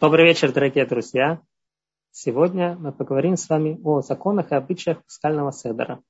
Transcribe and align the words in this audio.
Добрый 0.00 0.24
вечер, 0.24 0.50
дорогие 0.50 0.86
друзья. 0.86 1.42
Сегодня 2.10 2.74
мы 2.76 2.90
поговорим 2.90 3.36
с 3.36 3.50
вами 3.50 3.78
о 3.84 4.00
законах 4.00 4.50
и 4.50 4.54
обычаях 4.54 5.04
пасхального 5.04 5.52
седера. 5.52 6.02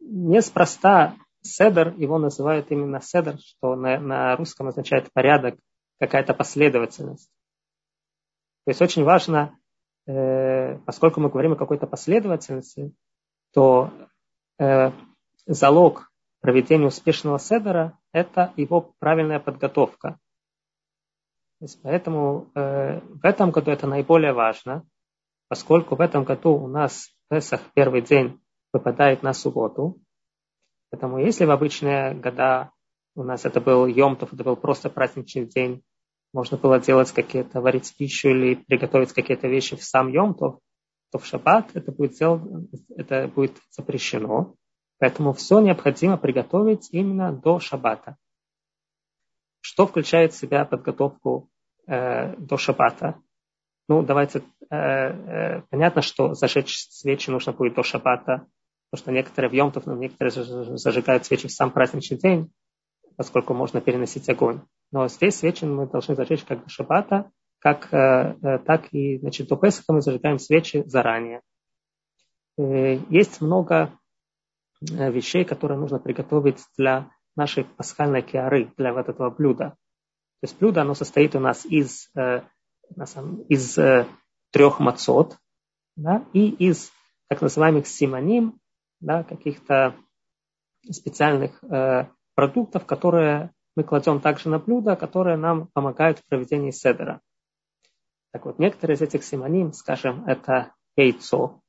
Неспроста 0.00 1.16
седер, 1.40 1.94
его 1.96 2.18
называют 2.18 2.70
именно 2.70 3.00
седер, 3.00 3.38
что 3.38 3.74
на, 3.74 3.98
на 3.98 4.36
русском 4.36 4.68
означает 4.68 5.10
порядок, 5.14 5.58
какая-то 5.98 6.34
последовательность. 6.34 7.30
То 8.66 8.72
есть 8.72 8.82
очень 8.82 9.04
важно, 9.04 9.58
э, 10.06 10.76
поскольку 10.80 11.20
мы 11.20 11.30
говорим 11.30 11.52
о 11.52 11.56
какой-то 11.56 11.86
последовательности, 11.86 12.92
то 13.54 13.90
э, 14.58 14.92
залог 15.46 16.12
проведения 16.42 16.84
успешного 16.84 17.38
седера– 17.38 17.98
это 18.12 18.52
его 18.58 18.92
правильная 18.98 19.40
подготовка– 19.40 20.18
Поэтому 21.82 22.50
э, 22.54 23.00
в 23.00 23.24
этом 23.24 23.50
году 23.50 23.70
это 23.70 23.86
наиболее 23.86 24.32
важно, 24.32 24.84
поскольку 25.48 25.94
в 25.94 26.00
этом 26.00 26.24
году 26.24 26.54
у 26.54 26.68
нас 26.68 27.10
Песах 27.28 27.60
первый 27.74 28.02
день 28.02 28.40
выпадает 28.72 29.22
на 29.22 29.32
субботу. 29.32 30.00
Поэтому 30.90 31.18
если 31.18 31.44
в 31.44 31.50
обычные 31.50 32.14
года 32.14 32.72
у 33.14 33.22
нас 33.22 33.44
это 33.44 33.60
был 33.60 33.86
Йомтов, 33.86 34.32
это 34.32 34.42
был 34.42 34.56
просто 34.56 34.90
праздничный 34.90 35.46
день, 35.46 35.82
можно 36.32 36.56
было 36.56 36.80
делать 36.80 37.12
какие-то, 37.12 37.60
варить 37.60 37.94
пищу 37.96 38.30
или 38.30 38.54
приготовить 38.54 39.12
какие-то 39.12 39.48
вещи 39.48 39.76
в 39.76 39.84
сам 39.84 40.08
Йомтов, 40.08 40.58
то 41.12 41.18
в 41.18 41.26
шаббат 41.26 41.70
это 41.74 41.92
будет, 41.92 42.12
дел, 42.14 42.40
это 42.96 43.28
будет 43.28 43.56
запрещено. 43.70 44.54
Поэтому 44.98 45.32
все 45.32 45.60
необходимо 45.60 46.16
приготовить 46.16 46.88
именно 46.92 47.32
до 47.32 47.58
шаббата. 47.58 48.16
Что 49.60 49.86
включает 49.86 50.32
в 50.32 50.36
себя 50.36 50.64
подготовку 50.64 51.48
э, 51.86 52.36
до 52.36 52.56
шаббата? 52.56 53.20
Ну, 53.88 54.02
давайте, 54.02 54.42
э, 54.70 54.76
э, 54.76 55.62
понятно, 55.70 56.02
что 56.02 56.34
зажечь 56.34 56.86
свечи 56.90 57.30
нужно 57.30 57.52
будет 57.52 57.74
до 57.74 57.82
шаббата, 57.82 58.46
потому 58.90 59.02
что 59.02 59.12
некоторые 59.12 59.50
в 59.50 59.54
Йомтов, 59.54 59.86
но 59.86 59.94
некоторые 59.96 60.32
зажигают 60.78 61.24
свечи 61.24 61.48
в 61.48 61.52
сам 61.52 61.70
праздничный 61.70 62.18
день, 62.18 62.52
поскольку 63.16 63.54
можно 63.54 63.80
переносить 63.80 64.28
огонь. 64.28 64.60
Но 64.92 65.08
здесь 65.08 65.36
свечи 65.36 65.64
мы 65.64 65.86
должны 65.86 66.14
зажечь 66.14 66.44
как 66.44 66.62
до 66.64 66.68
шаббата, 66.68 67.30
как, 67.60 67.92
э, 67.92 68.36
э, 68.42 68.58
так 68.58 68.92
и 68.92 69.18
значит, 69.18 69.48
до 69.48 69.56
Песаха 69.56 69.92
мы 69.92 70.00
зажигаем 70.00 70.38
свечи 70.38 70.82
заранее. 70.86 71.42
Э, 72.58 72.98
есть 73.10 73.40
много 73.40 73.92
э, 74.80 75.10
вещей, 75.10 75.44
которые 75.44 75.78
нужно 75.78 75.98
приготовить 75.98 76.64
для 76.76 77.10
нашей 77.36 77.64
пасхальной 77.64 78.22
киары, 78.22 78.72
для 78.76 78.92
вот 78.92 79.08
этого 79.08 79.30
блюда. 79.30 79.76
То 80.40 80.46
есть 80.46 80.58
блюдо, 80.58 80.80
оно 80.80 80.94
состоит 80.94 81.36
у 81.36 81.40
нас 81.40 81.66
из, 81.66 82.08
э, 82.16 82.40
из 83.48 83.76
э, 83.76 84.06
трех 84.52 84.80
мацот 84.80 85.36
да, 85.96 86.24
и 86.32 86.48
из 86.48 86.90
так 87.28 87.42
называемых 87.42 87.86
симоним, 87.86 88.58
да, 89.00 89.22
каких-то 89.22 89.94
специальных 90.90 91.62
э, 91.62 92.06
продуктов, 92.34 92.86
которые 92.86 93.52
мы 93.76 93.84
кладем 93.84 94.20
также 94.20 94.48
на 94.48 94.58
блюдо, 94.58 94.96
которые 94.96 95.36
нам 95.36 95.68
помогают 95.74 96.20
в 96.20 96.26
проведении 96.26 96.70
седера. 96.70 97.20
Так 98.32 98.46
вот, 98.46 98.58
некоторые 98.58 98.96
из 98.96 99.02
этих 99.02 99.24
симоним, 99.24 99.74
скажем, 99.74 100.24
это 100.26 100.72
яйцо, 100.96 101.60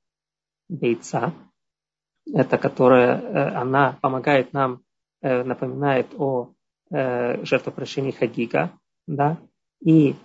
яйца, 0.69 1.33
это 2.25 2.57
которое, 2.57 3.59
она 3.59 3.97
помогает 4.01 4.53
нам 4.53 4.81
напоминает 5.21 6.13
о 6.17 6.53
э, 6.91 7.43
жертвоприношении 7.43 8.11
Хагига, 8.11 8.71
да, 9.07 9.37
и, 9.83 10.15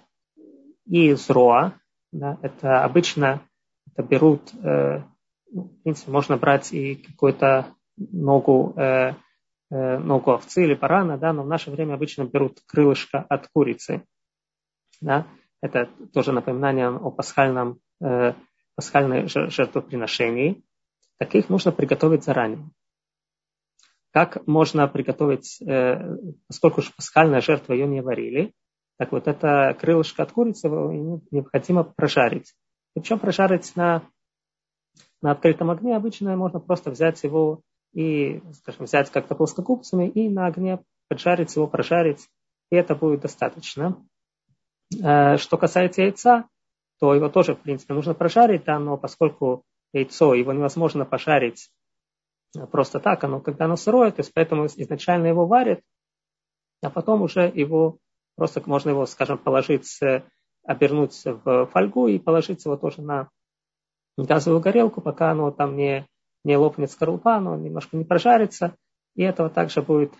и 0.87 1.13
зроа, 1.15 1.79
да, 2.13 2.39
это 2.43 2.85
обычно 2.85 3.41
это 3.93 4.03
берут, 4.03 4.53
э, 4.63 5.03
ну, 5.53 5.63
в 5.63 5.83
принципе, 5.83 6.11
можно 6.11 6.37
брать 6.37 6.73
и 6.73 6.97
какую-то 6.97 7.67
ногу, 7.97 8.75
э, 8.77 9.15
ногу 9.71 10.33
овцы 10.33 10.65
или 10.65 10.75
барана, 10.75 11.19
да, 11.19 11.33
но 11.33 11.43
в 11.43 11.49
наше 11.49 11.71
время 11.71 11.95
обычно 11.95 12.25
берут 12.25 12.61
крылышко 12.67 13.25
от 13.29 13.49
курицы, 13.49 14.05
да, 15.01 15.27
это 15.61 15.89
тоже 16.13 16.33
напоминание 16.33 16.89
о 16.89 17.11
пасхальном, 17.11 17.81
пасхальной 18.77 19.27
жертвоприношении. 19.27 20.63
Таких 21.19 21.49
нужно 21.49 21.73
приготовить 21.73 22.25
заранее. 22.25 22.69
Как 24.17 24.47
можно 24.47 24.89
приготовить, 24.89 25.61
э, 25.61 26.17
поскольку 26.49 26.81
уж 26.81 26.91
пасхальная 26.95 27.43
жертва 27.43 27.75
ее 27.75 27.87
не 27.87 28.01
варили, 28.01 28.55
так 28.97 29.13
вот 29.13 29.29
это 29.29 29.77
крылышко 29.79 30.23
от 30.23 30.33
курицы 30.33 30.71
необходимо 31.31 31.85
прожарить. 31.85 32.55
Причем 32.95 33.19
прожарить 33.19 33.77
на, 33.77 34.09
на 35.21 35.33
открытом 35.33 35.71
огне 35.71 35.95
обычно 35.95 36.35
можно 36.35 36.61
просто 36.61 36.91
взять 36.91 37.23
его 37.25 37.61
и, 37.93 38.41
скажем, 38.55 38.87
взять 38.87 39.11
как-то 39.11 39.35
плоскогубцами 39.35 40.09
и 40.09 40.31
на 40.31 40.47
огне 40.47 40.79
поджарить 41.09 41.55
его, 41.55 41.67
прожарить, 41.67 42.27
и 42.71 42.77
это 42.77 42.95
будет 42.95 43.21
достаточно. 43.21 44.03
Э, 44.99 45.37
что 45.37 45.59
касается 45.59 46.01
яйца, 46.01 46.49
то 47.01 47.15
его 47.15 47.29
тоже, 47.29 47.55
в 47.55 47.61
принципе, 47.61 47.93
нужно 47.93 48.15
прожарить, 48.15 48.65
да, 48.65 48.79
но 48.79 48.97
поскольку 48.97 49.65
яйцо, 49.93 50.33
его 50.33 50.55
невозможно 50.55 51.05
пожарить 51.05 51.69
просто 52.71 53.01
так, 53.01 53.25
оно, 53.25 53.41
когда 53.41 53.67
оно 53.67 53.77
сырое, 53.77 54.11
то 54.11 54.21
есть 54.21 54.33
поэтому 54.35 54.67
изначально 54.67 55.27
его 55.27 55.47
варят, 55.47 55.81
а 56.83 56.91
потом 56.91 57.23
уже 57.23 57.51
его 57.55 57.99
просто 58.37 58.63
можно 58.67 58.91
его, 58.91 59.07
скажем, 59.07 59.39
положить, 59.39 60.01
обернуть 60.65 61.23
в 61.25 61.67
фольгу 61.67 62.09
и 62.09 62.19
положить 62.19 62.65
его 62.65 62.77
тоже 62.77 63.03
на 63.03 63.31
газовую 64.17 64.61
горелку, 64.61 65.01
пока 65.01 65.31
оно 65.31 65.51
там 65.51 65.77
не, 65.77 66.07
не 66.45 66.57
лопнет 66.57 66.91
скорлупа, 66.91 67.37
оно 67.37 67.57
немножко 67.57 67.97
не 67.97 68.05
прожарится, 68.05 68.77
и 69.15 69.23
этого 69.23 69.51
также 69.51 69.83
будет 69.83 70.15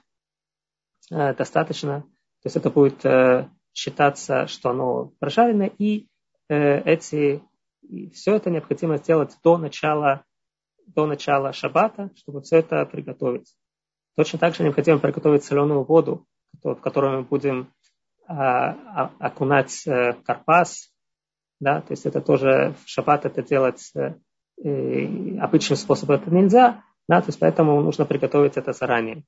э, 1.11 1.35
достаточно, 1.35 2.03
то 2.03 2.47
есть 2.47 2.57
это 2.57 2.71
будет 2.71 3.05
э, 3.05 3.49
считаться, 3.73 4.47
что 4.47 4.71
оно 4.71 5.13
прожарено, 5.19 5.65
и 5.65 6.09
э, 6.49 6.81
эти, 6.81 7.43
все 8.13 8.37
это 8.37 8.51
необходимо 8.51 8.99
сделать 8.99 9.37
до 9.43 9.57
начала 9.59 10.25
до 10.97 11.07
начала 11.07 11.53
шаббата, 11.53 12.11
чтобы 12.17 12.41
все 12.41 12.57
это 12.57 12.85
приготовить. 12.87 13.55
Точно 14.17 14.39
так 14.39 14.55
же 14.55 14.65
необходимо 14.65 14.99
приготовить 14.99 15.45
соленую 15.45 15.85
воду, 15.85 16.27
в 16.65 16.75
которую 16.77 17.19
мы 17.19 17.23
будем 17.25 17.71
а, 18.27 18.71
а, 18.71 19.11
окунать 19.21 19.87
э, 19.87 20.15
карпас. 20.25 20.91
Да, 21.61 21.81
то 21.81 21.93
есть 21.93 22.07
это 22.07 22.21
тоже 22.21 22.75
в 22.85 22.89
шаббат 22.89 23.25
это 23.25 23.43
делать 23.43 23.93
э, 23.95 24.15
обычным 25.39 25.77
способом 25.77 26.17
это 26.17 26.31
нельзя, 26.31 26.83
да, 27.09 27.21
то 27.21 27.29
есть 27.29 27.39
поэтому 27.39 27.81
нужно 27.81 28.05
приготовить 28.05 28.57
это 28.57 28.73
заранее. 28.73 29.25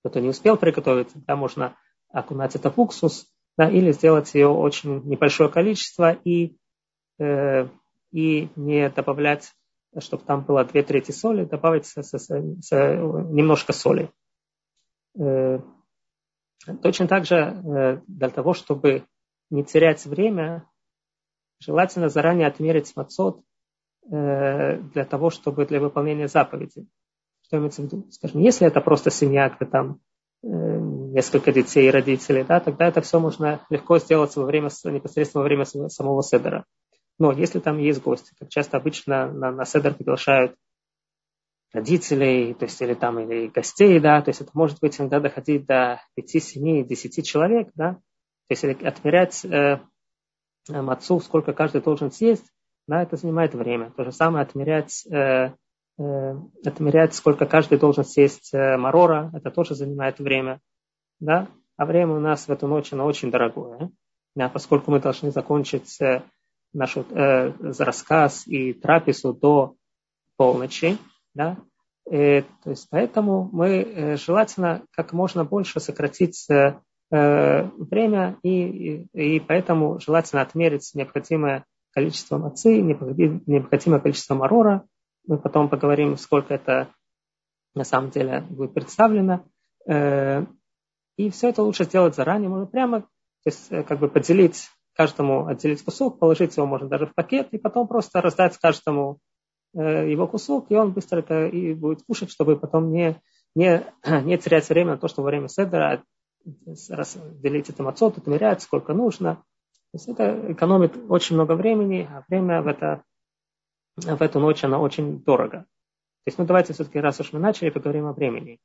Кто-то 0.00 0.20
не 0.20 0.28
успел 0.28 0.56
приготовить, 0.56 1.10
да, 1.14 1.34
можно 1.34 1.76
окунать 2.12 2.54
это 2.56 2.70
в 2.70 2.78
уксус, 2.78 3.26
да, 3.56 3.70
или 3.70 3.92
сделать 3.92 4.34
ее 4.34 4.48
очень 4.48 5.02
небольшое 5.04 5.50
количество 5.50 6.12
и, 6.12 6.56
э, 7.18 7.68
и 8.12 8.48
не 8.54 8.90
добавлять 8.90 9.52
чтобы 10.00 10.24
там 10.24 10.44
было 10.44 10.64
две 10.64 10.82
трети 10.82 11.10
соли, 11.10 11.44
добавить 11.44 11.86
с, 11.86 12.02
с, 12.02 12.18
с, 12.18 12.26
с, 12.26 12.70
немножко 12.72 13.72
соли. 13.72 14.10
Э, 15.18 15.60
точно 16.82 17.06
так 17.06 17.24
же 17.24 17.36
э, 17.36 18.00
для 18.06 18.28
того, 18.30 18.54
чтобы 18.54 19.04
не 19.50 19.64
терять 19.64 20.04
время, 20.06 20.68
желательно 21.60 22.08
заранее 22.08 22.48
отмерить 22.48 22.94
мацот 22.96 23.40
э, 24.10 24.78
для 24.78 25.04
того, 25.04 25.30
чтобы 25.30 25.66
для 25.66 25.80
выполнения 25.80 26.28
заповеди. 26.28 26.86
Что 27.42 27.58
имеется 27.58 27.82
в 27.82 27.84
виду? 27.84 28.10
Скажем, 28.10 28.40
если 28.40 28.66
это 28.66 28.80
просто 28.80 29.10
семья, 29.10 29.50
где 29.50 29.66
там 29.66 30.00
несколько 30.42 31.52
детей 31.52 31.88
и 31.88 31.90
родителей, 31.90 32.44
да, 32.44 32.60
тогда 32.60 32.86
это 32.86 33.00
все 33.00 33.18
можно 33.18 33.64
легко 33.70 33.98
сделать 33.98 34.36
во 34.36 34.44
время, 34.44 34.68
непосредственно 34.84 35.40
во 35.40 35.44
время 35.44 35.64
самого 35.64 36.22
седера. 36.22 36.66
Но 37.18 37.32
если 37.32 37.60
там 37.60 37.78
есть 37.78 38.02
гости, 38.02 38.34
как 38.38 38.48
часто 38.48 38.76
обычно 38.76 39.32
на, 39.32 39.52
на 39.52 39.64
седер 39.64 39.94
приглашают 39.94 40.56
родителей, 41.72 42.54
то 42.54 42.64
есть 42.64 42.80
или 42.80 42.94
там 42.94 43.18
или 43.18 43.48
гостей, 43.48 43.98
да, 44.00 44.22
то 44.22 44.30
есть 44.30 44.40
это 44.40 44.50
может 44.54 44.80
быть 44.80 44.98
иногда 44.98 45.20
доходить 45.20 45.66
до 45.66 46.00
5, 46.14 46.42
7, 46.42 46.86
10 46.86 47.26
человек, 47.26 47.70
да, 47.74 47.94
то 48.48 48.50
есть 48.50 48.64
отмерять 48.64 49.44
э, 49.44 49.80
мацу, 50.68 51.20
сколько 51.20 51.52
каждый 51.52 51.82
должен 51.82 52.12
съесть, 52.12 52.46
да, 52.86 53.02
это 53.02 53.16
занимает 53.16 53.54
время. 53.54 53.90
То 53.96 54.04
же 54.04 54.12
самое 54.12 54.44
отмерять, 54.44 55.04
э, 55.10 55.52
э, 55.98 56.34
отмерять 56.64 57.14
сколько 57.14 57.46
каждый 57.46 57.78
должен 57.78 58.04
съесть 58.04 58.52
э, 58.52 58.76
марора, 58.76 59.30
это 59.34 59.50
тоже 59.50 59.74
занимает 59.74 60.18
время, 60.18 60.60
да, 61.18 61.48
а 61.76 61.86
время 61.86 62.14
у 62.14 62.20
нас 62.20 62.46
в 62.46 62.52
эту 62.52 62.68
ночь, 62.68 62.92
оно 62.92 63.04
очень 63.04 63.30
дорогое, 63.30 63.90
да, 64.36 64.48
поскольку 64.48 64.90
мы 64.90 65.00
должны 65.00 65.32
закончить 65.32 66.00
э, 66.00 66.22
наш 66.74 66.96
э, 66.96 67.52
рассказ 67.78 68.46
и 68.46 68.72
трапезу 68.72 69.32
до 69.32 69.76
полночи, 70.36 70.98
да, 71.34 71.56
и, 72.10 72.14
э, 72.16 72.42
то 72.62 72.70
есть 72.70 72.88
поэтому 72.90 73.48
мы 73.52 73.68
э, 73.68 74.16
желательно 74.16 74.84
как 74.92 75.12
можно 75.12 75.44
больше 75.44 75.80
сократить 75.80 76.46
э, 76.50 76.78
э, 77.10 77.62
время, 77.62 78.38
и, 78.42 79.06
и, 79.12 79.36
и 79.36 79.40
поэтому 79.40 79.98
желательно 80.00 80.42
отмерить 80.42 80.90
необходимое 80.94 81.64
количество 81.92 82.38
мацы, 82.38 82.80
необходимое 82.80 84.00
количество 84.00 84.34
марора. 84.34 84.84
Мы 85.26 85.38
потом 85.38 85.68
поговорим, 85.68 86.16
сколько 86.16 86.52
это 86.52 86.88
на 87.74 87.84
самом 87.84 88.10
деле 88.10 88.42
будет 88.50 88.74
представлено. 88.74 89.44
Э, 89.88 90.44
и 91.16 91.30
все 91.30 91.48
это 91.50 91.62
лучше 91.62 91.84
сделать 91.84 92.16
заранее. 92.16 92.48
Можно 92.50 92.66
прямо 92.66 93.00
то 93.44 93.50
есть, 93.50 93.68
как 93.86 93.98
бы 93.98 94.08
поделить 94.08 94.70
каждому 94.94 95.46
отделить 95.46 95.82
кусок, 95.84 96.18
положить 96.18 96.56
его 96.56 96.66
можно 96.66 96.88
даже 96.88 97.06
в 97.06 97.14
пакет, 97.14 97.48
и 97.52 97.58
потом 97.58 97.88
просто 97.88 98.20
раздать 98.20 98.56
каждому 98.58 99.18
э, 99.74 100.10
его 100.10 100.26
кусок, 100.26 100.66
и 100.70 100.76
он 100.76 100.92
быстро 100.92 101.18
это 101.18 101.46
и 101.46 101.74
будет 101.74 102.02
кушать, 102.06 102.30
чтобы 102.30 102.56
потом 102.56 102.92
не, 102.92 103.20
не, 103.54 103.84
не 104.24 104.38
терять 104.38 104.68
время 104.68 104.92
на 104.92 104.98
то, 104.98 105.08
что 105.08 105.22
во 105.22 105.28
время 105.28 105.48
седера 105.48 106.02
делить 106.44 107.70
это 107.70 107.82
мацот, 107.82 108.18
отмерять, 108.18 108.62
сколько 108.62 108.92
нужно. 108.92 109.36
То 109.36 109.98
есть 109.98 110.08
это 110.08 110.52
экономит 110.52 110.96
очень 111.08 111.36
много 111.36 111.54
времени, 111.54 112.08
а 112.10 112.24
время 112.28 112.60
в, 112.62 112.66
это, 112.66 113.02
в 113.96 114.20
эту 114.20 114.40
ночь 114.40 114.62
оно 114.64 114.80
очень 114.80 115.22
дорого. 115.22 115.66
То 116.24 116.28
есть, 116.28 116.38
ну 116.38 116.44
давайте 116.44 116.72
все-таки, 116.72 117.00
раз 117.00 117.20
уж 117.20 117.32
мы 117.32 117.38
начали, 117.38 117.70
поговорим 117.70 118.06
о 118.06 118.12
времени. 118.12 118.58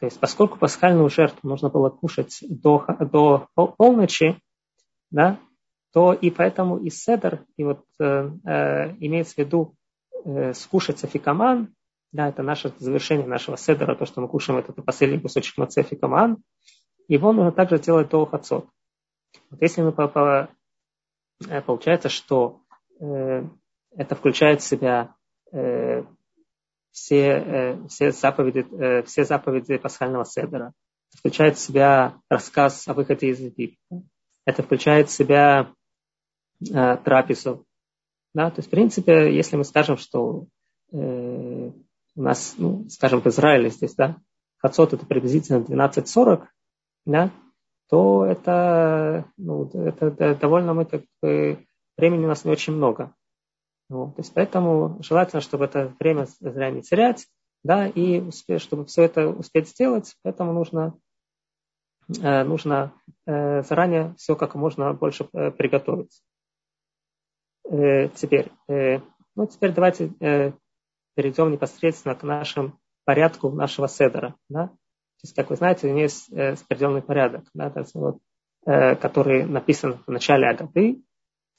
То 0.00 0.06
есть, 0.06 0.18
поскольку 0.18 0.58
пасхальную 0.58 1.08
жертву 1.10 1.48
нужно 1.48 1.68
было 1.68 1.88
кушать 1.90 2.38
до, 2.48 2.84
до 2.98 3.46
полночи, 3.54 4.40
да, 5.12 5.38
то 5.92 6.12
и 6.12 6.30
поэтому 6.30 6.78
и 6.78 6.90
седер, 6.90 7.44
и 7.56 7.64
вот 7.64 7.84
э, 8.00 8.30
э, 8.44 8.96
имеется 8.98 9.34
в 9.34 9.38
виду 9.38 9.74
э, 10.24 10.54
скушать 10.54 11.04
афикаман, 11.04 11.74
да, 12.12 12.28
это 12.28 12.42
наше 12.42 12.72
завершение 12.78 13.26
нашего 13.26 13.56
седера, 13.56 13.94
то, 13.94 14.06
что 14.06 14.20
мы 14.20 14.28
кушаем, 14.28 14.58
это 14.58 14.72
последний 14.82 15.20
кусочек 15.20 15.56
маце 15.58 15.80
афикаман, 15.80 16.38
его 17.08 17.32
нужно 17.32 17.52
также 17.52 17.78
делать 17.78 18.08
до 18.08 18.26
хацот. 18.26 18.66
Вот 19.50 19.60
если 19.60 19.82
мы 19.82 19.92
по, 19.92 20.08
по, 20.08 20.48
э, 21.48 21.60
получается, 21.60 22.08
что 22.08 22.62
э, 23.00 23.44
это 23.94 24.14
включает 24.14 24.62
в 24.62 24.66
себя 24.66 25.14
э, 25.52 26.04
все, 26.90 27.26
э, 27.26 27.86
все, 27.88 28.12
заповеди, 28.12 28.66
э, 28.80 29.02
все 29.02 29.24
заповеди 29.24 29.76
пасхального 29.76 30.24
седера, 30.24 30.72
включает 31.18 31.56
в 31.56 31.60
себя 31.60 32.16
рассказ 32.30 32.88
о 32.88 32.94
выходе 32.94 33.28
из 33.28 33.40
Египта, 33.40 34.02
это 34.44 34.62
включает 34.62 35.08
в 35.08 35.12
себя 35.12 35.72
э, 36.60 36.96
трапезу. 36.98 37.64
Да? 38.34 38.50
То 38.50 38.58
есть, 38.58 38.68
в 38.68 38.70
принципе, 38.70 39.34
если 39.34 39.56
мы 39.56 39.64
скажем, 39.64 39.96
что 39.96 40.46
э, 40.92 41.70
у 42.14 42.22
нас, 42.22 42.54
ну, 42.58 42.88
скажем, 42.88 43.20
в 43.20 43.26
Израиле 43.26 43.70
здесь, 43.70 43.94
да, 43.94 44.16
хацот 44.58 44.92
это 44.92 45.06
приблизительно 45.06 45.58
12.40, 45.58 46.46
да, 47.06 47.30
то 47.88 48.24
это, 48.24 49.26
ну, 49.36 49.70
это, 49.74 50.06
это 50.06 50.34
довольно 50.34 50.72
мы 50.74 50.86
как 50.86 51.02
бы, 51.20 51.66
времени 51.96 52.24
у 52.24 52.28
нас 52.28 52.44
не 52.44 52.50
очень 52.50 52.74
много. 52.74 53.14
Вот. 53.88 54.16
То 54.16 54.22
есть 54.22 54.32
поэтому 54.32 54.98
желательно, 55.02 55.42
чтобы 55.42 55.66
это 55.66 55.94
время 55.98 56.26
зря 56.40 56.70
не 56.70 56.82
терять, 56.82 57.26
да, 57.62 57.86
и 57.86 58.20
успеть, 58.20 58.62
чтобы 58.62 58.86
все 58.86 59.02
это 59.02 59.28
успеть 59.28 59.68
сделать, 59.68 60.16
поэтому 60.22 60.52
нужно 60.52 60.94
нужно 62.20 62.92
э, 63.26 63.62
заранее 63.62 64.14
все 64.16 64.36
как 64.36 64.54
можно 64.54 64.92
больше 64.92 65.28
э, 65.32 65.50
приготовить. 65.50 66.22
Теперь, 67.64 68.50
ну 68.68 69.46
теперь 69.46 69.72
давайте 69.72 70.10
перейдем 71.14 71.52
непосредственно 71.52 72.14
к 72.14 72.22
нашему 72.22 72.78
порядку 73.04 73.50
нашего 73.50 73.88
седера. 73.88 74.34
Да? 74.50 74.66
То 74.66 74.74
есть, 75.22 75.34
как 75.34 75.48
вы 75.48 75.56
знаете, 75.56 75.86
у 75.86 75.90
него 75.90 76.00
есть 76.00 76.30
определенный 76.30 77.02
порядок, 77.02 77.44
да, 77.54 77.72
вот, 77.94 78.18
который 78.64 79.44
написан 79.44 80.02
в 80.06 80.10
начале 80.10 80.48
Агаты, 80.48 81.02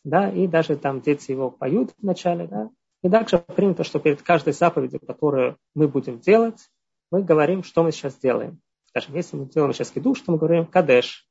да, 0.03 0.29
и 0.29 0.45
даже 0.45 0.75
там 0.75 1.01
дети 1.01 1.31
его 1.31 1.49
поют 1.49 1.91
в 1.97 2.03
начале, 2.03 2.47
да, 2.47 2.69
и 3.01 3.09
также 3.09 3.39
принято, 3.39 3.83
что 3.83 3.99
перед 3.99 4.21
каждой 4.21 4.53
заповедью, 4.53 4.99
которую 4.99 5.57
мы 5.73 5.88
будем 5.88 6.19
делать, 6.19 6.69
мы 7.11 7.21
говорим, 7.21 7.63
что 7.63 7.83
мы 7.83 7.91
сейчас 7.91 8.17
делаем. 8.17 8.59
Скажем, 8.94 9.16
если 9.16 9.38
мы 9.38 9.45
делаем 9.48 9.74
сейчас 9.74 9.90
кидуш, 9.90 10.22
то 10.22 10.31
мы 10.31 10.38
говорим 10.38 10.68
кадеш. 10.68 11.28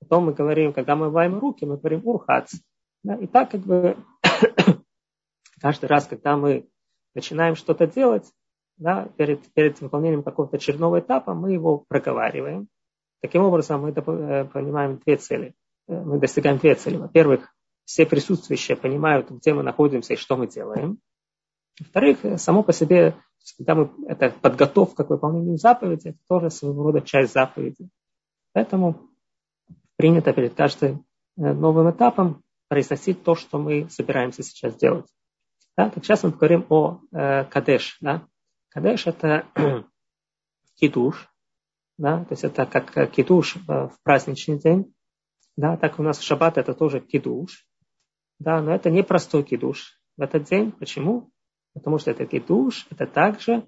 Потом 0.00 0.26
мы 0.26 0.34
говорим, 0.34 0.74
когда 0.74 0.96
мы 0.96 1.06
мываем 1.06 1.38
руки, 1.38 1.64
мы 1.64 1.78
говорим 1.78 2.02
урхац. 2.04 2.52
Да? 3.02 3.14
И 3.14 3.26
так 3.26 3.50
как 3.50 3.62
бы 3.62 3.96
каждый 5.62 5.86
раз, 5.86 6.06
когда 6.06 6.36
мы 6.36 6.68
начинаем 7.14 7.56
что-то 7.56 7.86
делать, 7.86 8.30
да, 8.76 9.08
перед, 9.16 9.50
перед 9.54 9.80
выполнением 9.80 10.22
какого-то 10.22 10.56
очередного 10.56 11.00
этапа, 11.00 11.32
мы 11.32 11.52
его 11.52 11.78
проговариваем. 11.88 12.68
Таким 13.22 13.42
образом, 13.44 13.80
мы 13.80 13.90
э, 13.90 14.44
понимаем 14.44 14.98
две 14.98 15.16
цели. 15.16 15.54
Э, 15.88 16.02
мы 16.02 16.18
достигаем 16.18 16.58
две 16.58 16.74
цели. 16.74 16.96
Во-первых, 16.96 17.54
все 17.86 18.04
присутствующие 18.04 18.76
понимают, 18.76 19.30
где 19.30 19.54
мы 19.54 19.62
находимся 19.62 20.12
и 20.12 20.16
что 20.16 20.36
мы 20.36 20.46
делаем. 20.46 20.98
Во-вторых, 21.80 22.18
само 22.38 22.62
по 22.62 22.72
себе 22.72 23.16
когда 23.56 23.74
мы, 23.74 23.90
это 24.06 24.30
подготовка 24.30 25.04
к 25.04 25.10
выполнению 25.10 25.56
заповеди, 25.56 26.08
это 26.08 26.18
тоже 26.28 26.50
своего 26.50 26.82
рода 26.84 27.00
часть 27.00 27.32
заповеди. 27.32 27.88
Поэтому 28.52 29.08
принято 29.96 30.32
перед 30.32 30.54
каждым 30.54 31.06
э, 31.36 31.52
новым 31.52 31.90
этапом 31.90 32.42
произносить 32.68 33.22
то, 33.22 33.34
что 33.34 33.58
мы 33.58 33.88
собираемся 33.90 34.42
сейчас 34.42 34.76
делать. 34.76 35.06
Да? 35.76 35.90
Так 35.90 36.04
сейчас 36.04 36.22
мы 36.22 36.32
поговорим 36.32 36.66
о 36.68 37.00
э, 37.12 37.44
кадеш. 37.44 37.98
Да? 38.00 38.26
Кадеш 38.70 39.06
это 39.06 39.46
кидуш, 40.74 41.28
да? 41.98 42.24
то 42.24 42.32
есть 42.32 42.44
это 42.44 42.66
как 42.66 43.10
кидуш 43.10 43.56
в 43.66 43.92
праздничный 44.02 44.58
день. 44.58 44.94
Да? 45.56 45.76
Так 45.76 45.98
у 45.98 46.02
нас 46.02 46.18
в 46.18 46.22
шаббат 46.22 46.58
это 46.58 46.74
тоже 46.74 47.00
кидуш. 47.00 47.66
Да? 48.38 48.60
Но 48.62 48.74
это 48.74 48.90
не 48.90 49.02
простой 49.02 49.42
кидуш 49.44 50.00
в 50.16 50.22
этот 50.22 50.44
день. 50.44 50.72
Почему? 50.72 51.30
Потому 51.74 51.98
что 51.98 52.10
это 52.10 52.26
кидуш, 52.26 52.86
это 52.90 53.06
также 53.06 53.64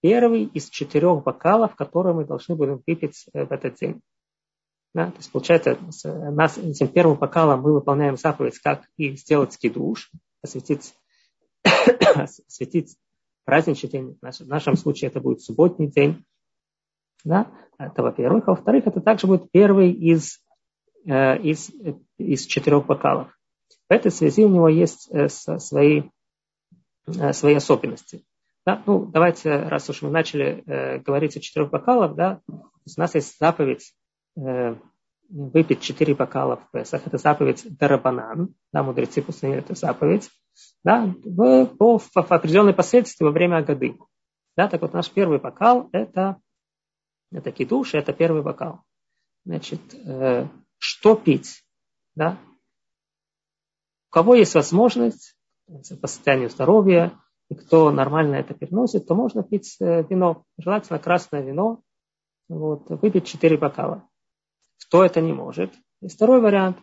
первый 0.00 0.44
из 0.44 0.68
четырех 0.68 1.22
бокалов, 1.22 1.74
которые 1.74 2.14
мы 2.14 2.24
должны 2.24 2.54
будем 2.54 2.82
выпить 2.86 3.26
э, 3.32 3.44
в 3.44 3.52
этот 3.52 3.76
день. 3.76 4.00
Да, 4.94 5.10
то 5.10 5.16
есть, 5.18 5.30
получается, 5.30 5.78
нас, 6.32 6.56
этим 6.58 6.88
первым 6.88 7.18
бокалом 7.18 7.60
мы 7.60 7.74
выполняем 7.74 8.16
заповедь, 8.16 8.58
как 8.60 8.84
и 8.96 9.14
сделать 9.16 9.56
кидуш, 9.58 10.10
осветить, 10.42 10.94
осветить 12.14 12.96
праздничный 13.44 13.90
день. 13.90 14.18
В 14.20 14.46
нашем 14.46 14.76
случае 14.76 15.10
это 15.10 15.20
будет 15.20 15.42
субботний 15.42 15.88
день. 15.88 16.24
Да? 17.24 17.50
Это 17.78 18.02
во-первых. 18.02 18.48
А 18.48 18.52
во-вторых, 18.52 18.86
это 18.86 19.00
также 19.00 19.26
будет 19.26 19.50
первый 19.50 19.92
из, 19.92 20.40
э, 21.04 21.38
из, 21.42 21.70
из 22.18 22.46
четырех 22.46 22.86
бокалов. 22.86 23.28
В 23.88 23.92
этой 23.92 24.10
связи 24.10 24.44
у 24.44 24.48
него 24.48 24.68
есть 24.68 25.08
э, 25.10 25.28
свои 25.28 26.02
Э, 26.02 26.15
свои 27.32 27.54
особенности. 27.54 28.24
Да? 28.64 28.82
Ну, 28.86 29.06
давайте, 29.06 29.56
раз 29.56 29.88
уж 29.88 30.02
мы 30.02 30.10
начали 30.10 30.64
э, 30.66 30.98
говорить 30.98 31.36
о 31.36 31.40
четырех 31.40 31.70
бокалах, 31.70 32.14
да, 32.14 32.40
у 32.48 33.00
нас 33.00 33.14
есть 33.14 33.38
заповедь 33.38 33.94
э, 34.36 34.76
выпить 35.28 35.80
четыре 35.80 36.14
бокала 36.14 36.56
в 36.56 36.70
Песах. 36.70 37.06
Это 37.06 37.18
заповедь 37.18 37.66
Дарабанан. 37.78 38.54
Да, 38.72 38.82
мудрецы 38.82 39.22
постановили 39.22 39.64
эту 39.64 39.74
заповедь. 39.74 40.30
Да, 40.84 41.12
в, 41.24 41.66
по, 41.66 41.98
в, 41.98 42.10
в 42.12 42.32
определенной 42.32 42.74
последствии 42.74 43.24
во 43.24 43.30
время 43.30 43.62
годы. 43.62 43.98
Да, 44.56 44.68
так 44.68 44.82
вот 44.82 44.94
наш 44.94 45.10
первый 45.10 45.38
бокал 45.38 45.88
это, 45.92 46.40
это 47.30 47.52
кидуш, 47.52 47.94
это 47.94 48.12
первый 48.12 48.42
бокал. 48.42 48.82
Значит, 49.44 49.80
э, 49.94 50.46
что 50.78 51.14
пить? 51.14 51.62
Да? 52.14 52.38
У 54.08 54.12
кого 54.12 54.34
есть 54.34 54.54
возможность, 54.54 55.35
по 55.66 56.06
состоянию 56.06 56.50
здоровья, 56.50 57.12
и 57.48 57.54
кто 57.54 57.90
нормально 57.90 58.36
это 58.36 58.54
переносит, 58.54 59.06
то 59.06 59.14
можно 59.14 59.42
пить 59.42 59.76
э, 59.80 60.02
вино, 60.08 60.44
желательно 60.58 60.98
красное 60.98 61.42
вино, 61.42 61.80
вот, 62.48 62.88
выпить 62.88 63.26
4 63.26 63.56
бокала. 63.56 64.08
Кто 64.86 65.04
это 65.04 65.20
не 65.20 65.32
может? 65.32 65.72
И 66.00 66.08
второй 66.08 66.40
вариант, 66.40 66.78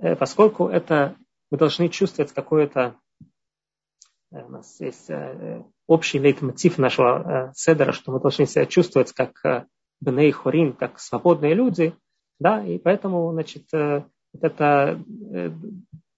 э, 0.00 0.14
поскольку 0.14 0.68
это 0.68 1.16
мы 1.50 1.58
должны 1.58 1.88
чувствовать 1.88 2.32
какое-то 2.32 2.96
э, 4.32 4.44
у 4.44 4.48
нас 4.48 4.80
есть 4.80 5.10
общий 5.86 6.18
лейтмотив 6.18 6.78
нашего 6.78 7.52
седера, 7.54 7.92
что 7.92 8.12
мы 8.12 8.20
должны 8.20 8.46
себя 8.46 8.66
чувствовать 8.66 9.12
как 9.12 9.68
бней 10.00 10.32
хорин, 10.32 10.72
как 10.72 10.98
свободные 10.98 11.54
люди, 11.54 11.94
да, 12.40 12.64
и 12.64 12.78
поэтому, 12.78 13.30
значит, 13.32 13.66
это 13.72 15.04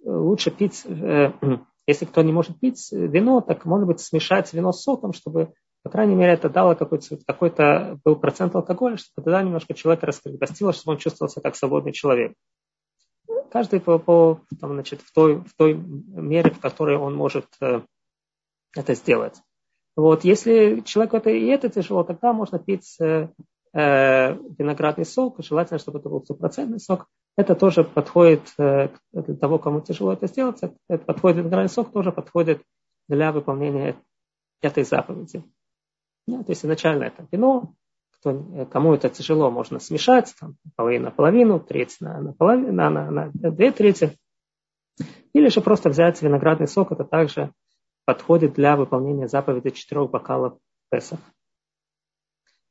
лучше 0.03 0.51
пить 0.51 0.87
если 1.87 2.05
кто 2.05 2.23
не 2.23 2.33
может 2.33 2.59
пить 2.59 2.89
вино, 2.91 3.41
так 3.41 3.65
может 3.65 3.87
быть 3.87 4.01
смешать 4.01 4.53
вино 4.53 4.73
с 4.73 4.83
соком, 4.83 5.13
чтобы, 5.13 5.53
по 5.83 5.91
крайней 5.91 6.15
мере, 6.15 6.33
это 6.33 6.49
дало 6.49 6.75
какой-то, 6.75 7.19
какой-то 7.27 7.99
был 8.05 8.17
процент 8.17 8.55
алкоголя, 8.55 8.97
чтобы 8.97 9.25
тогда 9.25 9.43
немножко 9.43 9.75
человек 9.75 10.03
раскрепостило, 10.03 10.73
чтобы 10.73 10.95
он 10.95 10.99
чувствовал 10.99 11.31
себя 11.31 11.43
как 11.43 11.57
свободный 11.57 11.93
человек. 11.93 12.35
Каждый 13.51 13.81
по, 13.81 13.99
по, 13.99 14.41
там, 14.61 14.73
значит, 14.73 15.01
в, 15.01 15.13
той, 15.13 15.37
в 15.37 15.55
той 15.57 15.75
мере, 15.75 16.51
в 16.51 16.61
которой 16.61 16.97
он 16.97 17.15
может 17.15 17.47
э, 17.61 17.83
это 18.75 18.95
сделать. 18.95 19.41
Вот, 19.95 20.25
если 20.25 20.81
человеку 20.81 21.17
это 21.17 21.31
и 21.31 21.47
это 21.47 21.71
тяжело, 21.71 22.03
тогда 22.03 22.33
можно 22.33 22.59
пить 22.59 22.97
э, 23.01 23.29
виноградный 23.77 25.05
сок, 25.05 25.45
желательно, 25.45 25.79
чтобы 25.79 25.99
это 25.99 26.09
был 26.09 26.25
стопроцентный 26.25 26.81
сок. 26.81 27.07
Это 27.37 27.55
тоже 27.55 27.85
подходит 27.85 28.55
э, 28.59 28.89
для 29.13 29.37
того, 29.37 29.59
кому 29.59 29.83
тяжело 29.83 30.15
это 30.15 30.27
сделать. 30.27 30.61
Это 30.89 31.05
подходит 31.05 31.39
виноградный 31.39 31.69
сок, 31.69 31.93
тоже 31.93 32.11
подходит 32.11 32.63
для 33.09 33.33
выполнения 33.33 33.97
этой 34.63 34.85
заповеди. 34.85 35.45
Ну, 36.27 36.43
то 36.43 36.51
есть 36.53 36.65
изначально 36.65 37.05
это 37.05 37.27
вино, 37.31 37.75
кто, 38.13 38.31
э, 38.31 38.65
кому 38.67 38.95
это 38.95 39.11
тяжело, 39.11 39.51
можно 39.51 39.79
смешать, 39.79 40.35
там, 40.41 40.57
половину 40.77 41.07
на 41.07 41.11
половину, 41.11 41.61
треть 41.61 41.99
на, 42.01 42.21
на, 42.23 42.33
половину, 42.33 42.73
на, 42.73 42.89
на, 42.89 43.11
на 43.11 43.51
две 43.51 43.73
трети. 43.73 44.17
Или 45.35 45.49
же 45.49 45.61
просто 45.61 45.91
взять 45.91 46.23
виноградный 46.23 46.67
сок, 46.67 46.93
это 46.93 47.05
также 47.05 47.53
подходит 48.07 48.55
для 48.55 48.77
выполнения 48.77 49.29
заповеди 49.29 49.71
четырех 49.71 50.11
бокалов 50.11 50.59
Песах. 50.91 51.19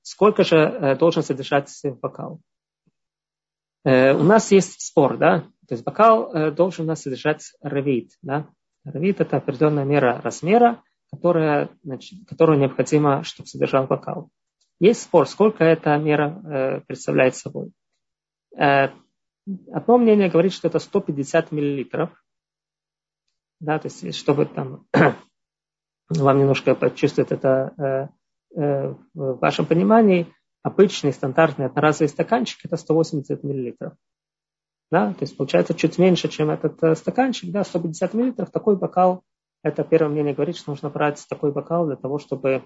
Сколько 0.06 0.44
же 0.44 0.58
э, 0.58 0.96
должен 0.96 1.24
содержать 1.24 1.72
бокал? 2.00 2.40
Э, 3.84 4.14
у 4.14 4.22
нас 4.22 4.52
есть 4.52 4.80
спор, 4.80 5.18
да? 5.18 5.50
То 5.68 5.74
есть 5.74 5.84
бокал 5.84 6.32
э, 6.32 6.52
должен 6.52 6.86
у 6.86 6.90
нас 6.90 7.02
содержать 7.02 7.54
равит, 7.60 8.12
да? 8.22 8.48
Равит 8.84 9.20
это 9.20 9.38
определенная 9.38 9.84
мера 9.84 10.22
размера, 10.22 10.84
которая, 11.12 11.72
значит, 11.82 12.20
которую 12.28 12.60
необходимо, 12.60 13.24
чтобы 13.24 13.48
содержал 13.48 13.88
бокал. 13.88 14.30
Есть 14.80 15.02
спор, 15.02 15.28
сколько 15.28 15.64
эта 15.64 15.98
мера 15.98 16.84
представляет 16.86 17.36
собой. 17.36 17.72
Одно 18.56 19.98
мнение 19.98 20.30
говорит, 20.30 20.54
что 20.54 20.68
это 20.68 20.78
150 20.78 21.52
миллилитров. 21.52 22.12
Да, 23.60 23.80
то 23.80 23.88
есть, 23.88 24.14
чтобы 24.14 24.46
там 24.46 24.86
вам 26.10 26.38
немножко 26.38 26.76
почувствовать 26.76 27.32
это 27.32 28.12
в 28.56 28.98
вашем 29.14 29.66
понимании, 29.66 30.28
обычный 30.66 31.14
стандартный 31.14 31.68
одноразовый 31.68 32.10
стаканчик 32.10 32.66
это 32.66 32.76
180 32.76 33.44
миллилитров. 33.44 33.94
Да, 34.92 35.14
то 35.14 35.22
есть 35.22 35.38
получается 35.38 35.74
чуть 35.74 35.98
меньше, 35.98 36.28
чем 36.28 36.50
этот 36.50 36.82
э, 36.84 36.96
стаканчик, 36.96 37.52
да, 37.52 37.64
150 37.64 38.14
миллилитров. 38.14 38.50
Такой 38.50 38.76
бокал, 38.76 39.24
это 39.64 39.84
первое 39.84 40.12
мнение 40.12 40.34
говорит, 40.34 40.58
что 40.58 40.72
нужно 40.72 40.90
брать 40.90 41.24
такой 41.28 41.52
бокал 41.52 41.86
для 41.86 41.96
того, 41.96 42.18
чтобы 42.18 42.66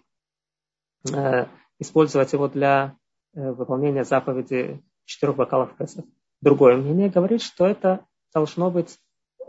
э, 1.12 1.46
использовать 1.80 2.32
его 2.32 2.48
для 2.48 2.96
э, 3.34 3.52
выполнения 3.52 4.04
заповеди 4.06 4.82
четырех 5.04 5.36
бокалов 5.36 5.76
Песах. 5.76 6.06
Другое 6.42 6.78
мнение 6.78 7.10
говорит, 7.10 7.42
что 7.42 7.66
это 7.66 8.06
должно 8.34 8.72
быть 8.72 8.98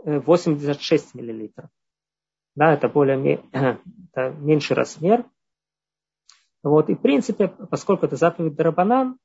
86 0.03 1.15
миллилитров. 1.15 1.69
Да, 2.55 2.73
это 2.73 2.89
более 2.89 3.35
это 3.51 4.31
меньший 4.39 4.75
размер. 4.75 5.25
Вот, 6.63 6.89
и 6.89 6.95
в 6.95 7.01
принципе, 7.01 7.47
поскольку 7.47 8.05
это 8.05 8.15
заповедь 8.15 8.55
Дарабанан, 8.55 9.17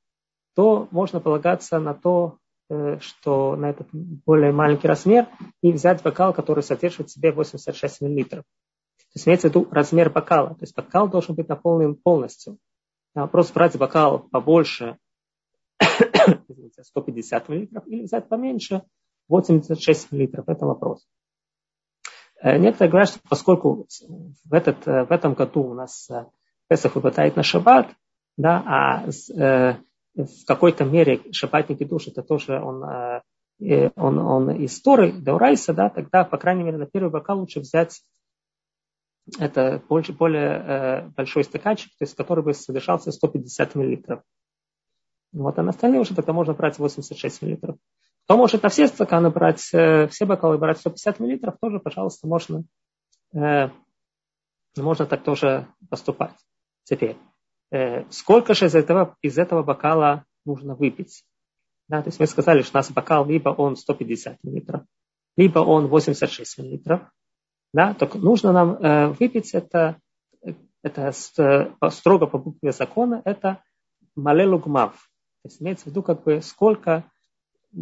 то 0.55 0.89
можно 0.91 1.21
полагаться 1.21 1.79
на 1.79 1.93
то, 1.95 2.39
э, 2.71 2.99
что 3.01 3.57
на 3.57 3.71
этот 3.71 3.89
более 3.93 4.53
маленький 4.53 4.89
размер 4.89 5.29
и 5.61 5.71
взять 5.71 6.03
бокал, 6.03 6.33
который 6.33 6.63
содержит 6.63 7.09
в 7.09 7.13
себе 7.13 7.31
86 7.31 8.01
миллилитров. 8.01 8.45
То 8.97 9.19
есть 9.19 9.29
имеется 9.29 9.49
в 9.49 9.51
виду 9.51 9.69
размер 9.71 10.11
бокала. 10.11 10.51
То 10.51 10.63
есть 10.63 10.75
бокал 10.75 11.09
должен 11.09 11.35
быть 11.35 11.49
наполнен 11.49 11.95
полностью. 11.95 12.59
А 13.15 13.27
просто 13.27 13.53
брать 13.53 13.77
бокал 13.77 14.21
побольше, 14.31 14.99
150 16.81 17.49
миллилитров, 17.51 17.87
или 17.87 18.05
взять 18.05 18.29
поменьше, 18.29 18.83
86 19.29 20.13
миллилитров. 20.13 20.49
Это 20.49 20.65
вопрос. 20.65 21.07
Э, 22.41 22.57
некоторые 22.57 22.91
говорят, 22.91 23.11
что 23.11 23.21
поскольку 23.29 23.87
в, 24.45 24.55
этот, 24.55 24.89
э, 24.89 25.05
в 25.05 25.13
этом 25.13 25.35
году 25.35 25.65
у 25.65 25.75
нас 25.75 26.09
Песах 26.69 26.95
выпадает 26.95 27.37
на 27.37 27.43
шаббат, 27.43 27.89
да, 28.37 28.63
а 28.67 29.07
э, 29.07 29.77
в 30.15 30.45
какой-то 30.47 30.85
мере 30.85 31.21
шаббатники 31.33 31.85
душ 31.85 32.09
это 32.09 32.23
тоже 32.23 32.61
он, 32.61 32.85
э, 32.85 33.91
он, 33.97 34.19
он 34.19 34.51
из 34.51 34.81
Торы, 34.81 35.13
Даурайса, 35.13 35.73
да, 35.73 35.89
тогда, 35.91 36.25
по 36.25 36.39
крайней 36.39 36.65
мере, 36.65 36.79
на 36.79 36.87
первый 36.87 37.11
бокал 37.11 37.39
лучше 37.39 37.61
взять 37.61 38.03
это 39.39 39.83
более, 39.89 40.15
более 40.15 40.51
э, 40.51 41.09
большой 41.09 41.45
стаканчик, 41.45 41.91
то 41.99 42.05
есть 42.05 42.15
который 42.15 42.45
бы 42.45 42.55
содержался 42.55 43.11
150 43.11 43.75
миллилитров. 43.75 44.23
Вот, 45.33 45.59
а 45.59 45.63
на 45.63 45.71
остальные 45.71 46.01
уже 46.01 46.15
тогда 46.15 46.33
можно 46.33 46.55
брать 46.55 46.79
86 46.79 47.43
миллилитров. 47.43 47.77
Кто 48.25 48.37
может 48.37 48.63
на 48.63 48.69
все 48.69 48.87
стаканы 48.87 49.31
брать, 49.31 49.69
э, 49.73 50.07
все 50.09 50.27
бокалы 50.27 50.59
брать 50.59 50.79
150 50.79 51.21
миллилитров, 51.21 51.57
тоже, 51.61 51.81
пожалуйста, 51.81 52.27
можно, 52.27 52.65
э, 53.35 53.69
можно 54.77 55.07
так 55.07 55.25
тоже 55.25 55.69
поступать. 55.91 56.35
Теперь, 56.87 57.17
э, 57.71 58.05
сколько 58.11 58.55
же 58.55 58.67
из 58.67 58.75
этого, 58.75 59.17
из 59.23 59.39
этого 59.39 59.63
бокала 59.63 60.25
нужно 60.45 60.75
выпить? 60.75 61.25
Да, 61.89 62.03
то 62.03 62.09
есть 62.09 62.19
мы 62.19 62.27
сказали, 62.27 62.63
что 62.63 62.79
у 62.79 62.79
нас 62.79 62.91
бокал 62.91 63.27
либо 63.27 63.51
он 63.51 63.77
150 63.77 64.39
миллилитров, 64.43 64.83
либо 65.37 65.59
он 65.59 65.87
86 65.89 66.59
миллилитров. 66.59 67.03
Да, 67.73 67.95
только 67.95 68.19
нужно 68.19 68.53
нам 68.53 68.73
э, 68.73 69.09
выпить 69.09 69.55
это, 69.55 70.01
это 70.83 71.13
строго 71.13 72.27
по 72.27 72.39
букве 72.39 72.73
закона, 72.73 73.21
это 73.25 73.63
малелугмав. 74.15 74.93
То 75.43 75.49
есть 75.49 75.61
имеется 75.61 75.85
в 75.85 75.89
виду, 75.89 76.03
как 76.03 76.25
бы, 76.25 76.41
сколько 76.41 77.05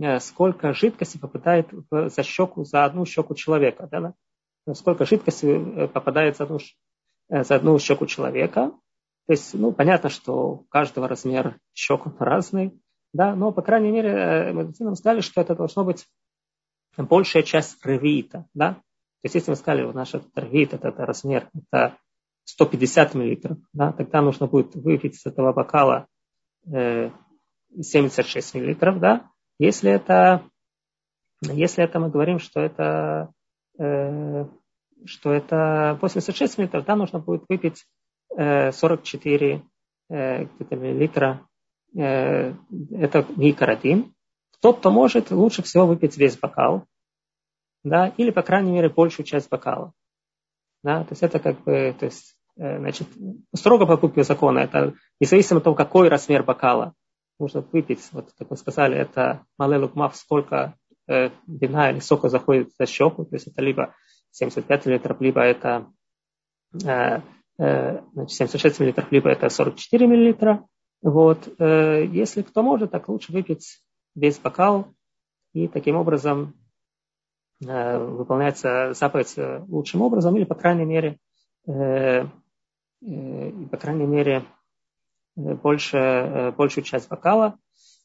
Э, 0.03 0.19
сколько 0.21 0.73
жидкости 0.73 1.19
попадает 1.19 1.69
в, 1.91 2.09
за 2.09 2.23
щеку, 2.23 2.65
за 2.65 2.85
одну 2.85 3.05
щеку 3.07 3.35
человека. 3.35 3.89
Да? 3.91 4.15
Сколько 4.75 5.05
жидкости 5.05 5.47
э, 5.47 5.89
попадает 5.89 6.37
за 6.37 6.45
одну, 6.45 6.59
э, 7.29 7.45
за 7.45 7.57
одну 7.57 7.79
щеку 7.79 8.07
человека. 8.07 8.73
То 9.27 9.33
есть, 9.33 9.55
ну, 9.55 9.73
понятно, 9.73 10.11
что 10.11 10.33
у 10.35 10.59
каждого 10.65 11.09
размер 11.09 11.59
щек 11.73 12.03
разный, 12.19 12.79
да, 13.13 13.35
но, 13.35 13.53
по 13.53 13.63
крайней 13.63 13.91
мере, 13.91 14.53
медицина 14.53 14.91
нам 14.91 14.97
сказали, 14.97 15.21
что 15.21 15.41
это 15.41 15.55
должно 15.55 15.85
быть 15.85 16.07
большая 16.97 17.43
часть 17.43 17.85
ревита, 17.85 18.47
да. 18.55 18.75
То 18.75 19.27
есть, 19.27 19.37
если 19.37 19.51
мы 19.51 19.57
сказали, 19.57 19.91
наш 19.93 20.13
ревит, 20.35 20.75
это, 20.75 20.89
это 20.89 21.07
размер, 21.07 21.49
это 21.55 21.97
150 22.45 23.15
миллилитров, 23.15 23.59
да, 23.73 23.93
тогда 23.93 24.21
нужно 24.21 24.47
будет 24.47 24.75
выпить 24.75 25.15
из 25.15 25.25
этого 25.25 25.53
бокала 25.53 26.07
э, 26.67 27.11
76 27.81 28.55
миллилитров, 28.55 29.01
да, 29.01 29.31
если 29.59 29.91
это, 29.91 30.45
если 31.41 31.85
это 31.85 32.01
мы 32.01 32.11
говорим, 32.11 32.39
что 32.39 32.61
это, 32.61 33.33
э, 33.79 34.45
что 35.07 35.33
это 35.33 35.99
86 36.03 36.59
мл, 36.59 36.69
тогда 36.69 36.97
нужно 36.97 37.21
будет 37.21 37.45
выпить 37.49 37.85
э, 37.85 38.04
44 38.37 39.63
э, 40.11 40.45
миллилитра. 40.71 41.47
Э, 41.97 42.55
это 42.91 43.27
микродин. 43.37 44.15
Тот, 44.61 44.79
кто 44.79 44.91
может, 44.91 45.31
лучше 45.31 45.63
всего 45.63 45.87
выпить 45.87 46.17
весь 46.17 46.39
бокал, 46.39 46.87
да, 47.83 48.09
или, 48.17 48.31
по 48.31 48.43
крайней 48.43 48.73
мере, 48.73 48.89
большую 48.89 49.27
часть 49.27 49.51
бокала. 49.51 49.93
Да, 50.83 51.05
то 51.05 51.13
есть 51.13 51.23
это 51.23 51.39
как 51.39 51.63
бы, 51.63 51.95
то 51.99 52.07
есть, 52.07 52.37
э, 52.57 52.79
значит, 52.79 53.09
строго 53.55 53.87
по 53.87 53.97
букве 53.97 54.25
закона, 54.25 54.61
это 54.61 54.95
независимо 55.21 55.59
от 55.59 55.65
того, 55.65 55.77
какой 55.77 56.09
размер 56.09 56.43
бокала 56.43 56.95
нужно 57.39 57.61
выпить, 57.61 58.07
вот 58.13 58.33
как 58.39 58.51
мы 58.51 58.57
сказали, 58.57 58.97
это 58.97 59.45
малелук 59.59 59.95
мав, 59.95 60.17
сколько 60.17 60.77
э, 61.09 61.31
вина 61.47 61.91
или 61.91 62.01
сока 62.01 62.29
заходит 62.29 62.73
за 62.79 62.87
щеку, 62.87 63.25
то 63.25 63.35
есть 63.35 63.49
это 63.49 63.61
либо 63.63 63.95
75 64.31 64.87
литров, 64.87 65.21
либо 65.21 65.41
это 65.41 65.91
э, 66.85 66.89
э, 66.89 67.21
значит, 67.57 68.31
76 68.31 68.81
миллилитров, 68.81 69.13
либо 69.13 69.31
это 69.31 69.49
44 69.49 70.07
миллилитра. 70.07 70.67
Вот. 71.03 71.49
Э, 71.59 72.05
если 72.07 72.43
кто 72.43 72.63
может, 72.63 72.91
так 72.91 73.09
лучше 73.09 73.33
выпить 73.33 73.81
весь 74.15 74.39
бокал, 74.39 74.89
и 75.53 75.69
таким 75.69 75.97
образом 75.97 76.55
э, 77.65 77.99
выполняется 77.99 78.93
заповедь 78.95 79.35
э, 79.37 79.63
лучшим 79.69 80.03
образом, 80.03 80.35
или, 80.37 80.45
по 80.45 80.55
крайней 80.55 80.87
мере, 80.87 81.19
э, 81.67 82.27
э, 83.03 83.53
по 83.71 83.77
крайней 83.77 84.07
мере, 84.07 84.45
больше, 85.37 85.99
э, 85.99 86.53
большую 86.53 86.85
часть 86.85 87.09
бокала. 87.09 87.59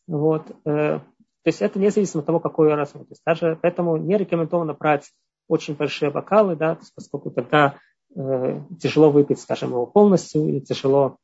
Вот. 0.06 0.50
Э, 0.66 1.00
то 1.00 1.48
есть 1.48 1.62
это 1.62 1.80
независимо 1.80 2.20
от 2.20 2.26
того, 2.26 2.40
какой 2.40 2.74
размер. 2.74 3.06
То 3.06 3.16
даже 3.26 3.58
поэтому 3.62 3.98
не 3.98 4.18
рекомендовано 4.18 4.74
брать 4.74 5.10
очень 5.48 5.76
большие 5.76 6.12
бокалы, 6.12 6.56
да, 6.56 6.78
поскольку 6.96 7.32
тогда 7.32 7.76
э, 7.76 7.78
тяжело 8.14 9.12
выпить, 9.12 9.40
скажем, 9.40 9.70
его 9.72 9.86
полностью, 9.86 10.48
или 10.48 10.60
тяжело, 10.60 11.18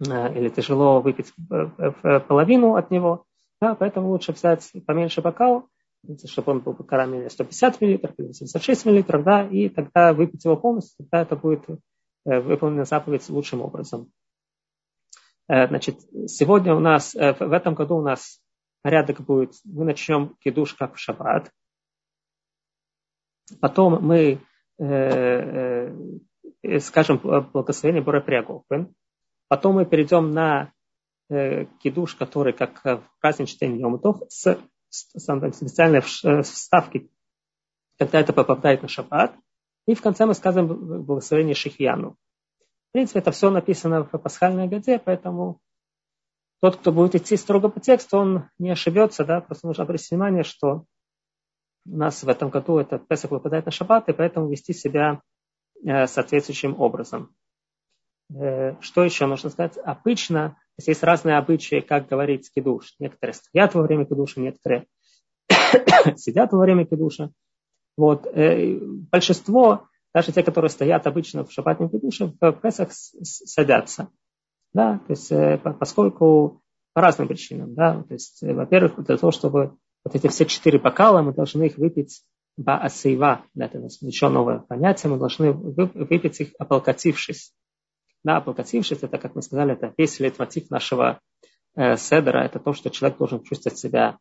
э, 0.00 0.38
или 0.38 0.48
тяжело 0.48 1.00
выпить 1.00 1.32
э, 1.50 2.20
половину 2.20 2.74
от 2.74 2.90
него. 2.90 3.24
Да, 3.60 3.74
поэтому 3.74 4.10
лучше 4.10 4.32
взять 4.32 4.70
поменьше 4.86 5.22
бокал, 5.22 5.68
чтобы 6.26 6.52
он 6.52 6.60
был 6.60 6.74
бокалами 6.74 7.28
150 7.28 7.80
мл 7.80 7.88
или 7.88 8.32
76 8.32 8.86
мл, 8.86 9.22
да, 9.24 9.46
и 9.46 9.68
тогда 9.68 10.12
выпить 10.12 10.44
его 10.44 10.56
полностью, 10.56 10.96
тогда 10.98 11.22
это 11.22 11.36
будет 11.36 11.64
э, 11.68 12.40
выполнена 12.40 12.84
заповедь 12.84 13.28
лучшим 13.30 13.62
образом. 13.62 14.10
Э, 15.48 15.68
значит, 15.68 16.00
сегодня 16.26 16.74
у 16.74 16.80
нас, 16.80 17.14
э, 17.14 17.32
в 17.32 17.52
этом 17.52 17.74
году 17.74 17.96
у 17.96 18.02
нас 18.02 18.40
порядок 18.82 19.20
будет, 19.22 19.54
мы 19.64 19.84
начнем 19.84 20.36
кидуш 20.40 20.74
как 20.74 20.94
в 20.94 20.98
шаббат. 20.98 21.50
Потом 23.60 24.04
мы 24.04 24.18
э, 24.18 24.38
скажем 26.80 27.18
благословение 27.52 28.02
Борепрягофен. 28.02 28.94
Потом 29.48 29.76
мы 29.76 29.86
перейдем 29.86 30.32
на 30.32 30.72
э, 31.28 31.66
кидуш, 31.80 32.14
который 32.14 32.52
как 32.52 32.84
в 32.84 33.02
праздничный 33.20 33.68
день 33.68 33.80
Йомутов, 33.80 34.22
с, 34.28 34.58
с, 34.88 35.08
с 35.14 35.56
специальной 35.56 36.00
э, 36.00 36.42
вставки, 36.42 37.08
когда 37.98 38.20
это 38.20 38.32
попадает 38.32 38.82
на 38.82 38.88
шаббат. 38.88 39.34
И 39.86 39.94
в 39.94 40.02
конце 40.02 40.26
мы 40.26 40.34
сказываем 40.34 41.04
благословение 41.04 41.54
Шихьяну. 41.54 42.16
В 42.88 42.92
принципе, 42.92 43.20
это 43.20 43.30
все 43.30 43.50
написано 43.50 44.04
в 44.04 44.18
пасхальной 44.18 44.66
годе, 44.66 44.98
поэтому 44.98 45.60
тот, 46.60 46.76
кто 46.76 46.90
будет 46.90 47.14
идти 47.14 47.36
строго 47.36 47.68
по 47.68 47.78
тексту, 47.78 48.18
он 48.18 48.48
не 48.58 48.70
ошибется, 48.70 49.24
да, 49.24 49.40
просто 49.40 49.66
нужно 49.66 49.84
обратить 49.84 50.10
внимание, 50.10 50.42
что 50.42 50.84
у 51.88 51.96
нас 51.96 52.22
в 52.22 52.28
этом 52.28 52.50
году 52.50 52.78
это 52.78 52.98
Песах 52.98 53.30
выпадает 53.30 53.66
на 53.66 53.72
шаббат, 53.72 54.08
и 54.08 54.12
поэтому 54.12 54.48
вести 54.48 54.72
себя 54.72 55.20
э, 55.84 56.06
соответствующим 56.06 56.80
образом. 56.80 57.34
Э, 58.34 58.74
что 58.80 59.04
еще 59.04 59.26
нужно 59.26 59.50
сказать? 59.50 59.78
Обычно 59.78 60.56
есть 60.84 61.02
разные 61.02 61.38
обычаи, 61.38 61.80
как 61.80 62.08
говорить 62.08 62.50
кидуш. 62.54 62.94
Некоторые 62.98 63.34
стоят 63.34 63.74
во 63.74 63.82
время 63.82 64.04
кидуша, 64.04 64.40
некоторые 64.40 64.86
сидят 66.16 66.52
во 66.52 66.58
время 66.58 66.86
кидуша. 66.86 67.30
Вот. 67.96 68.26
Э, 68.26 68.78
большинство, 68.80 69.88
даже 70.14 70.32
те, 70.32 70.42
которые 70.42 70.70
стоят 70.70 71.06
обычно 71.06 71.44
в 71.44 71.52
шаббатном 71.52 71.88
кидуше, 71.90 72.32
в 72.40 72.52
Песах 72.52 72.90
садятся. 72.92 74.08
Да? 74.72 75.00
То 75.06 75.12
есть, 75.12 75.32
поскольку 75.78 76.62
по 76.92 77.00
разным 77.00 77.28
причинам. 77.28 77.74
Да? 77.74 78.02
То 78.02 78.14
есть, 78.14 78.42
во-первых, 78.42 79.02
для 79.04 79.16
того, 79.16 79.30
чтобы 79.30 79.76
вот 80.06 80.14
эти 80.14 80.28
все 80.28 80.46
четыре 80.46 80.78
бокала, 80.78 81.20
мы 81.20 81.32
должны 81.32 81.64
их 81.64 81.78
выпить 81.78 82.22
баасейва, 82.56 83.44
это 83.56 83.78
еще 83.78 84.28
новое 84.28 84.60
понятие, 84.60 85.10
мы 85.10 85.18
должны 85.18 85.50
выпить 85.50 86.40
их, 86.40 86.52
облокотившись. 86.60 87.52
Да, 88.22 88.36
облокотившись, 88.36 89.02
это, 89.02 89.18
как 89.18 89.34
мы 89.34 89.42
сказали, 89.42 89.72
это 89.72 89.92
весь 89.98 90.20
лейтмотив 90.20 90.70
нашего 90.70 91.20
э, 91.74 91.96
седера, 91.96 92.44
это 92.44 92.60
то, 92.60 92.72
что 92.72 92.88
человек 92.88 93.18
должен 93.18 93.42
чувствовать 93.42 93.78
себя 93.80 94.18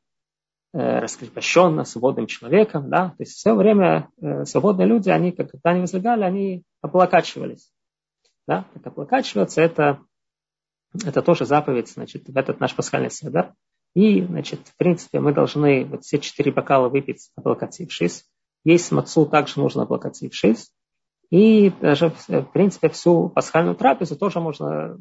э, 0.73 0.79
раскрепощенно, 1.01 1.83
свободным 1.83 2.25
человеком, 2.25 2.89
да, 2.89 3.09
то 3.09 3.21
есть 3.21 3.33
все 3.33 3.53
время 3.53 4.09
э, 4.19 4.43
свободные 4.45 4.87
люди, 4.87 5.11
они, 5.11 5.33
когда 5.33 5.69
они 5.69 5.81
возлегали, 5.81 6.23
они 6.23 6.63
облокачивались, 6.81 7.71
да, 8.47 8.65
так 8.73 8.87
облокачиваться, 8.87 9.61
это, 9.61 9.99
это 11.05 11.21
тоже 11.21 11.45
заповедь, 11.45 11.89
значит, 11.89 12.27
в 12.27 12.35
этот 12.35 12.59
наш 12.59 12.75
пасхальный 12.75 13.11
седер, 13.11 13.53
и, 13.95 14.21
значит, 14.21 14.67
в 14.67 14.75
принципе, 14.75 15.21
мы 15.21 15.33
должны 15.33 15.85
вот 15.85 16.03
все 16.03 16.19
четыре 16.19 16.51
бокала 16.51 16.89
выпить, 16.89 17.31
облокотившись. 17.35 18.25
Есть 18.65 18.91
мацу 18.91 19.25
также 19.25 19.59
нужно 19.59 19.83
облокотившись. 19.83 20.69
И 21.31 21.71
даже, 21.81 22.13
в 22.27 22.51
принципе, 22.51 22.89
всю 22.89 23.29
пасхальную 23.29 23.75
трапезу 23.75 24.17
тоже 24.17 24.41
можно 24.41 24.99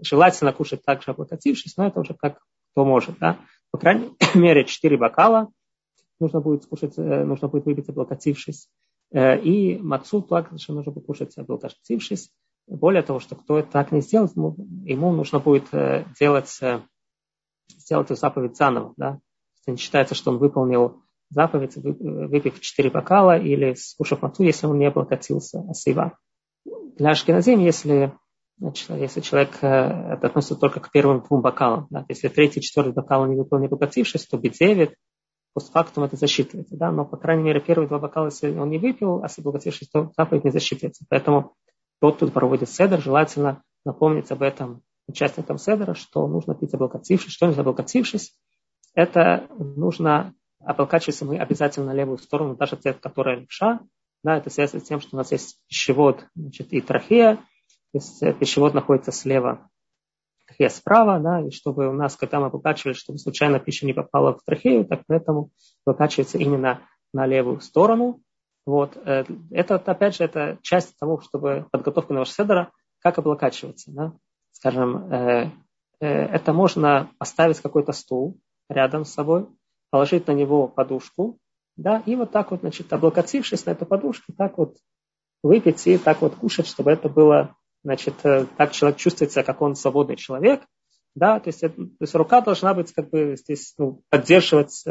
желательно 0.00 0.52
кушать 0.52 0.82
также 0.82 1.10
облокотившись, 1.10 1.76
но 1.76 1.86
это 1.86 2.00
уже 2.00 2.14
как 2.14 2.40
кто 2.72 2.84
может. 2.86 3.18
Да? 3.18 3.38
По 3.70 3.78
крайней 3.78 4.10
мере, 4.34 4.64
четыре 4.64 4.96
бокала 4.96 5.50
нужно 6.18 6.40
будет 6.40 6.64
кушать, 6.64 6.94
э, 6.96 7.24
нужно 7.24 7.48
будет 7.48 7.66
выпить 7.66 7.88
облокотившись. 7.90 8.70
Э, 9.12 9.38
и 9.38 9.78
мацу 9.78 10.22
также 10.22 10.72
нужно 10.72 10.90
будет 10.90 11.04
кушать 11.04 11.36
облокотившись. 11.36 12.30
Более 12.66 13.02
того, 13.02 13.20
что 13.20 13.36
кто 13.36 13.58
это 13.58 13.70
так 13.70 13.92
не 13.92 14.00
сделает, 14.00 14.32
ему 14.34 15.12
нужно 15.12 15.38
будет 15.38 15.68
э, 15.72 16.06
делать 16.18 16.58
сделать 17.68 18.06
эту 18.06 18.18
заповедь 18.18 18.56
заново. 18.56 18.94
Да? 18.96 19.18
Не 19.66 19.76
считается, 19.76 20.14
что 20.14 20.30
он 20.30 20.38
выполнил 20.38 21.02
заповедь, 21.30 21.76
выпив 21.76 22.60
четыре 22.60 22.90
бокала 22.90 23.38
или 23.38 23.74
скушав 23.74 24.22
мату, 24.22 24.42
если 24.42 24.66
он 24.66 24.78
не 24.78 24.86
облокотился 24.86 25.60
асива. 25.68 26.16
Для 26.96 27.10
Ашкиназим, 27.10 27.60
если, 27.60 28.14
значит, 28.58 28.88
если 28.90 29.20
человек 29.20 29.58
э, 29.60 29.66
это 29.66 30.28
относится 30.28 30.56
только 30.56 30.80
к 30.80 30.90
первым 30.90 31.22
двум 31.22 31.42
бокалам, 31.42 31.88
да? 31.90 32.04
если 32.08 32.28
третий, 32.28 32.60
четвертый 32.60 32.92
бокал 32.92 33.22
он 33.22 33.30
не 33.30 33.36
выполнил, 33.36 33.66
облокотившись, 33.66 34.26
то 34.26 34.38
бедевит, 34.38 34.94
постфактум 35.52 36.04
это 36.04 36.16
засчитывается. 36.16 36.76
Да? 36.76 36.92
Но, 36.92 37.04
по 37.04 37.16
крайней 37.16 37.42
мере, 37.42 37.60
первые 37.60 37.88
два 37.88 37.98
бокала, 37.98 38.26
если 38.26 38.56
он 38.56 38.70
не 38.70 38.78
выпил, 38.78 39.22
а 39.22 39.28
облокотившись, 39.36 39.88
то 39.88 40.12
заповедь 40.16 40.44
не 40.44 40.50
засчитывается. 40.50 41.04
Поэтому 41.08 41.54
тот, 42.00 42.16
кто 42.16 42.28
проводит 42.28 42.70
седр, 42.70 43.00
желательно 43.00 43.62
напомнить 43.84 44.30
об 44.30 44.42
этом 44.42 44.82
участникам 45.08 45.58
седера, 45.58 45.94
что 45.94 46.26
нужно 46.26 46.54
пить 46.54 46.74
облокотившись. 46.74 47.32
Что 47.32 47.46
нужно 47.46 47.62
облокотившись? 47.62 48.36
Это 48.94 49.46
нужно 49.58 50.34
облокачиваться 50.60 51.24
мы 51.24 51.38
обязательно 51.38 51.86
на 51.86 51.94
левую 51.94 52.18
сторону, 52.18 52.56
даже 52.56 52.76
те, 52.76 52.92
которая 52.92 53.40
левша. 53.40 53.80
Да, 54.24 54.38
это 54.38 54.50
связано 54.50 54.80
с 54.80 54.88
тем, 54.88 55.00
что 55.00 55.14
у 55.14 55.18
нас 55.18 55.30
есть 55.30 55.60
пищевод 55.68 56.26
значит, 56.34 56.72
и 56.72 56.80
трахея. 56.80 57.36
То 57.36 57.42
есть 57.94 58.22
э, 58.22 58.32
пищевод 58.32 58.74
находится 58.74 59.12
слева, 59.12 59.70
трахея 60.46 60.68
справа, 60.68 61.20
да, 61.20 61.40
и 61.40 61.50
чтобы 61.50 61.88
у 61.88 61.92
нас, 61.92 62.16
когда 62.16 62.40
мы 62.40 62.46
облокачивали, 62.46 62.94
чтобы 62.94 63.18
случайно 63.18 63.60
пища 63.60 63.86
не 63.86 63.92
попала 63.92 64.34
в 64.34 64.42
трахею, 64.42 64.84
так 64.84 65.02
поэтому 65.06 65.50
облокачивается 65.84 66.38
именно 66.38 66.82
на 67.12 67.26
левую 67.26 67.60
сторону. 67.60 68.20
Вот. 68.64 68.96
Э, 68.96 69.24
это, 69.50 69.76
опять 69.76 70.16
же, 70.16 70.24
это 70.24 70.58
часть 70.62 70.98
того, 70.98 71.20
чтобы 71.20 71.66
подготовка 71.70 72.12
на 72.12 72.20
ваш 72.20 72.30
седера, 72.30 72.72
как 73.00 73.18
облокачиваться. 73.18 73.92
Да? 73.92 74.12
Скажем, 74.56 75.12
э, 75.12 75.50
э, 76.00 76.06
это 76.06 76.52
можно 76.54 77.10
поставить 77.18 77.60
какой-то 77.60 77.92
стул 77.92 78.40
рядом 78.70 79.04
с 79.04 79.12
собой, 79.12 79.46
положить 79.90 80.26
на 80.26 80.32
него 80.32 80.66
подушку, 80.66 81.38
да, 81.76 82.02
и 82.06 82.16
вот 82.16 82.30
так 82.30 82.50
вот, 82.50 82.60
значит, 82.60 82.90
облокотившись 82.90 83.66
на 83.66 83.72
эту 83.72 83.84
подушку, 83.84 84.32
так 84.32 84.56
вот 84.56 84.78
выпить 85.42 85.86
и 85.86 85.98
так 85.98 86.22
вот 86.22 86.36
кушать, 86.36 86.66
чтобы 86.66 86.90
это 86.90 87.10
было, 87.10 87.54
значит, 87.84 88.14
э, 88.24 88.46
так 88.56 88.72
человек 88.72 88.98
чувствует 88.98 89.30
себя, 89.30 89.44
как 89.44 89.60
он 89.60 89.76
свободный 89.76 90.16
человек, 90.16 90.62
да, 91.14 91.38
то 91.38 91.48
есть, 91.48 91.60
то 91.60 91.72
есть 92.00 92.14
рука 92.14 92.40
должна 92.40 92.72
быть 92.72 92.92
как 92.94 93.10
бы 93.10 93.36
здесь 93.36 93.74
ну, 93.76 94.02
поддерживать 94.08 94.84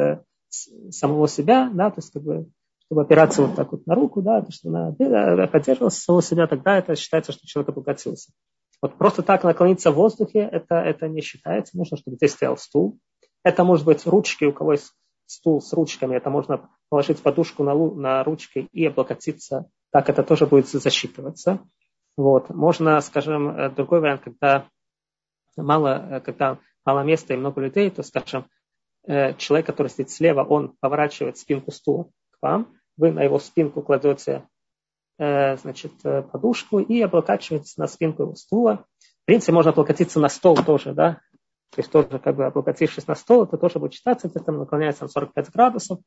самого 0.92 1.28
себя, 1.28 1.72
да, 1.74 1.90
то 1.90 1.98
есть 1.98 2.12
как 2.12 2.22
бы 2.22 2.48
чтобы 2.86 3.02
опираться 3.02 3.42
вот 3.42 3.56
так 3.56 3.72
вот 3.72 3.88
на 3.88 3.96
руку, 3.96 4.22
да, 4.22 4.44
то, 4.44 4.52
что 4.52 4.70
она 4.70 4.92
поддерживала 5.48 5.90
самого 5.90 6.22
себя, 6.22 6.46
тогда 6.46 6.78
это 6.78 6.96
считается, 6.96 7.32
что 7.32 7.48
человек 7.48 7.70
облокотился. 7.70 8.32
Вот 8.86 9.00
просто 9.00 9.24
так 9.24 9.44
наклониться 9.44 9.90
в 9.90 9.96
воздухе, 9.96 10.42
это, 10.42 10.76
это 10.76 11.08
не 11.08 11.22
считается. 11.22 11.76
Нужно, 11.76 11.98
чтобы 11.98 12.18
здесь 12.18 12.34
стоял 12.34 12.56
стул. 12.56 13.00
Это 13.44 13.64
может 13.64 13.84
быть 13.84 14.06
ручки, 14.06 14.46
у 14.46 14.54
кого 14.54 14.74
есть 14.74 14.94
стул 15.26 15.60
с 15.60 15.74
ручками, 15.74 16.16
это 16.16 16.30
можно 16.30 16.70
положить 16.90 17.20
подушку 17.20 17.64
на, 17.64 17.74
на 17.74 18.24
ручки 18.24 18.68
и 18.72 18.86
облокотиться. 18.86 19.72
Так 19.92 20.08
это 20.12 20.22
тоже 20.22 20.46
будет 20.46 20.68
засчитываться. 20.68 21.62
Вот. 22.16 22.52
Можно, 22.52 23.02
скажем, 23.02 23.50
э, 23.50 23.72
другой 23.72 24.02
вариант, 24.02 24.22
когда 24.22 24.68
мало, 25.58 26.18
э, 26.18 26.20
когда 26.20 26.60
мало 26.86 27.04
места 27.04 27.34
и 27.34 27.38
много 27.38 27.62
людей, 27.62 27.90
то, 27.90 28.04
скажем, 28.04 28.46
э, 29.08 29.34
человек, 29.34 29.66
который 29.66 29.88
сидит 29.88 30.12
слева, 30.12 30.44
он 30.44 30.76
поворачивает 30.80 31.40
спинку 31.40 31.72
стула 31.72 32.04
к 32.30 32.38
вам, 32.40 32.72
вы 32.98 33.12
на 33.12 33.24
его 33.24 33.40
спинку 33.40 33.82
кладете 33.82 34.48
значит, 35.18 35.94
э, 36.04 36.24
подушку 36.24 36.80
и 36.80 37.02
облокачивается 37.02 37.80
на 37.80 37.88
спинку 37.88 38.36
стула. 38.36 38.86
В 39.24 39.26
принципе, 39.26 39.54
можно 39.54 39.72
облокотиться 39.72 40.20
на 40.20 40.30
стол 40.30 40.58
тоже, 40.58 40.94
да, 40.94 41.22
то 41.72 41.80
есть 41.80 41.92
тоже 41.92 42.20
как 42.20 42.36
бы 42.36 42.46
облокотившись 42.46 43.08
на 43.08 43.16
стол, 43.16 43.44
это 43.44 43.58
тоже 43.58 43.80
будет 43.80 43.94
считаться, 43.94 44.28
это 44.28 44.40
там 44.40 44.60
наклоняется 44.60 45.04
на 45.04 45.10
45 45.10 45.52
градусов. 45.52 46.00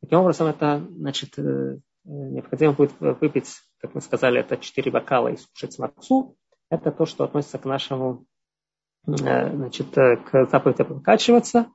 Таким 0.00 0.18
образом, 0.18 0.48
это, 0.48 0.84
значит, 0.90 1.38
э, 1.38 1.78
необходимо 2.04 2.72
будет 2.72 2.92
выпить, 2.98 3.50
как 3.78 3.94
мы 3.94 4.00
сказали, 4.00 4.40
это 4.40 4.56
4 4.56 4.90
бокала 4.90 5.28
и 5.28 5.36
скушать 5.36 5.78
мацу. 5.78 6.36
Это 6.70 6.90
то, 6.90 7.06
что 7.06 7.24
относится 7.24 7.58
к 7.58 7.64
нашему, 7.64 8.26
значит, 9.06 9.94
к 9.94 10.46
заповеди 10.50 10.82
облокачиваться. 10.82 11.66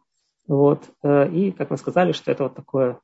Вот. 0.48 0.90
И, 1.04 1.54
как 1.58 1.70
мы 1.70 1.78
сказали, 1.78 2.12
что 2.12 2.32
это 2.32 2.44
вот 2.44 2.56
такое 2.56 3.00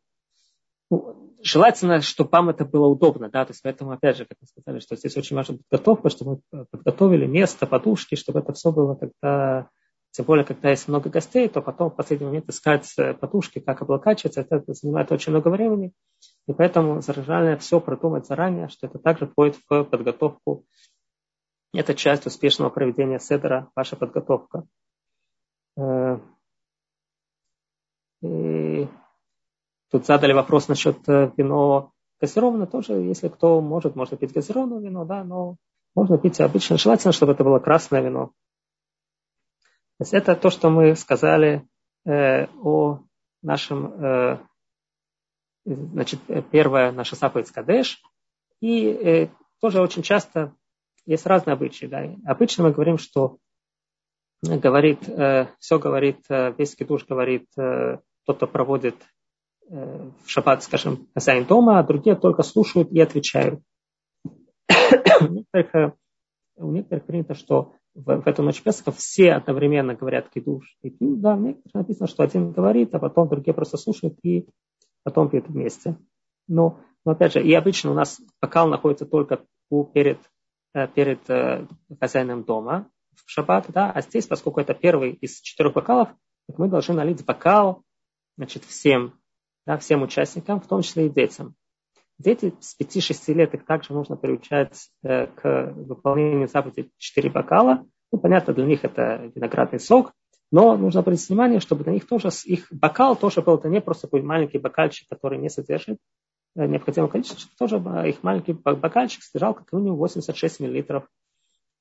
ну, 0.90 1.25
желательно, 1.46 2.02
чтобы 2.02 2.32
вам 2.32 2.50
это 2.50 2.66
было 2.66 2.88
удобно, 2.88 3.30
да, 3.30 3.46
то 3.46 3.52
есть 3.52 3.62
поэтому, 3.62 3.92
опять 3.92 4.18
же, 4.18 4.26
как 4.26 4.38
мы 4.42 4.48
сказали, 4.48 4.80
что 4.80 4.96
здесь 4.96 5.16
очень 5.16 5.36
важна 5.36 5.58
подготовка, 5.70 6.10
чтобы 6.10 6.42
мы 6.52 6.66
подготовили 6.72 7.28
место, 7.28 7.68
подушки, 7.68 8.16
чтобы 8.16 8.40
это 8.40 8.54
все 8.54 8.72
было 8.72 8.96
когда, 8.96 9.70
тем 10.10 10.26
более, 10.26 10.44
когда 10.44 10.72
есть 10.72 10.88
много 10.88 11.12
гостей, 11.12 11.48
то 11.48 11.62
потом 11.62 11.92
в 11.92 11.96
последний 11.96 12.26
момент 12.26 12.50
искать 12.50 12.92
э, 12.98 13.14
подушки, 13.14 13.60
как 13.60 13.84
облокачиваться, 13.84 14.42
это, 14.42 14.64
занимает 14.74 15.12
очень 15.12 15.34
много 15.34 15.50
времени, 15.50 15.94
и 16.48 16.54
поэтому 16.54 17.02
желательно 17.02 17.62
все 17.62 17.80
продумать 17.80 18.26
заранее, 18.26 18.68
что 18.68 18.88
это 18.88 18.98
также 18.98 19.28
входит 19.28 19.58
в 19.70 19.84
подготовку, 19.84 20.66
это 21.74 21.94
часть 21.94 22.26
успешного 22.26 22.72
проведения 22.72 23.20
седера, 23.20 23.70
ваша 23.76 23.96
подготовка. 23.96 24.64
Э, 25.78 26.18
и 28.24 28.55
Тут 29.92 30.06
задали 30.06 30.34
вопрос 30.34 30.68
насчет 30.68 30.98
э, 31.08 31.32
вино 31.38 31.92
газированное 32.20 32.68
тоже, 32.68 32.94
если 32.94 33.28
кто 33.28 33.62
может, 33.62 33.96
можно 33.96 34.18
пить 34.18 34.34
газированное 34.34 34.80
вино, 34.80 35.06
да, 35.06 35.24
но 35.24 35.58
можно 35.96 36.18
пить 36.18 36.40
обычно. 36.42 36.78
Желательно, 36.78 37.14
чтобы 37.14 37.34
это 37.34 37.44
было 37.44 37.60
красное 37.60 38.02
вино. 38.02 38.32
То 39.98 40.02
есть 40.02 40.14
это 40.14 40.36
то, 40.36 40.50
что 40.50 40.70
мы 40.70 40.96
сказали 40.96 41.68
э, 42.06 42.48
о 42.62 43.00
нашем, 43.42 44.04
э, 44.04 44.38
значит, 45.66 46.20
первое 46.52 46.92
наша 46.92 47.16
заповедь 47.16 47.52
Кадеш. 47.52 48.02
И 48.60 48.88
э, 48.88 49.30
тоже 49.62 49.82
очень 49.82 50.02
часто 50.02 50.54
есть 51.06 51.26
разные 51.26 51.54
обычаи. 51.54 51.86
Да. 51.86 52.04
Обычно 52.26 52.66
мы 52.66 52.72
говорим, 52.72 52.98
что 52.98 53.38
говорит, 54.42 55.08
э, 55.08 55.48
все 55.60 55.80
говорит, 55.80 56.26
э, 56.30 56.54
весь 56.58 56.76
кидуш 56.76 57.06
говорит 57.06 57.48
тот, 57.56 58.38
кто 58.38 58.48
проводит 58.48 58.96
в 59.70 60.28
шаббат, 60.28 60.64
скажем, 60.64 61.08
хозяин 61.14 61.46
дома, 61.46 61.80
а 61.80 61.84
другие 61.84 62.16
только 62.16 62.44
слушают 62.44 62.92
и 62.92 63.00
отвечают. 63.00 63.62
у, 65.22 65.28
некоторых, 65.28 65.94
у 66.58 66.72
некоторых 66.72 67.06
принято, 67.06 67.34
что 67.34 67.74
в, 67.94 68.22
в 68.22 68.28
эту 68.28 68.44
ночь 68.44 68.62
Песха 68.62 68.92
все 68.92 69.34
одновременно 69.34 69.96
говорят 69.96 70.30
кидуш 70.30 70.78
и 70.82 70.90
пьют. 70.90 71.22
Да, 71.22 71.36
в 71.36 71.42
некоторых 71.42 71.74
написано, 71.74 72.08
что 72.08 72.24
один 72.24 72.52
говорит, 72.52 72.94
а 72.94 73.00
потом 73.00 73.28
другие 73.28 73.54
просто 73.54 73.78
слушают 73.78 74.18
и 74.24 74.48
потом 75.04 75.30
пьют 75.30 75.48
вместе. 75.48 75.98
Но, 76.48 76.80
но 77.06 77.14
опять 77.14 77.34
же, 77.34 77.44
и 77.44 77.54
обычно 77.54 77.92
у 77.92 77.96
нас 77.96 78.22
бокал 78.42 78.68
находится 78.68 79.06
только 79.06 79.46
у, 79.70 79.84
перед, 79.84 80.20
перед 80.94 81.20
хозяином 82.00 82.44
дома, 82.44 82.90
в 83.16 83.32
шаббат, 83.32 83.66
да, 83.70 83.92
а 83.92 84.02
здесь, 84.02 84.28
поскольку 84.28 84.60
это 84.60 84.74
первый 84.74 85.14
из 85.14 85.40
четырех 85.40 85.74
бокалов, 85.74 86.10
мы 86.58 86.68
должны 86.68 86.96
налить 86.96 87.26
бокал 87.26 87.84
значит, 88.38 88.66
всем, 88.66 89.14
да, 89.66 89.78
всем 89.78 90.04
участникам, 90.04 90.60
в 90.60 90.68
том 90.68 90.82
числе 90.82 91.08
и 91.08 91.10
детям. 91.10 91.56
Дети 92.18 92.54
с 92.60 92.80
5-6 92.80 93.34
лет 93.34 93.54
их 93.54 93.66
также 93.66 93.94
нужно 93.94 94.16
приучать 94.16 94.90
э, 95.04 95.28
к 95.28 95.74
выполнению 95.76 96.48
заповеди 96.48 96.90
4 96.98 97.30
бокала. 97.30 97.86
Ну, 98.12 98.20
понятно, 98.20 98.54
для 98.54 98.66
них 98.66 98.86
это 98.86 99.32
виноградный 99.36 99.80
сок, 99.80 100.14
но 100.52 100.78
нужно 100.78 101.02
обратить 101.02 101.28
внимание, 101.28 101.60
чтобы 101.60 101.84
для 101.84 101.94
них 101.94 102.08
тоже 102.08 102.30
их 102.46 102.68
бокал 102.72 103.18
тоже 103.18 103.42
был, 103.42 103.56
это 103.56 103.68
не 103.68 103.82
просто 103.82 104.08
такой 104.08 104.22
маленький 104.22 104.60
бокальчик, 104.60 105.10
который 105.10 105.40
не 105.40 105.50
содержит 105.50 105.98
э, 106.56 106.66
необходимое 106.66 107.10
количество, 107.10 107.40
чтобы 107.40 107.56
тоже 107.58 108.10
их 108.10 108.24
маленький 108.24 108.54
бокальчик 108.54 109.22
содержал 109.24 109.54
как 109.54 109.74
минимум 109.74 109.98
86 109.98 110.62
миллилитров 110.62 111.06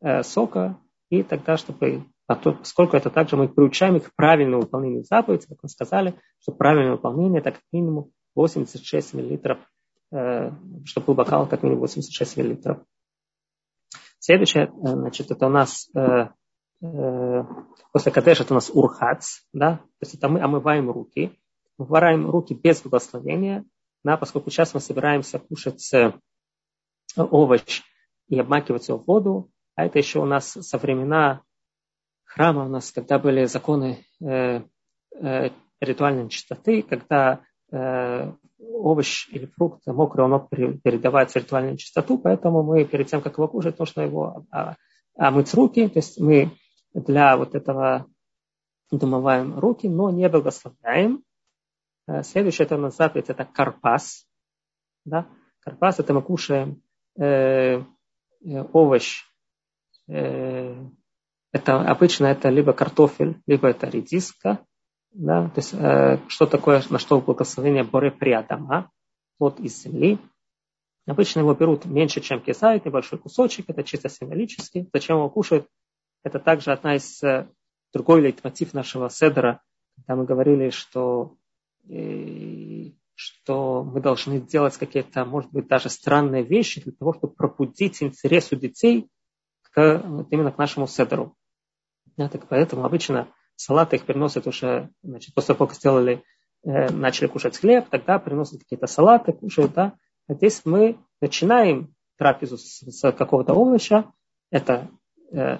э, 0.01 0.25
сока, 0.25 0.79
и 1.11 1.23
тогда, 1.23 1.57
чтобы, 1.57 2.05
а 2.27 2.37
то, 2.37 2.53
поскольку 2.53 2.97
это 2.97 3.11
также 3.11 3.37
мы 3.37 3.49
приучаем 3.49 3.97
их 3.97 4.11
к 4.11 4.15
правильному 4.15 4.63
выполнению 4.63 5.05
заповеди, 5.05 5.47
как 5.47 5.59
мы 5.63 5.69
сказали, 5.69 6.19
что 6.41 6.53
правильное 6.53 6.93
выполнение 6.93 7.41
это 7.41 7.53
как 7.53 7.63
минимум 7.73 8.13
86 8.35 9.15
миллилитров, 9.15 9.59
э, 10.11 10.51
чтобы 10.85 11.07
был 11.09 11.15
бокал 11.15 11.47
как 11.47 11.63
минимум 11.63 11.81
86 11.81 12.37
миллилитров. 12.39 12.79
Следующее, 14.19 14.65
э, 14.65 14.69
значит, 14.87 15.31
это 15.31 15.47
у 15.47 15.51
нас 15.51 15.91
э, 15.95 16.29
э, 16.83 17.45
после 17.93 18.13
кадеша 18.13 18.45
это 18.45 18.55
у 18.55 18.57
нас 18.57 18.71
урхац, 18.71 19.41
да, 19.53 19.77
то 19.77 20.03
есть 20.03 20.15
это 20.15 20.29
мы 20.29 20.41
омываем 20.41 20.91
руки, 20.91 21.39
омываем 21.79 22.31
руки 22.31 22.55
без 22.55 22.81
благословения, 22.81 23.67
да, 24.03 24.17
поскольку 24.17 24.51
сейчас 24.51 24.73
мы 24.73 24.81
собираемся 24.81 25.39
кушать 25.39 25.93
э, 25.93 26.15
овощ 27.17 27.83
и 28.29 28.39
обмакивать 28.39 28.89
его 28.89 28.99
в 28.99 29.07
воду, 29.07 29.51
а 29.75 29.85
это 29.85 29.99
еще 29.99 30.21
у 30.21 30.25
нас 30.25 30.47
со 30.49 30.79
времена 30.79 31.43
храма 32.35 32.65
у 32.65 32.69
нас, 32.69 32.91
когда 32.91 33.19
были 33.19 33.45
законы 33.45 34.05
э, 34.21 34.63
э, 35.21 35.51
ритуальной 35.81 36.29
чистоты, 36.29 36.83
когда 36.83 37.41
э, 37.71 38.33
овощ 38.59 39.29
или 39.31 39.47
фрукт 39.47 39.87
мокрый, 39.87 40.25
он 40.25 40.33
мог 40.33 40.51
передавать 40.51 41.35
ритуальную 41.37 41.77
чистоту, 41.77 42.19
поэтому 42.19 42.63
мы 42.63 42.85
перед 42.85 43.07
тем, 43.07 43.23
как 43.23 43.35
его 43.39 43.47
кушать, 43.47 43.79
нужно 43.79 44.01
его 44.03 44.47
а, 44.51 44.75
омыть 45.17 45.55
руки, 45.55 45.89
то 45.89 45.99
есть 45.99 46.19
мы 46.19 46.51
для 46.93 47.37
вот 47.37 47.55
этого 47.55 48.07
домываем 48.91 49.59
руки, 49.59 49.89
но 49.89 50.11
не 50.11 50.29
благословляем. 50.29 51.23
Следующее 52.23 52.67
это 52.67 52.77
у 52.77 52.79
нас 52.79 52.97
заповедь, 52.97 53.31
это 53.31 53.45
карпас. 53.45 54.27
Да? 55.05 55.27
Карпас 55.61 55.99
это 55.99 56.15
мы 56.15 56.23
кушаем 56.23 56.83
э, 57.19 57.83
овощ 58.73 59.25
это 61.55 61.81
обычно 61.81 62.27
это 62.27 62.49
либо 62.49 62.73
картофель, 62.73 63.41
либо 63.47 63.69
это 63.69 63.87
редиска. 63.89 64.59
Да? 65.13 65.49
То 65.51 65.61
есть, 65.61 65.73
э, 65.73 66.19
что 66.27 66.47
такое, 66.47 66.83
на 66.91 66.99
что 66.99 67.21
благословение 67.21 67.85
боре 67.85 68.11
приадама, 68.11 68.91
плод 69.39 69.61
из 69.61 69.81
земли. 69.81 70.19
Обычно 71.07 71.41
его 71.41 71.55
берут 71.55 71.85
меньше, 71.85 72.21
чем 72.21 72.41
кисает, 72.41 72.85
небольшой 72.85 73.21
кусочек, 73.21 73.67
это 73.69 73.85
чисто 73.85 74.09
символически. 74.09 74.89
Зачем 74.93 75.19
его 75.19 75.31
кушают? 75.31 75.69
Это 76.25 76.41
также 76.41 76.73
одна 76.73 76.97
из 76.97 77.23
э, 77.23 77.49
другой 77.93 78.23
лейтмотив 78.23 78.75
нашего 78.75 79.09
седера, 79.09 79.63
когда 79.95 80.17
мы 80.17 80.25
говорили, 80.25 80.71
что, 80.71 81.37
что 83.15 83.85
мы 83.85 84.01
должны 84.01 84.41
делать 84.41 84.77
какие-то, 84.77 85.25
может 85.25 85.53
быть, 85.53 85.69
даже 85.69 85.89
странные 85.89 86.43
вещи 86.43 86.83
для 86.83 86.91
того, 86.91 87.15
чтобы 87.15 87.35
пробудить 87.35 88.03
интерес 88.03 88.51
у 88.51 88.57
детей 88.57 89.09
к, 89.71 90.27
именно 90.31 90.51
к 90.51 90.59
нашему 90.59 90.89
седеру. 90.89 91.37
Да, 92.17 92.29
так 92.29 92.47
поэтому 92.49 92.85
обычно 92.85 93.29
салаты 93.57 93.97
их 93.97 94.07
приносят 94.07 94.47
уже, 94.47 94.91
значит, 95.03 95.35
после 95.35 95.55
того, 95.55 95.67
как 95.67 95.77
сделали, 95.77 96.23
э, 96.65 96.91
начали 96.91 97.27
кушать 97.27 97.59
хлеб, 97.59 97.89
тогда 97.91 98.19
приносят 98.19 98.61
какие-то 98.61 98.87
салаты, 98.87 99.33
кушают, 99.33 99.73
да. 99.73 99.95
А 100.29 100.35
здесь 100.35 100.63
мы 100.65 100.99
начинаем 101.21 101.95
трапезу 102.17 102.57
с, 102.57 102.81
с 102.83 103.13
какого-то 103.13 103.53
овоща, 103.53 104.13
это 104.51 104.89
э, 105.33 105.59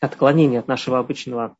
отклонение 0.00 0.60
от 0.60 0.68
нашего 0.68 0.98
обычного, 0.98 1.56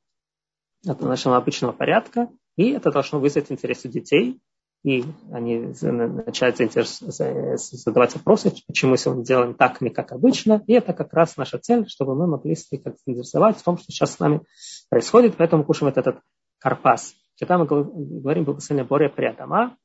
от 0.86 1.00
нашего 1.00 1.36
обычного 1.36 1.72
порядка, 1.72 2.28
и 2.56 2.70
это 2.70 2.90
должно 2.90 3.18
вызвать 3.18 3.50
интерес 3.50 3.84
у 3.84 3.88
детей, 3.88 4.40
и 4.86 5.04
они 5.32 5.58
начинают 5.58 6.58
задавать 7.58 8.14
вопросы, 8.14 8.52
почему 8.68 8.96
сегодня 8.96 9.24
делаем 9.24 9.54
так, 9.54 9.80
не 9.80 9.90
как 9.90 10.12
обычно. 10.12 10.62
И 10.68 10.74
это 10.74 10.92
как 10.92 11.12
раз 11.12 11.36
наша 11.36 11.58
цель, 11.58 11.88
чтобы 11.88 12.14
мы 12.14 12.28
могли 12.28 12.54
заинтересовать 12.54 13.56
в 13.56 13.64
том, 13.64 13.78
что 13.78 13.90
сейчас 13.90 14.12
с 14.12 14.20
нами 14.20 14.42
происходит, 14.88 15.34
поэтому 15.36 15.64
кушаем 15.64 15.92
вот 15.92 15.98
этот 15.98 16.20
карпас. 16.58 17.16
Когда 17.36 17.58
мы 17.58 17.66
говорим 17.66 18.44
благословение 18.44 18.86
Боря 18.86 19.08
Приадама, 19.08 19.76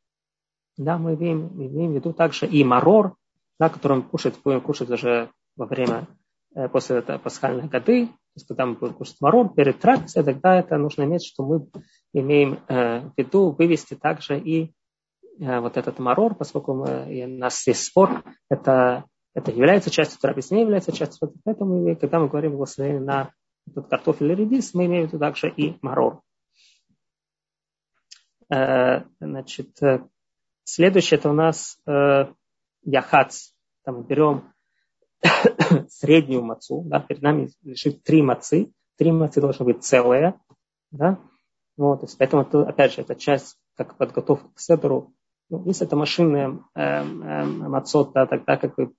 да, 0.77 0.99
мы 0.99 1.15
имеем, 1.15 1.47
имеем 1.47 1.93
в 1.93 1.95
виду 1.95 2.13
также 2.13 2.45
и 2.45 2.63
марор, 2.63 3.15
да, 3.59 3.69
который 3.69 3.97
мы 3.97 4.03
кушать, 4.03 4.35
будем 4.43 4.61
кушать 4.61 4.87
даже 4.87 5.31
во 5.55 5.65
время, 5.65 6.07
э, 6.53 6.69
после 6.69 6.97
этого 6.97 7.17
пасхальной 7.17 7.67
годы, 7.67 8.05
то 8.05 8.35
есть 8.35 8.47
когда 8.47 8.67
мы 8.67 8.75
будем 8.75 8.93
кушать 8.93 9.17
марор 9.19 9.51
перед 9.51 9.79
трапезой, 9.79 10.23
тогда 10.23 10.59
это 10.59 10.77
нужно 10.77 11.05
иметь, 11.05 11.25
что 11.25 11.43
мы 11.43 11.67
имеем 12.13 12.59
э, 12.67 12.99
в 12.99 13.13
виду 13.17 13.49
вывести 13.49 13.95
также 13.95 14.39
и 14.39 14.75
вот 15.41 15.75
этот 15.75 15.97
марор, 15.97 16.35
поскольку 16.35 16.75
мы, 16.75 17.25
у 17.25 17.39
нас 17.39 17.65
есть 17.65 17.83
спор, 17.83 18.23
это, 18.47 19.05
это 19.33 19.51
является 19.51 19.89
частью 19.89 20.19
трапезы, 20.19 20.53
не 20.53 20.61
является 20.61 20.91
частью. 20.91 21.33
Поэтому, 21.43 21.95
когда 21.95 22.19
мы 22.19 22.27
говорим 22.27 22.51
благословение 22.51 23.01
на 23.01 23.33
этот 23.67 23.89
картофель 23.89 24.31
или 24.31 24.43
редис, 24.43 24.73
мы 24.75 24.85
имеем 24.85 25.05
в 25.05 25.07
виду 25.07 25.19
также 25.19 25.49
и 25.49 25.77
марор. 25.81 26.21
Э, 28.53 29.03
значит, 29.19 29.81
э, 29.81 30.05
следующее 30.63 31.17
это 31.19 31.31
у 31.31 31.33
нас 31.33 31.79
яхац. 32.83 33.51
Там 33.83 33.97
мы 33.97 34.03
берем 34.03 34.53
среднюю 35.89 36.43
мацу, 36.43 36.83
да, 36.85 36.99
перед 36.99 37.21
нами 37.21 37.49
лежит 37.63 38.03
три 38.03 38.21
мацы, 38.21 38.71
три 38.97 39.11
мацы 39.11 39.41
должны 39.41 39.65
быть 39.65 39.83
целые, 39.83 40.39
да, 40.91 41.19
вот, 41.77 42.07
поэтому, 42.17 42.43
опять 42.67 42.93
же, 42.93 43.01
это 43.01 43.15
часть 43.15 43.57
как 43.75 43.97
подготовка 43.97 44.49
к 44.53 44.59
седру, 44.59 45.13
ну, 45.51 45.63
если 45.65 45.85
это 45.85 45.97
машинные 45.97 46.63
э, 46.75 46.81
э, 46.81 47.45
мацот, 47.45 48.13
да, 48.13 48.25
тогда 48.25 48.55
как 48.55 48.73
бы 48.75 48.93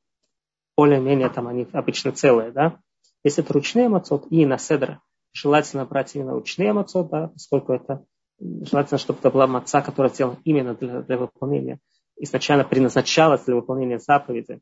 более-менее 0.77 1.31
там 1.31 1.49
они 1.49 1.67
обычно 1.73 2.13
целые, 2.13 2.53
да. 2.53 2.79
Если 3.25 3.43
это 3.43 3.55
ручные 3.55 3.89
мацот 3.89 4.27
и 4.31 4.45
на 4.45 4.59
седр, 4.59 5.01
желательно 5.33 5.87
брать 5.87 6.15
именно 6.15 6.33
ручные 6.33 6.75
мацот, 6.75 7.09
да, 7.09 7.29
поскольку 7.29 7.73
это 7.73 8.05
желательно, 8.39 8.99
чтобы 8.99 9.21
это 9.21 9.31
была 9.31 9.47
маца, 9.47 9.81
которая 9.81 10.13
сделана 10.13 10.39
именно 10.45 10.75
для, 10.75 11.01
для 11.01 11.17
выполнения, 11.17 11.79
изначально 12.17 12.65
предназначалась 12.65 13.45
для 13.45 13.55
выполнения 13.55 13.99
заповеди. 13.99 14.61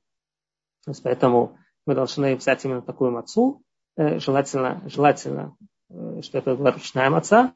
То 0.85 0.93
есть 0.93 1.03
поэтому 1.03 1.59
мы 1.87 1.97
должны 1.97 2.37
взять 2.37 2.65
именно 2.65 2.83
такую 2.83 3.11
мацу, 3.11 3.63
э, 3.97 4.21
желательно, 4.21 4.81
желательно, 4.87 5.57
э, 5.89 6.21
что 6.23 6.39
это 6.39 6.55
была 6.55 6.71
ручная 6.71 7.11
маца, 7.11 7.53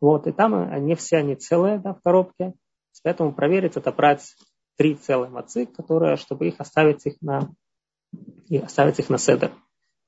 вот, 0.00 0.26
и 0.26 0.32
там 0.32 0.54
они 0.54 0.96
все 0.96 1.18
они 1.18 1.36
целые, 1.36 1.78
да, 1.78 1.94
в 1.94 2.02
коробке, 2.02 2.54
Поэтому 3.02 3.32
проверить 3.32 3.76
это 3.76 3.92
брать 3.92 4.34
три 4.76 4.94
целые 4.94 5.30
мацы, 5.30 5.66
которые, 5.66 6.16
чтобы 6.16 6.48
их 6.48 6.60
оставить 6.60 7.06
их 7.06 7.20
на, 7.20 7.50
и 8.48 8.58
оставить 8.58 8.98
их 8.98 9.10
на 9.10 9.18
седер. 9.18 9.52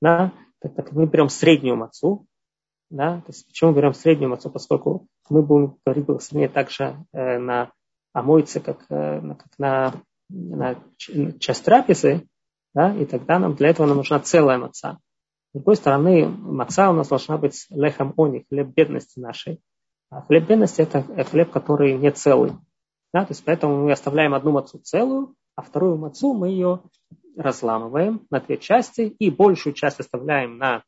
Да? 0.01 0.31
Так, 0.59 0.75
так 0.75 0.91
мы 0.91 1.05
берем 1.05 1.29
среднюю 1.29 1.75
мацу. 1.75 2.25
Да? 2.89 3.21
То 3.21 3.27
есть 3.27 3.45
почему 3.47 3.73
берем 3.73 3.93
среднюю 3.93 4.29
мацу? 4.29 4.49
Поскольку 4.49 5.07
мы 5.29 5.41
будем 5.41 5.77
говорить 5.85 6.05
благословение 6.05 6.49
также 6.49 7.05
э, 7.13 7.37
на 7.39 7.71
омойце, 8.13 8.59
как, 8.59 8.85
э, 8.89 9.21
как 9.21 9.47
на, 9.57 9.93
на 10.29 10.75
часть 11.39 11.65
трапезы, 11.65 12.27
да? 12.73 12.95
и 12.95 13.05
тогда 13.05 13.39
нам 13.39 13.55
для 13.55 13.69
этого 13.69 13.87
нам 13.87 13.97
нужна 13.97 14.19
целая 14.19 14.57
маца. 14.57 14.99
С 15.49 15.53
другой 15.53 15.77
стороны, 15.77 16.27
маца 16.27 16.91
у 16.91 16.93
нас 16.93 17.07
должна 17.07 17.37
быть 17.37 17.65
лехом 17.71 18.13
они, 18.17 18.45
хлеб 18.49 18.67
бедности 18.67 19.19
нашей. 19.19 19.59
А 20.11 20.21
хлеб 20.21 20.47
бедности 20.47 20.81
это 20.81 21.01
хлеб, 21.23 21.51
который 21.51 21.97
не 21.97 22.11
целый. 22.11 22.53
Да, 23.13 23.25
то 23.25 23.31
есть 23.31 23.43
поэтому 23.43 23.83
мы 23.83 23.91
оставляем 23.91 24.33
одну 24.33 24.51
мацу 24.51 24.79
целую, 24.79 25.35
а 25.55 25.61
вторую 25.61 25.97
мацу 25.97 26.33
мы 26.33 26.49
ее 26.49 26.83
разламываем 27.35 28.27
на 28.29 28.39
две 28.39 28.57
части 28.57 29.01
и 29.01 29.29
большую 29.29 29.73
часть 29.73 29.99
оставляем 29.99 30.57
на, 30.57 30.83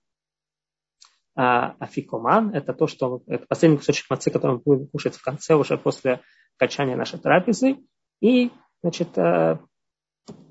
А 1.36 1.75
афикоман– 1.79 2.49
это 2.53 2.73
то, 2.73 2.88
что 2.88 3.23
это 3.27 3.45
последний 3.47 3.77
кусочек 3.77 4.10
мацы, 4.10 4.29
который 4.31 4.57
мы 4.57 4.60
будем 4.60 4.88
кушать 4.88 5.15
в 5.15 5.23
конце, 5.23 5.55
уже 5.55 5.77
после 5.77 6.21
окончания 6.57 6.95
нашей 6.95 7.19
трапезы. 7.19 7.77
И, 8.19 8.51
значит, 8.84 9.17
э, 9.17 9.57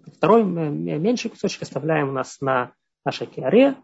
второй 0.07 0.43
меньший 0.43 1.31
кусочек 1.31 1.63
оставляем 1.63 2.09
у 2.09 2.13
нас 2.13 2.41
на 2.41 2.73
нашей 3.05 3.27
киаре. 3.27 3.77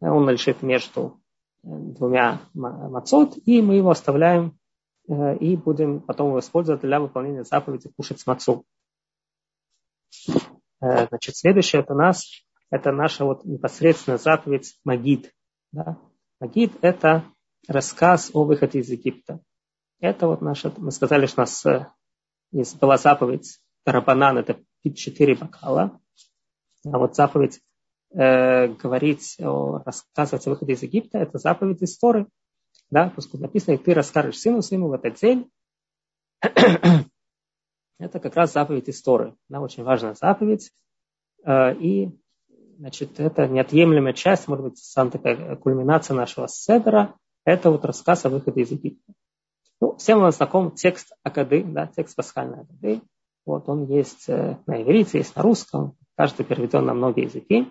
Он 0.00 0.28
лежит 0.28 0.62
между 0.62 1.20
э, 1.62 1.68
двумя 1.68 2.40
мацот, 2.52 3.38
и 3.46 3.62
мы 3.62 3.76
его 3.76 3.90
оставляем 3.90 4.48
э, 4.48 4.52
и 5.40 5.56
будем 5.56 6.00
потом 6.00 6.28
его 6.28 6.38
использовать 6.38 6.82
для 6.82 7.00
выполнения 7.00 7.44
заповеди 7.44 7.90
кушать 7.96 8.24
мацу. 8.26 8.64
Значит, 10.80 11.36
следующее 11.36 11.82
это 11.82 11.94
нас, 11.94 12.44
это 12.70 12.92
наша 12.92 13.24
вот 13.24 13.44
непосредственная 13.44 14.18
заповедь 14.18 14.78
Магид. 14.84 15.34
Да? 15.72 15.98
Магид– 16.40 16.72
это 16.80 17.24
рассказ 17.68 18.30
о 18.32 18.44
выходе 18.44 18.78
из 18.78 18.88
Египта. 18.88 19.40
Это 20.00 20.26
вот 20.26 20.40
наша, 20.40 20.72
мы 20.78 20.90
сказали, 20.90 21.26
что 21.26 21.40
у 21.40 21.42
нас 21.42 21.66
есть, 22.52 22.78
была 22.78 22.96
заповедь 22.96 23.60
Тарабанан, 23.84 24.38
это 24.38 24.62
пить 24.82 24.98
четыре 24.98 25.34
бокала. 25.34 26.00
А 26.84 26.98
вот 26.98 27.14
заповедь 27.14 27.60
э, 28.12 28.68
говорить, 28.68 29.36
о, 29.40 29.82
рассказывать 29.84 30.46
о 30.46 30.50
выходе 30.50 30.72
из 30.72 30.82
Египта, 30.82 31.18
это 31.18 31.38
заповедь 31.38 31.82
из 31.82 31.98
Торы. 31.98 32.26
Да, 32.90 33.12
поскольку 33.14 33.44
написано, 33.44 33.74
и 33.74 33.78
ты 33.78 33.94
расскажешь 33.94 34.38
сыну 34.38 34.62
своему 34.62 34.88
в 34.88 34.92
этот 34.94 35.14
день. 35.14 35.50
это 37.98 38.18
как 38.18 38.34
раз 38.34 38.52
заповедь 38.52 38.88
из 38.88 39.00
Торы. 39.02 39.36
Да, 39.48 39.60
очень 39.60 39.84
важная 39.84 40.14
заповедь. 40.14 40.72
Э, 41.44 41.74
и 41.74 42.10
значит, 42.78 43.20
это 43.20 43.46
неотъемлемая 43.46 44.14
часть, 44.14 44.48
может 44.48 44.64
быть, 44.64 44.78
сам 44.78 45.10
такая 45.10 45.56
кульминация 45.56 46.16
нашего 46.16 46.48
седера, 46.48 47.14
это 47.44 47.70
вот 47.70 47.84
рассказ 47.84 48.24
о 48.24 48.30
выходе 48.30 48.62
из 48.62 48.70
Египта. 48.70 49.12
Ну, 49.80 49.96
всем 49.96 50.20
вам 50.20 50.30
знаком 50.30 50.72
текст 50.72 51.12
Акады, 51.22 51.62
да, 51.62 51.86
текст 51.86 52.16
пасхальной 52.16 52.62
Акады. 52.62 53.02
Вот 53.46 53.68
он 53.68 53.84
есть 53.84 54.28
э, 54.28 54.58
на 54.66 54.82
иврите, 54.82 55.18
есть 55.18 55.36
на 55.36 55.42
русском, 55.42 55.96
каждый 56.16 56.44
переведен 56.44 56.84
на 56.84 56.94
многие 56.94 57.24
языки. 57.24 57.68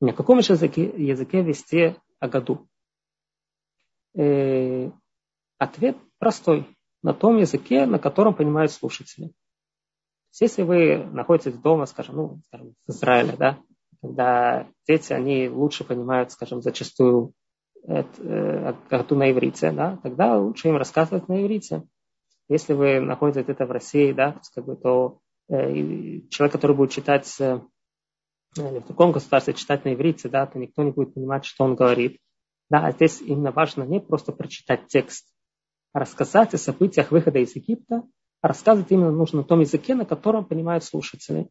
На 0.00 0.12
каком 0.12 0.42
же 0.42 0.52
языке, 0.52 0.84
языке 0.84 1.42
вести 1.42 1.96
Агаду? 2.20 2.68
Э, 4.16 4.90
ответ 5.58 5.96
простой. 6.18 6.66
На 7.02 7.14
том 7.14 7.36
языке, 7.36 7.86
на 7.86 7.98
котором 7.98 8.34
понимают 8.34 8.72
слушатели. 8.72 9.32
Если 10.40 10.62
вы 10.62 11.04
находитесь 11.12 11.54
дома, 11.54 11.86
скажем, 11.86 12.16
ну, 12.16 12.40
скажем, 12.46 12.74
в 12.86 12.90
Израиле, 12.90 13.34
да, 13.36 13.58
когда 14.02 14.68
дети, 14.86 15.12
они 15.12 15.48
лучше 15.48 15.84
понимают, 15.84 16.32
скажем, 16.32 16.62
зачастую 16.62 17.32
э, 17.86 18.02
на 18.20 19.30
иврите, 19.30 19.72
да, 19.72 19.98
тогда 20.02 20.38
лучше 20.38 20.68
им 20.68 20.76
рассказывать 20.76 21.28
на 21.28 21.42
иврите. 21.42 21.84
Если 22.48 22.72
вы 22.72 23.00
находитесь 23.00 23.48
это 23.48 23.66
в 23.66 23.70
России, 23.70 24.12
да, 24.12 24.32
то, 24.32 24.40
как 24.54 24.64
бы, 24.64 24.76
то 24.76 25.20
э, 25.48 26.20
человек, 26.30 26.52
который 26.52 26.76
будет 26.76 26.92
читать 26.92 27.32
э, 27.40 27.60
или 28.56 28.78
в 28.78 28.86
другом 28.86 29.12
государстве 29.12 29.54
читать 29.54 29.84
на 29.84 29.94
иврите, 29.94 30.28
да, 30.28 30.46
то 30.46 30.58
никто 30.58 30.82
не 30.82 30.90
будет 30.90 31.14
понимать, 31.14 31.44
что 31.44 31.64
он 31.64 31.74
говорит. 31.74 32.18
Да, 32.70 32.86
а 32.86 32.92
здесь 32.92 33.20
именно 33.22 33.50
важно 33.50 33.84
не 33.84 34.00
просто 34.00 34.32
прочитать 34.32 34.86
текст, 34.88 35.26
а 35.92 36.00
рассказать 36.00 36.54
о 36.54 36.58
событиях 36.58 37.10
выхода 37.10 37.38
из 37.38 37.56
Египта, 37.56 38.02
а 38.40 38.48
рассказывать 38.48 38.90
именно 38.90 39.10
нужно 39.10 39.38
на 39.38 39.44
том 39.44 39.60
языке, 39.60 39.94
на 39.94 40.04
котором 40.04 40.44
понимают 40.44 40.84
слушатели. 40.84 41.48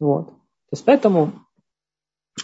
Вот. 0.00 0.28
То 0.28 0.72
есть 0.72 0.84
поэтому, 0.84 1.32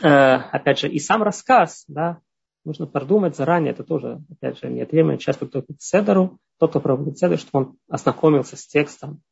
э, 0.03 0.09
опять 0.09 0.79
же, 0.79 0.89
и 0.89 0.99
сам 0.99 1.23
рассказ, 1.23 1.85
да, 1.89 2.21
нужно 2.65 2.87
продумать 2.87 3.37
заранее, 3.37 3.73
это 3.73 3.85
тоже, 3.85 4.23
опять 4.31 4.59
же, 4.59 4.69
неотъемлемая 4.69 5.19
часть 5.19 5.39
подготовки 5.39 5.75
к 5.75 5.83
седеру, 5.83 6.39
тот, 6.59 6.71
кто 6.71 6.81
проводит 6.81 7.19
седер, 7.19 7.39
чтобы 7.39 7.65
он 7.65 7.79
ознакомился 7.89 8.57
с 8.57 8.67
текстом, 8.67 9.23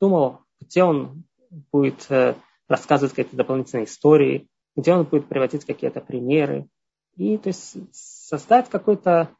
думал, 0.00 0.40
где 0.60 0.82
он 0.84 1.24
будет 1.72 2.06
э, 2.10 2.34
рассказывать 2.68 3.14
какие-то 3.14 3.36
дополнительные 3.36 3.86
истории, 3.86 4.48
где 4.76 4.94
он 4.94 5.04
будет 5.04 5.28
приводить 5.28 5.64
какие-то 5.64 6.00
примеры, 6.00 6.68
и 7.16 7.36
то 7.38 7.48
есть 7.48 7.76
создать 7.92 8.68
какой-то 8.68 9.30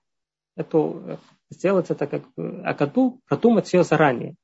эту, 0.56 1.18
сделать 1.50 1.90
это 1.90 2.06
как 2.06 2.22
бы 2.34 2.62
акаду, 2.64 3.20
продумать 3.28 3.72
ее 3.72 3.84
заранее. 3.84 4.36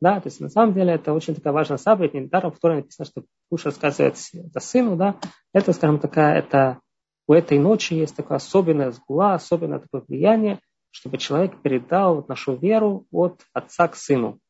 Да, 0.00 0.20
то 0.20 0.26
есть 0.26 0.40
на 0.40 0.48
самом 0.48 0.74
деле 0.74 0.94
это 0.94 1.12
очень 1.12 1.34
такая 1.34 1.52
важная 1.52 1.76
заповедь, 1.76 2.14
недаром 2.14 2.50
в 2.50 2.58
Торе 2.58 2.76
написано, 2.76 3.06
что 3.06 3.22
Куш 3.48 3.66
рассказывает 3.66 4.16
это 4.32 4.58
сыну, 4.58 4.96
да, 4.96 5.16
это, 5.52 5.72
скажем, 5.72 6.00
такая, 6.00 6.40
это 6.40 6.80
у 7.28 7.34
этой 7.34 7.58
ночи 7.60 7.94
есть 7.94 8.16
такая 8.16 8.38
особенная 8.38 8.90
сгула, 8.90 9.34
особенное 9.34 9.78
такое 9.78 10.00
влияние, 10.00 10.58
чтобы 10.90 11.18
человек 11.18 11.62
передал 11.62 12.16
вот 12.16 12.28
нашу 12.28 12.56
веру 12.56 13.06
от 13.12 13.42
отца 13.52 13.86
к 13.86 13.94
сыну. 13.94 14.40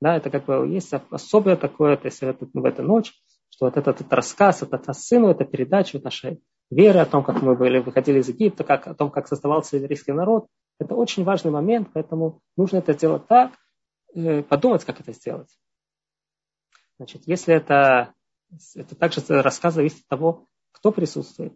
Да, 0.00 0.16
это 0.16 0.30
как 0.30 0.46
бы 0.46 0.66
есть 0.66 0.92
особое 1.10 1.56
такое, 1.56 1.96
то 1.96 2.06
есть 2.06 2.20
это, 2.22 2.48
в 2.52 2.64
эту 2.64 2.82
ночь, 2.82 3.12
что 3.50 3.66
вот 3.66 3.76
этот, 3.76 4.00
этот 4.00 4.12
рассказ 4.12 4.62
от 4.64 4.74
отца 4.74 4.92
к 4.92 4.96
сыну, 4.96 5.28
это 5.28 5.44
передача 5.44 5.96
вот 5.96 6.04
нашей 6.04 6.42
веры 6.70 7.00
о 7.00 7.06
том, 7.06 7.24
как 7.24 7.42
мы 7.42 7.56
были, 7.56 7.78
выходили 7.78 8.20
из 8.20 8.28
Египта, 8.28 8.64
как, 8.64 8.86
о 8.86 8.94
том, 8.94 9.10
как 9.10 9.28
создавался 9.28 9.76
еврейский 9.76 10.12
народ. 10.12 10.46
Это 10.78 10.94
очень 10.94 11.24
важный 11.24 11.50
момент, 11.50 11.88
поэтому 11.92 12.40
нужно 12.56 12.78
это 12.78 12.92
сделать 12.92 13.26
так, 13.26 13.52
Э, 14.14 14.42
подумать, 14.42 14.84
как 14.84 15.00
это 15.00 15.12
сделать. 15.12 15.50
Значит, 16.96 17.22
если 17.26 17.54
это, 17.54 18.12
это 18.74 18.94
также 18.94 19.20
рассказ 19.28 19.74
зависит 19.74 20.00
от 20.00 20.08
того, 20.08 20.46
кто 20.72 20.92
присутствует, 20.92 21.54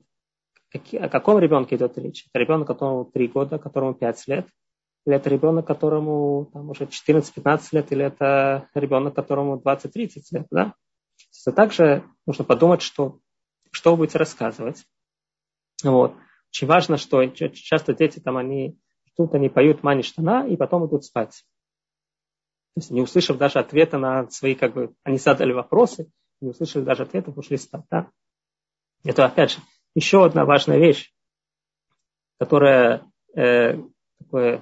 какие, 0.71 1.01
о 1.01 1.09
каком 1.09 1.39
ребенке 1.39 1.77
идет 1.77 1.99
речь. 1.99 2.27
Это 2.33 2.39
ребенок, 2.43 2.69
которому 2.69 3.05
3 3.07 3.29
года, 3.29 3.59
которому 3.59 3.95
5 3.95 4.29
лет, 4.29 4.49
или 5.07 5.17
это 5.17 5.29
ребенок, 5.29 5.67
которому 5.67 6.47
там, 6.53 6.71
уже 6.71 6.85
14-15 6.85 7.61
лет, 7.73 7.93
или 7.93 8.05
это 8.05 8.69
ребенок, 8.75 9.15
которому 9.15 9.59
20-30 9.59 10.23
лет. 10.31 10.47
Да? 10.51 10.75
То 11.45 11.53
также 11.53 12.05
нужно 12.27 12.45
подумать, 12.45 12.81
что, 12.81 13.19
что 13.71 13.91
вы 13.91 13.99
будете 13.99 14.19
рассказывать. 14.19 14.85
Вот. 15.85 16.15
Очень 16.51 16.69
важно, 16.69 16.97
что 16.97 17.25
часто 17.27 17.95
дети 17.95 18.21
там, 18.21 18.37
они 18.37 18.79
тут 19.17 19.35
они 19.35 19.49
поют 19.49 19.83
мани 19.83 20.03
штана 20.03 20.47
и 20.47 20.57
потом 20.57 20.87
идут 20.87 21.05
спать. 21.05 21.45
То 22.75 22.81
есть 22.81 22.91
не 22.91 23.03
услышав 23.03 23.39
даже 23.39 23.61
ответа 23.61 23.99
на 23.99 24.29
свои, 24.31 24.55
как 24.55 24.75
бы, 24.75 24.95
они 25.05 25.19
задали 25.19 25.53
вопросы, 25.53 26.11
не 26.41 26.51
услышали 26.51 26.83
даже 26.83 27.05
ответа, 27.05 27.31
ушли 27.31 27.57
спать. 27.57 27.85
Да? 27.91 28.11
Это, 29.05 29.25
опять 29.25 29.53
же, 29.53 29.59
еще 29.95 30.25
одна 30.25 30.45
важная 30.45 30.79
вещь, 30.79 31.13
которая 32.39 33.05
э, 33.37 33.79
такой 34.19 34.61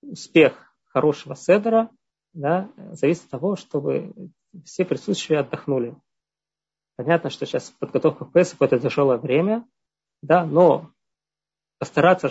успех 0.00 0.74
хорошего 0.86 1.34
седера 1.36 1.90
да, 2.32 2.70
зависит 2.92 3.24
от 3.24 3.30
того, 3.30 3.56
чтобы 3.56 4.12
все 4.64 4.84
присутствующие 4.84 5.40
отдохнули. 5.40 5.96
Понятно, 6.96 7.30
что 7.30 7.44
сейчас 7.44 7.70
подготовка 7.70 8.24
к 8.24 8.32
Песаху 8.32 8.64
это 8.64 8.78
тяжелое 8.78 9.18
время, 9.18 9.66
да, 10.24 10.44
но 10.46 10.90
постараться 11.78 12.30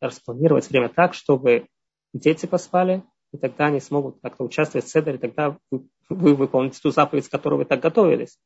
распланировать 0.00 0.70
время 0.70 0.88
так, 0.88 1.14
чтобы 1.14 1.66
дети 2.12 2.46
поспали, 2.46 3.02
и 3.32 3.38
тогда 3.38 3.66
они 3.66 3.80
смогут 3.80 4.18
как-то 4.22 4.44
участвовать 4.44 4.86
в 4.86 4.90
седере, 4.90 5.18
тогда 5.18 5.56
вы, 5.70 5.88
вы 6.08 6.34
выполните 6.34 6.80
ту 6.80 6.90
заповедь, 6.90 7.24
с 7.24 7.28
которой 7.28 7.56
вы 7.56 7.64
так 7.64 7.80
готовились. 7.80 8.38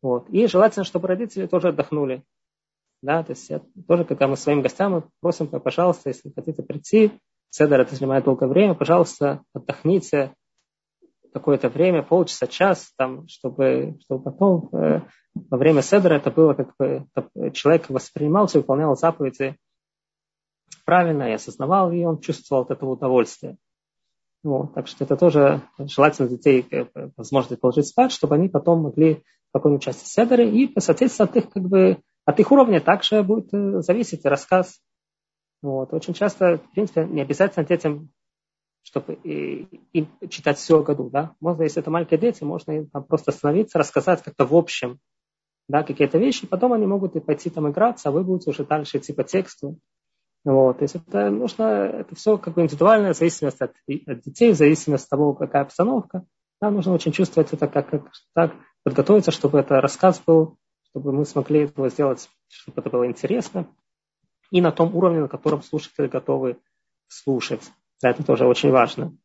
Вот. 0.00 0.28
И 0.30 0.46
желательно, 0.46 0.84
чтобы 0.84 1.08
родители 1.08 1.46
тоже 1.46 1.68
отдохнули. 1.68 2.24
Да, 3.02 3.22
то 3.22 3.32
есть 3.32 3.50
я, 3.50 3.60
тоже, 3.86 4.04
когда 4.04 4.28
мы 4.28 4.36
своим 4.36 4.62
гостям 4.62 4.92
мы 4.92 5.04
просим, 5.20 5.48
пожалуйста, 5.48 6.08
если 6.08 6.32
хотите 6.34 6.62
прийти, 6.62 7.12
седер 7.50 7.80
это 7.80 7.94
занимает 7.94 8.24
долгое 8.24 8.48
время, 8.48 8.74
пожалуйста, 8.74 9.42
отдохните 9.52 10.34
какое-то 11.34 11.68
время, 11.68 12.02
полчаса, 12.02 12.46
час, 12.46 12.92
там, 12.96 13.26
чтобы, 13.28 13.98
чтобы 14.04 14.22
потом 14.22 14.68
э, 14.72 15.00
во 15.34 15.58
время 15.58 15.82
седера 15.82 16.14
это 16.14 16.30
было 16.30 16.54
как 16.54 16.74
бы 16.78 17.06
человек 17.52 17.90
воспринимал 17.90 18.46
все, 18.46 18.60
выполнял 18.60 18.96
заповеди 18.96 19.56
правильно 20.84 21.24
и 21.24 21.32
осознавал, 21.32 21.90
и 21.90 22.04
он 22.04 22.20
чувствовал 22.20 22.62
от 22.62 22.70
этого 22.70 22.90
удовольствие. 22.90 23.56
Вот, 24.44 24.74
так 24.74 24.86
что 24.86 25.04
это 25.04 25.16
тоже 25.16 25.62
желательно 25.78 26.28
детей 26.28 26.66
э, 26.70 26.86
возможность 27.16 27.60
положить 27.60 27.88
спать, 27.88 28.12
чтобы 28.12 28.36
они 28.36 28.48
потом 28.48 28.82
могли 28.82 29.24
спокойно 29.48 29.78
участвовать 29.78 30.08
в 30.08 30.12
седере. 30.12 30.50
И, 30.50 30.80
соответственно, 30.80 31.28
от 31.28 31.36
их, 31.36 31.50
как 31.50 31.62
бы, 31.64 31.98
от 32.26 32.40
их 32.40 32.52
уровня 32.52 32.80
также 32.80 33.22
будет 33.22 33.52
э, 33.54 33.80
зависеть 33.80 34.24
рассказ. 34.24 34.80
Вот. 35.62 35.94
Очень 35.94 36.12
часто, 36.12 36.58
в 36.58 36.70
принципе, 36.72 37.06
не 37.06 37.22
обязательно 37.22 37.64
детям, 37.64 38.10
чтобы 38.84 39.14
им 39.14 40.08
читать 40.28 40.58
все 40.58 40.82
году. 40.82 41.10
Да? 41.10 41.34
Можно, 41.40 41.62
если 41.62 41.82
это 41.82 41.90
маленькие 41.90 42.20
дети, 42.20 42.44
можно 42.44 42.86
там 42.86 43.04
просто 43.04 43.32
остановиться, 43.32 43.78
рассказать 43.78 44.22
как-то 44.22 44.46
в 44.46 44.54
общем 44.54 45.00
да, 45.68 45.82
какие-то 45.82 46.18
вещи, 46.18 46.46
потом 46.46 46.74
они 46.74 46.86
могут 46.86 47.16
и 47.16 47.20
пойти 47.20 47.48
там 47.48 47.70
играться, 47.70 48.08
а 48.08 48.12
вы 48.12 48.22
будете 48.22 48.50
уже 48.50 48.64
дальше 48.64 48.98
идти 48.98 49.12
по 49.12 49.24
тексту. 49.24 49.78
Вот, 50.44 50.78
то 50.78 50.82
есть 50.82 50.96
это 50.96 51.30
нужно, 51.30 51.62
это 51.62 52.14
все 52.14 52.36
как 52.36 52.52
бы 52.54 52.62
индивидуальная 52.62 53.14
зависимость 53.14 53.62
от, 53.62 53.72
от 54.06 54.20
детей, 54.20 54.52
в 54.52 54.56
зависимости 54.56 55.06
от 55.06 55.10
того, 55.10 55.32
какая 55.32 55.62
обстановка. 55.62 56.26
Нам 56.60 56.74
нужно 56.74 56.92
очень 56.92 57.12
чувствовать 57.12 57.52
это, 57.54 57.66
как, 57.66 57.88
как 57.88 58.12
так 58.34 58.52
подготовиться, 58.82 59.30
чтобы 59.30 59.58
это 59.58 59.80
рассказ 59.80 60.22
был, 60.26 60.58
чтобы 60.90 61.12
мы 61.12 61.24
смогли 61.24 61.62
его 61.62 61.88
сделать, 61.88 62.28
чтобы 62.48 62.82
это 62.82 62.90
было 62.90 63.06
интересно. 63.06 63.66
и 64.50 64.60
на 64.60 64.70
том 64.70 64.94
уровне, 64.94 65.20
на 65.20 65.28
котором 65.28 65.62
слушатели 65.62 66.06
готовы 66.06 66.58
слушать. 67.08 67.72
Да, 68.04 68.10
это 68.10 68.22
тоже 68.22 68.46
очень 68.46 68.70
важно. 68.70 69.16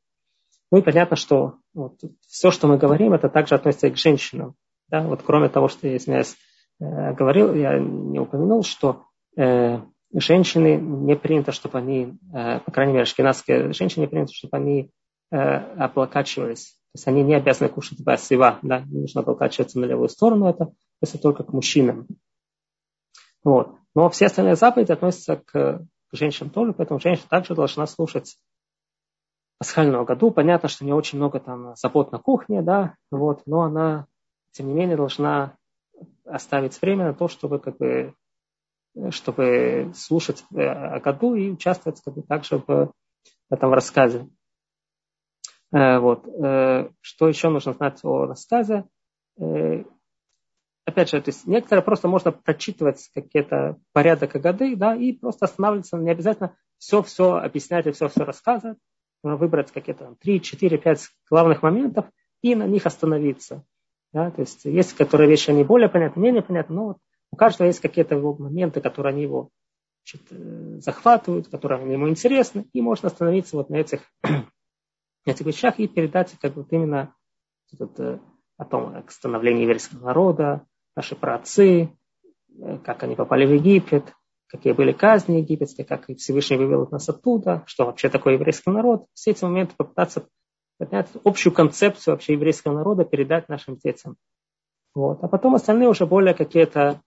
Ну 0.71 0.77
и 0.77 0.81
понятно, 0.81 1.17
что 1.17 1.55
вот, 1.73 1.99
все, 2.25 2.49
что 2.49 2.65
мы 2.69 2.77
говорим, 2.77 3.11
это 3.11 3.27
также 3.27 3.55
относится 3.55 3.87
и 3.87 3.91
к 3.91 3.97
женщинам. 3.97 4.55
Да? 4.87 5.01
Вот 5.01 5.21
кроме 5.21 5.49
того, 5.49 5.67
что 5.67 5.85
я, 5.85 5.97
извиняюсь, 5.97 6.37
э, 6.79 7.13
говорил, 7.13 7.53
я 7.53 7.77
не 7.77 8.21
упомянул, 8.21 8.63
что 8.63 9.03
э, 9.35 9.81
женщины 10.13 10.77
не 10.77 11.17
принято, 11.17 11.51
чтобы 11.51 11.77
они, 11.77 12.17
э, 12.33 12.61
по 12.61 12.71
крайней 12.71 12.93
мере, 12.93 13.03
шкинадские 13.03 13.73
женщины 13.73 14.03
не 14.03 14.07
принято, 14.07 14.31
чтобы 14.33 14.55
они 14.55 14.91
э, 15.29 15.37
облокачивались. 15.37 16.67
То 16.93 16.95
есть 16.95 17.07
они 17.09 17.23
не 17.23 17.35
обязаны 17.35 17.69
кушать 17.69 18.01
басива, 18.01 18.59
да, 18.61 18.79
не 18.79 19.01
нужно 19.01 19.23
облокачиваться 19.23 19.77
на 19.77 19.87
левую 19.87 20.07
сторону, 20.07 20.47
это 20.47 20.71
если 21.01 21.17
только 21.17 21.43
к 21.43 21.51
мужчинам. 21.51 22.07
Вот. 23.43 23.75
Но 23.93 24.09
все 24.09 24.27
остальные 24.27 24.55
заповеди 24.55 24.93
относятся 24.93 25.35
к, 25.35 25.51
к 25.51 26.13
женщинам 26.13 26.49
тоже, 26.49 26.71
поэтому 26.71 27.01
женщина 27.01 27.27
также 27.29 27.55
должна 27.55 27.85
слушать 27.85 28.37
пасхального 29.59 30.05
году. 30.05 30.31
Понятно, 30.31 30.69
что 30.69 30.83
у 30.83 30.87
нее 30.87 30.95
очень 30.95 31.19
много 31.19 31.39
там 31.39 31.75
забот 31.75 32.11
на 32.11 32.17
кухне, 32.17 32.61
да, 32.61 32.95
вот, 33.11 33.43
но 33.45 33.61
она, 33.61 34.07
тем 34.51 34.67
не 34.67 34.73
менее, 34.73 34.97
должна 34.97 35.55
оставить 36.25 36.81
время 36.81 37.07
на 37.07 37.13
то, 37.13 37.27
чтобы 37.27 37.59
как 37.59 37.77
бы 37.77 38.15
чтобы 39.11 39.91
слушать 39.95 40.43
э, 40.53 40.61
о 40.61 40.99
году 40.99 41.35
и 41.35 41.51
участвовать 41.51 42.01
как 42.01 42.13
бы, 42.13 42.23
также 42.23 42.61
в, 42.65 42.91
этом 43.49 43.73
рассказе. 43.73 44.27
Э, 45.71 45.99
вот. 45.99 46.27
Э, 46.27 46.89
что 47.01 47.27
еще 47.27 47.49
нужно 47.49 47.73
знать 47.73 47.99
о 48.03 48.25
рассказе? 48.25 48.85
Опять 50.85 51.11
же, 51.11 51.21
то 51.21 51.29
есть 51.29 51.45
некоторые 51.45 51.83
просто 51.83 52.07
можно 52.07 52.31
прочитывать 52.31 53.09
какие-то 53.13 53.77
порядок 53.93 54.35
о 54.35 54.39
годы, 54.39 54.75
да, 54.75 54.95
и 54.95 55.13
просто 55.13 55.45
останавливаться, 55.45 55.97
не 55.97 56.09
обязательно 56.09 56.55
все-все 56.77 57.35
объяснять 57.35 57.85
и 57.85 57.91
все-все 57.91 58.23
рассказывать. 58.23 58.79
Выбрать 59.21 59.71
какие-то 59.71 60.15
3, 60.21 60.41
4, 60.41 60.77
5 60.77 61.09
главных 61.29 61.61
моментов 61.61 62.05
и 62.41 62.55
на 62.55 62.65
них 62.65 62.85
остановиться. 62.85 63.65
Да? 64.13 64.31
То 64.31 64.41
есть 64.41 64.65
есть 64.65 64.93
которые 64.93 65.29
вещи, 65.29 65.49
они 65.49 65.63
более 65.63 65.89
понятны, 65.89 66.21
менее 66.21 66.41
понятны, 66.41 66.75
но 66.75 66.85
вот 66.85 66.97
у 67.31 67.35
каждого 67.35 67.67
есть 67.67 67.79
какие-то 67.79 68.17
моменты, 68.17 68.81
которые 68.81 69.13
они 69.13 69.23
его 69.23 69.49
значит, 70.03 70.27
э, 70.31 70.79
захватывают, 70.79 71.47
которые 71.49 71.91
ему 71.91 72.09
интересны, 72.09 72.65
и 72.73 72.81
можно 72.81 73.07
остановиться 73.07 73.57
вот 73.57 73.69
на 73.69 73.75
этих, 73.75 74.01
этих 75.25 75.45
вещах 75.45 75.79
и 75.79 75.87
передать 75.87 76.35
как 76.41 76.55
вот 76.55 76.71
именно 76.71 77.13
вот, 77.77 77.99
э, 77.99 78.19
о 78.57 78.65
том, 78.65 78.95
о 78.95 79.03
становлении 79.09 79.63
еврейского 79.63 80.05
народа, 80.05 80.65
наши 80.95 81.15
праотцы, 81.15 81.89
э, 82.57 82.77
как 82.83 83.03
они 83.03 83.15
попали 83.15 83.45
в 83.45 83.53
Египет, 83.53 84.13
какие 84.49 84.73
были 84.73 84.91
казни 84.91 85.37
египетские, 85.37 85.85
как 85.85 86.07
Всевышний 86.17 86.57
вывел 86.57 86.87
нас 86.89 87.07
оттуда, 87.07 87.63
что 87.67 87.85
вообще 87.85 88.09
такое 88.09 88.33
еврейский 88.33 88.71
народ. 88.71 89.05
Все 89.13 89.31
эти 89.31 89.43
моменты 89.43 89.75
попытаться 89.77 90.27
поднять 90.77 91.07
общую 91.23 91.53
концепцию 91.53 92.13
вообще 92.13 92.33
еврейского 92.33 92.73
народа, 92.73 93.05
передать 93.05 93.47
нашим 93.49 93.77
детям. 93.77 94.15
Вот. 94.95 95.23
А 95.23 95.27
потом 95.27 95.55
остальные 95.55 95.89
уже 95.89 96.05
более 96.05 96.33
какие-то 96.33 97.01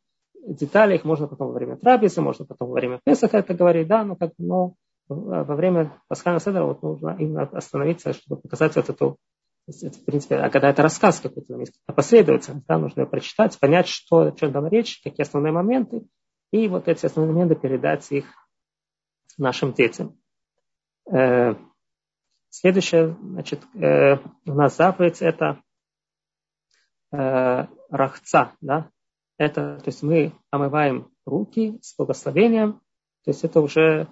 детали, 0.46 0.94
их 0.94 1.04
можно 1.04 1.26
потом 1.26 1.48
во 1.48 1.54
время 1.54 1.76
трапезы, 1.76 2.20
можно 2.20 2.44
потом 2.44 2.68
во 2.68 2.74
время 2.74 3.00
Песаха 3.04 3.38
это 3.38 3.54
говорить, 3.54 3.88
да, 3.88 4.04
но, 4.04 4.16
как, 4.16 4.32
но 4.38 4.74
во 5.08 5.56
время 5.56 5.92
Пасхального 6.08 6.40
Седра 6.40 6.64
вот 6.64 6.82
нужно 6.82 7.16
именно 7.18 7.42
остановиться, 7.42 8.12
чтобы 8.12 8.40
показать 8.40 8.76
вот 8.76 8.88
эту, 8.88 9.16
это, 9.66 9.98
в 9.98 10.04
принципе, 10.04 10.36
а 10.36 10.50
когда 10.50 10.70
это 10.70 10.82
рассказ 10.82 11.20
какой-то, 11.20 11.58
есть 11.58 11.80
последовательность, 11.86 12.66
да, 12.66 12.78
нужно 12.78 13.06
прочитать, 13.06 13.58
понять, 13.58 13.88
что, 13.88 14.18
о 14.20 14.32
чем 14.32 14.52
там 14.52 14.66
речь, 14.68 15.00
какие 15.02 15.24
основные 15.24 15.52
моменты, 15.52 16.02
и 16.52 16.68
вот 16.68 16.86
эти 16.86 17.06
основные 17.06 17.34
моменты 17.34 17.56
передать 17.56 18.10
их 18.12 18.26
нашим 19.38 19.72
детям. 19.72 20.16
Э, 21.10 21.54
следующее, 22.50 23.16
значит, 23.20 23.60
э, 23.74 24.18
у 24.44 24.54
нас 24.54 24.76
заповедь 24.76 25.22
это 25.22 25.60
э, 27.10 27.66
рахца, 27.90 28.52
да, 28.60 28.90
это, 29.38 29.78
то 29.78 29.88
есть 29.88 30.02
мы 30.02 30.32
омываем 30.50 31.10
руки 31.26 31.78
с 31.80 31.96
благословением, 31.96 32.74
то 33.24 33.30
есть 33.30 33.42
это 33.44 33.60
уже, 33.60 34.08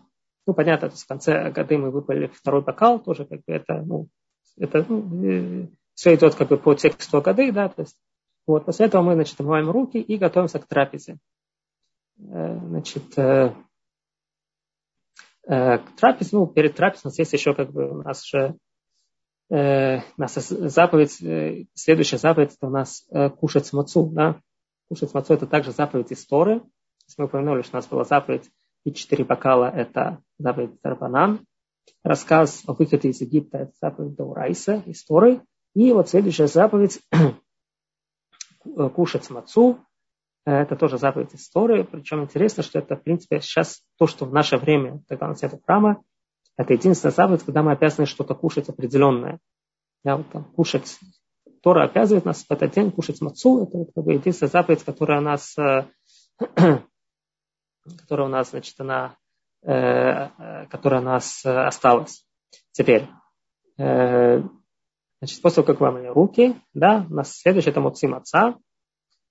ну, 0.47 0.55
понятно, 0.55 0.89
то 0.89 0.95
есть 0.95 1.05
в 1.05 1.09
конце 1.09 1.51
годы 1.51 1.79
мы 1.79 1.91
выпали 1.91 2.29
второй 2.29 2.63
бокал, 2.63 2.99
тоже 2.99 3.27
как 3.27 3.45
бы 3.45 3.53
это, 3.53 3.83
ну, 3.83 4.09
это, 4.57 4.85
ну, 4.89 5.69
все 5.95 6.15
идет 6.15 6.35
как 6.35 6.49
бы 6.49 6.57
по 6.57 6.75
тексту 6.75 7.21
годы, 7.21 7.53
да, 7.53 7.69
то 7.69 7.83
есть 7.83 8.01
вот, 8.47 8.65
после 8.65 8.87
этого 8.87 9.03
мы, 9.03 9.15
значит, 9.15 9.39
омываем 9.39 9.71
руки 9.71 9.99
и 9.99 10.17
готовимся 10.17 10.59
к 10.59 10.67
трапезе. 10.67 11.19
Э, 12.29 12.59
значит, 12.59 13.19
э, 13.19 13.55
к 15.47 15.85
трапезе, 15.99 16.37
ну, 16.37 16.47
перед 16.47 16.77
трапезой 16.77 17.03
у 17.07 17.09
нас 17.09 17.19
есть 17.19 17.33
еще 17.33 17.55
как 17.55 17.73
бы 17.73 17.91
у 17.91 18.03
нас 18.03 18.25
же 18.27 18.57
у 19.53 20.21
нас 20.21 20.35
заповедь, 20.35 21.15
следующая 21.75 22.19
заповедь 22.19 22.55
это 22.55 22.69
у 22.69 22.71
нас 22.71 23.05
кушать 23.37 23.73
мацу, 23.73 24.09
да, 24.13 24.41
Кушать 24.91 25.15
мацу 25.15 25.35
это 25.35 25.47
также 25.47 25.71
заповедь 25.71 26.13
истории. 26.13 26.63
Мы 27.17 27.27
упомянули, 27.27 27.63
что 27.63 27.77
у 27.77 27.79
нас 27.79 27.87
была 27.87 28.03
заповедь 28.03 28.51
и 28.83 28.93
четыре 28.93 29.25
бокала– 29.25 29.71
это 29.75 30.21
заповедь 30.37 30.81
Тарбанан. 30.81 31.47
Рассказ 32.03 32.65
о 32.67 32.73
выходе 32.73 33.11
из 33.11 33.21
Египта– 33.21 33.59
это 33.59 33.73
заповедь 33.81 34.17
Даурайса, 34.17 34.83
истории. 34.87 35.43
И 35.75 35.93
вот 35.93 36.09
следующая 36.09 36.49
заповедь– 36.49 37.01
кушать 38.95 39.31
мацу. 39.31 39.79
Это 40.47 40.75
тоже 40.77 40.99
заповедь 40.99 41.35
истории. 41.35 41.83
Причем 41.83 42.23
интересно, 42.23 42.63
что 42.63 42.79
это, 42.79 42.97
в 42.97 43.03
принципе, 43.03 43.41
сейчас 43.41 43.83
то, 43.99 44.07
что 44.07 44.25
в 44.25 44.33
наше 44.33 44.57
время, 44.57 45.03
когда 45.09 45.27
у 45.27 45.29
нас 45.31 45.43
нет 45.43 45.61
храма, 45.67 46.03
это 46.57 46.73
единственная 46.73 47.13
заповедь, 47.13 47.45
когда 47.45 47.63
мы 47.63 47.73
обязаны 47.73 48.07
что-то 48.07 48.35
кушать 48.35 48.69
определенное. 48.69 49.39
Я 50.03 50.17
вот 50.17 50.31
там 50.31 50.45
кушать 50.45 50.99
Тора 51.63 51.85
обязывает 51.85 52.25
нас 52.25 52.45
в 52.45 52.51
этот 52.51 52.73
день 52.73 52.91
кушать 52.91 53.21
мацу. 53.21 53.65
Это 53.65 53.79
вот 53.79 53.91
как 53.95 54.05
бы 54.05 54.15
единственная 54.15 54.51
заповедь, 54.51 54.83
которая 54.83 55.21
у 55.21 55.23
нас, 55.23 55.57
э, 55.59 55.87
которая 57.99 58.29
у 58.29 58.31
нас, 58.31 58.51
значит, 58.51 58.81
она, 58.81 59.17
э, 59.63 59.73
э, 59.73 60.67
которая 60.67 61.01
у 61.01 61.05
нас 61.05 61.45
осталась. 61.45 62.25
Теперь, 62.73 63.09
значит, 63.77 65.43
после 65.43 65.63
того, 65.63 65.67
как 65.67 65.81
вам 65.81 66.07
руки, 66.13 66.61
да, 66.73 67.05
у 67.11 67.15
нас 67.15 67.37
следующее 67.37 67.73
это 67.73 67.81
муцим 67.81 68.15
отца. 68.15 68.57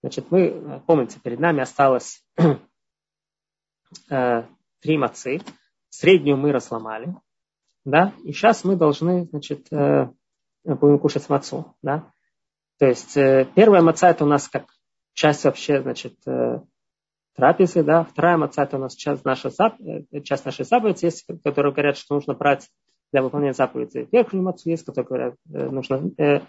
Значит, 0.02 0.32
мы, 0.32 0.82
помните, 0.88 1.20
перед 1.20 1.40
нами 1.40 1.62
осталось 1.62 2.24
три 4.08 4.98
мацы. 4.98 5.42
Среднюю 5.90 6.38
мы 6.38 6.52
разломали, 6.52 7.16
да, 7.84 8.14
и 8.24 8.32
сейчас 8.32 8.64
мы 8.64 8.76
должны, 8.76 9.26
значит, 9.26 9.68
будем 10.64 11.00
кушать 11.00 11.28
мацу, 11.30 11.76
да. 11.82 12.12
То 12.80 12.86
есть 12.88 13.18
э, 13.18 13.48
первая 13.56 13.82
маца 13.82 14.10
это 14.10 14.24
у 14.24 14.28
нас 14.28 14.48
как 14.48 14.66
часть 15.14 15.44
вообще, 15.44 15.82
значит, 15.82 16.16
э, 16.26 16.62
трапезы, 17.36 17.84
да. 17.84 18.06
Вторая 18.06 18.38
маца 18.38 18.64
это 18.64 18.78
у 18.78 18.80
нас 18.80 18.96
часть, 18.96 19.26
наша, 19.26 19.50
э, 19.50 20.22
часть 20.22 20.46
нашей 20.46 20.66
заповеди, 20.66 21.06
есть, 21.06 21.26
которые 21.44 21.74
говорят, 21.74 21.98
что 21.98 22.16
нужно 22.16 22.34
брать 22.34 22.70
для 23.12 23.22
выполнения 23.22 23.54
заповеди 23.54 24.08
верхнюю 24.12 24.44
мацу, 24.44 24.70
есть, 24.70 24.86
которые 24.86 25.08
говорят, 25.08 25.36
нужно 25.46 26.10
э, 26.18 26.42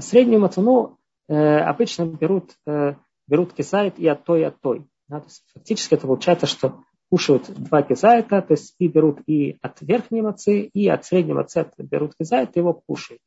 среднюю 0.00 0.40
мацу, 0.40 0.60
но 0.60 0.98
э, 1.28 1.34
обычно 1.34 2.06
берут, 2.06 2.56
э, 2.66 2.94
берут 3.26 3.52
кисайт 3.52 3.98
и 3.98 4.06
от 4.08 4.24
той, 4.24 4.40
и 4.40 4.44
от 4.44 4.60
той. 4.60 4.86
Да? 5.08 5.20
То 5.20 5.26
есть, 5.26 5.44
фактически 5.52 5.94
это 5.94 6.06
получается, 6.06 6.46
что 6.46 6.82
кушают 7.10 7.48
два 7.50 7.82
кизайта, 7.82 8.42
то 8.42 8.54
есть 8.54 8.74
и 8.78 8.88
берут 8.88 9.20
и 9.26 9.58
от 9.62 9.80
верхней 9.82 10.22
мацы, 10.22 10.62
и 10.62 10.88
от 10.88 11.04
средней 11.04 11.34
мацы 11.34 11.70
берут 11.78 12.14
кизайт, 12.16 12.56
и 12.56 12.60
его 12.60 12.74
кушают. 12.74 13.20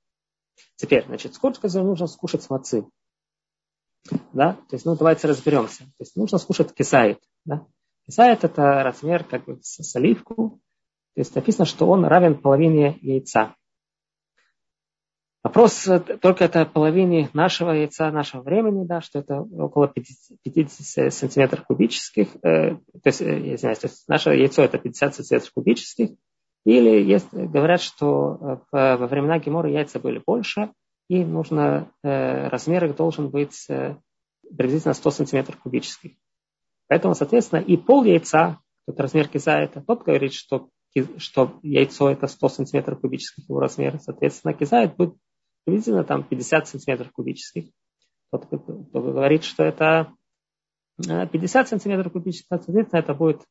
Теперь, 0.76 1.06
значит, 1.06 1.36
сколько 1.36 1.70
же 1.70 1.84
нужно 1.84 2.08
скушать 2.08 2.44
с 2.44 2.50
мацы? 2.50 2.86
Да? 4.34 4.54
То 4.54 4.76
есть, 4.76 4.86
ну, 4.86 4.96
давайте 4.96 5.28
разберемся. 5.28 5.84
То 5.84 6.02
есть, 6.02 6.16
нужно 6.16 6.38
скушать 6.38 6.74
кисайт. 6.74 7.20
Да? 7.46 7.66
Кисайт– 8.06 8.44
это 8.44 8.84
размер 8.84 9.24
как 9.24 9.46
бы 9.46 9.60
с 9.62 9.96
оливку. 9.96 10.60
То 11.16 11.22
есть, 11.22 11.36
написано, 11.36 11.66
что 11.66 11.88
он 11.88 12.06
равен 12.06 12.40
половине 12.40 12.98
яйца. 13.02 13.56
Вопрос 15.48 15.88
э, 15.88 16.02
только 16.02 16.44
это 16.44 16.66
половине 16.66 17.30
нашего 17.32 17.72
яйца, 17.72 18.12
нашего 18.12 18.42
времени, 18.42 18.86
да, 18.86 19.00
что 19.00 19.20
это 19.20 19.40
около 19.40 19.88
50, 19.88 20.38
50 20.44 21.14
сантиметров 21.14 21.64
кубических. 21.66 22.36
Э, 22.44 22.72
то 22.72 23.06
есть, 23.06 23.22
э, 23.22 23.56
извиняюсь, 23.56 23.80
то 23.80 23.88
есть 23.88 24.10
наше 24.10 24.32
яйцо 24.32 24.64
это 24.64 24.78
50 24.78 25.16
сантиметров 25.16 25.54
кубических. 25.54 26.10
Или 26.66 27.02
есть, 27.02 27.32
говорят, 27.32 27.80
что 27.80 28.60
э, 28.74 28.98
во 28.98 29.08
времена 29.08 29.40
Гемора 29.40 29.70
яйца 29.70 30.02
были 30.02 30.22
больше, 30.28 30.74
и 31.08 31.24
нужно, 31.24 31.94
э, 32.04 32.50
размер 32.50 32.84
их 32.84 32.98
должен 32.98 33.30
быть 33.30 33.68
э, 33.70 33.96
приблизительно 34.50 34.96
100 34.96 35.12
сантиметров 35.12 35.56
кубических. 35.60 36.12
Поэтому, 36.90 37.16
соответственно, 37.16 37.62
и 37.62 37.78
пол 37.78 38.04
яйца, 38.04 38.60
тот 38.86 39.00
размер 39.00 39.30
кизайта, 39.30 39.80
тот 39.80 40.04
говорит, 40.04 40.34
что, 40.34 40.68
что 41.16 41.58
яйцо 41.64 42.10
это 42.10 42.28
100 42.28 42.50
сантиметров 42.50 43.00
кубических 43.00 43.48
его 43.48 43.62
размера. 43.62 43.98
Соответственно, 44.00 44.54
кизайт 44.54 44.98
будет 44.98 45.14
приблизительно 45.68 46.06
там 46.06 46.24
50 46.24 46.66
сантиметров 46.66 47.12
кубических. 47.12 47.66
Кто 48.32 49.02
говорит, 49.02 49.44
что 49.44 49.64
это 49.64 50.14
50 50.98 51.68
сантиметров 51.68 52.14
кубических, 52.14 52.48
соответственно, 52.48 53.00
это 53.02 53.14
будет 53.14 53.42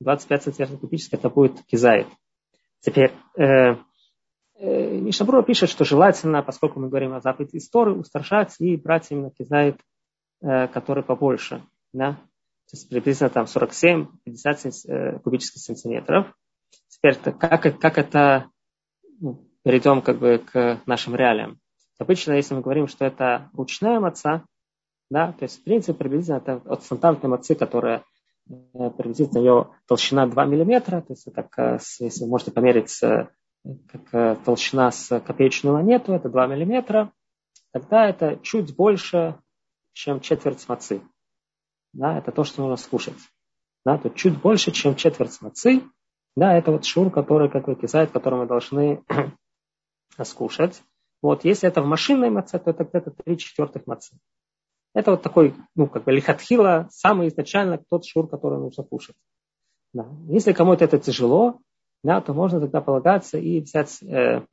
25 0.00 0.44
сантиметров 0.44 0.80
кубических, 0.80 1.18
это 1.18 1.28
будет 1.28 1.60
кизает. 1.66 2.06
Теперь, 2.78 3.10
э, 3.36 3.74
э, 4.60 5.42
пишет, 5.44 5.68
что 5.68 5.84
желательно, 5.84 6.40
поскольку 6.44 6.78
мы 6.78 6.88
говорим 6.88 7.14
о 7.14 7.20
заповеди 7.20 7.56
истории, 7.56 7.94
устаршать 7.94 8.54
и 8.60 8.76
брать 8.76 9.10
именно 9.10 9.32
кизает, 9.32 9.80
э, 10.42 10.68
который 10.68 11.02
побольше. 11.02 11.64
Да? 11.92 12.12
То 12.12 12.76
есть 12.76 12.88
приблизительно 12.88 13.30
там 13.30 13.46
47-50 13.46 14.86
э, 14.86 15.18
кубических 15.18 15.60
сантиметров. 15.60 16.32
Теперь, 16.88 17.16
как, 17.16 17.80
как 17.80 17.98
это, 17.98 18.50
ну, 19.18 19.45
перейдем 19.66 20.00
как 20.00 20.18
бы 20.20 20.38
к 20.38 20.80
нашим 20.86 21.16
реалиям. 21.16 21.58
Обычно, 21.98 22.34
если 22.34 22.54
мы 22.54 22.60
говорим, 22.60 22.86
что 22.86 23.04
это 23.04 23.50
ручная 23.52 23.98
маца, 23.98 24.44
да, 25.10 25.32
то 25.32 25.42
есть, 25.42 25.60
в 25.60 25.64
принципе, 25.64 25.92
приблизительно 25.92 26.36
это 26.36 26.62
от 26.66 26.84
стандартной 26.84 27.30
мацы, 27.30 27.56
которая 27.56 28.04
э, 28.48 28.90
приблизительно 28.90 29.40
ее 29.40 29.70
толщина 29.88 30.28
2 30.28 30.44
миллиметра, 30.44 31.00
то 31.00 31.14
есть, 31.14 31.26
как, 31.34 31.58
э, 31.58 31.78
если 31.98 32.22
вы 32.22 32.30
можете 32.30 32.52
померить 32.52 32.96
как 33.00 34.02
э, 34.12 34.36
толщина 34.44 34.92
с 34.92 35.18
копеечную 35.18 35.74
монету, 35.74 36.12
это 36.12 36.28
2 36.28 36.46
миллиметра, 36.46 37.10
тогда 37.72 38.08
это 38.08 38.38
чуть 38.44 38.76
больше, 38.76 39.34
чем 39.94 40.20
четверть 40.20 40.64
мацы. 40.68 41.02
Да, 41.92 42.18
это 42.18 42.30
то, 42.30 42.44
что 42.44 42.62
нужно 42.62 42.76
скушать. 42.76 43.18
Да, 43.84 43.98
то 43.98 44.10
чуть 44.10 44.40
больше, 44.40 44.70
чем 44.70 44.94
четверть 44.94 45.42
мацы. 45.42 45.82
Да, 46.36 46.56
это 46.56 46.70
вот 46.70 46.84
шур, 46.84 47.10
который, 47.10 47.50
как 47.50 47.66
вы 47.66 47.74
кисает, 47.74 48.12
который 48.12 48.38
мы 48.38 48.46
должны 48.46 49.02
скушать. 50.22 50.82
Вот, 51.22 51.44
если 51.44 51.68
это 51.68 51.82
в 51.82 51.86
машинной 51.86 52.30
маце, 52.30 52.58
то 52.58 52.70
это 52.70 52.84
где-то 52.84 53.10
3 53.10 53.38
четвертых 53.38 53.86
мацы. 53.86 54.16
Это 54.94 55.12
вот 55.12 55.22
такой, 55.22 55.54
ну, 55.74 55.88
как 55.88 56.04
бы 56.04 56.12
лихатхила, 56.12 56.88
самый 56.90 57.28
изначально 57.28 57.82
тот 57.90 58.06
шур, 58.06 58.28
который 58.28 58.58
нужно 58.58 58.82
кушать. 58.82 59.16
Да. 59.92 60.08
Если 60.28 60.52
кому-то 60.52 60.84
это 60.84 60.98
тяжело, 60.98 61.60
да, 62.02 62.20
то 62.20 62.32
можно 62.32 62.60
тогда 62.60 62.80
полагаться 62.80 63.38
и 63.38 63.60
взять 63.60 64.02
э, 64.02 64.46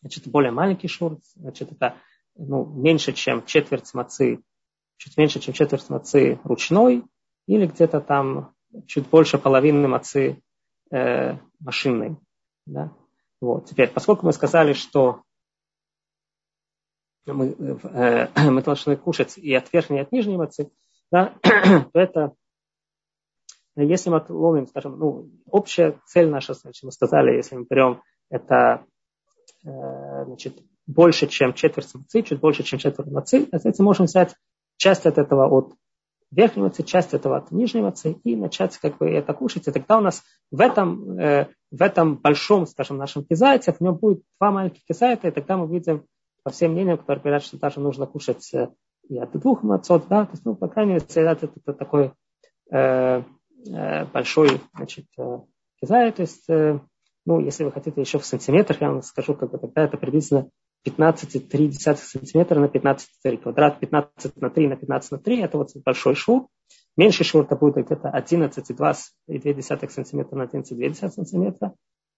значит, 0.00 0.26
более 0.28 0.50
маленький 0.50 0.88
шур, 0.88 1.18
значит, 1.34 1.72
это 1.72 1.96
ну, 2.36 2.64
меньше, 2.66 3.12
чем 3.12 3.44
четверть 3.44 3.92
мацы, 3.94 4.40
чуть 4.96 5.16
меньше, 5.16 5.40
чем 5.40 5.54
четверть 5.54 5.88
мацы 5.88 6.40
ручной, 6.44 7.04
или 7.46 7.66
где-то 7.66 8.00
там 8.00 8.54
чуть 8.86 9.08
больше 9.08 9.38
половины 9.38 9.86
мацы 9.88 10.42
э, 10.90 11.38
машинной. 11.60 12.16
Да? 12.66 12.92
Вот. 13.44 13.66
Теперь, 13.66 13.90
поскольку 13.90 14.24
мы 14.24 14.32
сказали, 14.32 14.72
что 14.72 15.22
мы, 17.26 17.54
э, 17.58 18.28
мы 18.50 18.62
должны 18.62 18.96
кушать 18.96 19.36
и 19.36 19.54
от 19.54 19.70
верхней, 19.72 19.98
и 19.98 20.00
от 20.00 20.12
нижней 20.12 20.38
мацы, 20.38 20.70
да, 21.12 21.34
то 21.42 22.00
это, 22.00 22.32
если 23.76 24.08
мы 24.08 24.24
ловим, 24.28 24.66
скажем, 24.66 24.98
ну, 24.98 25.30
общая 25.46 26.00
цель 26.06 26.30
наша, 26.30 26.54
значит, 26.54 26.82
мы 26.84 26.92
сказали, 26.92 27.36
если 27.36 27.56
мы 27.56 27.66
берем 27.68 28.00
это 28.30 28.86
э, 29.64 30.24
значит, 30.24 30.62
больше, 30.86 31.26
чем 31.26 31.52
четверть 31.52 31.94
мацы, 31.94 32.22
чуть 32.22 32.40
больше, 32.40 32.62
чем 32.62 32.78
четверть 32.78 33.10
мацы, 33.10 33.46
соответственно, 33.50 33.86
можем 33.86 34.06
взять 34.06 34.34
часть 34.78 35.04
от 35.04 35.18
этого 35.18 35.48
от 35.48 35.74
верхней 36.34 36.62
мацы, 36.62 36.82
часть 36.82 37.14
этого 37.14 37.36
от 37.36 37.50
нижней 37.50 37.82
мацы 37.82 38.12
и 38.12 38.36
начать 38.36 38.76
как 38.78 38.98
бы 38.98 39.08
это 39.08 39.32
кушать. 39.32 39.68
И 39.68 39.70
тогда 39.70 39.98
у 39.98 40.00
нас 40.00 40.22
в 40.50 40.60
этом, 40.60 41.18
э, 41.18 41.48
в 41.70 41.82
этом 41.82 42.16
большом, 42.16 42.66
скажем, 42.66 42.96
нашем 42.96 43.24
кизайте, 43.24 43.72
в 43.72 43.80
нем 43.80 43.96
будет 43.96 44.22
два 44.38 44.50
маленьких 44.50 44.84
кизайта, 44.84 45.28
и 45.28 45.30
тогда 45.30 45.56
мы 45.56 45.72
видим 45.72 46.04
по 46.42 46.50
всем 46.50 46.72
мнениям, 46.72 46.98
которые 46.98 47.22
говорят, 47.22 47.42
что 47.42 47.58
даже 47.58 47.80
нужно 47.80 48.06
кушать 48.06 48.52
э, 48.52 48.68
и 49.08 49.18
от 49.18 49.32
двух 49.32 49.62
мацот, 49.62 50.08
да, 50.08 50.24
то 50.24 50.32
есть, 50.32 50.44
ну, 50.44 50.54
по 50.54 50.68
крайней 50.68 50.94
мере, 50.94 51.04
это, 51.14 51.46
это 51.46 51.72
такой 51.72 52.12
э, 52.70 53.22
э, 53.68 54.04
большой, 54.06 54.60
значит, 54.74 55.06
э, 55.18 55.38
кизай, 55.80 56.12
то 56.12 56.22
есть, 56.22 56.48
э, 56.48 56.80
ну, 57.26 57.40
если 57.40 57.64
вы 57.64 57.72
хотите 57.72 58.00
еще 58.00 58.18
в 58.18 58.26
сантиметрах, 58.26 58.80
я 58.80 58.90
вам 58.90 59.02
скажу, 59.02 59.34
как 59.34 59.50
бы 59.50 59.58
тогда 59.58 59.84
это 59.84 59.96
приблизительно 59.96 60.50
15,3 60.86 61.96
сантиметра 61.96 62.60
на 62.60 62.68
15 62.68 63.42
квадрат, 63.42 63.80
15 63.80 64.36
на 64.36 64.50
3 64.50 64.68
на 64.68 64.76
15 64.76 65.12
на 65.12 65.18
3, 65.18 65.40
это 65.40 65.58
вот 65.58 65.70
большой 65.84 66.14
швур. 66.14 66.48
Меньший 66.96 67.24
швур 67.24 67.44
это 67.44 67.56
будет 67.56 67.86
где-то 67.86 68.08
11,2 68.08 69.88
сантиметра 69.90 70.36
на 70.36 70.42
11,2 70.44 71.10
сантиметра 71.10 71.74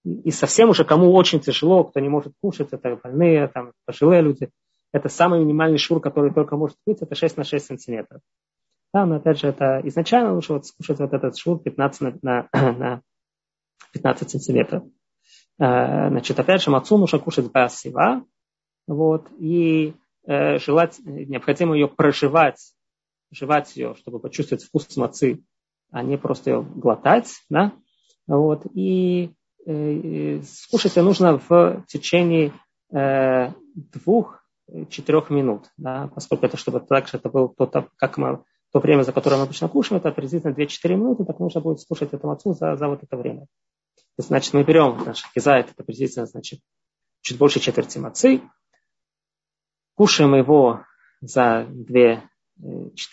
и 0.06 0.30
совсем 0.30 0.70
уже 0.70 0.84
кому 0.84 1.12
очень 1.12 1.40
тяжело, 1.40 1.84
кто 1.84 2.00
не 2.00 2.08
может 2.08 2.32
кушать, 2.40 2.68
это 2.70 2.98
больные, 3.02 3.48
там, 3.48 3.72
пожилые 3.84 4.22
люди, 4.22 4.50
это 4.92 5.08
самый 5.08 5.40
минимальный 5.40 5.78
шур, 5.78 6.00
который 6.00 6.32
только 6.32 6.56
может 6.56 6.76
быть, 6.86 7.02
это 7.02 7.14
6 7.14 7.36
на 7.36 7.44
6 7.44 7.66
сантиметров. 7.66 8.20
Да, 8.94 9.04
но 9.04 9.16
опять 9.16 9.38
же, 9.38 9.48
это 9.48 9.80
изначально 9.84 10.32
лучше 10.32 10.52
вот 10.52 10.66
скушать 10.66 11.00
вот 11.00 11.12
этот 11.12 11.36
шур 11.36 11.58
15 11.58 12.00
на, 12.00 12.18
на, 12.22 12.48
на 12.52 13.02
15 13.92 14.30
сантиметров. 14.30 14.84
Э, 15.58 16.08
значит, 16.08 16.38
опять 16.38 16.62
же, 16.62 16.70
мацу 16.70 16.96
нужно 16.98 17.18
кушать 17.18 17.50
басива, 17.50 18.24
вот, 18.86 19.28
и 19.38 19.94
э, 20.26 20.58
желать, 20.58 20.98
необходимо 21.04 21.74
ее 21.74 21.88
проживать, 21.88 22.72
жевать 23.30 23.76
ее, 23.76 23.94
чтобы 23.96 24.20
почувствовать 24.20 24.64
вкус 24.64 24.96
мацы, 24.96 25.42
а 25.90 26.02
не 26.02 26.18
просто 26.18 26.50
ее 26.50 26.62
глотать, 26.62 27.32
да, 27.48 27.72
вот, 28.26 28.66
и 28.74 29.32
Э, 29.66 30.40
скушать 30.42 30.94
нужно 30.94 31.40
в 31.48 31.84
течение 31.88 32.52
э, 32.92 33.50
двух-четырех 33.74 35.28
минут, 35.30 35.64
да, 35.76 36.08
поскольку 36.14 36.46
это, 36.46 36.56
чтобы 36.56 36.78
также 36.78 37.16
это 37.16 37.28
было 37.28 37.48
то, 37.48 37.88
как 37.96 38.16
мы, 38.16 38.44
то 38.72 38.78
время, 38.78 39.02
за 39.02 39.12
которое 39.12 39.38
мы 39.38 39.42
обычно 39.42 39.68
кушаем, 39.68 40.00
это 40.00 40.12
приблизительно 40.12 40.52
2-4 40.52 40.94
минуты, 40.94 41.24
так 41.24 41.40
нужно 41.40 41.60
будет 41.60 41.80
скушать 41.80 42.12
эту 42.12 42.28
мацу 42.28 42.52
за, 42.52 42.76
за 42.76 42.86
вот 42.86 43.02
это 43.02 43.16
время. 43.16 43.46
Значит, 44.18 44.54
мы 44.54 44.62
берем 44.62 45.02
наш 45.04 45.24
кизайт, 45.34 45.66
это 45.72 45.82
приблизительно, 45.82 46.26
значит, 46.26 46.60
чуть 47.22 47.36
больше 47.36 47.58
четверти 47.58 47.98
мацы, 47.98 48.42
кушаем 49.96 50.34
его 50.34 50.82
за 51.20 51.66
2-4 51.68 52.20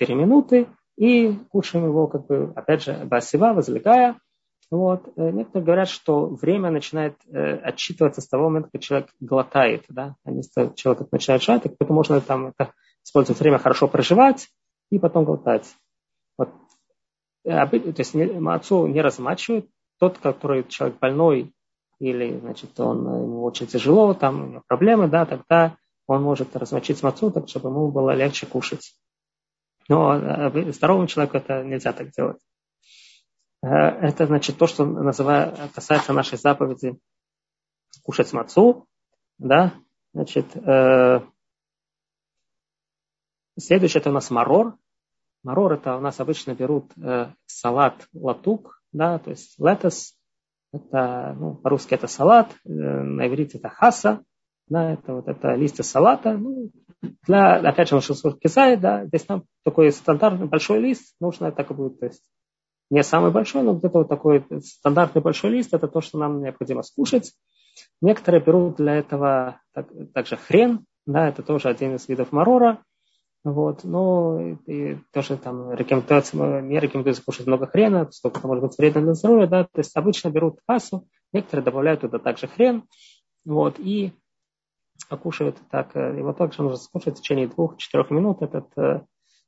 минуты 0.09 0.67
и 0.97 1.33
кушаем 1.49 1.85
его, 1.85 2.07
как 2.07 2.27
бы, 2.27 2.53
опять 2.55 2.83
же, 2.83 2.93
басива, 3.05 3.53
возлегая, 3.53 4.17
вот. 4.73 5.07
Э, 5.17 5.29
некоторые 5.29 5.65
говорят, 5.65 5.87
что 5.87 6.25
время 6.29 6.71
начинает 6.71 7.15
э, 7.27 7.57
отчитываться 7.57 8.21
с 8.21 8.27
того 8.27 8.45
момента, 8.45 8.69
когда 8.71 8.83
человек 8.83 9.09
глотает. 9.19 9.85
Да? 9.87 10.15
А 10.23 10.31
если 10.31 10.73
человек 10.75 11.11
начинает 11.11 11.43
жать, 11.43 11.61
то 11.61 11.93
можно 11.93 12.19
там 12.21 12.47
это, 12.47 12.73
использовать 13.03 13.39
время 13.39 13.59
хорошо 13.59 13.87
проживать 13.87 14.47
и 14.89 14.97
потом 14.97 15.25
глотать. 15.25 15.71
Вот. 16.39 16.49
Э, 17.45 17.67
то 17.67 17.93
есть 17.95 18.15
отцу 18.15 18.87
не 18.87 19.01
размачивают. 19.01 19.67
Тот, 19.99 20.17
который 20.17 20.63
человек 20.63 20.97
больной 20.97 21.53
или 21.99 22.39
значит, 22.39 22.79
он, 22.79 23.05
ему 23.05 23.43
очень 23.43 23.67
тяжело, 23.67 24.15
там 24.15 24.43
у 24.43 24.47
него 24.47 24.63
проблемы, 24.67 25.07
да, 25.07 25.25
тогда 25.27 25.77
он 26.07 26.21
может 26.23 26.55
размочить 26.55 27.01
мацу, 27.03 27.31
так 27.31 27.47
чтобы 27.47 27.69
ему 27.69 27.91
было 27.91 28.11
легче 28.11 28.45
кушать. 28.45 28.95
Но 29.89 30.51
здоровому 30.71 31.07
человеку 31.07 31.37
это 31.37 31.63
нельзя 31.63 31.93
так 31.93 32.11
делать. 32.11 32.39
Э, 33.61 33.67
это 33.67 34.25
значит 34.27 34.57
то, 34.57 34.67
что 34.67 34.85
называю, 34.85 35.55
касается 35.73 36.13
нашей 36.13 36.37
заповеди 36.37 36.97
кушать 38.03 38.31
мацу. 38.33 38.87
Да? 39.37 39.73
Значит, 40.13 40.55
э, 40.55 41.21
следующее 43.57 44.01
это 44.01 44.09
у 44.09 44.13
нас 44.13 44.29
марор. 44.29 44.77
Марор 45.43 45.73
это 45.73 45.97
у 45.97 45.99
нас 45.99 46.19
обычно 46.19 46.53
берут 46.53 46.91
э, 46.97 47.33
салат 47.45 48.07
латук, 48.13 48.81
да, 48.91 49.19
то 49.19 49.31
есть 49.31 49.59
летос. 49.59 50.15
Это, 50.71 51.35
ну, 51.37 51.55
по-русски 51.55 51.93
это 51.93 52.07
салат, 52.07 52.51
э, 52.63 52.69
на 52.69 53.27
иврите 53.27 53.57
это 53.57 53.69
хаса, 53.69 54.23
да, 54.67 54.93
это 54.93 55.13
вот 55.13 55.27
это 55.27 55.53
листья 55.55 55.83
салата. 55.83 56.33
Ну, 56.37 56.71
для, 57.27 57.55
опять 57.55 57.89
же, 57.89 57.95
он 57.95 58.37
кизай, 58.39 58.77
да, 58.77 59.05
здесь 59.05 59.23
там 59.23 59.43
такой 59.63 59.91
стандартный 59.91 60.47
большой 60.47 60.79
лист, 60.79 61.15
нужно 61.19 61.51
так 61.51 61.71
и 61.71 61.73
будет, 61.73 61.99
то 61.99 62.05
есть 62.05 62.23
не 62.89 63.03
самый 63.03 63.31
большой, 63.31 63.63
но 63.63 63.73
где-то 63.73 63.99
вот 63.99 64.09
такой 64.09 64.45
стандартный 64.61 65.21
большой 65.21 65.51
лист, 65.51 65.73
это 65.73 65.87
то, 65.87 66.01
что 66.01 66.17
нам 66.17 66.41
необходимо 66.41 66.83
скушать. 66.83 67.33
Некоторые 68.01 68.43
берут 68.43 68.75
для 68.77 68.95
этого 68.95 69.59
так, 69.73 69.87
также 70.13 70.37
хрен, 70.37 70.85
да, 71.05 71.27
это 71.27 71.41
тоже 71.41 71.69
один 71.69 71.95
из 71.95 72.07
видов 72.07 72.31
марора. 72.31 72.83
Вот, 73.43 73.83
но 73.83 74.39
и 74.67 74.97
тоже 75.11 75.35
там 75.37 75.73
рекомендуется, 75.73 76.37
не 76.61 76.79
рекомендуется 76.79 77.23
кушать 77.25 77.45
много 77.45 77.67
хрена, 77.67 78.09
сколько 78.11 78.39
это 78.39 78.47
может 78.47 78.63
быть 78.63 78.77
вредно 78.77 79.01
для 79.01 79.13
здоровья, 79.15 79.47
да, 79.47 79.63
то 79.65 79.79
есть 79.79 79.97
обычно 79.97 80.29
берут 80.29 80.59
кассу, 80.65 81.09
некоторые 81.33 81.65
добавляют 81.65 82.01
туда 82.01 82.19
также 82.19 82.47
хрен, 82.47 82.85
вот, 83.43 83.79
и 83.79 84.13
покушают 85.09 85.57
так, 85.69 85.95
э, 85.95 86.17
его 86.17 86.33
также 86.33 86.61
нужно 86.61 86.77
скушать 86.77 87.17
в 87.17 87.21
течение 87.21 87.47
двух-четырех 87.47 88.09
минут 88.09 88.41
этот, 88.41 88.67
э, 88.77 89.01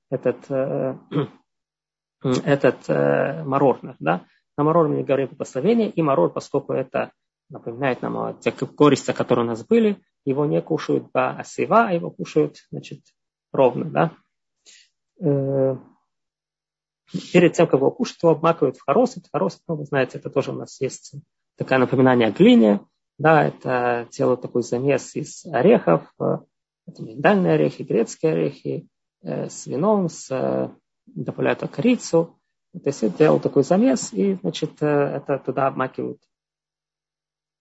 этот 0.09 0.49
э, 0.49 0.97
этот 2.23 2.87
марор. 3.45 3.79
Да? 3.99 4.25
На 4.57 4.63
марор 4.63 4.87
мы 4.87 5.03
говорим 5.03 5.29
благословение, 5.29 5.89
и 5.89 6.01
марор, 6.01 6.31
поскольку 6.31 6.73
это 6.73 7.11
напоминает 7.49 8.01
нам 8.01 8.17
о 8.17 8.33
тех 8.33 8.55
горестях, 8.75 9.15
которые 9.15 9.45
у 9.45 9.47
нас 9.47 9.63
были, 9.65 10.01
его 10.23 10.45
не 10.45 10.61
кушают 10.61 11.11
ба 11.13 11.31
асива, 11.31 11.87
а 11.87 11.91
его 11.91 12.09
кушают 12.09 12.57
значит, 12.71 13.01
ровно. 13.51 13.85
Да? 13.85 14.11
Перед 17.31 17.53
тем, 17.53 17.67
как 17.67 17.79
его 17.79 17.91
кушать, 17.91 18.17
его 18.23 18.31
обмакивают 18.31 18.77
в 18.77 18.83
хоросит. 18.83 19.25
Хоросит, 19.31 19.61
ну, 19.67 19.75
вы 19.75 19.85
знаете, 19.85 20.17
это 20.17 20.31
тоже 20.31 20.51
у 20.51 20.55
нас 20.55 20.81
есть 20.81 21.13
такое 21.55 21.77
напоминание 21.77 22.29
о 22.29 22.31
глине. 22.31 22.79
Да, 23.17 23.45
это 23.45 24.07
делают 24.11 24.41
такой 24.41 24.63
замес 24.63 25.15
из 25.15 25.45
орехов, 25.45 26.11
э, 26.19 26.39
это 26.85 27.01
миндальные 27.01 27.53
орехи, 27.53 27.83
грецкие 27.83 28.33
орехи, 28.33 28.89
э, 29.21 29.49
с 29.49 29.67
вином, 29.67 30.09
с, 30.09 30.29
э, 30.31 30.69
добавляют 31.05 31.61
корицу. 31.71 32.37
То 32.73 32.89
есть 32.89 33.17
делают 33.17 33.41
такой 33.41 33.63
замес, 33.63 34.11
и, 34.11 34.33
значит, 34.33 34.81
это 34.81 35.41
туда 35.45 35.67
обмакивают 35.67 36.21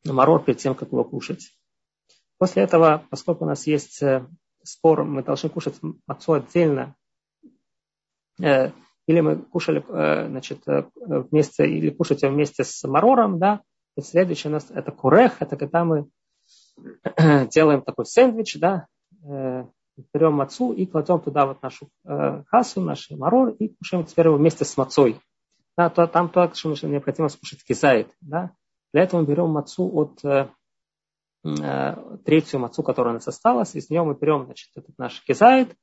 марор 0.04 0.42
перед 0.42 0.58
тем, 0.58 0.74
как 0.74 0.88
его 0.88 1.04
кушать. 1.04 1.56
После 2.36 2.64
этого, 2.64 3.06
поскольку 3.10 3.44
у 3.44 3.46
нас 3.46 3.64
есть 3.68 4.02
спор, 4.64 5.04
мы 5.04 5.22
должны 5.22 5.50
кушать 5.50 5.76
мацу 6.08 6.32
отдельно, 6.32 6.96
или 8.40 9.20
мы 9.20 9.36
кушали, 9.36 9.84
значит, 9.86 10.64
вместе, 10.96 11.64
или 11.64 11.90
кушать 11.90 12.22
вместе 12.22 12.64
с 12.64 12.82
марором, 12.82 13.38
да, 13.38 13.62
и 13.96 14.00
следующее 14.00 14.50
у 14.50 14.54
нас 14.54 14.70
это 14.70 14.92
курех, 14.92 15.40
это 15.40 15.56
когда 15.56 15.84
мы 15.84 16.08
делаем 17.50 17.82
такой 17.82 18.06
сэндвич, 18.06 18.58
да, 18.58 18.86
э, 19.24 19.64
берем 20.12 20.34
мацу 20.34 20.72
и 20.72 20.86
кладем 20.86 21.20
туда 21.20 21.46
вот 21.46 21.62
нашу 21.62 21.88
э, 22.04 22.42
хасу, 22.48 22.80
наш 22.80 23.10
марор, 23.10 23.50
и 23.50 23.68
кушаем 23.68 24.04
теперь 24.04 24.26
его 24.26 24.36
вместе 24.36 24.64
с 24.64 24.76
мацой. 24.76 25.20
Да, 25.76 25.90
то, 25.90 26.06
там 26.06 26.28
то, 26.28 26.52
что 26.54 26.86
необходимо 26.86 27.28
скушать 27.28 27.64
кизайт. 27.64 28.08
Да. 28.20 28.52
Для 28.92 29.02
этого 29.02 29.20
мы 29.20 29.26
берем 29.26 29.48
мацу 29.50 29.90
от 29.92 30.24
э, 30.24 30.48
третью 32.24 32.60
мацу, 32.60 32.82
которая 32.82 33.12
у 33.12 33.16
нас 33.16 33.28
осталась, 33.28 33.74
из 33.74 33.90
нее 33.90 34.02
мы 34.02 34.14
берем 34.14 34.46
значит, 34.46 34.70
этот 34.74 34.96
наш 34.98 35.22
кизайт, 35.24 35.76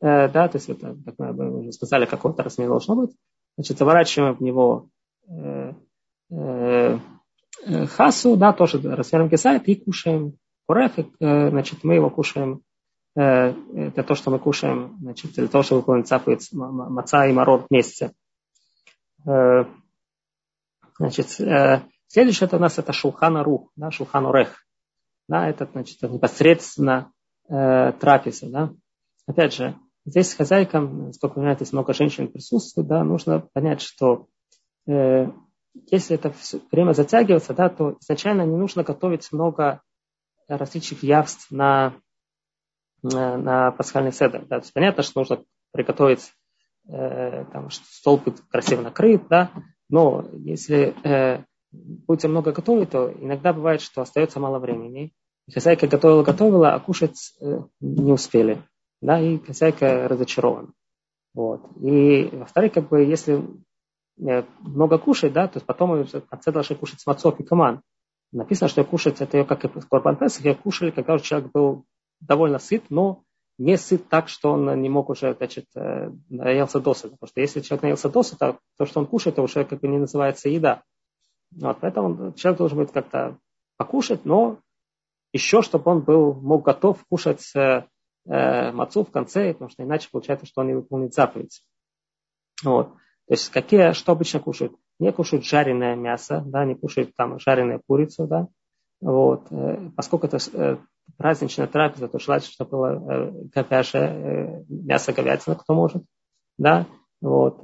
да, 0.00 0.48
то 0.48 0.56
есть 0.56 0.68
это, 0.68 0.96
как 1.04 1.18
мы 1.18 1.60
уже 1.60 1.72
сказали, 1.72 2.04
какой-то 2.04 2.42
размер 2.42 2.68
должно 2.68 2.94
быть, 2.94 3.16
значит, 3.56 3.78
заворачиваем 3.78 4.34
в 4.36 4.42
него 4.42 4.90
хасу, 7.88 8.36
да, 8.36 8.52
тоже 8.52 8.80
развернем 8.80 9.30
кисайт 9.30 9.68
и 9.68 9.74
кушаем 9.74 10.34
курех, 10.66 10.98
э, 10.98 11.50
значит, 11.50 11.82
мы 11.82 11.94
его 11.94 12.10
кушаем 12.10 12.62
э, 13.16 13.52
это 13.74 14.02
то, 14.02 14.14
что 14.14 14.30
мы 14.30 14.38
кушаем, 14.38 14.96
значит, 15.00 15.32
для 15.32 15.48
того, 15.48 15.64
чтобы 15.64 15.80
выполнить 15.80 16.08
заповедь 16.08 16.48
маца 16.52 17.26
и 17.26 17.32
марор 17.32 17.66
вместе. 17.68 18.12
Значит, 20.98 21.28
следующее 22.08 22.46
это 22.46 22.56
у 22.56 22.60
нас 22.60 22.78
это 22.78 22.92
шулхана 22.92 23.42
рух, 23.44 23.70
да, 23.76 23.90
шулхану 23.90 24.32
рех. 24.32 24.64
Да, 25.28 25.48
это, 25.48 25.68
значит, 25.70 26.00
непосредственно 26.02 27.12
э, 27.48 27.92
трапеза, 27.92 28.48
да. 28.48 28.70
Опять 29.26 29.54
же, 29.54 29.76
здесь 30.06 30.34
хозяйкам, 30.34 31.12
сколько 31.12 31.34
вы 31.34 31.42
знаете, 31.42 31.66
много 31.72 31.92
женщин 31.92 32.28
присутствует, 32.28 32.88
да, 32.88 33.04
нужно 33.04 33.40
понять, 33.52 33.82
что 33.82 34.26
э, 34.86 35.30
если 35.90 36.16
это 36.16 36.32
время 36.70 36.92
затягивается, 36.92 37.54
да, 37.54 37.68
то 37.68 37.96
изначально 38.00 38.42
не 38.42 38.56
нужно 38.56 38.82
готовить 38.82 39.30
много 39.32 39.82
различных 40.48 41.02
явств 41.02 41.50
на, 41.50 41.94
на, 43.02 43.36
на 43.36 43.70
пасхальный 43.72 44.12
седр. 44.12 44.40
Да. 44.46 44.60
То 44.60 44.64
есть 44.64 44.72
понятно, 44.72 45.02
что 45.02 45.20
нужно 45.20 45.44
приготовить, 45.72 46.32
э, 46.88 47.44
там, 47.52 47.70
что 47.70 47.84
стол 47.86 48.18
будет 48.18 48.40
красиво 48.50 48.82
накрыт, 48.82 49.22
да, 49.28 49.50
но 49.88 50.26
если 50.32 50.94
э, 51.04 51.44
будете 51.70 52.28
много 52.28 52.52
готовить, 52.52 52.90
то 52.90 53.12
иногда 53.12 53.52
бывает, 53.52 53.80
что 53.80 54.02
остается 54.02 54.40
мало 54.40 54.58
времени. 54.58 55.12
И 55.46 55.52
хозяйка 55.52 55.86
готовила-готовила, 55.86 56.74
а 56.74 56.80
кушать 56.80 57.34
э, 57.40 57.60
не 57.80 58.12
успели. 58.12 58.62
Да, 59.00 59.20
и 59.20 59.38
хозяйка 59.38 60.08
разочарована. 60.08 60.72
Вот. 61.32 61.62
И, 61.80 62.28
во-вторых, 62.32 62.72
как 62.72 62.88
бы, 62.88 63.04
если 63.04 63.34
Э, 63.34 63.42
много 64.18 64.98
кушать, 64.98 65.32
да, 65.32 65.48
то 65.48 65.56
есть 65.58 65.66
потом 65.66 66.02
в 66.02 66.20
конце 66.28 66.52
должны 66.52 66.76
кушать 66.76 67.00
смацов 67.00 67.38
и 67.40 67.44
каман. 67.44 67.82
Написано, 68.32 68.68
что 68.68 68.84
кушать 68.84 69.20
это 69.20 69.44
как 69.44 69.64
и 69.64 69.68
Корбан 69.68 70.16
Песах, 70.16 70.44
ее 70.44 70.54
кушали, 70.54 70.90
когда 70.90 71.14
уже 71.14 71.24
человек 71.24 71.50
был 71.52 71.84
довольно 72.20 72.58
сыт, 72.58 72.84
но 72.90 73.22
не 73.58 73.76
сыт 73.76 74.08
так, 74.08 74.28
что 74.28 74.52
он 74.52 74.80
не 74.80 74.88
мог 74.88 75.08
уже, 75.08 75.34
значит, 75.34 75.66
э, 75.74 76.10
наелся 76.28 76.80
досыта. 76.80 77.10
Потому 77.14 77.28
что 77.28 77.40
если 77.40 77.60
человек 77.60 77.82
наелся 77.82 78.08
досыта, 78.08 78.58
то, 78.76 78.86
что 78.86 79.00
он 79.00 79.06
кушает, 79.06 79.34
это 79.34 79.42
уже 79.42 79.64
как 79.64 79.80
бы 79.80 79.88
не 79.88 79.98
называется 79.98 80.48
еда. 80.48 80.82
Вот, 81.50 81.78
поэтому 81.80 82.32
человек 82.34 82.58
должен 82.58 82.78
быть 82.78 82.92
как-то 82.92 83.38
покушать, 83.76 84.24
но 84.24 84.58
еще, 85.32 85.62
чтобы 85.62 85.90
он 85.90 86.00
был, 86.00 86.34
мог 86.34 86.64
готов 86.64 87.04
кушать 87.08 87.44
э, 87.56 87.84
э, 88.26 88.72
мацу 88.72 89.04
в 89.04 89.10
конце, 89.10 89.52
потому 89.52 89.70
что 89.70 89.82
иначе 89.82 90.08
получается, 90.10 90.46
что 90.46 90.60
он 90.60 90.68
не 90.68 90.74
выполнит 90.74 91.14
заповедь. 91.14 91.62
Вот. 92.62 92.92
То 93.28 93.34
есть 93.34 93.50
какие, 93.50 93.92
что 93.92 94.12
обычно 94.12 94.40
кушают? 94.40 94.72
Не 94.98 95.12
кушают 95.12 95.44
жареное 95.44 95.94
мясо, 95.94 96.42
да, 96.46 96.64
не 96.64 96.74
кушают 96.74 97.14
там 97.14 97.38
жареную 97.38 97.82
курицу, 97.86 98.26
да. 98.26 98.48
Вот. 99.02 99.46
Э, 99.50 99.90
поскольку 99.94 100.26
это 100.26 100.38
э, 100.54 100.78
праздничная 101.18 101.66
трапеза, 101.66 102.08
то 102.08 102.18
желательно, 102.18 102.52
чтобы 102.52 102.70
было 102.70 102.86
э, 102.86 103.32
говяжье, 103.54 104.64
мясо 104.70 105.12
говядина, 105.12 105.56
кто 105.56 105.74
может, 105.74 106.02
да. 106.56 106.86
Вот. 107.20 107.60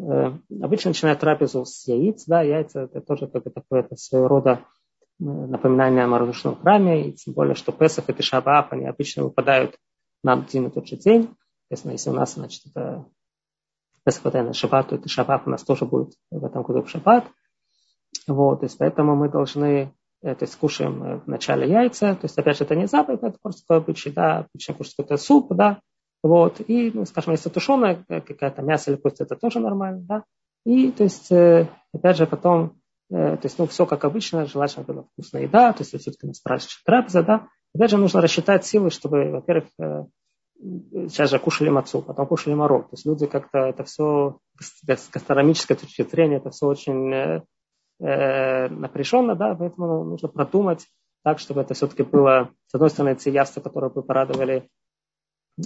Обычно 0.62 0.90
начинают 0.90 1.20
трапезу 1.20 1.64
с 1.64 1.86
яиц, 1.86 2.24
да, 2.26 2.42
яйца 2.42 2.82
это 2.82 3.00
тоже 3.00 3.28
как 3.28 3.44
бы 3.44 3.50
такое 3.50 3.80
это 3.80 3.96
своего 3.96 4.28
рода 4.28 4.60
напоминание 5.20 6.04
о 6.04 6.08
морозочном 6.08 6.56
храме, 6.56 7.08
и 7.08 7.12
тем 7.12 7.34
более, 7.34 7.54
что 7.54 7.70
Песах 7.72 8.10
и 8.10 8.12
Тишабаф, 8.12 8.72
они 8.72 8.86
обычно 8.86 9.22
выпадают 9.22 9.78
на 10.24 10.32
один 10.34 10.66
и 10.66 10.70
тот 10.70 10.88
же 10.88 10.96
день. 10.96 11.30
Естественно, 11.70 11.92
если 11.92 12.10
у 12.10 12.14
нас, 12.14 12.34
значит, 12.34 12.62
это 12.66 13.06
несмотря 14.06 14.42
на 14.42 14.52
шаббат, 14.52 14.88
то 14.88 14.96
это 14.96 15.08
шаббат 15.08 15.42
у 15.46 15.50
нас 15.50 15.62
тоже 15.62 15.84
будет 15.84 16.14
в 16.30 16.44
этом 16.44 16.62
году 16.62 16.82
в 16.82 16.90
шаббат. 16.90 17.24
Вот, 18.26 18.60
то 18.60 18.66
есть 18.66 18.78
поэтому 18.78 19.16
мы 19.16 19.28
должны, 19.28 19.92
э, 20.22 20.34
то 20.34 20.44
есть 20.44 20.56
кушаем 20.56 21.02
э, 21.02 21.20
вначале 21.26 21.68
яйца, 21.68 22.14
то 22.14 22.24
есть 22.24 22.38
опять 22.38 22.56
же 22.56 22.64
это 22.64 22.74
не 22.74 22.86
заповедь, 22.86 23.22
это 23.22 23.38
просто 23.42 23.66
такой 23.66 23.94
да, 24.12 24.46
обычно 24.50 24.74
кушать 24.74 24.94
какой-то 24.96 25.22
суп, 25.22 25.52
да, 25.54 25.80
вот, 26.22 26.60
и, 26.66 26.90
ну, 26.92 27.04
скажем, 27.04 27.32
если 27.32 27.50
тушеное 27.50 28.04
э, 28.08 28.20
какая-то 28.20 28.62
мясо 28.62 28.90
или 28.90 28.98
кость, 28.98 29.20
это 29.20 29.36
тоже 29.36 29.60
нормально, 29.60 30.00
да, 30.02 30.24
и, 30.64 30.90
то 30.90 31.04
есть, 31.04 31.30
опять 31.92 32.16
же, 32.16 32.26
потом, 32.26 32.80
то 33.10 33.40
есть, 33.42 33.58
ну, 33.58 33.66
все 33.66 33.84
как 33.84 34.04
обычно, 34.06 34.46
желательно 34.46 34.86
была 34.86 35.02
вкусная 35.02 35.42
еда, 35.42 35.74
то 35.74 35.82
есть, 35.82 35.90
все-таки 35.90 36.26
нас 36.26 36.38
спрашивают 36.38 36.80
трапеза, 36.86 37.22
да, 37.22 37.48
опять 37.74 37.90
же, 37.90 37.98
нужно 37.98 38.22
рассчитать 38.22 38.64
силы, 38.64 38.88
чтобы, 38.88 39.30
во-первых, 39.30 39.68
сейчас 41.08 41.30
же 41.30 41.38
кушали 41.38 41.68
мацу, 41.68 42.02
потом 42.02 42.26
кушали 42.26 42.54
морок. 42.54 42.88
То 42.90 42.94
есть 42.94 43.06
люди 43.06 43.26
как-то 43.26 43.58
это 43.58 43.84
все 43.84 44.38
с 44.58 45.10
гастрономической 45.10 45.76
точки 45.76 46.02
зрения, 46.02 46.36
это 46.36 46.50
все 46.50 46.66
очень 46.66 47.12
э, 47.12 47.42
э, 48.00 48.68
напряженно, 48.68 49.34
да, 49.34 49.54
поэтому 49.54 50.04
нужно 50.04 50.28
продумать 50.28 50.86
так, 51.22 51.38
чтобы 51.38 51.62
это 51.62 51.74
все-таки 51.74 52.02
было, 52.02 52.50
с 52.66 52.74
одной 52.74 52.90
стороны, 52.90 53.16
те 53.16 53.30
явства, 53.30 53.60
которые 53.60 53.90
бы 53.90 54.02
порадовали 54.02 54.68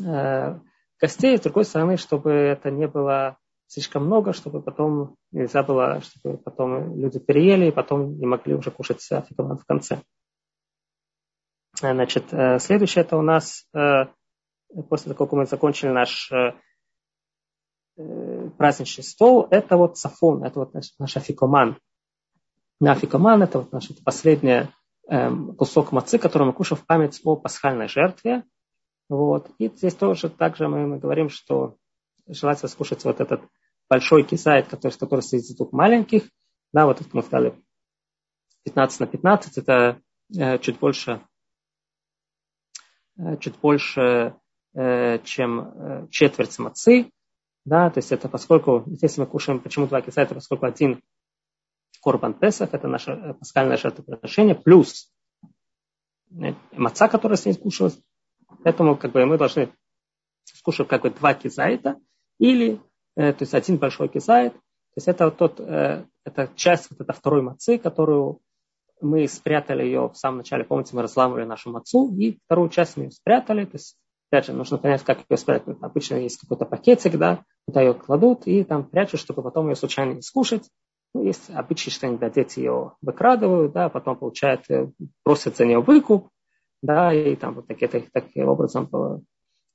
э, 0.01 0.59
гостей, 1.01 1.38
с 1.38 1.40
другой 1.40 1.64
стороны, 1.64 1.96
чтобы 1.96 2.30
это 2.32 2.70
не 2.70 2.86
было 2.86 3.36
слишком 3.66 4.07
много, 4.07 4.32
чтобы 4.32 4.62
потом 4.62 5.16
нельзя 5.30 5.62
было, 5.62 6.01
чтобы 6.01 6.38
потом 6.38 6.99
люди 6.99 7.18
переели 7.18 7.66
и 7.66 7.72
потом 7.72 8.18
не 8.18 8.26
могли 8.26 8.55
уже 8.55 8.70
кушать 8.70 9.07
афикаман 9.11 9.59
в 9.59 9.64
конце. 9.64 10.01
Значит, 11.80 12.32
э, 12.32 12.59
следующее 12.59 13.05
это 13.05 13.16
у 13.16 13.22
нас 13.22 13.64
э, 13.74 14.07
после 14.88 15.12
того, 15.12 15.26
как 15.26 15.32
мы 15.36 15.46
закончили 15.46 15.90
наш 15.90 16.30
э, 16.32 16.54
э, 17.96 18.50
праздничный 18.56 19.04
стол, 19.04 19.46
это 19.50 19.76
вот 19.76 19.98
сафон, 19.98 20.44
это 20.44 20.60
вот 20.60 20.74
наш, 20.74 20.92
наш 20.98 21.16
афикоман. 21.16 21.78
Афикоман 22.80 23.42
это 23.42 23.60
вот 23.60 23.72
наш 23.72 23.90
это 23.90 24.02
последний 24.02 24.68
э, 25.08 25.30
кусок 25.56 25.92
мацы, 25.92 26.18
который 26.18 26.46
мы 26.48 26.52
кушаем 26.52 26.80
в 26.80 26.86
память 26.86 27.20
о 27.24 27.36
пасхальной 27.36 27.88
жертве. 27.88 28.44
Вот. 29.08 29.50
И 29.58 29.68
здесь 29.68 29.94
тоже 29.94 30.28
также 30.28 30.68
мы, 30.68 30.86
мы 30.86 30.98
говорим, 30.98 31.28
что 31.28 31.76
желательно 32.26 32.68
скушать 32.68 33.04
вот 33.04 33.20
этот 33.20 33.40
большой 33.88 34.22
кисайт, 34.22 34.68
который, 34.68 34.92
который 34.92 35.20
стоит 35.20 35.42
из 35.44 35.56
двух 35.56 35.72
маленьких. 35.72 36.24
Да, 36.72 36.84
вот 36.84 37.00
это 37.00 37.08
мы 37.14 37.22
сказали 37.22 37.54
15 38.64 39.00
на 39.00 39.06
15, 39.06 39.58
это 39.58 40.00
э, 40.36 40.58
чуть 40.58 40.78
больше, 40.78 41.26
э, 43.16 43.38
чуть 43.38 43.58
больше 43.58 44.36
чем 45.24 45.60
э, 45.60 46.06
четверть 46.10 46.56
мацы, 46.58 47.10
да, 47.64 47.90
то 47.90 47.98
есть 47.98 48.12
это 48.12 48.28
поскольку, 48.28 48.84
если 49.02 49.20
мы 49.20 49.26
кушаем, 49.26 49.58
почему 49.58 49.88
два 49.88 50.02
киса, 50.02 50.22
это 50.22 50.36
поскольку 50.36 50.66
один 50.66 51.02
корбан 52.00 52.34
Песах, 52.34 52.74
это 52.74 52.86
наше 52.86 53.10
э, 53.10 53.34
пасхальное 53.34 53.76
жертвоприношение, 53.76 54.54
плюс 54.54 55.12
маца, 56.72 57.08
которая 57.08 57.36
с 57.36 57.44
ней 57.44 57.54
скушалась, 57.54 57.98
поэтому 58.62 58.96
как 58.96 59.10
бы 59.12 59.26
мы 59.26 59.36
должны 59.36 59.72
скушать 60.44 60.86
как 60.86 61.02
бы 61.02 61.10
два 61.10 61.34
кизайта, 61.34 61.96
или, 62.38 62.80
то 63.16 63.36
есть 63.40 63.54
один 63.54 63.78
большой 63.78 64.08
кизайт, 64.08 64.52
то 64.52 64.96
есть 64.96 65.08
это 65.08 65.24
вот 65.24 65.38
тот, 65.38 65.58
это 65.58 66.52
часть 66.54 66.90
вот 66.90 67.00
этой 67.00 67.14
второй 67.14 67.42
мацы, 67.42 67.78
которую 67.78 68.40
мы 69.00 69.26
спрятали 69.26 69.84
ее 69.84 70.08
в 70.08 70.14
самом 70.14 70.38
начале, 70.38 70.64
помните, 70.64 70.94
мы 70.94 71.02
разламывали 71.02 71.44
нашу 71.44 71.70
мацу, 71.70 72.14
и 72.14 72.38
вторую 72.44 72.68
часть 72.68 72.96
мы 72.96 73.04
ее 73.04 73.10
спрятали, 73.10 73.64
то 73.64 73.76
есть 73.76 73.96
опять 74.30 74.46
же, 74.46 74.52
нужно 74.52 74.78
понять, 74.78 75.02
как 75.02 75.18
ее 75.28 75.36
спрятать. 75.36 75.78
Обычно 75.80 76.16
есть 76.16 76.38
какой-то 76.38 76.64
пакетик, 76.64 77.16
да, 77.16 77.44
куда 77.66 77.82
ее 77.82 77.94
кладут 77.94 78.46
и 78.46 78.64
там 78.64 78.84
прячут, 78.84 79.20
чтобы 79.20 79.42
потом 79.42 79.68
ее 79.68 79.76
случайно 79.76 80.14
не 80.14 80.22
скушать. 80.22 80.68
Ну, 81.14 81.24
есть 81.24 81.50
обычай, 81.50 81.90
что 81.90 82.06
иногда 82.06 82.28
дети 82.28 82.60
ее 82.60 82.92
выкрадывают, 83.00 83.72
да, 83.72 83.88
потом 83.88 84.16
получают, 84.16 84.68
э, 84.68 84.90
просят 85.22 85.56
за 85.56 85.64
нее 85.64 85.80
выкуп, 85.80 86.28
да, 86.82 87.12
и 87.12 87.34
там 87.36 87.54
вот 87.54 87.66
такие, 87.66 87.88
таким 87.88 88.48
образом 88.48 88.88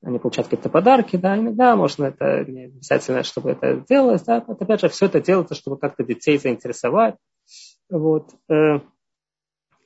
они 0.04 0.20
получают 0.20 0.50
какие-то 0.50 0.70
подарки, 0.70 1.16
да, 1.16 1.38
иногда 1.38 1.76
можно 1.76 2.06
это 2.06 2.44
не 2.46 2.66
обязательно, 2.66 3.24
чтобы 3.24 3.52
это 3.52 3.84
делалось, 3.90 4.22
да, 4.24 4.44
вот 4.46 4.62
опять 4.62 4.82
же, 4.82 4.90
все 4.90 5.06
это 5.06 5.22
делается, 5.22 5.56
чтобы 5.56 5.78
как-то 5.78 6.04
детей 6.04 6.38
заинтересовать, 6.38 7.16
вот, 7.90 8.30
э, 8.50 8.82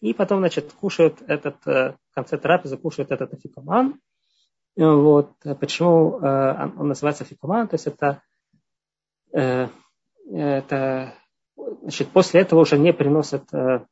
и 0.01 0.13
потом, 0.13 0.39
значит, 0.39 0.73
кушают 0.73 1.21
этот, 1.27 1.55
э, 1.67 1.95
в 2.11 2.15
конце 2.15 2.37
трапезы 2.37 2.77
кушают 2.77 3.11
этот 3.11 3.33
афикоман, 3.33 3.99
вот, 4.77 5.31
почему 5.59 6.17
он 6.17 6.87
называется 6.87 7.23
афикоман, 7.23 7.67
то 7.67 7.75
есть 7.75 7.87
это, 7.87 8.21
это 9.31 11.13
значит, 11.81 12.09
после 12.09 12.41
этого 12.41 12.61
уже 12.61 12.77
не 12.77 12.93
приносят, 12.93 13.53
э, 13.53 13.85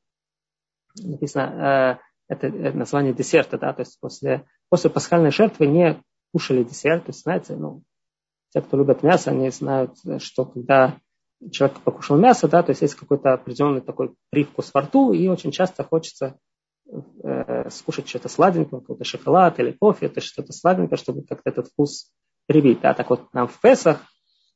написано, 1.01 1.99
э, 2.29 2.33
это 2.33 2.49
название 2.75 3.13
десерта, 3.13 3.57
да, 3.57 3.73
то 3.73 3.81
есть 3.81 3.99
после, 3.99 4.45
после 4.69 4.89
пасхальной 4.89 5.31
жертвы 5.31 5.67
не 5.67 6.01
кушали 6.33 6.63
десерт, 6.63 7.05
то 7.05 7.09
есть, 7.09 7.21
знаете, 7.21 7.55
ну, 7.55 7.83
те, 8.49 8.61
кто 8.61 8.77
любит 8.77 9.03
мясо, 9.03 9.31
они 9.31 9.49
знают, 9.49 9.97
что 10.19 10.45
когда 10.45 10.97
человек 11.51 11.79
покушал 11.81 12.17
мясо, 12.17 12.47
да, 12.47 12.63
то 12.63 12.71
есть 12.71 12.81
есть 12.81 12.95
какой-то 12.95 13.33
определенный 13.33 13.81
такой 13.81 14.15
привкус 14.29 14.71
во 14.73 14.81
рту, 14.81 15.13
и 15.13 15.27
очень 15.27 15.51
часто 15.51 15.83
хочется 15.83 16.37
э, 16.87 17.69
скушать 17.69 18.07
что-то 18.07 18.29
сладенькое, 18.29 18.81
какой-то 18.81 19.03
шоколад 19.03 19.59
или 19.59 19.71
кофе, 19.71 20.07
это 20.07 20.21
что-то 20.21 20.53
сладенькое, 20.53 20.97
чтобы 20.97 21.23
как-то 21.23 21.49
этот 21.49 21.67
вкус 21.67 22.11
привить. 22.47 22.81
Да. 22.81 22.93
Так 22.93 23.09
вот, 23.09 23.33
нам 23.33 23.47
в 23.47 23.59
Песах 23.59 24.01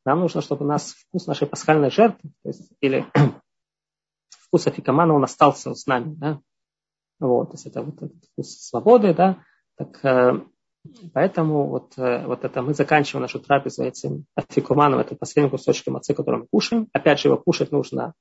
нам 0.05 0.19
нужно, 0.19 0.41
чтобы 0.41 0.65
у 0.65 0.67
нас 0.67 0.93
вкус 0.93 1.27
нашей 1.27 1.47
пасхальной 1.47 1.91
жертвы, 1.91 2.31
то 2.43 2.49
есть, 2.49 2.71
или 2.81 3.05
вкус 4.29 4.67
афикамана, 4.67 5.13
он 5.13 5.23
остался 5.23 5.73
с 5.73 5.85
нами. 5.85 6.15
Да? 6.15 6.39
Вот, 7.19 7.49
то 7.49 7.53
есть 7.55 7.65
это 7.65 7.81
вот 7.81 7.95
этот 7.95 8.23
вкус 8.31 8.59
свободы, 8.59 9.13
да, 9.13 9.43
так 9.75 10.03
э, 10.05 10.41
поэтому 11.13 11.67
вот, 11.67 11.97
э, 11.97 12.25
вот 12.25 12.45
это 12.45 12.61
мы 12.61 12.73
заканчиваем 12.73 13.23
нашу 13.23 13.39
трапезу 13.39 13.83
этим 13.83 14.25
афикуманом, 14.35 14.99
это 14.99 15.15
последний 15.15 15.51
кусочек 15.51 15.87
мацы, 15.87 16.13
который 16.13 16.41
мы 16.41 16.47
кушаем. 16.49 16.87
Опять 16.93 17.19
же, 17.19 17.27
его 17.27 17.37
кушать 17.37 17.71
нужно 17.71 18.13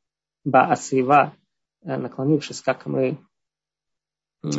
баасива, 0.45 1.35
э, 1.83 1.97
наклонившись, 1.97 2.61
как 2.61 2.87
мы, 2.87 3.19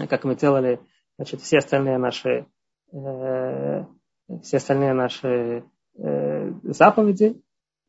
как 0.09 0.23
мы 0.23 0.36
делали, 0.36 0.80
значит, 1.17 1.41
все 1.41 1.59
остальные 1.59 1.97
наши, 1.97 2.45
э, 2.91 3.86
все 4.41 4.57
остальные 4.57 4.93
наши 4.93 5.63
Э, 6.01 6.51
заповеди, 6.63 7.41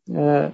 э, 0.08 0.50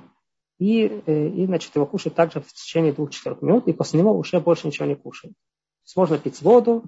и, 0.58 1.02
э, 1.06 1.28
и 1.28 1.46
значит, 1.46 1.74
его 1.74 1.86
кушать 1.86 2.14
также 2.14 2.40
в 2.40 2.52
течение 2.52 2.92
двух-четырех 2.92 3.40
минут, 3.40 3.66
и 3.66 3.72
после 3.72 4.00
него 4.00 4.12
уже 4.12 4.40
больше 4.40 4.66
ничего 4.66 4.86
не 4.86 4.94
кушать. 4.94 5.32
То 5.32 6.00
можно 6.00 6.18
пить 6.18 6.42
воду, 6.42 6.84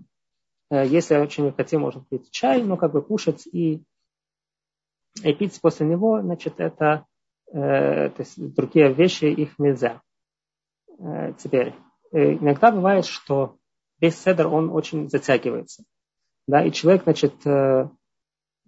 если 0.71 1.17
очень 1.17 1.45
не 1.45 1.53
хотим, 1.53 1.83
можно 1.83 2.05
пить 2.05 2.31
чай, 2.31 2.63
но 2.63 2.77
как 2.77 2.93
бы 2.93 3.01
кушать 3.01 3.47
и, 3.47 3.83
и 5.23 5.33
пить 5.33 5.59
после 5.63 5.87
него, 5.87 6.21
значит, 6.21 6.55
это 6.59 7.07
то 7.51 8.15
есть 8.19 8.55
другие 8.55 8.93
вещи, 8.93 9.25
их 9.27 9.59
нельзя. 9.59 10.03
Теперь, 11.39 11.75
иногда 12.13 12.71
бывает, 12.71 13.07
что 13.07 13.57
весь 14.01 14.19
седр, 14.19 14.47
он 14.47 14.71
очень 14.71 15.09
затягивается. 15.09 15.85
Да, 16.47 16.65
и 16.65 16.73
человек, 16.73 17.03
значит, 17.05 17.35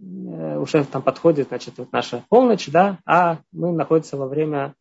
Э, 0.01 0.57
уже 0.59 0.85
там 0.85 1.03
подходит, 1.03 1.49
значит, 1.49 1.79
вот 1.79 1.93
наша 1.93 2.25
полночь, 2.29 2.69
да, 2.69 2.99
а 3.05 3.41
мы 3.53 3.73
находимся 3.73 4.17
во 4.17 4.27
время 4.27 4.75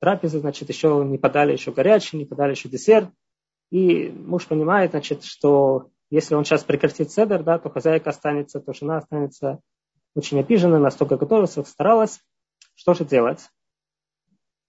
трапезы, 0.00 0.40
значит, 0.40 0.68
еще 0.68 1.02
не 1.06 1.18
подали 1.18 1.52
еще 1.52 1.72
горячий, 1.72 2.18
не 2.18 2.26
подали 2.26 2.50
еще 2.50 2.68
десерт. 2.68 3.10
И 3.70 4.08
муж 4.10 4.46
понимает, 4.46 4.90
значит, 4.90 5.24
что 5.24 5.88
если 6.10 6.34
он 6.34 6.44
сейчас 6.44 6.64
прекратит 6.64 7.10
седер, 7.10 7.42
да, 7.42 7.58
то 7.58 7.70
хозяйка 7.70 8.10
останется, 8.10 8.60
то 8.60 8.72
жена 8.72 8.98
останется 8.98 9.60
очень 10.14 10.40
обижена, 10.40 10.78
настолько 10.78 11.16
готовилась, 11.16 11.56
старалась. 11.66 12.20
Что 12.74 12.94
же 12.94 13.04
делать? 13.04 13.48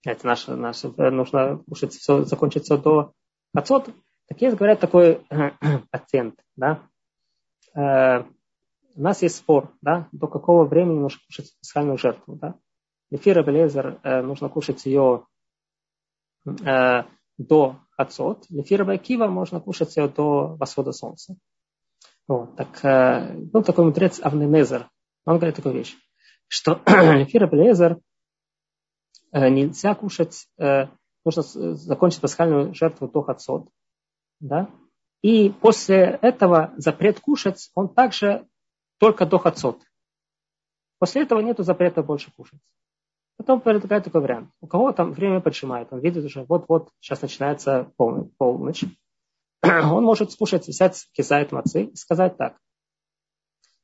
Это 0.06 0.26
наше, 0.26 0.56
наше 0.56 0.90
нужно 0.90 1.58
кушать 1.68 1.94
все, 1.94 2.24
закончить 2.24 2.64
все 2.64 2.78
до 2.78 3.14
отцот. 3.54 3.90
Так 4.32 4.42
есть, 4.42 4.56
говорят, 4.56 4.80
такой 4.80 5.26
пациент, 5.92 6.40
да, 6.56 6.88
э, 7.76 8.24
у 8.96 9.02
нас 9.02 9.22
есть 9.24 9.36
спор, 9.36 9.74
да, 9.82 10.08
до 10.14 10.28
какого 10.28 10.64
времени 10.64 11.00
нужно 11.00 11.20
кушать 11.28 11.54
пасхальную 11.60 11.98
жертву. 11.98 12.38
Да? 12.38 12.56
Эфир 13.10 13.46
Белезер 13.46 14.00
э, 14.04 14.22
нужно 14.22 14.48
кушать 14.48 14.86
ее 14.86 15.26
э, 16.46 17.04
до 17.38 17.76
отцот. 17.98 18.46
Эфир 18.50 18.98
Кива 19.00 19.28
можно 19.28 19.60
кушать 19.60 19.98
ее 19.98 20.08
до 20.08 20.56
восхода 20.56 20.94
солнца. 20.94 21.36
Вот, 22.26 22.56
так, 22.56 22.86
э, 22.86 23.34
был 23.34 23.64
такой 23.64 23.84
мудрец 23.84 24.22
Авнемезер. 24.22 24.90
Он 25.26 25.40
говорит 25.40 25.58
такую 25.58 25.76
вещь, 25.76 25.98
что 26.48 26.82
эфир 26.86 27.50
Белезер 27.50 27.98
э, 29.34 29.50
нельзя 29.50 29.94
кушать, 29.94 30.48
э, 30.58 30.88
нужно 31.26 31.44
закончить 31.44 32.22
пасхальную 32.22 32.74
жертву 32.74 33.10
до 33.10 33.30
отцот. 33.30 33.68
Да? 34.42 34.70
И 35.22 35.50
после 35.50 36.20
этого 36.22 36.74
запрет 36.78 37.20
кушать, 37.20 37.70
он 37.76 37.94
также 37.94 38.48
только 39.00 39.26
до 39.26 39.38
хацот. 39.38 39.82
После 41.00 41.24
этого 41.24 41.40
нет 41.40 41.58
запрета 41.60 42.04
больше 42.04 42.32
кушать. 42.36 42.60
Потом 43.38 43.62
предлагает 43.62 44.04
такой 44.04 44.22
вариант. 44.22 44.52
У 44.62 44.68
кого 44.68 44.92
там 44.92 45.14
время 45.14 45.42
поджимает, 45.42 45.88
он 45.92 46.00
видит 46.00 46.26
уже, 46.26 46.44
вот-вот, 46.44 46.92
сейчас 47.00 47.22
начинается 47.22 47.92
полночь. 47.98 48.32
полночь. 48.38 48.84
Он 49.64 50.04
может 50.04 50.32
скушать, 50.32 50.68
взять 50.68 51.08
кизайт 51.14 51.52
мацы 51.52 51.84
и 51.84 51.96
сказать 51.96 52.36
так. 52.38 52.58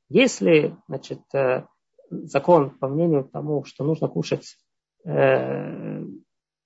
Если, 0.09 0.75
значит, 0.87 1.21
э, 1.35 1.65
закон, 2.09 2.71
по 2.71 2.87
мнению 2.87 3.25
тому, 3.25 3.63
что 3.63 3.83
нужно 3.83 4.07
кушать 4.07 4.57
э, 5.05 6.03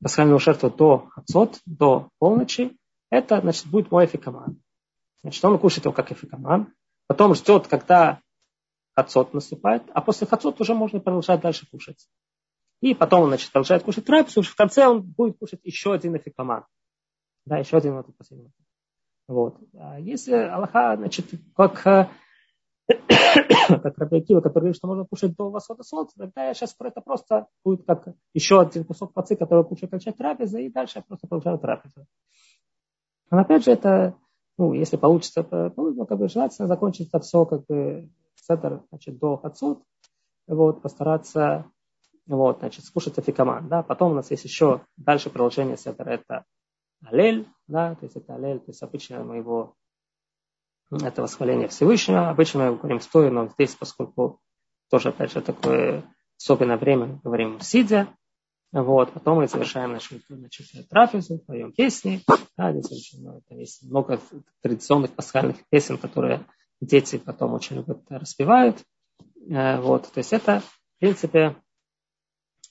пасхальную 0.01 0.39
жертву 0.39 0.69
до 0.69 1.09
отцот, 1.15 1.59
до 1.65 2.09
полночи, 2.19 2.77
это, 3.11 3.41
значит, 3.41 3.67
будет 3.67 3.91
мой 3.91 4.05
эфикаман. 4.05 4.59
Значит, 5.21 5.45
он 5.45 5.59
кушает 5.59 5.85
его 5.85 5.93
как 5.93 6.11
эфикаман, 6.11 6.73
потом 7.05 7.35
ждет, 7.35 7.67
когда 7.67 8.21
хацот 8.95 9.33
наступает, 9.33 9.83
а 9.93 10.01
после 10.01 10.25
хацот 10.25 10.59
уже 10.59 10.73
можно 10.73 10.99
продолжать 10.99 11.41
дальше 11.41 11.67
кушать. 11.69 12.07
И 12.81 12.95
потом 12.95 13.21
он 13.21 13.27
значит, 13.27 13.51
продолжает 13.51 13.83
кушать 13.83 14.05
трапезу, 14.05 14.41
в 14.41 14.55
конце 14.55 14.87
он 14.87 15.03
будет 15.03 15.37
кушать 15.37 15.59
еще 15.63 15.93
один 15.93 16.17
эфикоман. 16.17 16.65
Да, 17.45 17.57
еще 17.57 17.77
один 17.77 17.95
вот 17.95 18.07
последний. 18.17 18.51
Вот. 19.27 19.57
А 19.75 19.99
если 19.99 20.33
Аллаха, 20.33 20.95
значит, 20.97 21.27
как, 21.55 21.83
как 21.83 22.09
Рабиакива, 23.97 24.41
который 24.41 24.63
говорит, 24.63 24.77
что 24.77 24.87
можно 24.87 25.05
кушать 25.05 25.35
до 25.35 25.51
восхода 25.51 25.83
солнца, 25.83 26.15
тогда 26.17 26.47
я 26.47 26.53
сейчас 26.53 26.75
это 26.79 27.01
просто 27.01 27.47
будет 27.63 27.85
как 27.85 28.07
еще 28.33 28.61
один 28.61 28.83
кусок 28.83 29.13
пацы, 29.13 29.35
который 29.35 29.63
кушает 29.63 29.91
кончать 29.91 30.17
трапезы, 30.17 30.65
и 30.65 30.71
дальше 30.71 30.99
я 30.99 31.03
просто 31.03 31.27
продолжаю 31.27 31.59
трапезу. 31.59 32.07
Но 33.31 33.39
опять 33.39 33.63
же, 33.63 33.71
это, 33.71 34.15
ну, 34.57 34.73
если 34.73 34.97
получится, 34.97 35.47
ну, 35.77 36.05
как 36.05 36.19
бы 36.19 36.27
желательно 36.27 36.67
закончить 36.67 37.07
это 37.07 37.21
все 37.21 37.45
как 37.45 37.65
бы 37.65 38.09
седер, 38.35 38.83
значит, 38.89 39.17
до 39.17 39.37
хацут, 39.37 39.81
вот, 40.47 40.81
постараться, 40.81 41.65
вот, 42.27 42.59
значит, 42.59 42.83
скушать 42.83 43.17
афикаман, 43.17 43.69
да, 43.69 43.83
потом 43.83 44.11
у 44.11 44.15
нас 44.15 44.29
есть 44.31 44.43
еще 44.43 44.81
дальше 44.97 45.29
продолжение 45.29 45.77
седера, 45.77 46.09
это 46.09 46.45
алель, 47.05 47.47
да, 47.67 47.95
то 47.95 48.05
есть 48.05 48.17
это 48.17 48.35
алель, 48.35 48.59
то 48.59 48.71
есть 48.71 48.83
обычно 48.83 49.23
мы 49.23 49.37
его, 49.37 49.75
это 50.91 51.21
восхваление 51.21 51.69
Всевышнего, 51.69 52.29
обычно 52.29 52.71
мы 52.71 52.77
говорим 52.77 52.99
стоя, 52.99 53.31
но 53.31 53.47
здесь, 53.47 53.75
поскольку 53.75 54.39
тоже, 54.89 55.09
опять 55.09 55.31
же, 55.31 55.41
такое 55.41 56.03
особенное 56.37 56.77
время, 56.77 57.05
мы 57.05 57.19
говорим 57.23 57.61
сидя, 57.61 58.09
вот, 58.71 59.11
потом 59.11 59.37
мы 59.37 59.47
завершаем 59.47 59.91
нашу 59.91 60.15
значит, 60.29 60.89
трапезу, 60.89 61.39
поем 61.39 61.73
песни. 61.73 62.21
Да, 62.57 62.71
здесь 62.71 62.91
очень 62.91 63.21
много, 63.21 63.41
есть 63.49 63.83
много 63.83 64.19
традиционных 64.61 65.11
пасхальных 65.11 65.57
песен, 65.69 65.97
которые 65.97 66.45
дети 66.79 67.17
потом 67.17 67.53
очень 67.53 67.77
любят, 67.77 68.03
распевают. 68.09 68.77
Э, 69.49 69.81
вот, 69.81 70.11
то 70.11 70.19
есть 70.19 70.33
это, 70.33 70.61
в 70.61 70.99
принципе, 70.99 71.55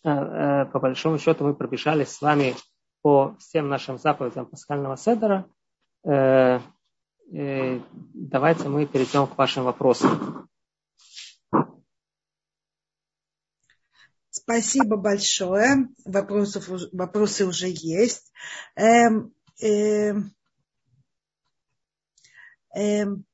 э, 0.05 0.11
э, 0.11 0.67
по 0.67 0.79
большому 0.81 1.19
счету 1.19 1.45
мы 1.45 1.55
пробежали 1.55 2.05
с 2.05 2.23
вами 2.23 2.55
по 3.03 3.35
всем 3.39 3.69
нашим 3.69 3.99
заповедям 3.99 4.47
пасхального 4.47 4.97
седера. 4.97 5.47
Давайте 6.03 6.63
мы 8.69 8.87
перейдем 8.87 9.27
к 9.27 9.39
вашим 9.39 9.65
вопросам. 9.65 10.50
Спасибо 14.43 14.97
большое. 14.97 15.89
Вопросов, 16.05 16.69
вопросы 16.93 17.47
уже 17.47 17.67
есть. 17.69 18.33
Эм, 18.75 19.33
эм, 19.61 20.33
эм, 22.75 23.25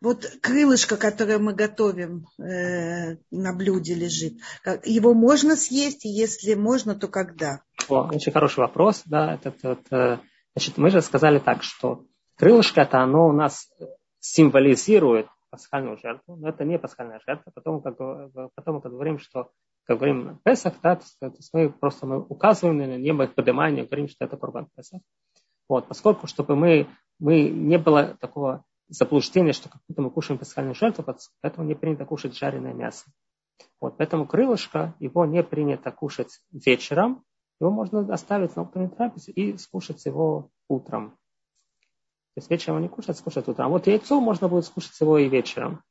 Вот 0.00 0.26
крылышко, 0.40 0.96
которое 0.96 1.38
мы 1.38 1.54
готовим 1.54 2.26
э, 2.38 3.16
на 3.30 3.52
блюде 3.52 3.94
лежит, 3.94 4.38
его 4.84 5.12
можно 5.12 5.56
съесть, 5.56 6.06
и 6.06 6.08
если 6.08 6.54
можно, 6.54 6.94
то 6.94 7.08
когда? 7.08 7.60
О, 7.88 8.08
очень 8.08 8.32
хороший 8.32 8.60
вопрос. 8.60 9.02
Да, 9.04 9.34
этот, 9.34 9.58
этот, 9.58 9.92
э, 9.92 10.18
значит, 10.54 10.78
мы 10.78 10.90
же 10.90 11.02
сказали 11.02 11.38
так, 11.38 11.62
что 11.62 12.06
крылышко 12.36 12.80
это 12.80 13.00
оно 13.00 13.28
у 13.28 13.32
нас 13.32 13.68
символизирует 14.20 15.26
пасхальную 15.50 15.98
жертву, 15.98 16.36
но 16.36 16.48
это 16.48 16.64
не 16.64 16.78
пасхальная 16.78 17.20
жертва, 17.26 17.50
потому 17.54 17.80
как, 17.80 17.96
потом, 18.54 18.80
как 18.80 18.92
говорим, 18.92 19.18
что 19.18 19.50
как 19.86 19.98
говорим 19.98 20.40
Песах, 20.44 20.74
да, 20.82 20.96
то 20.96 21.26
есть 21.26 21.50
мы 21.52 21.70
просто 21.70 22.06
мы 22.06 22.20
указываем 22.20 22.78
на 22.78 22.96
небо 22.96 23.24
их 23.24 23.34
поднимание, 23.34 23.84
говорим, 23.84 24.08
что 24.08 24.24
это 24.24 24.36
Курбан 24.36 24.68
Песах. 24.74 25.00
Вот, 25.68 25.86
поскольку, 25.88 26.26
чтобы 26.26 26.56
мы, 26.56 26.88
мы 27.18 27.48
не 27.48 27.78
было 27.78 28.16
такого 28.20 28.64
заблуждения, 28.88 29.52
что 29.52 29.68
как 29.68 29.80
будто 29.88 30.02
мы 30.02 30.10
кушаем 30.10 30.38
пасхальную 30.38 30.74
жертву, 30.74 31.04
поэтому 31.40 31.66
не 31.66 31.74
принято 31.74 32.04
кушать 32.04 32.36
жареное 32.36 32.72
мясо. 32.72 33.10
Вот, 33.80 33.96
поэтому 33.96 34.26
крылышко, 34.26 34.94
его 34.98 35.24
не 35.24 35.42
принято 35.42 35.90
кушать 35.90 36.40
вечером, 36.50 37.24
его 37.60 37.70
можно 37.70 38.00
оставить 38.12 38.54
на 38.56 38.62
утренней 38.62 38.88
трапезе 38.88 39.32
и 39.32 39.56
скушать 39.56 40.04
его 40.04 40.50
утром. 40.68 41.12
То 42.34 42.40
есть 42.40 42.50
вечером 42.50 42.82
не 42.82 42.88
кушать, 42.88 43.16
скушать 43.16 43.48
утром. 43.48 43.66
А 43.66 43.68
вот 43.70 43.86
яйцо 43.86 44.20
можно 44.20 44.48
будет 44.48 44.66
скушать 44.66 45.00
его 45.00 45.16
и 45.16 45.28
вечером. 45.28 45.82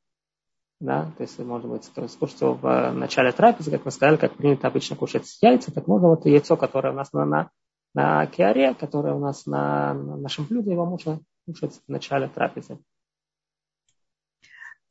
Да, 0.78 1.10
то 1.16 1.22
есть, 1.22 1.38
может 1.38 1.70
быть, 1.70 1.90
то 1.94 2.02
есть, 2.02 2.14
скушать 2.14 2.40
его 2.42 2.52
в 2.54 2.92
начале 2.92 3.32
трапезы, 3.32 3.70
как 3.70 3.86
мы 3.86 3.90
сказали, 3.90 4.16
как 4.16 4.36
принято 4.36 4.66
обычно 4.66 4.94
кушать 4.94 5.26
яйца, 5.40 5.72
так 5.72 5.86
можно 5.86 6.08
вот 6.08 6.26
яйцо, 6.26 6.56
которое 6.56 6.92
у 6.92 6.96
нас 6.96 7.12
на, 7.14 7.24
на, 7.24 7.50
на 7.94 8.26
киаре, 8.26 8.74
которое 8.74 9.14
у 9.14 9.18
нас 9.18 9.46
на, 9.46 9.94
на 9.94 10.16
нашем 10.18 10.44
блюде, 10.44 10.72
его 10.72 10.84
можно 10.84 11.20
кушать 11.46 11.80
в 11.86 11.90
начале 11.90 12.28
трапезы. 12.28 12.78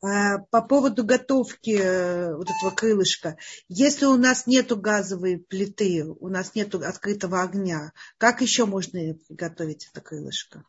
А, 0.01 0.39
по 0.49 0.61
поводу 0.61 1.03
готовки 1.03 1.77
э, 1.79 2.35
вот 2.35 2.47
этого 2.49 2.71
крылышка. 2.71 3.37
Если 3.67 4.05
у 4.05 4.17
нас 4.17 4.45
нет 4.45 4.75
газовой 4.79 5.37
плиты, 5.37 6.05
у 6.05 6.29
нас 6.29 6.53
нет 6.55 6.75
открытого 6.75 7.41
огня, 7.41 7.91
как 8.17 8.41
еще 8.41 8.65
можно 8.65 8.99
приготовить 9.27 9.87
это 9.91 10.01
крылышко? 10.01 10.63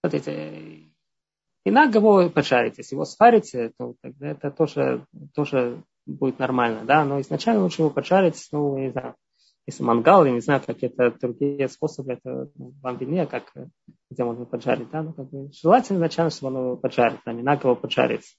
Смотрите, 0.00 0.85
и 1.66 1.70
на 1.72 1.82
его 1.82 2.30
пожарить. 2.30 2.78
Если 2.78 2.94
его 2.94 3.04
сварите, 3.04 3.72
то 3.76 3.96
тогда 4.00 4.28
это 4.28 4.52
тоже, 4.52 5.04
тоже 5.34 5.82
будет 6.06 6.38
нормально. 6.38 6.84
Да? 6.84 7.04
Но 7.04 7.20
изначально 7.20 7.64
лучше 7.64 7.82
его 7.82 7.90
поджарить, 7.90 8.40
ну, 8.52 8.78
не 8.78 8.92
знаю, 8.92 9.16
если 9.66 9.82
мангал, 9.82 10.24
я 10.24 10.30
не 10.30 10.38
знаю, 10.38 10.62
какие-то 10.64 11.10
другие 11.20 11.66
способы, 11.68 12.12
это 12.12 12.48
ну, 12.54 12.72
вам 12.80 12.98
виднее, 12.98 13.26
как, 13.26 13.52
где 14.08 14.22
можно 14.22 14.44
поджарить, 14.44 14.90
да, 14.90 15.02
ну, 15.02 15.12
как 15.12 15.28
бы, 15.28 15.50
желательно 15.52 15.96
изначально, 15.96 16.30
чтобы 16.30 16.56
оно 16.56 16.76
поджарить, 16.76 17.18
а 17.24 17.32
не 17.32 17.42
на 17.42 17.56
кого 17.56 17.74
поджарить. 17.74 18.36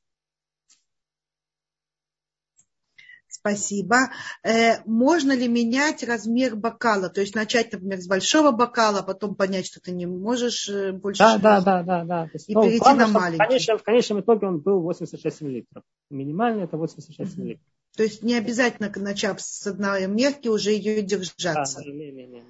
Спасибо. 3.39 4.09
Э, 4.43 4.81
можно 4.85 5.35
ли 5.35 5.47
менять 5.47 6.03
размер 6.03 6.55
бокала? 6.55 7.09
То 7.09 7.21
есть 7.21 7.35
начать, 7.35 7.71
например, 7.71 7.99
с 7.99 8.07
большого 8.07 8.51
бокала, 8.51 8.99
а 8.99 9.03
потом 9.03 9.35
понять, 9.35 9.67
что 9.67 9.79
ты 9.79 9.91
не 9.91 10.05
можешь 10.05 10.67
э, 10.69 10.91
больше... 10.91 11.19
Да, 11.19 11.37
да, 11.37 11.61
да, 11.61 11.83
да. 11.83 12.03
да. 12.03 12.29
и 12.47 12.53
ну, 12.53 12.63
перейти 12.63 12.79
главное, 12.79 13.07
на 13.07 13.11
маленький. 13.13 13.43
В 13.43 13.47
конечном, 13.47 13.77
в 13.77 13.83
конечном 13.83 14.19
итоге 14.21 14.47
он 14.47 14.59
был 14.59 14.81
86 14.81 15.41
миллилитров. 15.41 15.83
Минимальный 16.09 16.63
это 16.63 16.77
86 16.77 17.37
миллилитров. 17.37 17.65
То 17.95 18.03
есть 18.03 18.23
не 18.23 18.35
обязательно, 18.35 18.91
начав 18.95 19.41
с 19.41 19.65
одной 19.67 20.07
мерки, 20.07 20.47
уже 20.47 20.71
ее 20.71 21.01
держаться. 21.01 21.79
Да, 21.79 21.85
не, 21.85 21.91
не, 21.91 22.11
не, 22.11 22.27
не. 22.27 22.43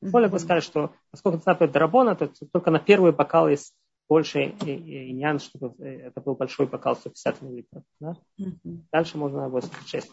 Более 0.00 0.28
бы 0.28 0.38
сказать, 0.38 0.62
что 0.62 0.92
поскольку 1.10 1.42
это 1.44 1.66
Дарабона, 1.68 2.14
то 2.14 2.30
только 2.52 2.70
на 2.70 2.78
первый 2.78 3.12
бокал 3.12 3.48
есть 3.48 3.72
больше 4.08 4.44
иньян, 4.44 5.38
чтобы 5.38 5.74
это 5.84 6.20
был 6.20 6.34
большой 6.34 6.66
бокал 6.66 6.96
150 6.96 7.42
миллилитров. 7.42 7.82
Да? 8.00 8.14
Mm-hmm. 8.40 8.84
Дальше 8.92 9.18
можно 9.18 9.48
86. 9.48 10.12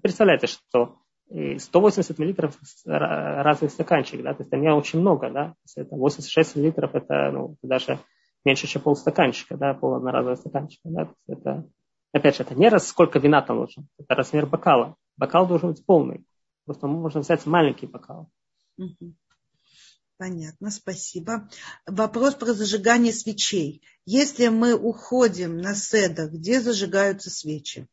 Представляете, 0.00 0.46
что 0.46 0.98
180 1.28 2.18
миллилитров 2.18 2.58
разных 2.84 3.70
стаканчик, 3.70 4.22
да, 4.22 4.34
то 4.34 4.42
есть 4.42 4.52
не 4.52 4.70
очень 4.70 5.00
много, 5.00 5.30
да, 5.30 5.54
это 5.76 5.96
86 5.96 6.56
миллилитров, 6.56 6.94
это 6.94 7.30
ну, 7.32 7.56
даже 7.62 7.98
меньше, 8.44 8.66
чем 8.66 8.82
полстаканчика, 8.82 9.56
да, 9.56 9.72
пол 9.72 9.94
одноразового 9.94 10.36
стаканчика, 10.36 10.88
да, 10.88 11.12
это 11.26 11.64
Опять 12.12 12.36
же, 12.36 12.42
это 12.42 12.54
не 12.54 12.68
раз 12.68 12.86
сколько 12.86 13.18
вина 13.18 13.40
там 13.40 13.56
нужно, 13.56 13.86
это 13.98 14.14
размер 14.14 14.46
бокала. 14.46 14.96
Бокал 15.16 15.46
должен 15.46 15.70
быть 15.70 15.84
полный. 15.84 16.24
Просто 16.66 16.86
можно 16.86 17.20
взять 17.20 17.46
маленький 17.46 17.86
бокал. 17.86 18.28
Понятно, 20.22 20.70
спасибо. 20.70 21.48
Вопрос 21.84 22.36
про 22.36 22.52
зажигание 22.52 23.12
свечей. 23.12 23.82
Если 24.06 24.46
мы 24.46 24.72
уходим 24.72 25.56
на 25.56 25.74
седа, 25.74 26.28
где 26.28 26.60
зажигаются 26.60 27.28
свечи? 27.28 27.88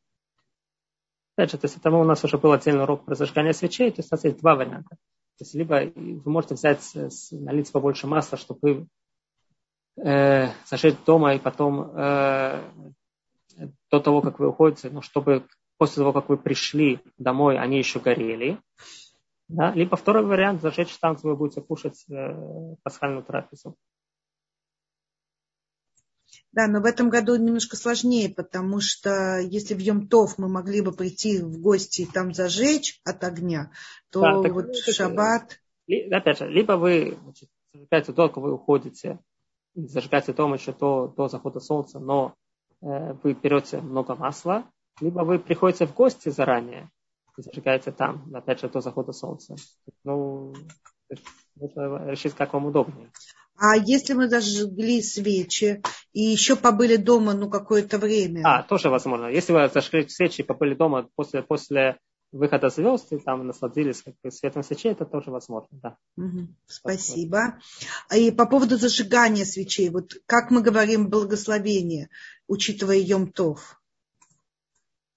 Опять 1.36 1.50
же, 1.50 1.58
то 1.58 1.66
есть 1.66 1.78
это 1.78 1.90
у 1.90 2.04
нас 2.04 2.24
уже 2.24 2.38
был 2.38 2.52
отдельный 2.52 2.84
урок 2.84 3.06
про 3.06 3.16
зажигание 3.16 3.52
свечей, 3.52 3.90
то 3.90 4.02
есть 4.02 4.12
у 4.12 4.16
нас 4.16 4.24
есть 4.26 4.38
два 4.42 4.54
варианта. 4.54 4.90
То 4.90 5.44
есть 5.44 5.56
либо 5.56 5.92
вы 5.96 6.32
можете 6.32 6.54
взять, 6.54 6.88
налить 7.32 7.72
побольше 7.72 8.06
масла, 8.06 8.38
чтобы 8.38 8.86
э, 9.98 10.50
зажечь 10.70 10.98
дома 11.08 11.34
и 11.34 11.40
потом 11.40 11.82
э, 11.82 12.62
до 13.90 14.00
того, 14.00 14.22
как 14.22 14.38
вы 14.38 14.50
уходите, 14.50 14.92
ну, 14.92 15.02
чтобы 15.02 15.48
после 15.78 16.02
того, 16.02 16.14
как 16.14 16.30
вы 16.30 16.38
пришли 16.38 17.00
домой, 17.18 17.58
они 17.58 17.80
еще 17.80 18.00
горели. 18.00 18.60
Да? 19.50 19.74
Либо 19.74 19.97
второй 19.97 20.26
вариант, 20.26 20.62
зажечь 20.62 20.97
где 20.97 21.28
вы 21.28 21.36
будете 21.36 21.62
кушать 21.62 22.06
э, 22.10 22.76
пасхальную 22.84 23.24
трапезу. 23.24 23.76
Да, 26.52 26.68
но 26.68 26.82
в 26.82 26.86
этом 26.86 27.10
году 27.10 27.36
немножко 27.36 27.76
сложнее, 27.76 28.34
потому 28.34 28.80
что 28.80 29.39
если 29.39 29.76
в 29.76 29.80
Йом-Тов 29.80 30.36
мы 30.38 30.47
могли 30.47 30.82
бы 30.82 30.91
прийти 30.91 31.41
в 31.41 31.60
гости 31.60 32.04
и 32.04 32.06
там 32.06 32.34
зажечь 32.34 33.02
от 33.04 33.24
огня, 33.24 33.72
то 34.10 34.22
да, 34.22 34.52
вот 34.52 34.76
в 34.76 34.91
шаббат... 34.91 35.60
Опять 36.12 36.39
же, 36.39 36.47
либо 36.50 36.74
вы 36.74 37.18
значит, 37.24 37.50
зажигаете 37.74 38.14
только 38.14 38.39
вы 38.39 38.54
уходите, 38.54 39.20
зажигаете 39.76 40.34
дома 40.34 40.56
еще 40.56 40.74
до, 40.74 41.08
до 41.16 41.28
захода 41.28 41.60
солнца, 41.60 42.00
но 42.00 42.36
Э, 42.82 43.14
вы 43.24 43.34
берете 43.34 43.82
много 43.82 44.16
масла, 44.16 44.66
либо 45.02 45.22
вы 45.22 45.39
приходите 45.39 45.86
в 45.86 45.93
гости 45.93 46.30
заранее 46.30 46.89
и 47.40 47.42
зажигаете 47.42 47.92
там, 47.92 48.30
опять 48.36 48.60
же, 48.60 48.70
до 48.70 48.82
захода 48.82 49.14
солнца. 49.14 49.56
Ну, 50.04 50.54
нужно 51.56 52.10
решить, 52.10 52.36
как 52.36 52.54
вам 52.54 52.66
удобнее. 52.66 53.12
А 53.58 53.76
если 53.76 54.14
мы 54.14 54.30
зажгли 54.30 55.02
свечи 55.02 55.82
и 56.14 56.22
еще 56.22 56.56
побыли 56.56 56.96
дома 56.96 57.34
ну, 57.34 57.50
какое-то 57.50 57.98
время? 57.98 58.42
А, 58.46 58.64
тоже 58.64 58.90
возможно. 58.90 59.28
Если 59.28 59.52
вы 59.52 59.70
зажгли 59.74 60.08
свечи 60.08 60.42
и 60.42 60.46
побыли 60.46 60.76
дома 60.76 61.10
после, 61.16 61.42
после 61.42 61.98
выхода 62.32 62.70
звезд 62.70 63.12
и 63.12 63.18
там 63.18 63.48
насладились 63.48 64.02
как 64.02 64.16
бы, 64.24 64.32
светом 64.32 64.64
свечей, 64.64 64.92
это 64.92 65.06
тоже 65.06 65.32
возможно, 65.32 65.68
да. 65.72 65.98
Угу, 66.16 66.48
спасибо. 66.68 67.60
И 68.16 68.32
по 68.32 68.46
поводу 68.46 68.78
зажигания 68.78 69.46
свечей, 69.46 69.90
вот 69.90 70.14
как 70.26 70.52
мы 70.52 70.62
говорим 70.62 71.10
благословение, 71.10 72.10
учитывая 72.48 72.98
Йом-Тов? 72.98 73.58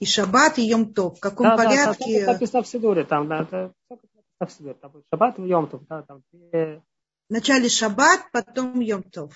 И 0.02 0.04
Шаббат, 0.04 0.58
и 0.58 0.68
Йом-Тов. 0.68 1.14
В 1.14 1.20
каком 1.20 1.46
да, 1.46 1.56
порядке? 1.56 2.20
Да, 2.20 2.26
так 2.26 2.34
написано 2.34 2.62
в 2.64 2.66
Сидуре, 2.66 3.04
там, 3.04 3.28
да, 3.28 3.42
это 3.42 3.72
в 4.40 4.50
Сидуре, 4.50 4.74
там 4.74 4.90
будет 4.90 5.04
Шаббат 5.08 5.38
и 5.38 5.42
Йом-Тов, 5.42 5.86
да, 5.88 6.02
там 6.02 6.24
две... 6.32 6.82
Вначале 7.28 7.68
Шаббат, 7.68 8.32
потом 8.32 8.80
Йом-Тов. 8.80 9.30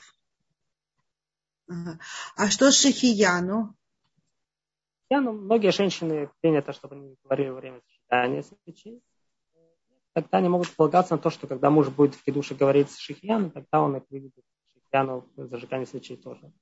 Ага. 1.68 2.00
А 2.36 2.50
что 2.50 2.72
с 2.72 2.80
Шахияну? 2.80 3.76
Я, 5.08 5.20
ну, 5.20 5.34
многие 5.34 5.70
женщины 5.70 6.30
принято, 6.40 6.72
чтобы 6.72 6.96
они 6.96 7.16
говорили 7.22 7.50
во 7.50 7.60
время 7.60 7.80
сочетания 7.86 8.42
свечей. 8.42 9.00
Тогда 10.14 10.38
они 10.38 10.48
могут 10.48 10.74
полагаться 10.74 11.14
на 11.14 11.22
то, 11.22 11.30
что 11.30 11.46
когда 11.46 11.70
муж 11.70 11.90
будет 11.90 12.16
в 12.16 12.24
кидуше 12.24 12.56
говорить 12.56 12.90
с 12.90 12.98
шихьяном, 12.98 13.52
тогда 13.52 13.82
он 13.82 13.98
их 13.98 14.02
выведет 14.10 14.44
шихьяну 14.74 15.30
в 15.36 15.46
зажигании 15.46 15.84
свечей 15.84 16.16
тоже. 16.16 16.52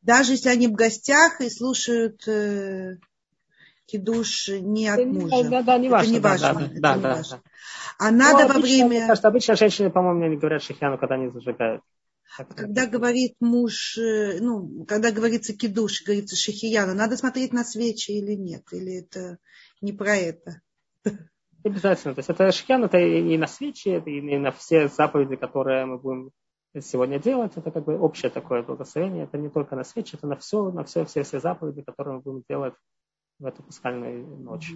Даже 0.00 0.34
если 0.34 0.48
они 0.48 0.68
в 0.68 0.74
гостях 0.74 1.40
и 1.40 1.50
слушают 1.50 2.28
э, 2.28 2.98
кидуш 3.88 4.48
не 4.48 4.88
от 4.88 5.04
мужа. 5.06 5.48
Да, 5.48 5.62
да, 5.62 5.78
не 5.78 5.88
важно. 5.88 6.04
Это 6.04 6.12
не 6.12 6.20
важно. 6.20 6.70
Да, 6.74 6.94
да, 6.94 6.96
да, 6.96 7.14
да, 7.14 7.22
да. 7.30 7.42
А 7.98 8.10
надо 8.10 8.44
ну, 8.44 8.50
обычно, 8.50 8.54
во 8.54 8.60
время... 8.60 9.06
Кажется, 9.06 9.28
обычно 9.28 9.56
женщины, 9.56 9.90
по-моему, 9.90 10.26
не 10.26 10.36
говорят 10.36 10.62
шихьяну, 10.62 10.98
когда 10.98 11.14
они 11.16 11.30
зажигают. 11.30 11.82
Когда 12.54 12.86
говорит 12.86 13.34
муж, 13.40 13.96
э, 13.96 14.38
ну, 14.40 14.84
когда 14.86 15.10
говорится 15.10 15.56
кидуш, 15.56 16.04
говорится 16.04 16.36
шахияна, 16.36 16.94
надо 16.94 17.16
смотреть 17.16 17.52
на 17.52 17.64
свечи 17.64 18.10
или 18.10 18.34
нет? 18.34 18.62
Или 18.70 19.00
это 19.00 19.38
не 19.80 19.92
про 19.92 20.14
это? 20.16 20.60
Обязательно. 21.64 22.14
То 22.14 22.18
есть 22.20 22.30
это 22.30 22.52
шахиян, 22.52 22.84
это 22.84 22.98
и 22.98 23.36
на 23.38 23.46
свечи, 23.46 23.88
это 23.88 24.10
и 24.10 24.38
на 24.38 24.52
все 24.52 24.88
заповеди, 24.88 25.36
которые 25.36 25.86
мы 25.86 25.98
будем 25.98 26.30
сегодня 26.80 27.18
делать. 27.18 27.52
Это 27.56 27.70
как 27.70 27.84
бы 27.84 27.98
общее 27.98 28.30
такое 28.30 28.62
благословение. 28.62 29.24
Это 29.24 29.38
не 29.38 29.48
только 29.48 29.74
на 29.74 29.82
свечи, 29.82 30.14
это 30.14 30.26
на 30.26 30.36
все, 30.36 30.70
на 30.70 30.84
все, 30.84 31.04
все, 31.06 31.22
все 31.22 31.40
заповеди, 31.40 31.82
которые 31.82 32.16
мы 32.16 32.20
будем 32.20 32.44
делать 32.48 32.74
в 33.38 33.46
эту 33.46 33.62
пасхальную 33.62 34.24
ночь. 34.38 34.72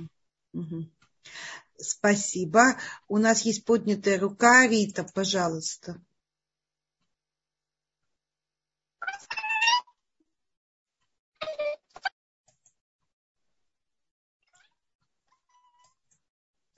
Спасибо. 1.77 2.77
У 3.09 3.19
нас 3.19 3.43
есть 3.43 3.65
поднятая 3.65 4.19
рука. 4.19 4.67
Рита, 4.69 5.05
пожалуйста. 5.15 6.01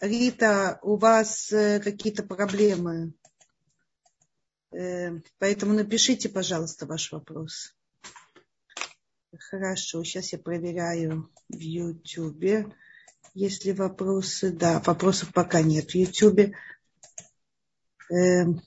Рита, 0.00 0.78
у 0.82 0.96
вас 0.96 1.50
э, 1.50 1.80
какие-то 1.80 2.22
проблемы. 2.22 3.14
Э, 4.70 5.20
поэтому 5.38 5.72
напишите, 5.72 6.28
пожалуйста, 6.28 6.84
ваш 6.84 7.10
вопрос. 7.12 7.74
Хорошо, 9.38 10.02
сейчас 10.04 10.32
я 10.32 10.38
проверяю 10.38 11.30
в 11.48 11.58
YouTube. 11.58 12.72
Есть 13.34 13.64
ли 13.64 13.72
вопросы? 13.72 14.50
Да, 14.50 14.80
вопросов 14.84 15.32
пока 15.32 15.62
нет 15.62 15.90
в 15.90 15.94
YouTube. 15.94 16.54
Эм, 18.10 18.60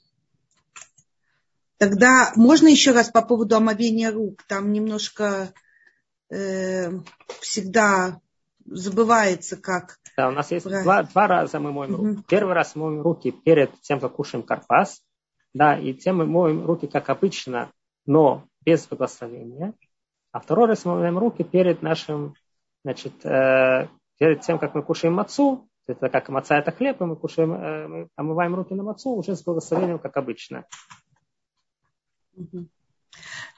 тогда 1.77 2.33
можно 2.35 2.67
еще 2.67 2.91
раз 2.91 3.09
по 3.09 3.21
поводу 3.21 3.55
омовения 3.55 4.11
рук? 4.11 4.43
Там 4.47 4.73
немножко 4.73 5.53
э, 6.29 6.91
всегда 7.39 8.19
забывается, 8.65 9.57
как... 9.57 9.99
Да, 10.17 10.29
у 10.29 10.31
нас 10.31 10.51
есть 10.51 10.65
два, 10.65 11.03
два 11.03 11.27
раза 11.27 11.59
мы 11.59 11.71
моем 11.71 11.95
руки. 11.95 12.23
Первый 12.27 12.53
раз 12.53 12.75
мы 12.75 12.89
моем 12.89 13.01
руки 13.01 13.31
перед 13.31 13.79
тем, 13.81 13.99
как 13.99 14.15
кушаем 14.15 14.43
карпас. 14.43 15.01
Да, 15.53 15.79
и 15.79 15.93
тем 15.93 16.17
мы 16.17 16.25
моем 16.25 16.65
руки, 16.65 16.87
как 16.87 17.09
обычно, 17.09 17.71
но 18.05 18.47
без 18.65 18.85
благословения. 18.87 19.73
А 20.37 20.39
второй 20.39 20.67
раз 20.67 20.85
мы 20.85 20.99
моем 20.99 21.17
руки 21.17 21.43
перед 21.43 21.81
нашим, 21.81 22.35
значит, 22.83 23.25
э, 23.25 23.87
перед 24.19 24.41
тем, 24.41 24.59
как 24.59 24.75
мы 24.75 24.83
кушаем 24.83 25.15
мацу, 25.15 25.67
это 25.87 26.09
как 26.09 26.29
маца 26.29 26.59
это 26.59 26.71
хлеб, 26.71 27.01
и 27.01 27.05
мы 27.05 27.15
кушаем, 27.15 27.53
э, 27.53 27.87
мы 27.87 28.09
омываем 28.15 28.53
руки 28.53 28.75
на 28.75 28.83
мацу 28.83 29.15
уже 29.15 29.35
с 29.35 29.41
благословением, 29.41 29.97
как 29.97 30.15
обычно. 30.15 30.65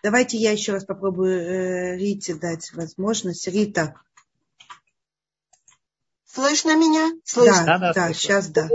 Давайте 0.03 0.38
я 0.38 0.51
еще 0.53 0.71
раз 0.71 0.86
попробую 0.86 1.41
э, 1.41 1.97
Рите 1.97 2.36
дать 2.36 2.71
возможность. 2.73 3.45
Рита. 3.49 3.95
Слышно 6.23 6.77
меня? 6.77 7.11
Слышно? 7.25 7.65
Да, 7.65 7.77
да, 7.77 7.93
да 7.93 8.13
сейчас 8.13 8.47
да. 8.51 8.69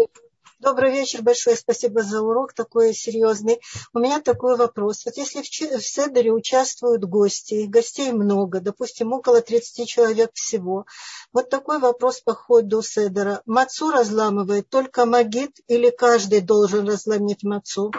Добрый 0.64 0.92
вечер, 0.92 1.20
большое 1.20 1.56
спасибо 1.56 2.02
за 2.02 2.22
урок 2.22 2.54
такой 2.54 2.94
серьезный. 2.94 3.60
У 3.92 3.98
меня 3.98 4.22
такой 4.22 4.56
вопрос. 4.56 5.04
Вот 5.04 5.14
если 5.18 5.42
в, 5.42 5.46
Седере 5.84 6.32
участвуют 6.32 7.04
гости, 7.04 7.66
гостей 7.66 8.12
много, 8.12 8.62
допустим, 8.62 9.12
около 9.12 9.42
30 9.42 9.86
человек 9.86 10.30
всего, 10.32 10.86
вот 11.34 11.50
такой 11.50 11.80
вопрос 11.80 12.22
по 12.22 12.32
ходу 12.32 12.80
Седера. 12.80 13.42
Мацу 13.44 13.90
разламывает 13.90 14.70
только 14.70 15.04
магит 15.04 15.60
или 15.66 15.90
каждый 15.90 16.40
должен 16.40 16.88
разломить 16.88 17.42
мацу? 17.42 17.92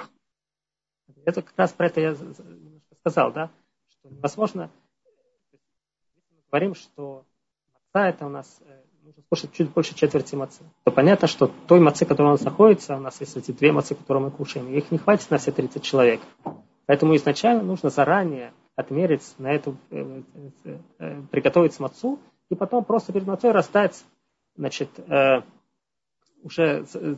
Это 1.24 1.44
как 1.44 1.54
раз 1.58 1.72
про 1.72 1.86
это 1.86 2.02
я 2.02 2.18
сказал, 3.02 3.32
да, 3.32 3.52
что 3.90 4.10
невозможно, 4.10 4.72
мы 6.32 6.42
говорим, 6.50 6.74
что 6.74 7.28
маца 7.94 8.10
это 8.10 8.26
у 8.26 8.30
нас 8.30 8.60
э, 8.62 8.85
нужно 9.06 9.22
скушать 9.22 9.54
чуть 9.54 9.70
больше 9.70 9.94
четверти 9.94 10.34
мацы, 10.34 10.64
то 10.84 10.92
понятно, 10.92 11.28
что 11.28 11.52
той 11.68 11.80
мацы, 11.80 12.06
которая 12.06 12.34
у 12.34 12.36
нас 12.38 12.44
находится, 12.44 12.96
у 12.96 13.00
нас 13.00 13.20
есть 13.20 13.38
эти 13.38 13.52
две 13.52 13.72
мацы, 13.72 13.94
которые 13.94 14.24
мы 14.24 14.32
кушаем, 14.32 14.68
их 14.74 14.90
не 14.90 14.98
хватит 14.98 15.30
на 15.30 15.38
все 15.38 15.52
30 15.52 15.84
человек. 15.84 16.22
Поэтому 16.88 17.16
изначально 17.16 17.62
нужно 17.62 17.90
заранее 17.90 18.52
отмерить 18.76 19.36
на 19.38 19.54
эту, 19.54 19.78
э, 19.92 20.22
э, 20.64 20.78
э, 20.98 21.22
приготовить 21.30 21.80
мацу, 21.80 22.20
и 22.50 22.56
потом 22.56 22.84
просто 22.84 23.14
перед 23.14 23.28
мацой 23.28 23.52
раздать, 23.52 24.04
значит, 24.56 24.90
э, 24.98 25.44
уже 26.42 26.86
э, 26.92 27.16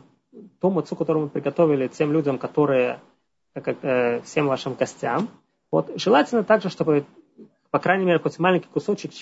ту 0.60 0.70
мацу, 0.70 0.94
которую 0.94 1.24
мы 1.24 1.30
приготовили 1.30 1.88
тем 1.88 2.12
людям, 2.12 2.38
которые, 2.38 3.00
как, 3.54 3.82
э, 3.82 4.20
всем 4.22 4.46
вашим 4.46 4.74
гостям. 4.74 5.30
Вот, 5.70 5.90
желательно 5.96 6.44
также, 6.44 6.68
чтобы, 6.68 7.06
по 7.70 7.78
крайней 7.78 8.04
мере, 8.04 8.18
хоть 8.18 8.38
маленький 8.38 8.68
кусочек 8.68 9.12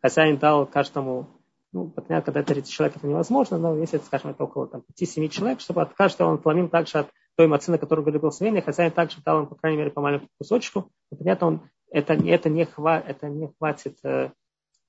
хозяин 0.00 0.38
дал 0.38 0.64
каждому 0.64 1.26
ну, 1.72 1.90
понятно, 1.90 2.22
когда 2.22 2.40
это 2.40 2.54
30 2.54 2.70
человек, 2.70 2.96
это 2.96 3.06
невозможно, 3.06 3.58
но 3.58 3.76
если, 3.76 3.98
скажем, 3.98 4.30
это 4.30 4.44
около 4.44 4.68
там, 4.68 4.82
5-7 5.00 5.28
человек, 5.28 5.60
чтобы 5.60 5.82
от 5.82 5.94
каждого 5.94 6.30
он 6.30 6.38
пломил 6.38 6.68
также 6.68 6.98
от 6.98 7.10
той 7.36 7.46
мацы, 7.46 7.70
на 7.70 7.78
которую 7.78 8.04
были 8.04 8.18
благословения, 8.18 8.62
хозяин 8.62 8.90
также 8.90 9.18
дал 9.24 9.40
им, 9.40 9.46
по 9.46 9.54
крайней 9.54 9.78
мере, 9.78 9.90
по 9.90 10.00
маленькому 10.00 10.30
кусочку, 10.38 10.90
но, 11.10 11.18
понятно, 11.18 11.46
он, 11.46 11.70
это, 11.90 12.14
это, 12.14 12.48
не, 12.48 12.64
хва, 12.64 12.98
это 12.98 13.28
не 13.28 13.52
хватит 13.58 13.98
э, 14.02 14.30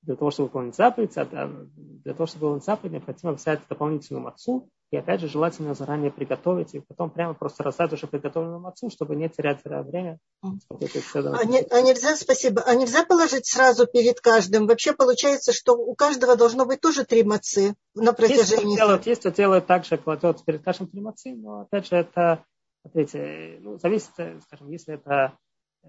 для 0.02 0.16
того, 0.16 0.30
чтобы 0.30 0.48
выполнить 0.48 0.74
заповедь, 0.74 1.16
а 1.16 1.26
для 1.26 2.14
того, 2.14 2.26
чтобы 2.26 2.46
выполнить 2.46 2.64
заповедь, 2.64 2.92
необходимо 2.92 3.32
взять 3.34 3.60
дополнительную 3.68 4.24
мацу, 4.24 4.68
и 4.90 4.96
опять 4.96 5.20
же 5.20 5.28
желательно 5.28 5.74
заранее 5.74 6.10
приготовить, 6.10 6.74
и 6.74 6.80
потом 6.80 7.10
прямо 7.10 7.34
просто 7.34 7.62
раздать 7.62 7.92
уже 7.92 8.08
приготовленную 8.08 8.60
мацу, 8.60 8.90
чтобы 8.90 9.14
не 9.14 9.28
терять 9.28 9.60
время. 9.64 10.18
А, 10.42 11.44
не, 11.44 11.60
а 11.70 11.80
нельзя, 11.80 12.16
спасибо, 12.16 12.62
а 12.62 12.74
нельзя 12.74 13.04
положить 13.04 13.46
сразу 13.46 13.86
перед 13.86 14.20
каждым? 14.20 14.66
Вообще 14.66 14.92
получается, 14.92 15.52
что 15.52 15.74
у 15.74 15.94
каждого 15.94 16.34
должно 16.36 16.66
быть 16.66 16.80
тоже 16.80 17.04
три 17.04 17.22
мацы 17.22 17.74
на 17.94 18.12
протяжении... 18.12 18.42
Есть, 18.42 18.54
кто 18.54 18.76
делает, 18.76 19.06
есть, 19.06 19.20
кто 19.20 19.30
делает 19.30 19.66
так 19.66 19.84
же, 19.84 19.96
кладет 19.96 20.44
перед 20.44 20.64
каждым 20.64 20.88
три 20.88 21.00
мацы, 21.00 21.34
но 21.36 21.60
опять 21.60 21.86
же 21.86 21.96
это, 21.96 22.44
смотрите, 22.82 23.58
ну, 23.60 23.78
зависит, 23.78 24.10
скажем, 24.42 24.70
если 24.70 24.94
это 24.94 25.38
э, 25.84 25.88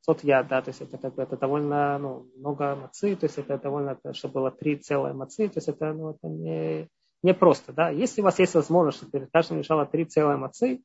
сот 0.00 0.24
я, 0.24 0.42
да, 0.42 0.62
то 0.62 0.70
есть 0.70 0.80
это 0.80 0.96
как 0.96 1.14
бы 1.14 1.22
это 1.22 1.36
довольно 1.36 1.98
ну, 1.98 2.26
много 2.36 2.74
мацы, 2.74 3.14
то 3.16 3.26
есть 3.26 3.36
это 3.36 3.58
довольно, 3.58 3.98
чтобы 4.12 4.34
было 4.34 4.50
три 4.50 4.76
целые 4.78 5.12
мацы, 5.12 5.46
то 5.48 5.58
есть 5.58 5.68
это, 5.68 5.92
ну, 5.92 6.12
это 6.12 6.26
не, 6.28 6.88
не 7.22 7.34
просто, 7.34 7.72
да. 7.72 7.90
Если 7.90 8.20
у 8.20 8.24
вас 8.24 8.38
есть 8.38 8.54
возможность, 8.54 8.98
что 8.98 9.06
перед 9.06 9.30
каждым 9.30 9.58
лежало 9.58 9.86
три 9.86 10.04
целые 10.04 10.36
мацы, 10.36 10.82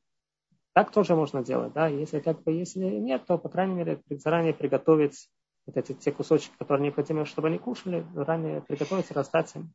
так 0.72 0.90
тоже 0.90 1.14
можно 1.14 1.44
делать, 1.44 1.72
да. 1.72 1.86
Если 1.86 2.20
как 2.20 2.42
бы 2.42 2.52
если 2.52 2.84
нет, 2.84 3.24
то 3.26 3.38
по 3.38 3.48
крайней 3.48 3.74
мере 3.74 4.00
заранее 4.10 4.54
приготовить 4.54 5.28
вот 5.66 5.76
эти 5.76 5.92
те 5.92 6.12
кусочки, 6.12 6.52
которые 6.58 6.84
необходимы, 6.84 7.24
чтобы 7.24 7.48
они 7.48 7.58
кушали, 7.58 8.06
заранее 8.14 8.60
приготовить, 8.60 9.10
раздать 9.12 9.54
им. 9.54 9.72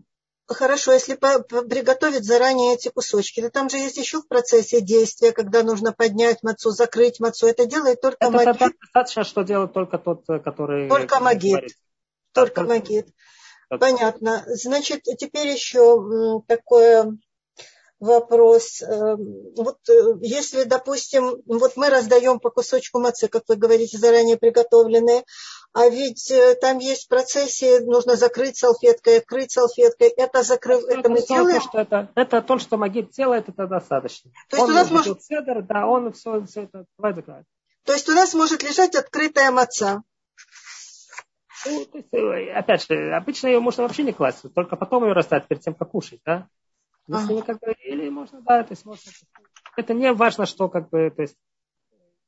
Хорошо, 0.48 0.94
если 0.94 1.14
приготовить 1.16 2.24
заранее 2.24 2.74
эти 2.74 2.90
кусочки, 2.90 3.40
то 3.40 3.52
там 3.52 3.70
же 3.70 3.78
есть 3.78 3.98
еще 3.98 4.20
в 4.20 4.28
процессе 4.28 4.82
действия, 4.82 5.32
когда 5.32 5.62
нужно 5.62 5.94
поднять 5.94 6.42
мацу, 6.42 6.72
закрыть 6.72 7.20
мацу. 7.20 7.46
Это 7.46 7.68
делает 7.68 8.02
только 8.02 8.18
это 8.20 8.32
магит. 8.32 8.76
Достаточно, 8.82 9.24
что 9.24 9.44
делает 9.44 9.74
только 9.74 10.00
тот, 10.00 10.26
который... 10.26 10.90
Только 10.90 11.20
магит. 11.20 11.52
Говорит. 11.52 11.76
Только 12.34 12.64
магит. 12.64 13.08
Понятно. 13.70 14.44
Значит, 14.48 15.04
теперь 15.04 15.48
еще 15.48 16.42
такое 16.48 17.18
вопрос. 18.00 18.82
Эм, 18.82 19.54
вот 19.58 19.78
э, 19.90 19.94
если, 20.22 20.64
допустим, 20.64 21.42
вот 21.46 21.76
мы 21.76 21.90
раздаем 21.90 22.40
по 22.40 22.50
кусочку 22.50 23.00
мацы, 23.00 23.28
как 23.28 23.44
вы 23.48 23.56
говорите, 23.56 23.98
заранее 23.98 24.38
приготовленные, 24.38 25.24
а 25.74 25.88
ведь 25.90 26.32
э, 26.32 26.56
там 26.56 26.80
есть 26.80 27.06
в 27.06 27.08
процессе, 27.10 27.82
нужно 27.82 28.16
закрыть 28.16 28.58
салфеткой, 28.58 29.20
открыть 29.20 29.52
салфеткой. 29.52 30.08
Это, 30.08 30.44
закрыв... 30.44 30.84
это 30.86 31.10
мы 31.10 31.22
делаем? 31.22 31.62
Что 31.62 31.80
это, 31.80 32.10
это 32.16 32.42
то, 32.42 32.58
что 32.58 32.78
Магид 32.78 33.12
делает, 33.12 33.50
это 33.50 33.68
достаточно. 33.68 34.32
То 34.50 34.58
есть 34.58 34.64
он 34.64 34.72
у 34.72 34.74
нас 34.74 34.90
может... 34.90 35.22
Седер, 35.22 35.62
да, 35.64 35.86
он 35.86 36.14
все, 36.14 36.44
все 36.46 36.64
это 36.64 36.86
давай 36.98 37.14
закрывает. 37.14 37.46
То 37.86 37.94
есть 37.94 38.08
у 38.10 38.14
нас 38.14 38.34
может 38.34 38.64
лежать 38.64 38.96
открытая 38.96 39.52
маца. 39.52 40.04
Ну, 41.66 41.86
то 41.86 41.98
есть, 41.98 42.14
э, 42.14 42.52
опять 42.54 42.86
же, 42.88 43.14
обычно 43.14 43.48
ее 43.48 43.60
можно 43.60 43.84
вообще 43.84 44.04
не 44.04 44.14
класть, 44.14 44.46
только 44.54 44.76
потом 44.76 45.06
ее 45.06 45.14
расстать 45.14 45.48
перед 45.48 45.62
тем, 45.62 45.74
как 45.74 45.92
кушать, 45.92 46.22
да? 46.26 46.48
Если 47.08 47.34
ага. 47.34 47.42
как 47.44 47.60
бы, 47.60 47.74
или 47.84 48.10
можно, 48.10 48.42
да, 48.42 48.64
то 48.64 48.72
есть 48.72 48.86
можно. 48.86 49.12
Это 49.76 49.94
не 49.94 50.14
важно, 50.14 50.46
что 50.46 50.70
как 50.70 50.90
бы, 50.90 51.10
то 51.10 51.24
есть 51.24 51.36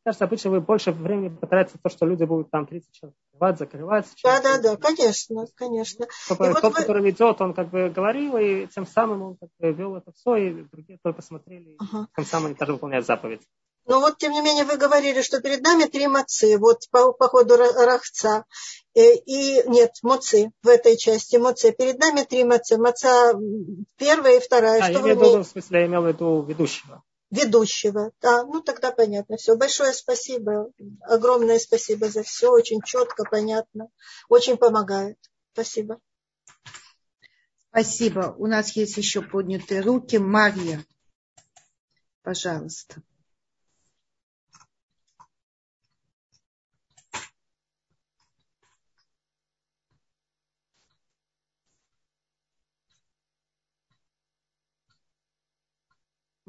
кажется, 0.03 0.25
обычно 0.25 0.51
вы 0.51 0.61
больше 0.61 0.91
времени 0.91 1.29
потратите 1.29 1.77
на 1.77 1.89
то, 1.89 1.95
что 1.95 2.05
люди 2.05 2.23
будут 2.23 2.49
там 2.49 2.65
30 2.65 2.91
человек 2.91 3.15
закрывать, 3.31 3.59
закрывать. 3.59 4.05
Да, 4.23 4.41
да, 4.41 4.57
да, 4.61 4.77
конечно, 4.77 5.45
конечно. 5.55 6.07
Чтобы 6.25 6.47
и 6.47 6.53
тот, 6.53 6.63
вот 6.63 6.73
вы... 6.73 6.79
который 6.79 7.03
ведет, 7.03 7.41
он 7.41 7.53
как 7.53 7.69
бы 7.69 7.89
говорил, 7.89 8.37
и 8.37 8.67
тем 8.67 8.85
самым 8.85 9.21
он 9.21 9.37
как 9.37 9.49
бы 9.59 9.71
вел 9.71 9.95
это 9.95 10.11
все, 10.11 10.35
и 10.35 10.63
другие 10.63 10.99
только 11.03 11.21
смотрели, 11.21 11.75
ага. 11.79 12.07
и 12.11 12.15
тем 12.15 12.25
самым 12.25 12.47
они 12.47 12.55
тоже 12.55 12.73
выполняют 12.73 13.05
заповедь. 13.05 13.41
Но 13.85 13.99
вот, 13.99 14.17
тем 14.17 14.31
не 14.31 14.41
менее, 14.41 14.63
вы 14.63 14.77
говорили, 14.77 15.21
что 15.21 15.41
перед 15.41 15.61
нами 15.61 15.85
три 15.85 16.07
мацы, 16.07 16.57
вот 16.57 16.87
по, 16.91 17.13
по 17.13 17.27
ходу 17.27 17.57
рахца. 17.57 18.45
Э, 18.93 19.15
и 19.15 19.63
нет, 19.67 19.91
моцы 20.03 20.51
в 20.61 20.67
этой 20.67 20.97
части, 20.97 21.37
моцы. 21.37 21.71
Перед 21.71 21.99
нами 21.99 22.23
три 22.23 22.43
мацы. 22.43 22.77
Маца 22.77 23.33
первая 23.97 24.37
и 24.37 24.39
вторая. 24.39 24.81
А, 24.81 24.83
что 24.83 24.93
я 24.93 24.99
имею 24.99 25.17
в 25.17 25.21
виду, 25.21 25.43
в 25.43 25.47
смысле, 25.47 25.79
я 25.79 25.85
имел 25.87 26.03
в 26.03 26.07
виду 26.07 26.41
ведущего. 26.43 27.03
Ведущего, 27.31 28.11
да, 28.21 28.43
ну 28.43 28.61
тогда 28.61 28.91
понятно. 28.91 29.37
Все, 29.37 29.55
большое 29.55 29.93
спасибо, 29.93 30.69
огромное 31.01 31.59
спасибо 31.59 32.09
за 32.09 32.23
все, 32.23 32.51
очень 32.51 32.81
четко, 32.81 33.23
понятно, 33.23 33.87
очень 34.27 34.57
помогает. 34.57 35.17
Спасибо. 35.53 35.99
Спасибо. 37.69 38.35
У 38.37 38.47
нас 38.47 38.75
есть 38.75 38.97
еще 38.97 39.21
поднятые 39.21 39.79
руки. 39.79 40.17
Марья, 40.17 40.83
пожалуйста. 42.21 43.01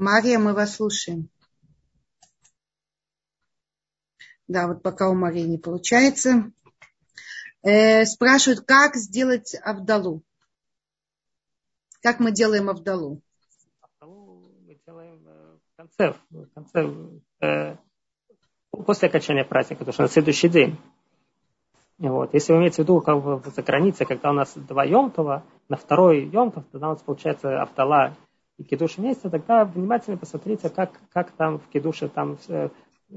Мария, 0.03 0.41
мы 0.41 0.53
вас 0.53 0.75
слушаем. 0.75 1.29
Да, 4.49 4.67
вот 4.67 4.83
пока 4.83 5.09
у 5.09 5.15
Марии 5.15 5.43
не 5.43 5.59
получается. 5.59 6.51
Э, 7.63 8.05
спрашивают, 8.05 8.67
как 8.67 8.97
сделать 8.97 9.55
Авдалу. 9.63 10.25
Как 12.03 12.19
мы 12.19 12.33
делаем 12.33 12.69
Авдалу? 12.69 13.23
Авдалу 13.81 14.51
мы 14.67 14.77
делаем 14.85 15.23
э, 15.25 15.59
в 15.73 15.77
конце, 15.77 16.15
в 16.31 16.47
конце 16.53 17.21
э, 17.41 17.77
после 18.73 19.09
окончания 19.09 19.45
праздника, 19.45 19.85
потому 19.85 19.93
что 19.93 20.03
на 20.03 20.09
следующий 20.09 20.49
день. 20.49 20.81
Вот. 21.99 22.35
Если 22.35 22.53
вы 22.53 22.59
имеете 22.59 22.75
в 22.75 22.79
виду 22.81 23.01
как 23.03 23.23
бы 23.23 23.41
за 23.49 23.63
границей, 23.63 24.05
когда 24.05 24.31
у 24.31 24.35
нас 24.35 24.53
два 24.57 24.85
Йомтова, 24.85 25.45
на 25.69 25.77
второй 25.77 26.25
Йомтов, 26.27 26.65
тогда 26.73 26.89
у 26.89 26.93
нас 26.95 27.03
получается 27.03 27.63
Авдала 27.63 28.17
и 28.59 28.65
Кедуш 28.65 28.99
вместе, 28.99 29.31
тогда 29.31 29.65
внимательно 29.65 30.17
посмотрите, 30.17 30.69
как, 30.69 31.01
как 31.13 31.33
там 31.33 31.59
в 31.59 31.69
Кедуше, 31.69 32.09
там 32.09 32.37
в 32.37 32.71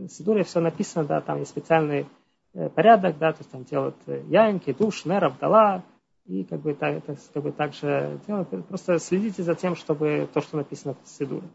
Сидуре 0.10 0.44
все 0.44 0.60
написано, 0.60 1.06
да, 1.06 1.22
там 1.22 1.40
есть 1.40 1.52
специальный 1.52 2.08
э, 2.54 2.70
порядок, 2.70 3.18
да, 3.18 3.32
то 3.32 3.40
есть 3.40 3.52
там 3.52 3.64
делают 3.64 3.96
э, 4.08 4.24
яин, 4.28 4.60
Кедуш, 4.60 5.06
Нер, 5.06 5.26
Авдала, 5.26 5.84
и 6.26 6.44
как 6.44 6.62
бы, 6.62 6.74
так, 6.74 6.96
это, 6.96 7.18
как 7.34 7.44
бы 7.44 7.52
также 7.52 8.20
делают. 8.28 8.50
Просто 8.68 8.98
следите 9.00 9.44
за 9.44 9.56
тем, 9.56 9.76
чтобы 9.76 10.28
то, 10.34 10.42
что 10.42 10.58
написано 10.58 10.96
в 10.96 11.08
Сидуре. 11.08 11.48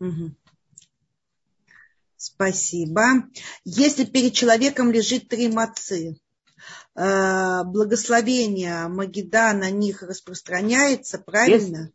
Угу. 0.00 0.32
Спасибо. 2.16 3.02
Если 3.64 4.04
перед 4.04 4.34
человеком 4.34 4.90
лежит 4.90 5.28
три 5.28 5.48
мацы, 5.48 6.18
э, 6.94 7.64
благословение 7.64 8.88
Магида 8.88 9.54
на 9.54 9.70
них 9.70 10.02
распространяется, 10.02 11.18
правильно? 11.18 11.78
Если, 11.78 11.92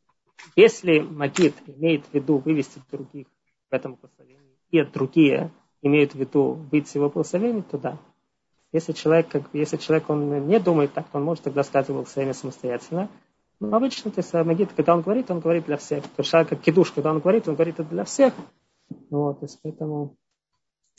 если 0.56 1.00
Магид 1.00 1.56
имеет 1.68 2.06
в 2.06 2.14
виду 2.14 2.38
вывести 2.38 2.82
других 2.92 3.28
в 3.70 3.74
этом 3.74 3.96
благословении, 3.96 4.58
и 4.72 4.84
другие 4.84 5.52
имеют 5.82 6.14
в 6.14 6.16
виду 6.16 6.54
выйти 6.72 6.98
его 6.98 7.10
благословение, 7.10 7.64
то 7.64 7.78
да. 7.78 8.00
Если 8.72 8.94
человек, 8.94 9.28
как, 9.30 9.44
если 9.54 9.78
человек 9.78 10.10
он 10.10 10.48
не 10.48 10.60
думает 10.60 10.94
так, 10.94 11.08
то 11.10 11.20
он 11.20 11.26
может 11.26 11.44
тогда 11.44 11.64
сказать 11.64 11.90
благословение 11.90 12.34
самостоятельно. 12.34 13.10
Но 13.60 13.78
обычно, 13.78 14.10
то 14.12 14.20
есть 14.20 14.34
Магид, 14.34 14.74
когда 14.74 14.96
он 14.96 15.02
говорит, 15.02 15.30
он 15.30 15.40
говорит 15.40 15.66
для 15.66 15.78
всех. 15.78 16.04
То 16.04 16.22
есть 16.24 16.32
как 16.32 16.60
кидуш, 16.60 16.92
когда 16.92 17.12
он 17.12 17.20
говорит, 17.20 17.48
он 17.48 17.56
говорит 17.56 17.80
это 17.80 17.90
для 17.90 18.04
всех. 18.04 18.34
Вот, 19.10 19.40
то 19.40 19.46
есть 19.46 19.60
поэтому... 19.62 20.16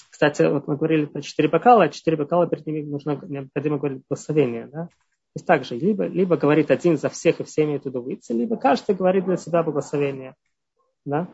Кстати, 0.09 0.43
вот 0.43 0.68
мы 0.68 0.76
говорили 0.76 1.07
про 1.07 1.20
четыре 1.20 1.49
бокала, 1.49 1.85
а 1.85 1.89
четыре 1.89 2.16
бокала 2.16 2.47
перед 2.47 2.64
ними 2.66 2.82
нужно 2.82 3.20
необходимо 3.26 3.78
говорить 3.78 4.05
благословение, 4.09 4.68
да? 4.68 4.89
То 5.35 5.39
есть 5.39 5.47
также, 5.47 5.74
либо, 5.74 6.07
либо 6.07 6.37
говорит 6.37 6.70
один 6.70 6.97
за 6.97 7.09
всех 7.09 7.41
и 7.41 7.45
все 7.45 7.64
имеют 7.64 7.82
туда 7.82 7.99
выйти, 7.99 8.30
либо 8.30 8.57
каждый 8.57 8.95
говорит 8.95 9.24
для 9.24 9.37
себя 9.37 9.64
благословение, 9.64 10.37
да? 11.05 11.28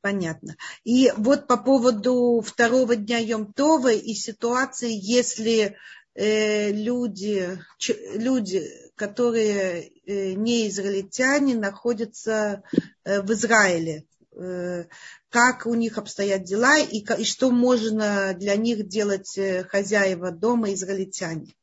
Понятно. 0.00 0.56
И 0.82 1.12
вот 1.16 1.46
по 1.46 1.56
поводу 1.56 2.42
второго 2.44 2.96
дня 2.96 3.20
Йом-Това 3.20 3.94
и 3.94 4.12
ситуации, 4.14 4.90
если 4.90 5.76
э, 6.14 6.72
люди, 6.72 7.60
ч, 7.78 7.94
люди, 8.16 8.64
которые 8.96 9.92
э, 10.06 10.32
не 10.32 10.66
израильтяне, 10.66 11.54
находятся 11.54 12.64
э, 13.04 13.22
в 13.22 13.30
Израиле, 13.30 14.04
Э, 14.32 14.84
как 15.30 15.64
у 15.66 15.74
них 15.74 15.96
обстоят 15.96 16.42
дела 16.42 16.78
и, 16.78 16.98
и 16.98 17.24
что 17.24 17.50
можно 17.50 18.34
для 18.34 18.56
них 18.56 18.88
делать 18.88 19.38
э, 19.38 19.64
хозяева 19.64 20.32
дома, 20.32 20.72
израильтяне. 20.74 21.54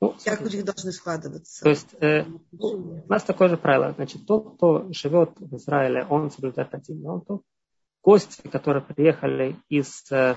Ну, 0.00 0.14
как 0.24 0.42
у 0.42 0.48
них 0.48 0.64
должны 0.64 0.92
складываться? 0.92 1.62
То 1.62 1.70
есть 1.70 1.94
э, 2.00 2.24
у 2.58 3.08
нас 3.08 3.22
такое 3.22 3.48
же 3.48 3.56
правило. 3.56 3.92
Значит, 3.92 4.26
тот, 4.26 4.56
кто 4.56 4.92
живет 4.92 5.30
в 5.36 5.56
Израиле, 5.56 6.06
он 6.08 6.30
соблюдает 6.30 6.74
один 6.74 7.02
тот. 7.22 7.42
Гости, 8.02 8.48
которые 8.48 8.82
приехали 8.82 9.56
из, 9.68 10.10
э, 10.10 10.36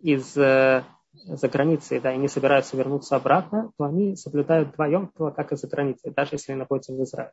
из 0.00 0.34
за 0.34 1.48
границей, 1.48 2.00
да, 2.00 2.12
и 2.12 2.18
не 2.18 2.28
собираются 2.28 2.76
вернуться 2.76 3.14
обратно, 3.14 3.70
то 3.78 3.84
они 3.84 4.16
соблюдают 4.16 4.74
два 4.74 5.06
как 5.30 5.52
и 5.52 5.56
за 5.56 5.68
границей, 5.68 6.12
даже 6.12 6.30
если 6.32 6.52
они 6.52 6.58
находятся 6.58 6.92
в 6.92 7.02
Израиле. 7.02 7.32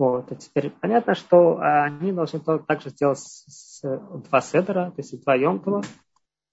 Вот. 0.00 0.32
И 0.32 0.36
теперь 0.36 0.70
понятно, 0.70 1.14
что 1.14 1.58
а, 1.58 1.84
они 1.84 2.10
должны 2.10 2.40
также 2.40 2.88
сделать 2.88 3.18
с, 3.18 3.80
с, 3.80 4.00
два 4.30 4.40
седера, 4.40 4.92
то 4.92 4.94
есть 4.96 5.22
два 5.22 5.34
Йомтова. 5.34 5.82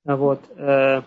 Вот. 0.03 0.41
Э, 0.57 1.03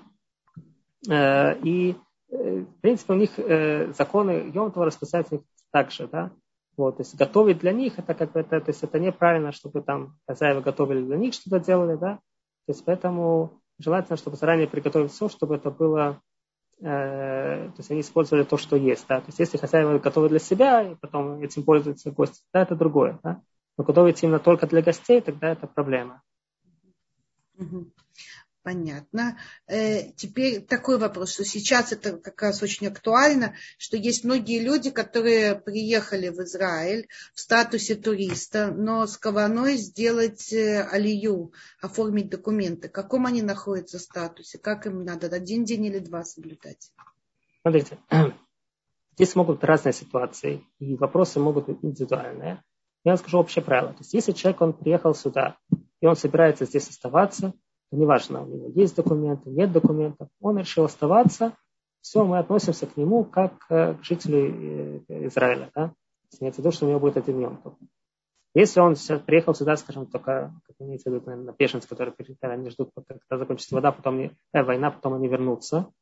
э, 1.06 1.58
и, 1.58 1.96
э, 2.30 2.60
в 2.60 2.80
принципе, 2.80 3.12
у 3.12 3.16
них 3.16 3.94
законы 3.94 4.50
Йомтова 4.54 4.86
расписать 4.86 5.26
также, 5.70 6.08
да. 6.08 6.30
Вот, 6.78 6.96
то 6.96 7.02
есть 7.02 7.14
готовить 7.14 7.58
для 7.58 7.72
них, 7.72 7.98
это 7.98 8.14
как 8.14 8.32
бы 8.32 8.40
это, 8.40 8.58
то 8.58 8.70
есть 8.70 8.82
это 8.82 8.98
неправильно, 8.98 9.52
чтобы 9.52 9.82
там 9.82 10.16
хозяева 10.26 10.62
готовили 10.62 11.04
для 11.04 11.18
них 11.18 11.34
что-то 11.34 11.60
делали, 11.60 11.96
да. 11.96 12.14
То 12.64 12.72
есть 12.72 12.82
поэтому 12.86 13.60
желательно, 13.78 14.16
чтобы 14.16 14.38
заранее 14.38 14.66
приготовить 14.66 15.12
все, 15.12 15.28
чтобы 15.28 15.56
это 15.56 15.70
было 15.70 16.22
Э, 16.82 17.68
то 17.68 17.74
есть 17.76 17.90
они 17.90 18.00
использовали 18.00 18.44
то, 18.44 18.56
что 18.56 18.76
есть. 18.76 19.06
Да? 19.08 19.20
То 19.20 19.26
есть 19.26 19.38
если 19.38 19.58
хозяева 19.58 19.98
готовы 19.98 20.28
для 20.28 20.38
себя, 20.38 20.82
и 20.82 20.94
потом 20.94 21.40
этим 21.42 21.62
пользуются 21.62 22.10
гости, 22.10 22.42
да, 22.52 22.62
это 22.62 22.74
другое. 22.74 23.18
Да? 23.22 23.42
Но 23.76 23.84
готовить 23.84 24.22
именно 24.22 24.38
только 24.38 24.66
для 24.66 24.82
гостей, 24.82 25.20
тогда 25.20 25.48
это 25.48 25.66
проблема. 25.66 26.22
Понятно. 28.62 29.38
Э, 29.66 30.12
теперь 30.12 30.60
такой 30.60 30.98
вопрос, 30.98 31.32
что 31.32 31.46
сейчас 31.46 31.92
это 31.92 32.18
как 32.18 32.42
раз 32.42 32.62
очень 32.62 32.88
актуально, 32.88 33.54
что 33.78 33.96
есть 33.96 34.22
многие 34.22 34.62
люди, 34.62 34.90
которые 34.90 35.54
приехали 35.54 36.28
в 36.28 36.40
Израиль 36.40 37.08
в 37.32 37.40
статусе 37.40 37.94
туриста, 37.94 38.70
но 38.70 39.06
с 39.06 39.16
каваной 39.16 39.76
сделать 39.76 40.52
э, 40.52 40.82
алию, 40.82 41.54
оформить 41.80 42.28
документы. 42.28 42.90
В 42.90 42.92
каком 42.92 43.24
они 43.24 43.40
находятся 43.40 43.98
статусе? 43.98 44.58
Как 44.58 44.86
им 44.86 45.04
надо? 45.04 45.28
Один 45.34 45.64
день 45.64 45.86
или 45.86 45.98
два 45.98 46.22
соблюдать? 46.24 46.92
Смотрите, 47.62 47.98
здесь 49.14 49.34
могут 49.36 49.56
быть 49.56 49.64
разные 49.64 49.94
ситуации, 49.94 50.66
и 50.78 50.96
вопросы 50.96 51.40
могут 51.40 51.66
быть 51.66 51.78
индивидуальные. 51.82 52.62
Я 53.04 53.12
вам 53.12 53.18
скажу 53.18 53.38
общее 53.38 53.64
правило. 53.64 53.92
То 53.94 54.00
есть 54.00 54.12
если 54.12 54.32
человек, 54.32 54.60
он 54.60 54.74
приехал 54.74 55.14
сюда, 55.14 55.56
и 56.02 56.06
он 56.06 56.14
собирается 56.14 56.66
здесь 56.66 56.90
оставаться, 56.90 57.54
неважно, 57.90 58.42
у 58.42 58.46
него 58.46 58.68
есть 58.74 58.96
документы, 58.96 59.50
нет 59.50 59.72
документов, 59.72 60.28
он 60.40 60.58
решил 60.58 60.84
оставаться, 60.84 61.54
все, 62.00 62.24
мы 62.24 62.38
относимся 62.38 62.86
к 62.86 62.96
нему 62.96 63.24
как 63.24 63.58
к 63.66 63.98
жителю 64.02 65.02
э, 65.08 65.26
Израиля. 65.26 65.70
Да? 65.74 65.92
Имеется 66.40 66.62
виду, 66.62 66.72
что 66.72 66.86
у 66.86 66.88
него 66.88 67.00
будет 67.00 67.16
один 67.16 67.56
только. 67.56 67.76
Если 68.54 68.80
он 68.80 68.96
сейчас 68.96 69.20
приехал 69.20 69.54
сюда, 69.54 69.76
скажем, 69.76 70.06
только, 70.06 70.52
как 70.66 70.76
имеется 70.80 71.08
в 71.08 71.14
виду, 71.14 71.26
наверное, 71.26 71.54
беженцы, 71.56 71.88
которые 71.88 72.12
приехали, 72.12 72.50
они 72.50 72.70
ждут, 72.70 72.90
когда 72.94 73.38
закончится 73.38 73.74
вода, 73.74 73.92
потом 73.92 74.18
не, 74.18 74.32
э, 74.52 74.62
война, 74.62 74.90
потом 74.90 75.14
они 75.14 75.28
вернутся, 75.28 75.92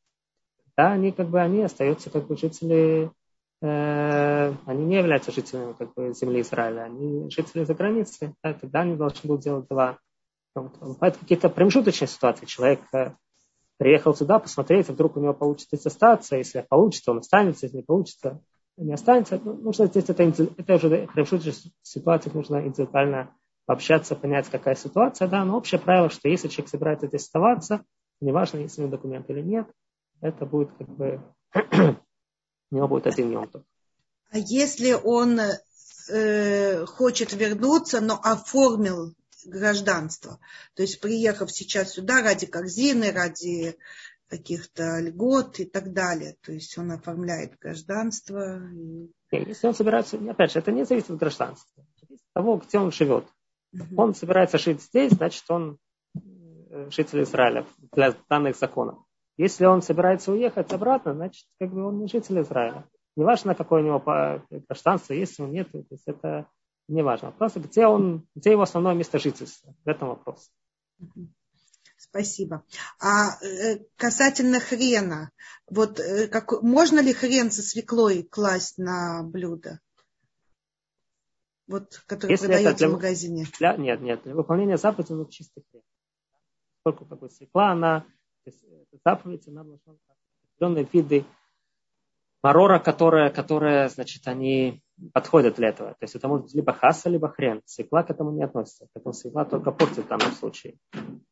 да, 0.76 0.92
они 0.92 1.12
как 1.12 1.28
бы, 1.28 1.40
они 1.40 1.62
остаются 1.62 2.08
как 2.08 2.26
бы 2.26 2.36
жители, 2.36 3.10
э, 3.60 4.54
они 4.64 4.84
не 4.84 4.96
являются 4.96 5.32
жителями 5.32 5.74
как 5.74 5.92
бы 5.94 6.14
земли 6.14 6.40
Израиля, 6.40 6.82
они 6.82 7.28
жители 7.30 7.64
за 7.64 7.74
границей, 7.74 8.34
да, 8.42 8.54
тогда 8.54 8.80
они 8.80 8.96
должны 8.96 9.26
будут 9.26 9.42
делать 9.42 9.68
два 9.68 9.98
Бывают 10.62 11.16
какие-то 11.16 11.48
промежуточные 11.48 12.08
ситуации. 12.08 12.46
Человек 12.46 12.80
э, 12.92 13.12
приехал 13.76 14.14
сюда 14.14 14.38
посмотреть, 14.38 14.88
а 14.88 14.92
вдруг 14.92 15.16
у 15.16 15.20
него 15.20 15.34
получится 15.34 15.76
здесь 15.76 15.86
остаться. 15.86 16.36
Если 16.36 16.64
получится, 16.68 17.10
он 17.12 17.18
останется. 17.18 17.66
Если 17.66 17.78
не 17.78 17.82
получится, 17.82 18.40
не 18.76 18.92
останется. 18.92 19.40
Ну, 19.42 19.54
нужно 19.54 19.86
здесь 19.86 20.08
это, 20.08 20.22
это 20.22 20.74
уже 20.74 21.08
промежуточных 21.12 21.72
ситуациях 21.82 22.34
нужно 22.34 22.66
индивидуально 22.66 23.34
пообщаться, 23.66 24.16
понять, 24.16 24.48
какая 24.48 24.74
ситуация. 24.74 25.28
Да, 25.28 25.44
но 25.44 25.56
общее 25.56 25.80
правило, 25.80 26.10
что 26.10 26.28
если 26.28 26.48
человек 26.48 26.70
собирается 26.70 27.06
здесь 27.06 27.22
оставаться, 27.22 27.84
неважно, 28.20 28.58
есть 28.58 28.78
у 28.78 28.82
него 28.82 28.90
документ 28.90 29.28
или 29.30 29.42
нет, 29.42 29.66
это 30.20 30.46
будет 30.46 30.70
как 30.78 30.88
бы 30.88 31.20
у 32.70 32.74
него 32.74 32.88
будет 32.88 33.06
один 33.06 33.28
днем. 33.28 33.50
А 34.30 34.38
если 34.38 34.92
он 34.92 35.40
э, 36.10 36.84
хочет 36.86 37.32
вернуться, 37.32 38.00
но 38.00 38.18
оформил 38.22 39.14
гражданство. 39.48 40.38
То 40.74 40.82
есть 40.82 41.00
приехав 41.00 41.50
сейчас 41.50 41.92
сюда 41.92 42.22
ради 42.22 42.46
корзины, 42.46 43.12
ради 43.12 43.76
каких-то 44.28 45.00
льгот 45.00 45.58
и 45.60 45.64
так 45.64 45.92
далее. 45.92 46.36
То 46.42 46.52
есть 46.52 46.76
он 46.78 46.92
оформляет 46.92 47.58
гражданство. 47.58 48.60
Если 49.30 49.66
он 49.66 49.74
собирается, 49.74 50.18
опять 50.30 50.52
же, 50.52 50.58
это 50.58 50.72
не 50.72 50.84
зависит 50.84 51.10
от 51.10 51.18
гражданства, 51.18 51.84
зависит 52.00 52.24
от 52.34 52.42
того, 52.42 52.56
где 52.56 52.78
он 52.78 52.92
живет. 52.92 53.26
Угу. 53.72 54.00
Он 54.02 54.14
собирается 54.14 54.58
жить 54.58 54.82
здесь, 54.82 55.12
значит, 55.12 55.44
он 55.48 55.78
э, 56.14 56.90
житель 56.90 57.22
Израиля 57.22 57.66
для 57.92 58.14
данных 58.28 58.56
законов. 58.56 58.98
Если 59.36 59.66
он 59.66 59.82
собирается 59.82 60.32
уехать 60.32 60.72
обратно, 60.72 61.14
значит, 61.14 61.46
как 61.60 61.70
бы 61.70 61.86
он 61.86 61.98
не 61.98 62.08
житель 62.08 62.40
Израиля. 62.40 62.88
Неважно, 63.16 63.54
какое 63.54 63.82
у 63.82 63.84
него 63.84 64.02
гражданство, 64.68 65.12
если 65.12 65.42
он 65.42 65.52
нет, 65.52 65.70
то 65.70 65.78
есть 65.90 66.04
это 66.06 66.46
неважно. 66.88 67.30
Просто 67.32 67.60
где, 67.60 67.86
он, 67.86 68.26
где 68.34 68.50
его 68.50 68.62
основное 68.62 68.94
место 68.94 69.18
жительства. 69.18 69.74
В 69.84 69.88
этом 69.88 70.08
вопрос. 70.08 70.50
Спасибо. 71.96 72.64
А 73.00 73.42
э, 73.44 73.84
касательно 73.96 74.60
хрена, 74.60 75.30
вот 75.68 76.00
э, 76.00 76.28
как, 76.28 76.62
можно 76.62 77.00
ли 77.00 77.12
хрен 77.12 77.50
со 77.50 77.62
свеклой 77.62 78.22
класть 78.22 78.78
на 78.78 79.22
блюдо? 79.22 79.80
Вот, 81.66 82.02
который 82.06 82.32
Если 82.32 82.46
продается 82.46 82.78
для, 82.78 82.88
в 82.88 82.92
магазине. 82.92 83.46
Для, 83.58 83.76
нет, 83.76 84.00
нет, 84.00 84.22
для 84.22 84.34
выполнения 84.34 84.78
заповеди 84.78 85.12
нужно 85.12 85.30
чистый 85.30 85.64
хрен. 85.70 85.82
Поскольку 86.82 87.04
как 87.04 87.18
бы, 87.18 87.28
свекла, 87.28 87.72
она, 87.72 88.06
есть, 88.46 88.64
заповедь, 89.04 89.46
она 89.46 89.64
должна 89.64 89.94
определенные 90.56 90.88
виды 90.90 91.26
марора, 92.42 92.78
которая, 92.78 93.30
которая, 93.30 93.88
значит, 93.90 94.26
они 94.26 94.82
подходят 95.12 95.56
для 95.56 95.68
этого. 95.68 95.90
То 95.90 96.02
есть 96.02 96.14
это 96.14 96.28
может 96.28 96.46
быть 96.46 96.54
либо 96.54 96.72
хаса, 96.72 97.08
либо 97.08 97.28
хрен. 97.28 97.62
Свекла 97.64 98.02
к 98.02 98.10
этому 98.10 98.32
не 98.32 98.42
относится. 98.42 98.86
Поэтому 98.92 99.12
свекла 99.12 99.44
только 99.44 99.70
портит 99.70 100.04
в 100.04 100.08
данном 100.08 100.32
случае. 100.32 100.76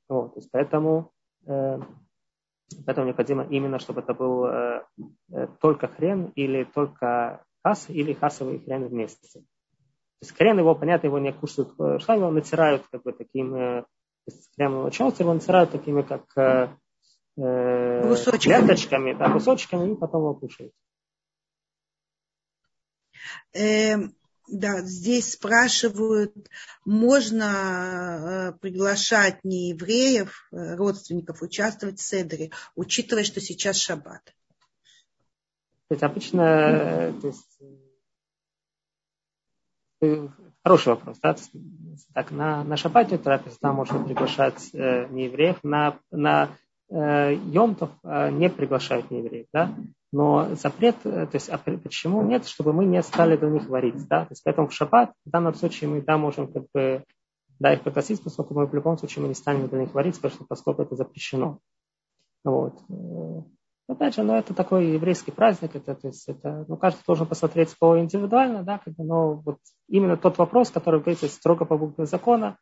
Вот, 0.09 0.35
то 0.35 0.41
есть 0.41 0.51
поэтому, 0.51 1.13
э, 1.47 1.79
поэтому 2.85 3.07
необходимо 3.07 3.45
именно, 3.45 3.79
чтобы 3.79 4.01
это 4.01 4.15
был 4.15 4.47
э, 4.47 4.83
э, 5.33 5.49
только 5.61 5.89
хрен 5.89 6.33
или 6.37 6.65
только 6.65 7.45
хас, 7.65 7.87
или 7.89 8.13
хасовый 8.13 8.61
хрен 8.61 8.87
вместе. 8.87 9.41
То 9.41 9.45
есть 10.23 10.37
хрен 10.37 10.59
его, 10.59 10.75
понятно, 10.75 11.09
его 11.09 11.19
не 11.19 11.33
кушают 11.33 11.75
э, 11.79 11.99
шла, 11.99 12.15
его 12.15 12.31
натирают 12.31 12.85
как 12.91 13.03
бы 13.03 13.13
таким, 13.13 13.55
э, 13.55 13.85
хрен 14.57 14.83
начался, 14.85 15.25
его 15.25 15.35
натирают 15.35 15.73
такими, 15.73 16.03
как 16.03 16.25
э, 16.37 16.69
э, 17.37 18.15
ленточками, 18.45 19.13
да, 19.15 19.31
кусочками, 19.31 19.93
и 19.93 19.97
потом 19.97 20.23
его 20.23 20.35
кушают. 20.35 20.73
Э, 23.53 23.97
да, 24.49 24.81
здесь 24.83 25.33
спрашивают, 25.33 26.35
можно 26.85 28.53
э, 28.55 28.59
приглашать 28.61 29.45
неевреев, 29.45 30.49
э, 30.53 30.77
родственников, 30.77 31.43
участвовать 31.43 31.99
в 31.99 32.03
Седре, 32.03 32.51
учитывая, 32.75 33.25
что 33.25 33.41
сейчас 33.41 33.77
шаббат? 33.77 34.23
То 35.89 35.95
есть 35.95 36.03
обычно, 36.03 37.15
то 37.21 37.27
есть, 37.27 37.61
хороший 40.65 40.89
вопрос, 40.89 41.19
да? 41.23 41.37
Так, 42.13 42.31
на, 42.31 42.65
на 42.65 42.77
шаббате 42.77 43.19
трапеза 43.19 43.73
можно 43.73 44.03
приглашать 44.03 44.71
э, 44.73 45.07
неевреев, 45.11 45.63
на, 45.63 45.99
на 46.11 46.51
э, 46.91 47.35
Йомтов 47.35 47.91
э, 48.03 48.31
не 48.31 48.51
приглашают 48.51 49.11
неевреев, 49.11 49.47
да? 49.53 49.75
Но 50.17 50.55
запрет, 50.55 50.97
э, 51.05 51.27
то 51.27 51.35
есть 51.35 51.51
а 51.51 51.59
почему 51.59 52.23
нет, 52.23 52.47
чтобы 52.47 52.73
мы 52.73 52.87
не 52.87 53.03
стали 53.03 53.37
до 53.37 53.51
них 53.51 53.69
варить, 53.69 54.09
да? 54.09 54.21
То 54.21 54.33
есть 54.33 54.43
поэтому 54.43 54.67
в 54.67 54.73
шаббат 54.73 55.13
в 55.27 55.31
данном 55.31 55.53
случае 55.53 55.91
мы 55.91 56.01
да, 56.01 56.17
можем 56.17 56.51
как 56.51 56.65
бы 56.73 57.05
да, 57.59 57.75
их 57.75 57.83
пригласить, 57.83 58.25
поскольку 58.25 58.55
мы 58.55 58.65
в 58.65 58.75
любом 58.75 58.97
случае 58.97 59.25
мы 59.25 59.29
не 59.29 59.35
станем 59.35 59.69
для 59.69 59.81
них 59.81 59.93
варить, 59.93 60.17
потому 60.17 60.33
что 60.33 60.47
поскольку 60.49 60.81
это 60.81 60.97
запрещено. 60.97 61.59
Вот. 62.45 62.81
Э, 62.89 63.43
опять 63.93 64.15
же, 64.15 64.23
ну, 64.23 64.33
это 64.33 64.55
такой 64.55 64.87
еврейский 64.93 65.33
праздник, 65.33 65.77
это, 65.77 65.95
то 65.95 66.09
есть 66.09 66.27
это, 66.31 66.65
ну, 66.67 66.79
каждый 66.79 67.03
должен 67.07 67.27
посмотреть 67.27 67.77
по 67.79 67.99
индивидуально, 67.99 68.63
да, 68.63 68.79
как 68.79 68.95
бы, 68.95 69.05
но 69.05 69.35
вот 69.35 69.59
именно 69.87 70.17
тот 70.17 70.39
вопрос, 70.39 70.71
который 70.71 71.01
говорится 71.01 71.29
строго 71.29 71.67
по 71.67 71.77
букве 71.77 72.07
закона, 72.07 72.57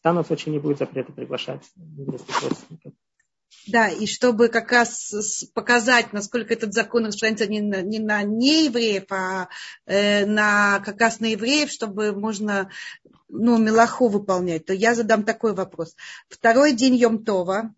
в 0.00 0.04
данном 0.04 0.26
случае 0.26 0.52
не 0.52 0.58
будет 0.58 0.76
запрета 0.76 1.12
приглашать 1.12 1.62
еврейских 1.74 2.42
родственников. 2.42 2.92
Да, 3.66 3.88
и 3.88 4.06
чтобы 4.06 4.48
как 4.48 4.72
раз 4.72 5.44
показать, 5.52 6.12
насколько 6.12 6.54
этот 6.54 6.72
закон 6.72 7.04
распространяется 7.04 7.46
не 7.46 7.60
на, 7.60 7.82
не 7.82 7.98
на 7.98 8.22
неевреев, 8.22 9.04
а 9.10 9.48
э, 9.84 10.24
на, 10.24 10.80
как 10.80 11.00
раз 11.00 11.20
на 11.20 11.26
евреев, 11.26 11.70
чтобы 11.70 12.12
можно 12.12 12.70
ну, 13.28 13.58
мелаху 13.58 14.08
выполнять, 14.08 14.64
то 14.64 14.72
я 14.72 14.94
задам 14.94 15.22
такой 15.22 15.52
вопрос. 15.52 15.94
Второй 16.28 16.72
день 16.72 16.96
Йомтова, 16.96 17.74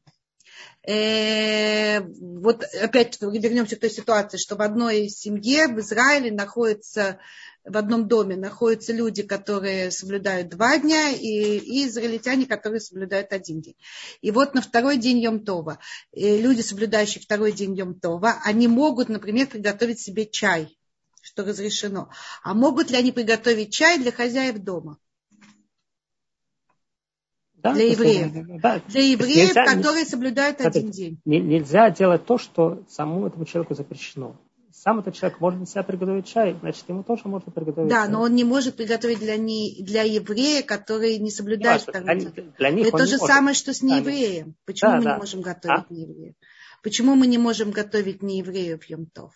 э, 0.86 2.00
вот 2.00 2.64
опять 2.80 3.20
вернемся 3.20 3.76
к 3.76 3.80
той 3.80 3.90
ситуации, 3.90 4.38
что 4.38 4.56
в 4.56 4.62
одной 4.62 5.08
семье 5.08 5.66
в 5.66 5.80
Израиле 5.80 6.30
находится 6.30 7.18
в 7.64 7.76
одном 7.76 8.08
доме 8.08 8.36
находятся 8.36 8.92
люди, 8.92 9.22
которые 9.22 9.90
соблюдают 9.90 10.48
два 10.48 10.78
дня, 10.78 11.10
и, 11.10 11.58
и 11.58 11.86
израильтяне, 11.86 12.46
которые 12.46 12.80
соблюдают 12.80 13.32
один 13.32 13.60
день. 13.60 13.76
И 14.20 14.30
вот 14.30 14.54
на 14.54 14.62
второй 14.62 14.96
день 14.96 15.24
Йом-Това, 15.24 15.78
люди, 16.12 16.62
соблюдающие 16.62 17.22
второй 17.22 17.52
день 17.52 17.78
Йом-Това, 17.78 18.34
они 18.44 18.68
могут, 18.68 19.08
например, 19.08 19.46
приготовить 19.46 20.00
себе 20.00 20.26
чай, 20.26 20.76
что 21.20 21.44
разрешено. 21.44 22.10
А 22.42 22.54
могут 22.54 22.90
ли 22.90 22.96
они 22.96 23.12
приготовить 23.12 23.72
чай 23.72 23.98
для 23.98 24.12
хозяев 24.12 24.58
дома? 24.58 24.98
Да, 27.54 27.74
для 27.74 27.90
евреев. 27.90 28.62
Да, 28.62 28.80
для 28.88 29.02
евреев, 29.02 29.48
нельзя, 29.48 29.64
которые 29.66 30.06
соблюдают 30.06 30.62
один 30.62 30.90
день. 30.90 31.20
Нельзя 31.26 31.90
делать 31.90 32.24
то, 32.24 32.38
что 32.38 32.84
самому 32.88 33.26
этому 33.26 33.44
человеку 33.44 33.74
запрещено 33.74 34.40
сам 34.80 35.00
этот 35.00 35.14
человек 35.14 35.40
может 35.40 35.58
для 35.58 35.66
себя 35.66 35.82
приготовить 35.82 36.26
чай, 36.26 36.56
значит, 36.58 36.88
ему 36.88 37.02
тоже 37.02 37.22
можно 37.26 37.52
приготовить 37.52 37.90
Да, 37.90 38.04
чай. 38.04 38.08
но 38.08 38.22
он 38.22 38.34
не 38.34 38.44
может 38.44 38.76
приготовить 38.76 39.18
для, 39.18 39.36
не, 39.36 39.82
для 39.82 40.04
еврея, 40.04 40.62
который 40.62 41.18
не 41.18 41.30
соблюдает 41.30 41.84
да, 41.86 42.00
для, 42.00 42.30
для 42.30 42.70
них 42.70 42.86
Это 42.86 42.96
то 42.96 43.06
же 43.06 43.18
может. 43.18 43.26
самое, 43.26 43.54
что 43.54 43.74
с 43.74 43.82
неевреем. 43.82 44.54
Почему 44.64 44.92
да, 44.92 44.96
мы 44.96 45.04
да. 45.04 45.12
не 45.12 45.18
можем 45.18 45.42
готовить 45.42 45.84
а? 45.86 45.92
неевреев? 45.92 46.34
Почему 46.82 47.14
мы 47.14 47.26
не 47.26 47.36
можем 47.36 47.72
готовить 47.72 48.22
неевреев 48.22 48.82
Йомтов? 48.84 49.34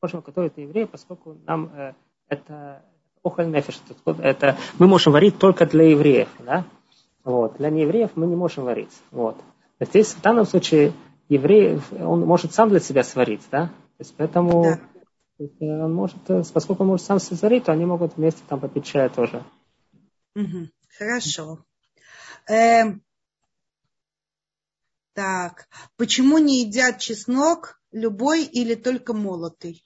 Можем 0.00 0.20
готовить 0.20 0.56
неевреев, 0.56 0.88
поскольку 0.88 1.36
нам 1.44 1.72
э, 1.74 1.94
это 2.28 2.84
охоль 3.24 3.50
нефиш, 3.50 3.80
это 4.04 4.56
мы 4.78 4.86
можем 4.86 5.12
варить 5.12 5.40
только 5.40 5.66
для 5.66 5.90
евреев, 5.90 6.28
да? 6.38 6.64
Вот. 7.24 7.56
Для 7.56 7.70
неевреев 7.70 8.12
мы 8.14 8.28
не 8.28 8.36
можем 8.36 8.62
варить. 8.62 8.92
Вот. 9.10 9.36
Здесь 9.80 10.14
в 10.14 10.22
данном 10.22 10.46
случае 10.46 10.92
еврей, 11.28 11.80
он 11.92 12.20
может 12.20 12.52
сам 12.52 12.68
для 12.68 12.80
себя 12.80 13.02
сварить, 13.02 13.42
да? 13.50 13.68
То 13.68 14.00
есть 14.00 14.14
поэтому 14.16 14.78
да. 15.38 15.84
он 15.84 15.94
может, 15.94 16.16
поскольку 16.52 16.82
он 16.82 16.90
может 16.90 17.06
сам 17.06 17.18
сварить, 17.18 17.64
то 17.64 17.72
они 17.72 17.84
могут 17.84 18.16
вместе 18.16 18.42
там 18.48 18.60
попить 18.60 18.84
чая 18.84 19.08
тоже. 19.08 19.44
Угу. 20.34 20.68
Хорошо. 20.98 21.64
Эм, 22.48 23.02
так, 25.14 25.68
почему 25.96 26.38
не 26.38 26.60
едят 26.60 26.98
чеснок 26.98 27.80
любой 27.90 28.44
или 28.44 28.74
только 28.74 29.14
молотый? 29.14 29.82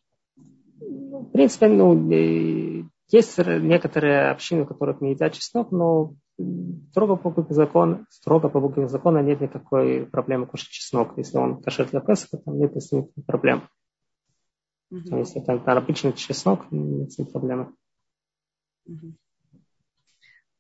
Ну, 0.80 1.20
в 1.20 1.30
принципе, 1.30 1.68
ну, 1.68 1.95
э, 2.12 2.82
есть 3.12 3.38
некоторые 3.38 4.30
общины, 4.30 4.64
в 4.64 4.68
которых 4.68 5.00
не 5.00 5.12
едят 5.12 5.32
чеснок, 5.32 5.72
но 5.72 6.14
строго 6.90 7.16
по 7.16 7.30
букве 7.30 7.54
закона, 7.54 8.06
строго 8.11 8.48
по 8.48 8.61
букве 8.61 8.88
закона 8.88 9.22
нет 9.22 9.40
никакой 9.40 10.06
проблемы 10.06 10.46
кушать 10.46 10.68
чеснок. 10.68 11.16
Если 11.16 11.38
он 11.38 11.62
кошер 11.62 11.88
для 11.90 12.00
Песаха, 12.00 12.38
там 12.38 12.58
нет 12.58 12.74
никаких 12.74 13.24
проблем. 13.26 13.68
Mm-hmm. 14.92 15.18
Если 15.18 15.42
это 15.42 15.52
обычный 15.72 16.12
чеснок, 16.12 16.70
нет 16.70 17.12
с 17.12 17.18
ним 17.18 17.28
проблемы. 17.28 17.74
Mm-hmm. 18.88 19.12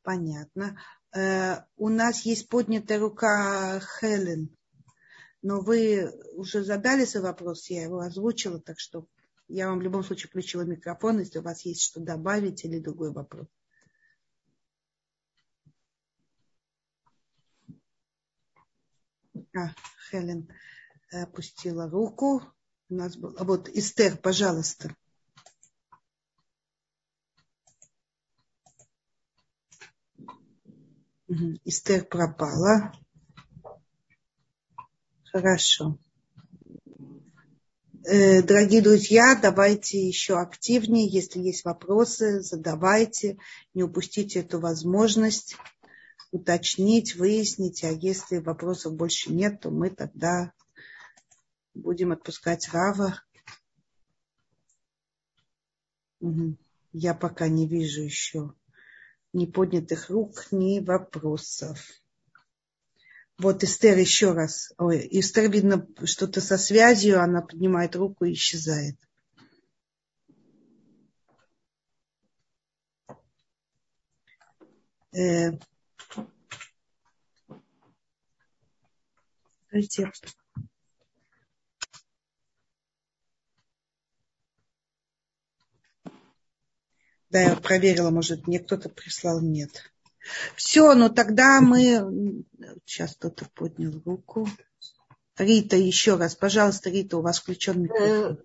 Понятно. 0.02 0.76
Э, 1.14 1.62
у 1.76 1.88
нас 1.88 2.24
есть 2.24 2.48
поднятая 2.48 2.98
рука 2.98 3.80
Хелен, 3.80 4.50
но 5.42 5.60
вы 5.60 6.10
уже 6.34 6.62
задали 6.62 7.04
свой 7.04 7.24
вопрос, 7.24 7.70
я 7.70 7.82
его 7.82 8.00
озвучила, 8.00 8.60
так 8.60 8.78
что 8.78 9.06
я 9.50 9.68
вам 9.68 9.80
в 9.80 9.82
любом 9.82 10.04
случае 10.04 10.28
включила 10.28 10.62
микрофон, 10.62 11.18
если 11.18 11.38
у 11.38 11.42
вас 11.42 11.62
есть 11.62 11.82
что 11.82 12.00
добавить 12.00 12.64
или 12.64 12.78
другой 12.78 13.12
вопрос. 13.12 13.46
А, 19.56 19.74
Хелен 20.08 20.48
опустила 21.10 21.90
руку. 21.90 22.42
У 22.88 22.94
нас 22.94 23.16
был... 23.16 23.34
А 23.38 23.44
вот, 23.44 23.68
Эстер, 23.68 24.16
пожалуйста. 24.16 24.94
Эстер 31.64 32.04
пропала. 32.04 32.92
Хорошо. 35.32 35.98
Э, 38.02 38.40
дорогие 38.42 38.80
друзья, 38.80 39.38
давайте 39.40 40.00
еще 40.00 40.38
активнее. 40.38 41.06
Если 41.06 41.38
есть 41.40 41.66
вопросы, 41.66 42.40
задавайте. 42.40 43.36
Не 43.74 43.82
упустите 43.82 44.40
эту 44.40 44.58
возможность 44.58 45.56
уточнить, 46.30 47.14
выяснить, 47.16 47.84
а 47.84 47.90
если 47.90 48.38
вопросов 48.38 48.94
больше 48.94 49.30
нет, 49.30 49.60
то 49.60 49.70
мы 49.70 49.90
тогда 49.90 50.52
будем 51.74 52.12
отпускать 52.12 52.70
Рава. 52.72 53.22
Я 56.92 57.12
пока 57.12 57.48
не 57.48 57.68
вижу 57.68 58.02
еще 58.02 58.54
ни 59.34 59.44
поднятых 59.44 60.08
рук, 60.08 60.46
ни 60.52 60.80
вопросов. 60.80 61.86
Вот 63.40 63.64
Эстер 63.64 63.96
еще 63.96 64.32
раз. 64.32 64.70
Ой, 64.76 65.08
Эстер, 65.10 65.50
видно, 65.50 65.86
что-то 66.04 66.42
со 66.42 66.58
связью, 66.58 67.22
она 67.22 67.40
поднимает 67.40 67.96
руку 67.96 68.26
и 68.26 68.34
исчезает. 68.34 68.96
Э. 75.12 75.52
Да, 87.30 87.40
я 87.40 87.56
проверила, 87.56 88.10
может, 88.10 88.46
мне 88.46 88.58
кто-то 88.58 88.90
прислал, 88.90 89.40
нет. 89.40 89.89
Все, 90.56 90.94
ну 90.94 91.08
тогда 91.08 91.60
мы... 91.60 92.44
Сейчас 92.84 93.16
кто-то 93.16 93.46
поднял 93.54 93.92
руку. 94.04 94.48
Рита, 95.38 95.76
еще 95.76 96.16
раз, 96.16 96.34
пожалуйста, 96.34 96.90
Рита, 96.90 97.16
у 97.16 97.22
вас 97.22 97.38
включен 97.40 97.82
микрофон. 97.82 98.38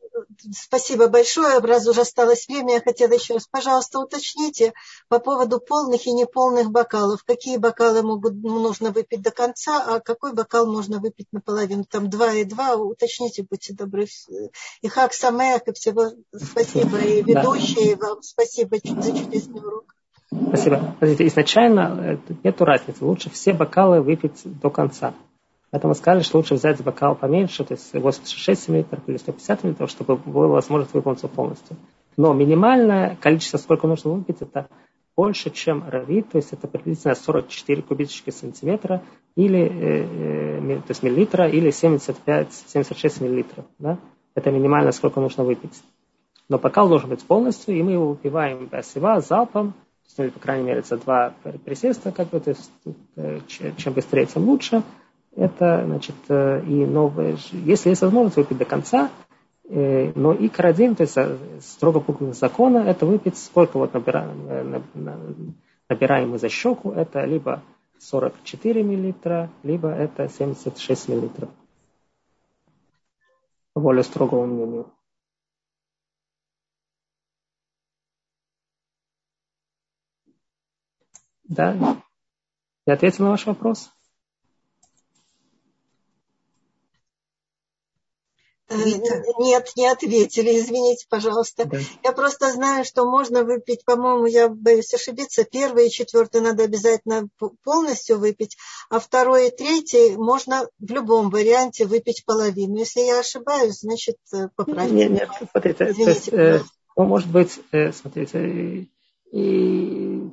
Спасибо 0.52 1.08
большое. 1.08 1.60
Раз 1.60 1.88
уже 1.88 2.02
осталось 2.02 2.48
время, 2.48 2.76
я 2.76 2.82
хотела 2.82 3.14
еще 3.14 3.36
раз, 3.36 3.48
пожалуйста, 3.48 4.00
уточните 4.00 4.74
по 5.08 5.20
поводу 5.20 5.60
полных 5.60 6.08
и 6.08 6.14
неполных 6.14 6.72
бокалов. 6.72 7.24
Какие 7.24 7.58
бокалы 7.58 8.02
могут, 8.02 8.34
нужно 8.36 8.92
выпить 8.92 9.22
до 9.22 9.32
конца, 9.32 9.84
а 9.86 10.00
какой 10.00 10.34
бокал 10.34 10.72
можно 10.72 11.00
выпить 11.00 11.28
наполовину? 11.32 11.84
Там 11.86 12.10
два 12.10 12.34
и 12.34 12.44
два. 12.44 12.76
Уточните, 12.76 13.44
будьте 13.44 13.74
добры. 13.74 14.08
И 14.82 14.88
хак 14.88 15.14
самех, 15.14 15.68
и 15.68 15.74
всего 15.74 16.12
спасибо. 16.34 16.98
И 17.00 17.22
ведущие 17.22 17.96
да. 17.96 18.08
вам 18.08 18.24
спасибо 18.24 18.78
за 18.78 19.12
чудесный 19.18 19.60
урок. 19.60 19.95
Спасибо. 20.48 20.96
Смотрите, 20.98 21.28
изначально 21.28 22.20
э, 22.28 22.34
нет 22.44 22.62
разницы. 22.62 23.06
Лучше 23.06 23.30
все 23.30 23.54
бокалы 23.54 24.02
выпить 24.02 24.42
до 24.62 24.70
конца. 24.70 25.14
Поэтому 25.72 25.94
сказали, 25.94 26.24
что 26.24 26.38
лучше 26.38 26.56
взять 26.56 26.82
бокал 26.82 27.16
поменьше, 27.16 27.64
то 27.66 27.74
есть 27.74 27.94
86 27.94 28.70
мл 28.70 28.86
или 29.08 29.18
150 29.18 29.64
мл, 29.64 29.88
чтобы 29.88 30.16
была 30.16 30.48
возможность 30.48 30.94
выполниться 30.94 31.28
полностью. 31.28 31.76
Но 32.18 32.34
минимальное 32.34 33.18
количество, 33.20 33.58
сколько 33.58 33.86
нужно 33.88 34.12
выпить, 34.12 34.38
это 34.42 34.70
больше, 35.18 35.50
чем 35.50 35.84
равит, 35.88 36.30
то 36.30 36.38
есть 36.38 36.54
это 36.54 36.68
приблизительно 36.68 37.16
44 37.16 37.82
кубических 37.82 38.34
сантиметра 38.34 39.02
или, 39.36 39.60
э, 39.60 40.60
э, 40.62 40.76
то 40.78 40.90
есть 40.90 41.04
миллилитра 41.04 41.48
или 41.48 41.72
75-76 41.72 43.24
миллилитров. 43.24 43.66
Да? 43.80 43.98
Это 44.34 44.52
минимально, 44.52 44.92
сколько 44.92 45.20
нужно 45.20 45.44
выпить. 45.44 45.82
Но 46.48 46.58
бокал 46.58 46.90
должен 46.90 47.10
быть 47.10 47.24
полностью, 47.24 47.76
и 47.76 47.82
мы 47.82 47.94
его 47.94 48.10
выпиваем 48.10 48.68
без 48.68 48.88
сива, 48.92 49.20
залпом, 49.20 49.74
или, 50.18 50.30
по 50.30 50.40
крайней 50.40 50.66
мере, 50.66 50.82
за 50.82 50.98
два 50.98 51.34
присеста, 51.66 52.12
как 52.12 52.30
бы, 52.30 52.40
то 52.40 52.52
есть 52.52 52.72
э, 53.16 53.40
чем 53.78 53.94
быстрее, 53.94 54.26
тем 54.26 54.48
лучше 54.48 54.84
это, 55.36 55.84
значит, 55.86 56.16
э, 56.30 56.64
и 56.66 56.86
новое, 56.86 57.38
если 57.52 57.90
есть 57.90 58.02
возможность 58.02 58.38
выпить 58.38 58.58
до 58.58 58.66
конца, 58.66 59.10
э, 59.68 60.12
но 60.16 60.34
и 60.34 60.48
карадин, 60.48 60.96
то 60.96 61.04
есть 61.04 61.18
строго 61.62 62.00
буквы 62.00 62.34
закона, 62.34 62.80
это 62.80 63.06
выпить 63.06 63.38
сколько 63.38 63.78
вот 63.78 63.94
набираем, 63.94 64.84
набираем 65.90 66.30
мы 66.30 66.40
за 66.40 66.50
щеку, 66.50 66.92
это 66.92 67.26
либо 67.26 67.62
44 68.00 68.84
миллилитра, 68.84 69.50
либо 69.64 69.90
это 69.90 70.30
76 70.30 71.10
миллилитров. 71.10 71.50
Более 73.74 74.04
строгому 74.04 74.46
мнению. 74.46 74.88
Да? 81.48 82.02
Я 82.86 82.94
ответил 82.94 83.26
на 83.26 83.32
ваш 83.32 83.46
вопрос? 83.46 83.90
Э, 88.68 88.76
нет, 89.40 89.72
не 89.76 89.88
ответили, 89.88 90.60
извините, 90.60 91.06
пожалуйста. 91.08 91.66
Да. 91.66 91.78
Я 92.04 92.12
просто 92.14 92.52
знаю, 92.52 92.84
что 92.84 93.06
можно 93.06 93.44
выпить, 93.44 93.86
по-моему, 93.86 94.26
я 94.26 94.50
боюсь 94.50 94.92
ошибиться, 94.94 95.44
первый 95.44 95.88
и 95.88 95.92
четвертый 95.92 96.42
надо 96.42 96.64
обязательно 96.64 97.28
полностью 97.64 98.18
выпить, 98.18 98.58
а 98.90 99.00
второй 99.00 99.50
и 99.50 99.56
третий 99.56 100.18
можно 100.18 100.68
в 100.80 100.92
любом 100.92 101.30
варианте 101.30 101.86
выпить 101.86 102.24
половину. 102.26 102.78
Если 102.78 103.02
я 103.02 103.20
ошибаюсь, 103.20 103.82
значит, 103.82 104.18
э, 104.34 104.48
поправьте. 104.56 104.96
Нет, 104.96 105.12
нет, 105.12 105.30
смотрите, 105.52 105.92
извините, 105.92 106.12
есть, 106.12 106.28
э, 106.34 106.64
ну, 106.98 107.04
может 107.04 107.30
быть, 107.30 107.60
э, 107.72 107.92
смотрите, 107.92 108.88
и 109.32 110.32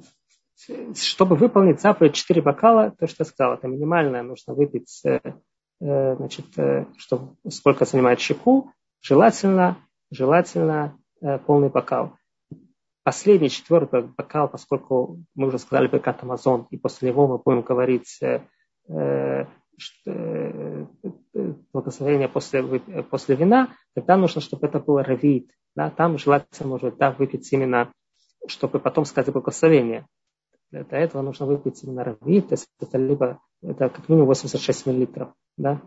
чтобы 0.94 1.36
выполнить 1.36 1.80
заповедь 1.80 2.14
4 2.14 2.42
бокала, 2.42 2.90
то, 2.90 3.06
что 3.06 3.22
я 3.22 3.24
сказал, 3.24 3.54
это 3.54 3.68
минимальное, 3.68 4.22
нужно 4.22 4.54
выпить 4.54 5.02
Э, 5.82 6.14
значит, 6.16 6.46
э, 6.58 6.86
что, 6.96 7.34
сколько 7.48 7.84
занимает 7.84 8.20
щеку, 8.20 8.70
желательно, 9.00 9.78
желательно 10.12 10.96
э, 11.20 11.38
полный 11.38 11.70
бокал. 11.70 12.16
Последний, 13.02 13.50
четвертый 13.50 14.02
бокал, 14.02 14.48
поскольку 14.48 15.18
мы 15.34 15.48
уже 15.48 15.58
сказали 15.58 15.88
Бекат 15.88 16.22
Амазон, 16.22 16.68
и 16.70 16.76
после 16.76 17.08
него 17.08 17.26
мы 17.26 17.38
будем 17.38 17.62
говорить 17.62 18.20
благословение 21.72 22.28
после, 22.28 22.62
после 23.10 23.34
вина, 23.34 23.74
тогда 23.94 24.16
нужно, 24.16 24.40
чтобы 24.40 24.68
это 24.68 24.78
было 24.78 25.02
равит. 25.02 25.50
Да, 25.74 25.90
там 25.90 26.16
желательно, 26.16 26.68
может, 26.68 26.96
да, 26.96 27.10
выпить 27.10 27.52
именно, 27.52 27.90
чтобы 28.46 28.78
потом 28.78 29.04
сказать 29.04 29.32
благословение. 29.32 30.06
Для 30.72 30.98
этого 30.98 31.20
нужно 31.20 31.44
выпить 31.46 31.84
именно 31.84 32.02
равит, 32.02 32.48
то 32.48 32.54
есть 32.54 32.66
это 32.80 32.96
либо 32.96 33.40
это 33.60 33.90
как 33.90 34.08
минимум 34.08 34.28
86 34.28 34.86
миллилитров 34.86 35.34
да, 35.58 35.82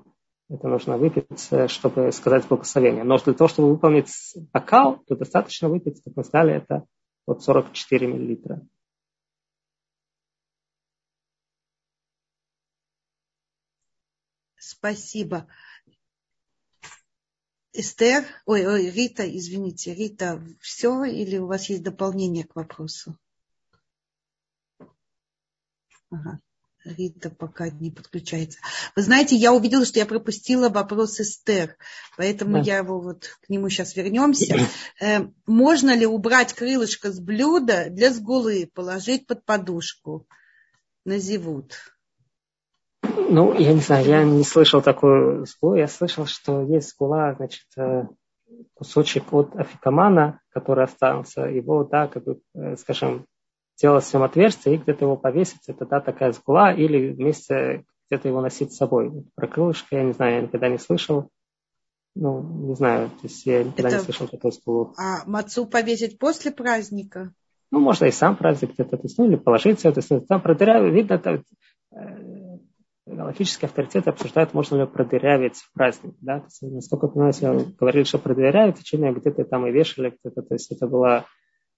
это 0.48 0.68
нужно 0.68 0.98
выпить, 0.98 1.48
э, 1.52 1.68
чтобы 1.68 2.12
сказать 2.12 2.48
благословение. 2.48 3.04
Но 3.04 3.18
для 3.18 3.34
того, 3.34 3.48
чтобы 3.48 3.70
выполнить 3.70 4.12
бокал, 4.54 5.00
то 5.08 5.16
достаточно 5.16 5.70
выпить, 5.70 6.04
как 6.04 6.16
мы 6.16 6.24
сказали, 6.24 6.54
это 6.54 6.86
вот 7.26 7.44
44 7.44 8.08
миллилитра. 8.08 8.62
Спасибо. 14.58 15.48
Эстер, 17.74 18.24
ой, 18.46 18.66
ой, 18.66 18.90
Рита, 18.92 19.28
извините, 19.28 19.94
Рита, 19.96 20.42
все 20.62 21.04
или 21.04 21.38
у 21.38 21.48
вас 21.48 21.70
есть 21.70 21.84
дополнение 21.84 22.46
к 22.46 22.56
вопросу? 22.56 23.18
Ага. 26.12 26.40
Рита 26.86 27.32
пока 27.32 27.70
не 27.70 27.90
подключается. 27.90 28.60
Вы 28.96 29.02
знаете, 29.02 29.36
я 29.36 29.54
увидела, 29.54 29.86
что 29.86 30.00
я 30.00 30.06
пропустила 30.06 30.70
вопрос 30.70 31.20
Эстер, 31.20 31.78
поэтому 32.16 32.54
да. 32.54 32.60
я 32.60 32.78
его 32.78 33.00
вот 33.00 33.26
к 33.42 33.50
нему 33.50 33.70
сейчас 33.70 33.96
вернемся. 33.96 34.56
Э, 35.02 35.28
можно 35.48 35.96
ли 35.96 36.06
убрать 36.06 36.54
крылышко 36.54 37.12
с 37.12 37.20
блюда 37.20 37.88
для 37.90 38.14
сгулы, 38.14 38.70
положить 38.74 39.26
под 39.26 39.44
подушку 39.46 40.28
на 41.06 41.18
зевут? 41.18 41.74
Ну, 43.02 43.54
я 43.54 43.74
не 43.74 43.82
знаю, 43.82 44.06
я 44.06 44.24
не 44.24 44.44
слышал 44.44 44.82
такую 44.82 45.46
сгулу. 45.46 45.76
Я 45.76 45.88
слышал, 45.88 46.26
что 46.28 46.62
есть 46.62 46.90
сгула, 46.90 47.34
значит, 47.36 47.66
э, 47.78 48.04
кусочек 48.74 49.34
от 49.34 49.56
афикамана, 49.56 50.40
который 50.50 50.86
остался, 50.86 51.42
его, 51.42 51.84
да, 51.84 52.08
как 52.08 52.24
бы, 52.24 52.40
э, 52.54 52.76
скажем, 52.78 53.26
сделать 53.78 54.04
всем 54.04 54.24
отверстие 54.24 54.76
и 54.76 54.78
где-то 54.78 55.06
его 55.06 55.18
повесить, 55.18 55.68
это 55.68 55.86
да, 55.86 56.00
такая 56.00 56.32
сгула, 56.32 56.74
или 56.74 57.12
вместе 57.12 57.84
где-то 58.10 58.28
его 58.28 58.42
носить 58.42 58.74
с 58.74 58.78
собой. 58.78 59.12
Про 59.36 59.48
крылышко 59.48 59.96
я 59.96 60.04
не 60.04 60.14
знаю, 60.14 60.36
я 60.36 60.42
никогда 60.42 60.70
не 60.70 60.78
слышал. 60.78 61.30
Ну, 62.16 62.42
не 62.68 62.76
знаю, 62.76 63.10
то 63.10 63.24
есть 63.24 63.46
я 63.46 63.64
никогда 63.64 63.90
это... 63.90 63.98
не 63.98 64.04
слышал 64.04 64.28
такой 64.28 64.52
сгулу. 64.54 64.94
А 64.98 65.26
мацу 65.26 65.66
повесить 65.66 66.18
после 66.18 66.52
праздника? 66.52 67.34
Ну, 67.72 67.82
можно 67.82 68.06
и 68.06 68.12
сам 68.12 68.38
праздник 68.38 68.74
где-то, 68.74 68.96
то 68.96 69.04
есть, 69.04 69.18
ну, 69.18 69.26
или 69.26 69.36
положить 69.36 69.80
все, 69.80 69.92
то 69.92 70.00
есть, 70.00 70.28
там 70.28 70.40
продырявить, 70.40 70.94
видно, 70.94 71.16
это, 71.16 71.44
э, 71.92 72.58
галактические 73.06 73.68
авторитеты 73.68 74.10
обсуждают, 74.12 74.54
можно 74.54 74.78
ли 74.78 74.86
продырявить 74.86 75.58
в 75.58 75.74
праздник, 75.74 76.16
да, 76.22 76.40
то 76.40 76.46
есть, 76.46 76.62
насколько 76.62 77.08
я 77.08 77.12
понимаю, 77.12 77.34
если 77.34 77.76
говорили, 77.78 78.04
что 78.04 78.20
продырявить, 78.20 78.78
течение 78.78 79.14
где-то 79.14 79.44
там 79.44 79.68
и 79.68 79.72
вешали, 79.72 80.16
где-то, 80.24 80.42
то 80.44 80.54
есть, 80.54 80.72
это 80.72 80.88
была 80.88 81.26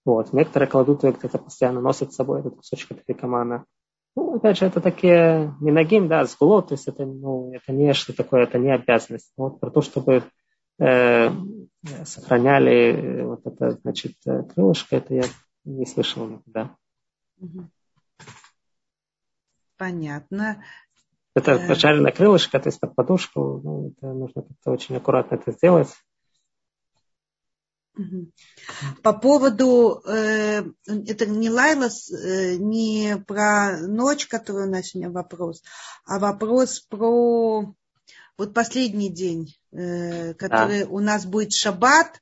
вот. 0.08 0.32
Некоторые 0.32 0.70
кладут 0.70 1.04
где-то 1.04 1.38
постоянно, 1.38 1.82
носят 1.82 2.14
с 2.14 2.16
собой 2.16 2.40
этот 2.40 2.56
кусочек 2.56 2.92
афикамана. 2.92 3.66
Ну, 4.16 4.36
опять 4.36 4.58
же, 4.58 4.66
это 4.66 4.80
такие 4.80 5.54
минагим, 5.60 6.08
да, 6.08 6.24
сгуло, 6.24 6.64
то 6.64 6.76
есть 6.76 6.88
это, 6.88 7.06
ну, 7.06 7.54
это 7.54 7.74
не 7.74 7.94
что 7.94 8.16
такое, 8.16 8.44
это 8.44 8.58
не 8.58 8.74
обязанность. 8.74 9.34
Вот 9.36 9.60
про 9.60 9.70
то, 9.70 9.82
чтобы 9.82 10.24
э, 10.80 11.30
сохраняли 12.06 12.72
э, 12.72 13.26
вот 13.26 13.46
это, 13.46 13.72
значит, 13.82 14.14
э, 14.26 14.44
крылышко, 14.44 14.96
это 14.96 15.14
я 15.14 15.24
не 15.66 15.86
слышал 15.86 16.26
никогда. 16.26 16.76
Понятно. 19.78 20.64
Это 21.36 21.52
э... 21.52 21.76
жареное 21.76 22.14
крылышко, 22.14 22.60
то 22.60 22.70
есть 22.70 22.80
под 22.80 22.96
подушку, 22.96 23.62
ну, 23.62 23.90
это 23.90 24.14
нужно 24.14 24.42
как-то 24.42 24.72
очень 24.72 24.96
аккуратно 24.96 25.36
это 25.36 25.52
сделать. 25.52 25.90
По 29.02 29.14
поводу, 29.14 30.02
э, 30.06 30.64
это 30.86 31.26
не 31.26 31.50
Лайла, 31.50 31.90
э, 31.90 32.56
не 32.56 33.18
про 33.28 33.80
ночь, 33.80 34.28
которую 34.28 34.68
у 34.68 34.72
нас 34.72 34.88
сегодня 34.88 35.12
вопрос, 35.12 35.64
а 36.06 36.20
вопрос 36.20 36.80
про 36.82 37.74
вот 38.38 38.54
последний 38.54 39.10
день, 39.10 39.56
э, 39.72 40.34
который 40.36 40.84
да. 40.84 40.90
у 40.90 41.00
нас 41.00 41.26
будет 41.26 41.54
шаббат, 41.54 42.22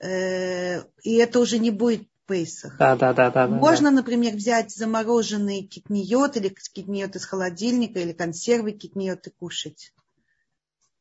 э, 0.00 0.82
и 1.02 1.14
это 1.16 1.40
уже 1.40 1.58
не 1.58 1.70
будет 1.70 2.06
Пейсах. 2.30 2.78
Да, 2.78 2.94
да, 2.94 3.12
да, 3.12 3.28
да. 3.30 3.48
Можно, 3.48 3.90
да. 3.90 3.96
например, 3.96 4.34
взять 4.34 4.70
замороженный 4.70 5.62
китниот 5.62 6.36
или 6.36 6.48
китниот 6.48 7.16
из 7.16 7.24
холодильника 7.24 7.98
или 7.98 8.12
консервы 8.12 8.70
китниот 8.70 9.26
и 9.26 9.30
кушать? 9.30 9.92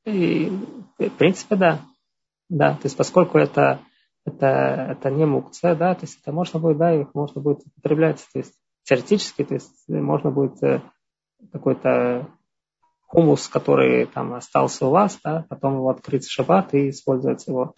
И, 0.06 0.50
в 0.98 1.10
принципе, 1.12 1.56
да. 1.56 1.86
Да, 2.50 2.74
то 2.74 2.86
есть 2.86 2.98
поскольку 2.98 3.38
это 3.38 3.80
это, 4.30 4.88
это 4.92 5.12
не 5.12 5.26
мукция, 5.26 5.76
да, 5.76 5.94
то 5.96 6.06
есть 6.06 6.20
это 6.22 6.32
можно 6.32 6.60
будет, 6.60 6.78
да, 6.78 6.94
их 6.94 7.14
можно 7.14 7.42
будет 7.42 7.60
употреблять, 7.66 8.26
то 8.34 8.40
есть 8.40 8.54
теоретически, 8.84 9.44
то 9.44 9.54
есть 9.54 9.88
можно 9.88 10.32
будет 10.32 10.62
э, 10.64 10.82
какой-то 11.52 12.28
хумус, 13.08 13.48
который 13.48 14.06
там 14.06 14.34
остался 14.34 14.86
у 14.86 14.92
вас, 14.92 15.20
да, 15.24 15.46
потом 15.50 15.76
его 15.76 15.90
открыть 15.90 16.26
в 16.26 16.32
шаббат 16.32 16.74
и 16.74 16.90
использовать 16.90 17.46
его. 17.48 17.74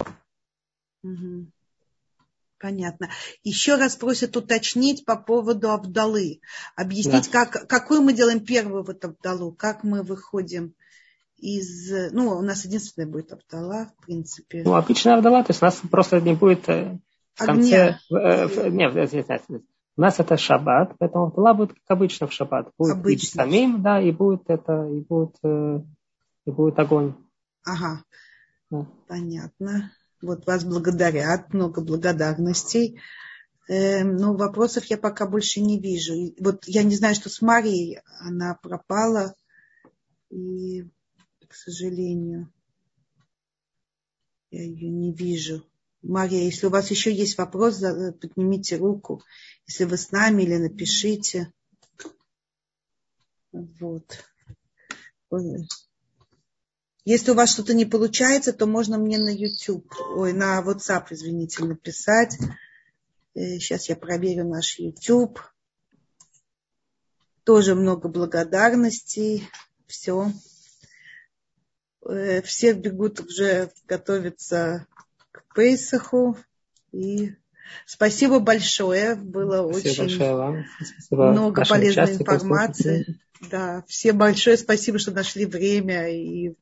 Понятно. 2.62 3.10
Еще 3.42 3.74
раз 3.74 3.96
просят 3.96 4.36
уточнить 4.36 5.04
по 5.04 5.16
поводу 5.16 5.72
Абдалы. 5.72 6.40
Объяснить, 6.76 7.28
да. 7.32 7.44
как, 7.44 7.66
какую 7.66 8.02
мы 8.02 8.12
делаем 8.12 8.38
первую 8.38 8.84
вот 8.84 9.04
Абдалу, 9.04 9.52
как 9.52 9.82
мы 9.82 10.04
выходим 10.04 10.74
из... 11.42 12.12
Ну, 12.12 12.38
у 12.38 12.40
нас 12.40 12.64
единственная 12.64 13.08
будет 13.08 13.32
Абдала, 13.32 13.90
в 13.98 14.06
принципе. 14.06 14.62
Ну, 14.64 14.74
обычная 14.74 15.16
Абдала, 15.16 15.42
то 15.42 15.50
есть 15.50 15.60
у 15.60 15.64
нас 15.64 15.80
просто 15.90 16.20
не 16.20 16.34
будет 16.34 16.68
э, 16.68 16.98
в 17.34 17.44
конце... 17.44 17.82
Огня. 17.82 17.98
В, 18.08 18.14
э, 18.14 18.46
в, 18.46 18.72
нет, 18.72 18.94
нет, 18.94 19.12
нет, 19.12 19.42
нет. 19.48 19.62
У 19.96 20.00
нас 20.00 20.20
это 20.20 20.36
шаббат, 20.36 20.94
поэтому 20.98 21.26
Абдала 21.26 21.52
будет 21.52 21.72
как 21.72 21.82
обычно 21.88 22.28
в 22.28 22.32
шаббат. 22.32 22.70
Будет 22.78 22.94
обычно. 22.94 23.42
самим, 23.42 23.82
да, 23.82 24.00
и 24.00 24.12
будет 24.12 24.44
это, 24.46 24.86
и 24.86 25.00
будет, 25.00 25.34
э, 25.42 25.80
и 26.46 26.50
будет 26.50 26.78
огонь. 26.78 27.14
Ага. 27.64 28.04
Да. 28.70 28.86
Понятно. 29.08 29.92
Вот 30.22 30.46
вас 30.46 30.64
благодарят, 30.64 31.52
много 31.52 31.82
благодарностей. 31.82 33.00
Э, 33.68 34.04
но 34.04 34.34
вопросов 34.34 34.84
я 34.84 34.96
пока 34.96 35.26
больше 35.26 35.60
не 35.60 35.80
вижу. 35.80 36.14
Вот 36.38 36.64
я 36.66 36.84
не 36.84 36.94
знаю, 36.94 37.16
что 37.16 37.28
с 37.28 37.42
Марией 37.42 37.98
она 38.20 38.56
пропала. 38.62 39.34
И, 40.30 40.84
к 41.52 41.54
сожалению, 41.54 42.50
я 44.50 44.62
ее 44.62 44.88
не 44.88 45.12
вижу. 45.12 45.62
Мария, 46.00 46.44
если 46.44 46.66
у 46.66 46.70
вас 46.70 46.90
еще 46.90 47.14
есть 47.14 47.36
вопрос, 47.36 47.78
поднимите 48.20 48.76
руку. 48.76 49.22
Если 49.66 49.84
вы 49.84 49.98
с 49.98 50.10
нами 50.12 50.44
или 50.44 50.56
напишите. 50.56 51.52
Вот. 53.52 54.24
Если 57.04 57.30
у 57.30 57.34
вас 57.34 57.52
что-то 57.52 57.74
не 57.74 57.84
получается, 57.84 58.54
то 58.54 58.64
можно 58.64 58.96
мне 58.96 59.18
на 59.18 59.28
YouTube, 59.28 59.92
ой, 60.16 60.32
на 60.32 60.62
WhatsApp, 60.62 61.08
извините, 61.10 61.64
написать. 61.64 62.38
Сейчас 63.34 63.90
э, 63.90 63.92
я 63.92 63.96
проверю 63.96 64.48
наш 64.48 64.78
YouTube. 64.78 65.38
Тоже 67.44 67.74
много 67.74 68.08
благодарностей. 68.08 69.46
Все. 69.86 70.32
Э, 72.04 72.42
все 72.42 72.72
бегут 72.72 73.20
уже 73.20 73.70
готовиться 73.86 74.86
к 75.30 75.54
Пейсаху. 75.54 76.36
И 76.92 77.34
спасибо 77.86 78.40
большое. 78.40 79.14
Было 79.14 79.70
спасибо 79.70 80.02
очень 80.04 80.18
большое. 80.18 80.66
Спасибо 80.92 81.32
много 81.32 81.64
полезной 81.64 82.12
информации. 82.14 83.20
Да, 83.50 83.84
всем 83.88 84.18
большое 84.18 84.56
спасибо, 84.56 84.98
что 84.98 85.10
нашли 85.10 85.46
время 85.46 86.08
и 86.10 86.54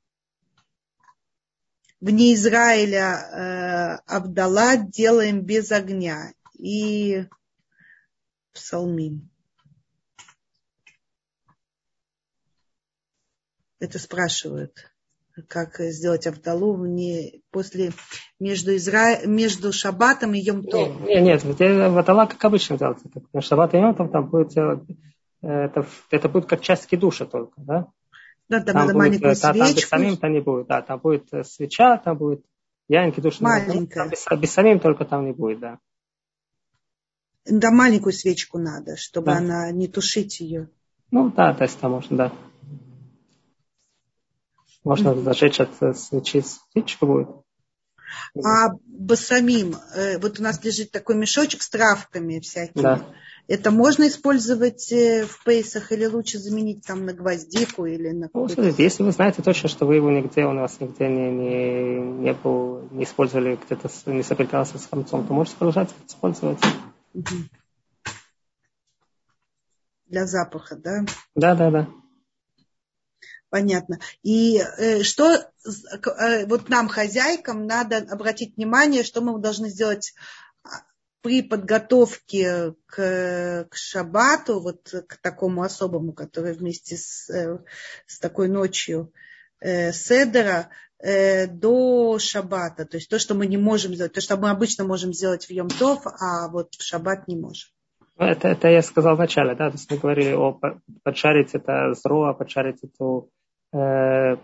вне 2.01 2.35
Израиля 2.35 4.01
э, 4.07 4.13
Абдала 4.13 4.77
делаем 4.77 5.43
без 5.43 5.73
огня. 5.73 6.33
И 6.59 7.27
псалмим. 8.53 9.31
Это 13.79 13.99
спрашивают, 13.99 14.90
как 15.49 15.79
сделать 15.79 16.27
Абдалу 16.27 16.75
вне, 16.75 17.41
после, 17.51 17.93
между, 18.39 18.75
Изра... 18.77 19.27
между 19.27 19.73
Шаббатом 19.73 20.35
и 20.35 20.41
Йом 20.41 20.65
Тов. 20.65 21.01
Нет, 21.01 21.45
нет, 21.45 21.61
нет 21.61 21.81
Абдала 21.81 22.27
как 22.27 22.45
обычно 22.45 22.79
делается. 22.79 23.09
Как 23.33 23.43
Шаббат 23.43 23.75
и 23.75 23.79
Йом 23.79 23.95
Тов 23.95 24.11
там 24.11 24.29
будет 24.29 24.57
э, 24.57 24.81
это, 25.43 25.87
это 26.11 26.29
будет 26.29 26.47
как 26.47 26.61
часть 26.61 26.89
душа 26.99 27.25
только, 27.25 27.55
да? 27.57 27.87
Да, 28.49 28.59
там, 28.59 28.67
там 28.67 28.75
надо 28.75 28.93
будет, 28.95 28.99
маленькую 28.99 29.37
свечку. 29.37 29.59
Там 29.59 29.75
без 29.75 29.89
самим-то 29.89 30.29
не 30.29 30.41
будет, 30.41 30.67
да, 30.67 30.83
там 30.83 30.99
будет 30.99 31.33
э, 31.33 31.45
свеча, 31.45 31.99
там 31.99 32.19
будет 32.19 32.45
янки 32.89 33.21
души. 33.21 33.43
Маленькая. 33.43 33.95
Там 33.95 34.11
без, 34.11 34.27
без 34.43 34.51
самим 34.51 34.81
только 34.81 35.05
там 35.05 35.25
не 35.25 35.33
будет, 35.33 35.61
да. 35.61 35.79
Да, 37.47 37.71
маленькую 37.71 38.13
свечку 38.13 38.59
надо, 38.59 38.97
чтобы 38.97 39.27
да. 39.27 39.39
она 39.39 39.71
не 39.71 39.89
тушить 39.89 40.41
ее. 40.41 40.69
Ну 41.11 41.31
да, 41.31 41.55
то 41.55 41.65
есть 41.65 41.79
там 41.79 41.93
можно, 41.93 42.17
да. 42.17 42.33
Можно 44.85 45.15
зажечь 45.15 45.61
от 45.61 45.71
э, 45.81 45.95
свечи 45.95 46.43
свечку 46.73 47.07
будет. 47.07 47.29
А 48.45 48.71
басамим, 48.87 49.77
э, 49.95 50.19
вот 50.19 50.41
у 50.41 50.43
нас 50.43 50.63
лежит 50.65 50.91
такой 50.91 51.17
мешочек 51.17 51.63
с 51.63 51.69
травками 51.69 52.41
всякими. 52.41 52.83
Да. 52.83 53.05
Это 53.47 53.71
можно 53.71 54.07
использовать 54.07 54.93
э, 54.93 55.27
в 55.27 55.45
пейсах 55.45 55.93
или 55.93 56.07
лучше 56.07 56.39
заменить 56.39 56.85
там 56.87 57.05
на 57.05 57.13
гвоздику 57.13 57.85
или 57.85 58.11
на 58.11 58.31
ну, 58.33 58.49
смотрите, 58.49 58.83
если 58.83 59.03
вы 59.03 59.13
знаете 59.13 59.43
точно, 59.43 59.69
что 59.69 59.87
вы 59.87 59.97
его 59.97 60.11
нигде, 60.11 60.45
у 60.45 60.55
вас 60.55 60.79
нигде 60.81 61.09
не, 61.09 61.31
не, 61.31 62.01
не 62.23 62.33
был, 62.33 62.89
не 62.93 63.05
использовали, 63.05 63.59
где-то 63.67 63.91
не 64.07 64.23
соприкасался 64.23 64.79
с 64.79 64.89
хамцом, 64.89 65.27
то 65.27 65.33
можете 65.33 65.57
продолжать 65.57 65.91
использовать. 66.07 66.61
Для 70.07 70.27
запаха, 70.27 70.77
да? 70.77 71.05
Да, 71.35 71.55
да, 71.55 71.71
да. 71.71 71.89
Понятно. 73.51 73.99
И 74.23 74.59
э, 74.59 75.03
что 75.03 75.35
э, 75.35 76.47
вот 76.47 76.69
нам, 76.69 76.89
хозяйкам, 76.89 77.67
надо 77.67 77.97
обратить 77.97 78.57
внимание, 78.57 79.03
что 79.03 79.21
мы 79.21 79.39
должны 79.41 79.69
сделать 79.69 80.15
при 81.23 81.43
подготовке 81.43 82.75
к, 82.87 83.67
к 83.69 83.77
шабату, 83.77 84.61
вот 84.61 84.95
к 85.07 85.17
такому 85.21 85.63
особому, 85.63 86.13
который 86.13 86.55
вместе 86.55 86.97
с, 86.97 87.29
э, 87.29 87.59
с 88.07 88.19
такой 88.21 88.49
ночью 88.49 89.13
э, 89.61 89.93
седера, 89.93 90.71
э, 90.99 91.47
до 91.47 92.19
шабата. 92.19 92.85
То 92.87 92.97
есть 92.97 93.11
то, 93.11 93.19
что 93.19 93.35
мы 93.35 93.47
не 93.47 93.59
можем 93.59 93.95
сделать, 93.95 94.13
то, 94.13 94.21
что 94.21 94.37
мы 94.37 94.51
обычно 94.51 94.85
можем 94.85 95.13
сделать 95.13 95.47
в 95.47 95.51
Йом-Тов, 95.51 96.03
а 96.05 96.49
вот 96.49 96.75
в 96.75 96.83
шаббат 96.83 97.29
не 97.29 97.37
можем. 97.37 97.69
Ну, 98.17 98.27
это, 98.27 98.49
это 98.49 98.69
я 98.69 98.83
сказал 98.83 99.17
вначале, 99.17 99.55
да, 99.55 99.71
то 99.71 99.77
есть 99.77 99.91
мы 99.91 99.97
говорили 99.97 100.33
о 100.33 100.59
поджарить 101.03 101.55
это 101.55 101.95
зро, 101.95 102.35
поджарить 102.35 102.79
эту 102.83 103.31
э, 103.73 104.37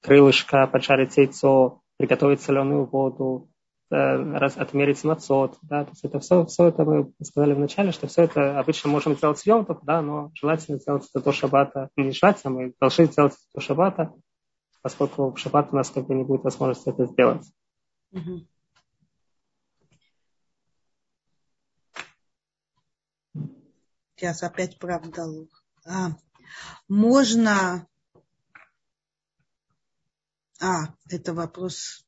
крылышко, 0.00 0.66
поджарить 0.66 1.16
яйцо, 1.16 1.80
приготовить 1.96 2.40
соленую 2.40 2.86
воду, 2.86 3.48
Э, 3.90 4.16
раз, 4.36 4.58
отмерить 4.58 5.02
мацот, 5.02 5.56
да, 5.62 5.84
то 5.84 5.90
есть 5.92 6.04
это 6.04 6.20
все, 6.20 6.44
все 6.44 6.66
это 6.66 6.84
мы 6.84 7.10
сказали 7.22 7.54
вначале, 7.54 7.90
что 7.90 8.06
все 8.06 8.24
это 8.24 8.60
обычно 8.60 8.90
можем 8.90 9.16
сделать 9.16 9.38
с 9.38 9.46
йомтов, 9.46 9.78
да, 9.82 10.02
но 10.02 10.30
желательно 10.34 10.78
сделать 10.78 11.08
это 11.08 11.24
до 11.24 11.32
шабата, 11.32 11.88
не 11.96 12.10
желательно, 12.10 12.52
мы 12.52 12.74
должны 12.78 13.06
сделать 13.06 13.32
это 13.32 13.42
до 13.54 13.60
шабата, 13.62 14.12
поскольку 14.82 15.30
в 15.30 15.38
шаббат 15.38 15.72
у 15.72 15.76
нас 15.76 15.88
как 15.88 16.06
бы 16.06 16.14
не 16.14 16.22
будет 16.22 16.44
возможности 16.44 16.90
это 16.90 17.06
сделать. 17.06 17.50
Сейчас 24.14 24.42
опять 24.42 24.78
правда. 24.78 25.24
А, 25.86 26.08
можно... 26.88 27.86
А, 30.60 30.94
это 31.08 31.34
вопрос 31.34 32.04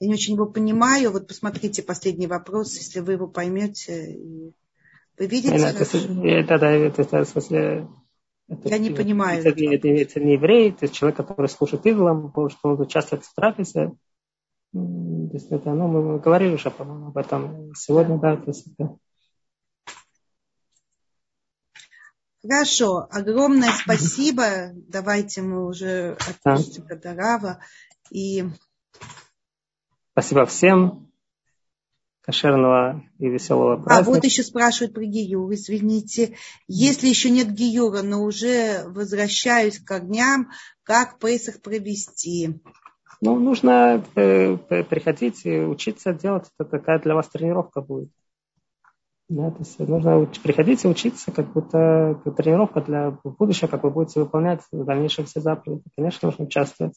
я 0.00 0.08
не 0.08 0.14
очень 0.14 0.34
его 0.34 0.46
понимаю. 0.46 1.10
Вот 1.10 1.26
посмотрите 1.26 1.82
последний 1.82 2.26
вопрос, 2.26 2.76
если 2.76 3.00
вы 3.00 3.12
его 3.12 3.28
поймете. 3.28 4.18
Вы 5.18 5.26
видите? 5.26 5.56
Это, 5.56 6.66
это, 6.66 7.02
это, 7.02 7.24
в 7.24 7.28
смысле, 7.28 7.88
это, 8.48 8.68
я 8.68 8.78
не 8.78 8.90
это, 8.90 9.02
понимаю. 9.02 9.40
Это, 9.40 9.48
это, 9.48 9.88
это 9.88 10.20
не 10.20 10.34
еврей, 10.34 10.70
это 10.70 10.88
человек, 10.88 11.16
который 11.16 11.48
слушает 11.48 11.86
Иглам, 11.86 12.28
потому 12.28 12.50
что 12.50 12.68
он 12.70 12.80
участвует 12.80 13.24
в 13.24 13.34
трапезе. 13.34 13.92
То 14.72 15.30
есть 15.32 15.50
это, 15.50 15.72
ну, 15.72 15.88
мы 15.88 16.18
говорили 16.18 16.54
уже, 16.54 16.70
по-моему, 16.70 17.08
об 17.08 17.16
этом 17.16 17.74
сегодня, 17.74 18.18
да, 18.18 18.36
то 18.36 18.48
есть 18.48 18.66
это... 18.76 18.98
Хорошо, 22.48 23.06
огромное 23.10 23.70
спасибо. 23.72 24.70
Давайте 24.88 25.42
мы 25.42 25.66
уже 25.66 26.16
отпустим 26.28 26.84
да. 26.88 26.96
до 26.96 27.14
Рава. 27.14 27.58
И 28.10 28.44
Спасибо 30.12 30.46
всем. 30.46 31.12
Кошерного 32.22 33.04
и 33.18 33.28
веселого 33.28 33.76
праздника. 33.76 34.10
А 34.10 34.14
вот 34.14 34.24
еще 34.24 34.42
спрашивают 34.42 34.94
про 34.94 35.04
Гиюр, 35.04 35.52
извините. 35.52 36.36
Если 36.66 37.06
еще 37.06 37.30
нет 37.30 37.52
Гиюра, 37.52 38.02
но 38.02 38.24
уже 38.24 38.84
возвращаюсь 38.86 39.78
к 39.78 39.90
огням, 39.92 40.50
как 40.82 41.18
Пейсах 41.18 41.60
провести? 41.60 42.60
Ну, 43.20 43.38
нужно 43.38 44.04
э, 44.14 44.56
приходить 44.56 45.44
и 45.44 45.60
учиться 45.60 46.12
делать. 46.14 46.46
Это 46.58 46.68
такая 46.68 46.98
для 46.98 47.14
вас 47.14 47.28
тренировка 47.28 47.80
будет. 47.80 48.10
Да, 49.28 49.50
то 49.50 49.58
есть 49.58 49.78
нужно 49.80 50.24
приходить 50.42 50.84
и 50.84 50.88
учиться, 50.88 51.32
как 51.32 51.52
будто 51.52 52.20
тренировка 52.36 52.80
для 52.80 53.10
будущего, 53.24 53.66
как 53.66 53.82
вы 53.82 53.90
будете 53.90 54.20
выполнять 54.20 54.60
в 54.70 54.84
дальнейшем 54.84 55.24
все 55.24 55.40
заповеди. 55.40 55.82
Конечно, 55.96 56.28
нужно 56.28 56.44
участвовать. 56.44 56.94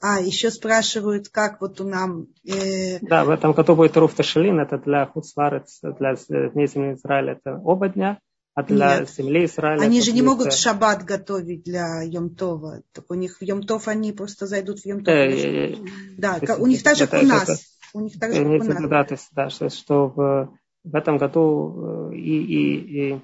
А, 0.00 0.20
еще 0.20 0.50
спрашивают, 0.50 1.28
как 1.28 1.60
вот 1.60 1.80
у 1.80 1.84
нам... 1.84 2.28
Э... 2.46 3.00
Да, 3.00 3.24
в 3.24 3.30
этом 3.30 3.52
году 3.52 3.74
будет 3.74 3.96
Руф 3.96 4.14
Ташелин, 4.14 4.60
это 4.60 4.78
для 4.78 5.06
Хуцварец, 5.06 5.80
для 5.82 6.14
Дней 6.50 6.68
Земли 6.68 6.94
Израиля, 6.94 7.32
это 7.32 7.58
оба 7.58 7.88
дня. 7.88 8.20
А 8.58 8.64
для 8.64 8.98
Нет. 8.98 9.10
земли 9.10 9.44
Израиля... 9.44 9.82
Они 9.82 10.02
же 10.02 10.10
не 10.10 10.20
могут 10.20 10.52
шаббат 10.52 11.04
готовить 11.04 11.62
для 11.62 12.02
Йомтова. 12.02 12.82
Так 12.92 13.04
у 13.08 13.14
них 13.14 13.38
в 13.38 13.42
Йомтов 13.42 13.86
они 13.86 14.10
просто 14.10 14.48
зайдут 14.48 14.80
в 14.80 14.84
Йомтов. 14.84 15.14
Э, 15.14 15.28
э, 15.28 15.74
э, 15.74 15.76
да, 16.16 16.40
у 16.58 16.66
них 16.66 16.82
так 16.82 16.96
же, 16.96 17.06
как 17.06 17.22
у 17.22 17.26
нас. 17.26 17.78
У 17.94 18.00
них 18.00 18.18
так 18.18 18.32
же, 18.32 18.42
как 18.42 18.62
у 18.62 18.64
нас. 18.64 18.90
Да, 18.90 19.04
то 19.04 19.14
есть, 19.14 19.28
да, 19.30 19.48
что, 19.48 19.70
что 19.70 20.08
в, 20.08 20.50
в 20.82 20.96
этом 20.96 21.18
году 21.18 22.10
и, 22.10 22.18
и, 22.18 23.12
и, 23.12 23.20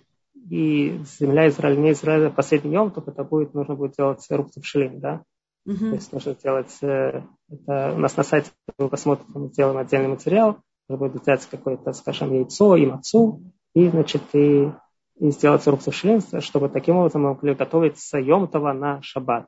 и 0.50 1.00
земля 1.18 1.48
Израиля, 1.48 1.80
не 1.80 1.90
Израиля, 1.90 2.30
последний 2.30 2.72
Йомтов, 2.72 3.08
это 3.08 3.24
будет, 3.24 3.54
нужно 3.54 3.74
будет 3.74 3.96
делать 3.96 4.24
рубцы 4.30 4.60
в 4.60 4.64
шелин, 4.64 5.00
да? 5.00 5.24
Угу. 5.66 5.78
То 5.78 5.94
есть 5.94 6.12
нужно 6.12 6.34
сделать, 6.34 6.72
это, 6.80 7.92
у 7.92 7.98
нас 7.98 8.16
на 8.16 8.22
сайте 8.22 8.52
вы 8.78 8.88
посмотрите, 8.88 9.32
мы 9.34 9.48
сделаем 9.48 9.78
отдельный 9.78 10.10
материал, 10.10 10.58
будет 10.88 11.22
взять 11.22 11.44
какое-то, 11.46 11.92
скажем, 11.92 12.32
яйцо 12.32 12.76
и 12.76 12.86
мацу, 12.86 13.42
и, 13.74 13.88
значит, 13.88 14.22
и 14.32 14.70
и 15.16 15.30
сделать 15.30 15.66
рук 15.66 15.80
членства, 15.92 16.40
чтобы 16.40 16.68
таким 16.68 16.96
образом 16.96 17.22
мы 17.22 17.34
могли 17.34 17.54
готовить 17.54 17.98
Сайомтова 17.98 18.72
на 18.72 19.02
шаббат. 19.02 19.46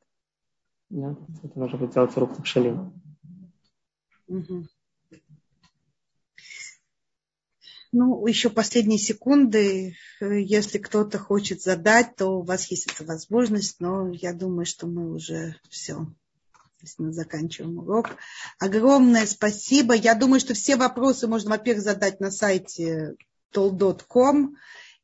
Да? 0.90 1.16
Это 1.42 1.58
нужно 1.58 1.78
будет 1.78 1.94
делать 1.94 2.16
рук 2.16 2.30
шалин. 2.44 2.92
Ну, 7.92 8.26
еще 8.26 8.50
последние 8.50 8.98
секунды. 8.98 9.94
Если 10.20 10.78
кто-то 10.78 11.18
хочет 11.18 11.62
задать, 11.62 12.14
то 12.16 12.40
у 12.40 12.42
вас 12.42 12.66
есть 12.70 12.92
эта 12.92 13.04
возможность, 13.04 13.80
но 13.80 14.10
я 14.10 14.34
думаю, 14.34 14.66
что 14.66 14.86
мы 14.86 15.12
уже 15.14 15.56
все. 15.70 16.06
Мы 16.98 17.12
заканчиваем 17.12 17.78
урок. 17.78 18.10
Огромное 18.58 19.26
спасибо. 19.26 19.94
Я 19.94 20.14
думаю, 20.14 20.40
что 20.40 20.54
все 20.54 20.76
вопросы 20.76 21.26
можно, 21.26 21.50
во-первых, 21.50 21.82
задать 21.82 22.20
на 22.20 22.30
сайте 22.30 23.14
told.com 23.54 24.56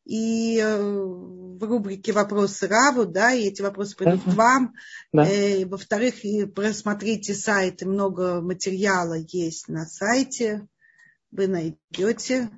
и 0.05 0.59
э, 0.59 0.83
в 0.83 1.63
рубрике 1.63 2.13
«Вопросы 2.13 2.67
Раву», 2.67 3.05
да, 3.05 3.33
и 3.33 3.47
эти 3.47 3.63
вопросы 3.63 3.97
придут 3.97 4.23
к 4.23 4.35
вам. 4.35 4.75
Да. 5.13 5.27
Э, 5.27 5.65
во-вторых, 5.65 6.25
и 6.25 6.45
просмотрите 6.45 7.35
сайт, 7.35 7.83
и 7.83 7.87
много 7.87 8.41
материала 8.41 9.15
есть 9.15 9.69
на 9.69 9.87
сайте, 9.87 10.67
вы 11.31 11.47
найдете 11.47 12.51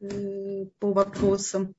э, 0.00 0.66
по 0.78 0.92
вопросам. 0.92 1.74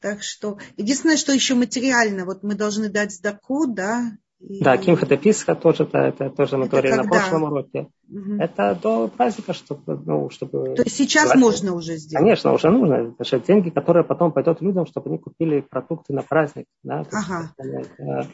Так 0.00 0.22
что, 0.22 0.58
единственное, 0.76 1.16
что 1.16 1.32
еще 1.32 1.54
материально, 1.54 2.24
вот 2.24 2.42
мы 2.42 2.54
должны 2.54 2.88
дать 2.88 3.12
сдаку, 3.12 3.66
да, 3.66 4.16
да, 4.48 4.76
Кимха 4.76 5.06
Деписха 5.06 5.54
тоже, 5.54 5.84
это, 5.84 5.98
это 5.98 6.30
тоже 6.30 6.56
мы 6.56 6.64
это 6.64 6.72
говорили 6.72 6.96
когда? 6.96 7.04
на 7.04 7.10
прошлом 7.10 7.42
уроке. 7.44 7.88
Угу. 8.08 8.34
Это 8.38 8.78
до 8.80 9.08
праздника, 9.08 9.52
чтобы, 9.54 9.96
ну, 10.04 10.28
чтобы... 10.30 10.74
То 10.74 10.82
есть 10.82 10.96
сейчас 10.96 11.24
делать. 11.24 11.40
можно 11.40 11.74
уже 11.74 11.96
сделать? 11.96 12.22
Конечно, 12.22 12.52
уже 12.52 12.70
нужно. 12.70 12.94
Это 12.94 13.24
же 13.24 13.40
деньги, 13.40 13.70
которые 13.70 14.04
потом 14.04 14.32
пойдут 14.32 14.60
людям, 14.60 14.86
чтобы 14.86 15.10
они 15.10 15.18
купили 15.18 15.60
продукты 15.60 16.12
на 16.12 16.22
праздник. 16.22 16.66
Да? 16.82 17.06
Ага. 17.10 17.54
Это, 17.56 18.28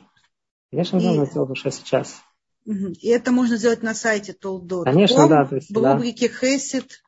конечно, 0.70 0.99
И... 0.99 1.07
нужно 1.07 1.27
сделать 1.27 1.51
уже 1.51 1.70
сейчас. 1.70 2.20
Угу. 2.66 2.93
И 3.01 3.09
это 3.09 3.31
можно 3.31 3.57
сделать 3.57 3.82
на 3.82 3.95
сайте 3.95 4.32
Толдот. 4.32 4.85
Конечно, 4.85 5.28
да. 5.28 5.45
То 5.45 5.57
есть, 5.57 5.70
в 5.70 5.77
рубрике 5.77 6.28
да. 6.28 6.35
Хесед. 6.35 7.03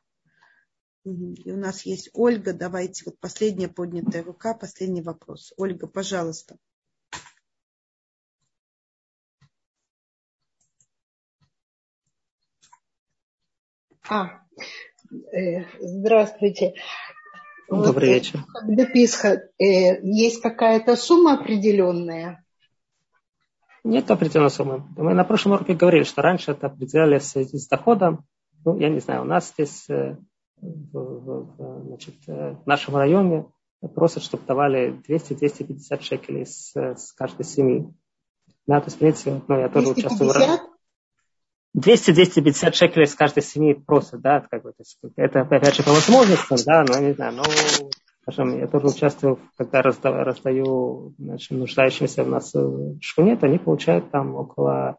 Угу. 1.03 1.33
И 1.45 1.51
у 1.51 1.57
нас 1.57 1.85
есть 1.85 2.09
Ольга. 2.13 2.53
Давайте, 2.53 3.03
вот 3.05 3.19
последняя 3.19 3.67
поднятая 3.67 4.23
рука, 4.23 4.53
последний 4.53 5.01
вопрос. 5.01 5.53
Ольга, 5.57 5.87
пожалуйста. 5.87 6.57
А, 14.09 14.41
э, 15.31 15.63
здравствуйте. 15.79 16.73
Добрый 17.69 18.09
вот, 18.09 18.15
вечер. 18.15 18.39
Когда 18.53 18.85
Писха, 18.85 19.43
э, 19.57 20.01
есть 20.03 20.41
какая-то 20.41 20.97
сумма 20.97 21.35
определенная? 21.39 22.43
Нет 23.85 24.11
определенной 24.11 24.49
суммы. 24.49 24.83
Мы 24.97 25.13
на 25.13 25.23
прошлом 25.23 25.53
уроке 25.53 25.73
говорили, 25.73 26.03
что 26.03 26.21
раньше 26.21 26.51
это 26.51 26.67
определяли 26.67 27.19
в 27.19 27.23
связи 27.23 27.57
с 27.57 27.67
доходом. 27.67 28.25
Ну, 28.65 28.77
я 28.77 28.89
не 28.89 28.99
знаю, 28.99 29.21
у 29.21 29.25
нас 29.25 29.51
здесь 29.51 29.89
э, 29.89 30.17
в, 30.57 31.83
значит, 31.87 32.15
э, 32.27 32.55
в 32.61 32.67
нашем 32.67 32.97
районе 32.97 33.45
просят, 33.95 34.23
чтобы 34.23 34.45
давали 34.45 35.01
200-250 35.07 36.01
шекелей 36.01 36.45
с, 36.45 36.75
с 36.75 37.13
каждой 37.13 37.45
семьи. 37.45 37.87
Да, 38.67 38.81
то 38.81 38.87
есть, 38.87 38.97
в 38.97 38.99
принципе, 38.99 39.41
ну, 39.47 39.59
я 39.59 39.69
тоже 39.69 39.93
250? 39.93 39.97
участвую 40.05 40.29
в 40.29 40.72
200-250 41.77 42.73
шекелей 42.73 43.07
с 43.07 43.15
каждой 43.15 43.41
семьи 43.41 43.73
просят, 43.73 44.21
да, 44.21 44.45
как 44.49 44.63
бы, 44.63 44.71
то 44.71 44.79
есть, 44.79 44.99
это 45.15 45.41
опять 45.41 45.75
же 45.75 45.83
по 45.83 45.91
возможностям, 45.91 46.57
да, 46.65 46.83
но 46.83 46.99
не 46.99 47.13
знаю, 47.13 47.33
но, 47.33 47.43
скажем, 48.21 48.59
я 48.59 48.67
тоже 48.67 48.87
участвую, 48.87 49.39
когда 49.57 49.81
раздаю, 49.81 50.23
раздаю 50.23 51.13
значит, 51.17 51.51
нуждающимся 51.51 52.23
у 52.23 52.27
нас 52.27 52.53
в 52.53 52.99
шкуне, 53.01 53.35
то 53.37 53.47
они 53.47 53.57
получают 53.57 54.11
там 54.11 54.35
около, 54.35 54.97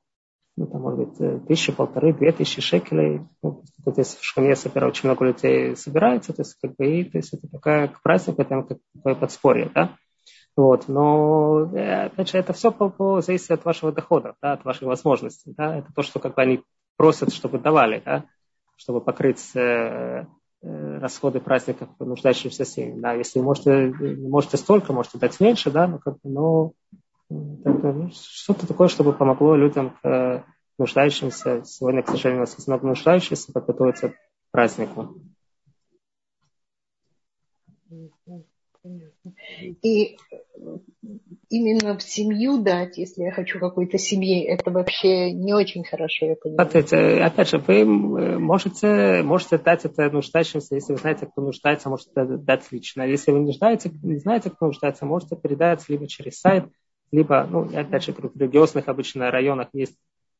ну, 0.57 0.67
там, 0.67 0.83
может 0.83 0.99
быть, 0.99 1.47
тысячи, 1.47 1.73
полторы, 1.73 2.13
две 2.13 2.33
тысячи 2.33 2.61
шекелей. 2.61 3.23
Ну, 3.43 3.63
тут 3.85 3.95
здесь 3.95 4.15
в 4.15 4.25
шкуне 4.25 4.57
собираю, 4.57 4.91
очень 4.91 5.09
много 5.09 5.27
людей 5.27 5.77
собирается, 5.77 6.33
то 6.33 6.43
есть, 6.43 6.57
как 6.61 6.75
бы, 6.75 6.87
и, 6.87 7.05
то 7.05 7.19
есть, 7.19 7.33
это 7.33 7.47
такая 7.49 7.89
к 7.89 8.03
празднику, 8.03 8.43
это 8.43 8.63
как 8.63 8.79
такое 8.95 9.15
подспорье, 9.15 9.71
да. 9.73 9.97
Вот, 10.57 10.87
но, 10.87 11.69
э, 11.75 12.07
опять 12.07 12.31
же, 12.31 12.39
это 12.39 12.53
все 12.53 12.71
по, 12.71 12.89
по, 12.89 13.21
зависит 13.21 13.51
от 13.51 13.65
вашего 13.65 13.91
дохода, 13.91 14.37
да, 14.41 14.53
от 14.53 14.65
ваших 14.65 14.85
возможностей. 14.85 15.53
Да, 15.57 15.79
это 15.79 15.93
то, 15.93 16.03
что 16.03 16.21
как 16.21 16.37
бы 16.37 16.43
они 16.43 16.63
просят, 16.97 17.33
чтобы 17.33 17.59
давали, 17.59 18.01
да, 18.05 18.25
чтобы 18.77 19.01
покрыть 19.01 19.51
э, 19.57 20.27
э, 20.63 20.99
расходы 20.99 21.41
праздников 21.41 21.89
нуждающимся 21.99 22.65
семьям. 22.65 23.01
Да. 23.01 23.15
Если 23.15 23.41
можете, 23.41 23.93
можете 24.17 24.57
столько, 24.57 24.93
можете 24.93 25.19
дать 25.19 25.41
меньше, 25.41 25.73
да, 25.73 25.89
но, 25.89 25.99
как 25.99 26.15
бы, 26.15 26.31
но 26.31 26.73
ну, 27.31 28.11
что-то 28.13 28.67
такое, 28.69 28.87
чтобы 28.87 29.13
помогло 29.13 29.57
людям 29.57 29.97
э, 30.05 30.43
нуждающимся. 30.79 31.65
Сегодня, 31.65 32.03
к 32.03 32.09
сожалению, 32.09 32.43
у 32.43 32.47
нас 32.47 32.55
есть 32.55 32.69
много 32.69 32.87
нуждающихся 32.87 33.53
подготовиться 33.53 34.11
к 34.11 34.15
празднику. 34.53 35.17
И 39.83 40.17
именно 41.51 41.97
в 41.97 42.03
семью 42.03 42.63
дать, 42.63 42.99
если 42.99 43.23
я 43.23 43.33
хочу 43.33 43.59
какой-то 43.59 43.99
семье, 43.99 44.45
это 44.47 44.71
вообще 44.71 45.33
не 45.33 45.55
очень 45.55 45.85
хорошо, 45.85 46.27
я 46.27 46.37
понимаю. 46.37 46.69
Смотрите, 46.69 47.23
опять 47.23 47.49
же, 47.49 47.59
вы 47.59 47.85
можете, 47.85 49.23
можете 49.23 49.59
дать 49.59 49.85
это 49.85 50.11
нуждающимся, 50.11 50.75
если 50.75 50.93
вы 50.93 50.99
знаете, 50.99 51.27
кто 51.27 51.43
нуждается, 51.43 51.89
можете 51.89 52.11
дать 52.15 52.71
лично. 52.73 53.03
Если 53.03 53.33
вы 53.33 53.41
не 53.41 53.53
знаете, 53.53 53.91
не 54.03 54.19
знаете, 54.19 54.51
кто 54.51 54.67
нуждается, 54.67 55.07
можете 55.07 55.37
передать 55.37 55.89
либо 55.89 56.07
через 56.07 56.41
сайт, 56.41 56.65
либо, 57.13 57.47
ну, 57.49 57.69
опять 57.75 58.05
же, 58.05 58.13
в 58.13 58.37
религиозных 58.37 58.89
обычно 58.89 59.31
районах 59.31 59.69
есть 59.73 59.97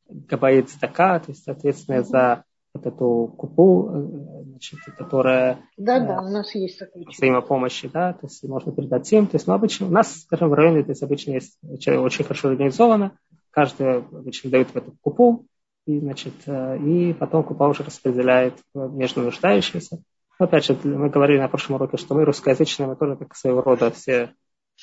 габаит 0.09 0.71
стака, 0.71 1.19
то 1.21 1.31
есть 1.31 1.47
ответственная 1.49 2.03
за 2.03 2.45
вот 2.75 2.87
эту 2.87 3.33
купу, 3.39 3.89
э, 3.89 4.43
значит, 4.51 4.81
которая... 4.99 5.61
Да, 5.77 6.01
да, 6.01 6.21
у 6.21 6.29
нас 6.29 6.55
есть 6.55 6.79
такая 6.79 7.05
Взаимопомощи, 7.05 7.89
да, 7.89 8.13
то 8.13 8.27
есть 8.27 8.43
можно 8.45 8.73
передать 8.73 9.11
им. 9.13 9.27
То 9.29 9.37
есть, 9.37 9.47
ну, 9.47 9.55
обычно 9.55 9.87
у 9.87 9.91
нас, 9.91 10.23
скажем, 10.23 10.51
в 10.51 10.55
районе, 10.55 10.83
то 10.83 10.91
есть 10.91 11.03
обычно 11.03 11.33
есть 11.33 11.57
очень 11.63 12.25
хорошо 12.25 12.49
организовано, 12.49 13.17
каждый 13.51 13.99
обычно 13.99 14.51
дает 14.51 14.71
в 14.71 14.77
эту 14.77 14.93
купу, 15.01 15.47
и, 15.87 16.01
значит, 16.01 16.35
э, 16.47 16.79
и 16.79 17.13
потом 17.15 17.45
купа 17.45 17.69
уже 17.69 17.85
распределяет 17.85 18.55
между 18.75 19.21
нуждающимися. 19.23 20.03
Опять 20.39 20.65
же, 20.65 20.77
мы 20.83 21.11
говорили 21.11 21.39
на 21.39 21.49
прошлом 21.49 21.77
уроке, 21.77 21.97
что 21.97 22.15
мы 22.15 22.25
русскоязычные, 22.25 22.89
мы 22.89 22.97
тоже 22.97 23.17
как 23.17 23.37
своего 23.37 23.63
рода 23.63 23.93
все 23.93 24.33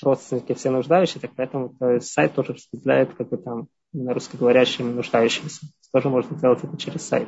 родственники, 0.02 0.54
все 0.54 0.70
нуждающие, 0.70 1.20
так 1.20 1.32
поэтому 1.36 1.76
сайт 2.00 2.34
тоже 2.34 2.54
распределяет 2.54 3.14
как 3.14 3.28
бы 3.28 3.36
там 3.36 3.68
на 3.92 4.14
русскоговорящим 4.14 4.96
нуждающимся. 4.96 5.66
Тоже 5.92 6.10
можно 6.10 6.38
сделать 6.38 6.64
это 6.64 6.78
через 6.78 7.02
сайт. 7.02 7.28